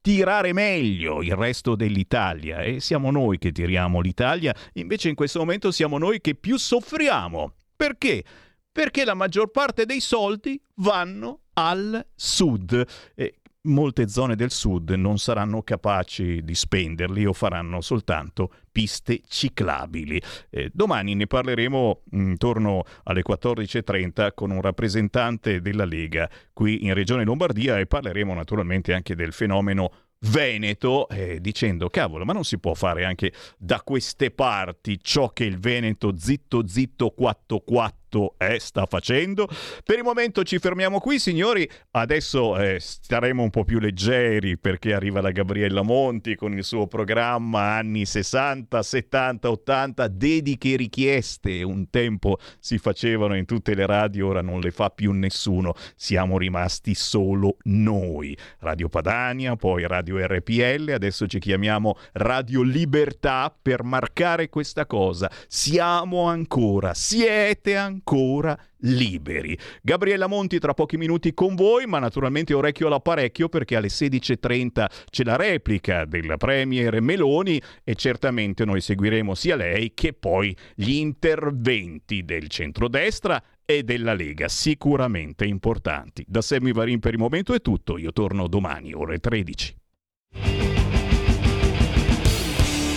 tirare 0.03 0.53
meglio 0.53 1.23
il 1.23 1.35
resto 1.35 1.74
dell'Italia 1.74 2.61
e 2.61 2.81
siamo 2.81 3.11
noi 3.11 3.39
che 3.39 3.53
tiriamo 3.53 4.01
l'Italia, 4.01 4.55
invece 4.74 5.09
in 5.09 5.15
questo 5.15 5.39
momento 5.39 5.70
siamo 5.70 5.97
noi 5.97 6.20
che 6.20 6.35
più 6.35 6.59
soffriamo 6.59 7.55
perché? 7.83 8.23
Perché 8.70 9.05
la 9.05 9.15
maggior 9.15 9.51
parte 9.51 9.87
dei 9.87 10.01
soldi 10.01 10.61
vanno 10.77 11.41
al 11.55 12.07
sud. 12.15 12.87
E 13.15 13.41
molte 13.64 14.09
zone 14.09 14.34
del 14.34 14.51
sud 14.51 14.90
non 14.90 15.18
saranno 15.18 15.62
capaci 15.62 16.43
di 16.43 16.55
spenderli 16.55 17.24
o 17.26 17.32
faranno 17.32 17.80
soltanto 17.80 18.52
piste 18.72 19.20
ciclabili. 19.28 20.20
Eh, 20.51 20.70
domani 20.72 21.14
ne 21.14 21.26
parleremo 21.26 22.02
intorno 22.12 22.84
alle 23.05 23.22
14.30 23.22 24.30
con 24.34 24.51
un 24.51 24.60
rappresentante 24.60 25.60
della 25.60 25.84
Lega 25.84 26.28
qui 26.52 26.84
in 26.84 26.94
Regione 26.94 27.24
Lombardia 27.24 27.78
e 27.78 27.86
parleremo 27.86 28.34
naturalmente 28.34 28.93
anche 28.94 29.14
del 29.14 29.32
fenomeno 29.32 29.93
Veneto, 30.24 31.09
eh, 31.09 31.40
dicendo 31.40 31.90
cavolo, 31.90 32.24
ma 32.24 32.32
non 32.32 32.44
si 32.44 32.59
può 32.59 32.74
fare 32.74 33.05
anche 33.05 33.32
da 33.59 33.80
queste 33.82 34.30
parti 34.30 35.01
ciò 35.02 35.30
che 35.30 35.44
il 35.44 35.59
Veneto 35.59 36.14
zitto 36.16 36.66
zitto 36.66 37.10
44 37.10 38.02
eh, 38.36 38.59
sta 38.60 38.86
facendo. 38.86 39.48
Per 39.84 39.97
il 39.97 40.05
momento 40.05 40.43
ci 40.43 40.59
fermiamo 40.59 41.01
qui, 41.01 41.18
signori. 41.18 41.68
Adesso 41.93 42.59
eh, 42.59 42.78
staremo 42.78 43.43
un 43.43 43.51
po' 43.51 43.64
più 43.64 43.78
leggeri 43.78 44.59
perché 44.59 44.93
arriva 44.93 45.20
la 45.20 45.30
Gabriella 45.30 45.82
Monti 45.82 46.34
con 46.34 46.52
il 46.52 46.64
suo 46.64 46.86
programma 46.86 47.76
anni 47.76 48.05
60, 48.05 48.82
70, 48.82 49.51
80, 49.51 50.09
dediche 50.09 50.76
richieste. 50.76 51.62
Un 51.62 51.89
tempo 51.89 52.39
si 52.59 52.78
facevano 52.78 53.36
in 53.36 53.47
tutte 53.47 53.74
le 53.74 53.86
radio, 53.86 54.28
ora 54.28 54.43
non 54.43 54.60
le 54.60 54.70
fa 54.70 54.90
più 54.90 55.12
nessuno. 55.12 55.74
Siamo 55.97 56.36
rimasti 56.36 56.94
solo 56.94 57.56
noi. 57.62 58.36
Radio 58.59 58.89
Padania, 58.89 59.56
poi 59.56 59.86
Radio 59.86 60.18
RPL, 60.24 60.90
adesso 60.93 61.26
ci 61.26 61.39
chiamiamo 61.39 61.97
Radio 62.12 62.62
Libertà 62.62 63.55
per 63.60 63.82
marcare 63.82 64.48
questa 64.48 64.86
cosa. 64.86 65.30
Siamo 65.48 66.24
ancora, 66.24 66.93
siete 66.94 67.76
ancora 67.76 68.01
ancora 68.03 68.59
liberi. 68.79 69.57
Gabriella 69.81 70.27
Monti 70.27 70.59
tra 70.59 70.74
pochi 70.74 70.97
minuti 70.97 71.33
con 71.33 71.55
voi, 71.55 71.87
ma 71.87 72.01
naturalmente 72.01 72.53
orecchio 72.53 72.89
all'apparecchio 72.89 73.49
perché 73.49 73.77
alle 73.77 73.87
16.30 73.87 74.87
c'è 75.09 75.24
la 75.24 75.37
replica 75.37 76.05
della 76.05 76.37
Premier 76.37 77.01
Meloni 77.01 77.62
e 77.85 77.95
certamente 77.95 78.65
noi 78.65 78.81
seguiremo 78.81 79.35
sia 79.35 79.55
lei 79.55 79.93
che 79.95 80.12
poi 80.12 80.55
gli 80.74 80.95
interventi 80.95 82.24
del 82.24 82.49
centrodestra 82.49 83.43
e 83.65 83.85
della 83.85 84.15
Lega, 84.15 84.49
sicuramente 84.49 85.47
importanti. 85.47 86.24
Da 86.27 86.43
Sammy 86.43 86.73
Varin 86.73 86.99
per 86.99 87.12
il 87.12 87.20
momento 87.20 87.55
è 87.55 87.61
tutto, 87.61 87.97
io 87.97 88.12
torno 88.12 88.49
domani 88.49 88.93
ore 88.93 89.19
13. 89.19 89.77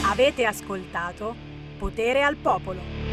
Avete 0.10 0.46
ascoltato 0.46 1.36
Potere 1.78 2.24
al 2.24 2.38
Popolo. 2.38 3.05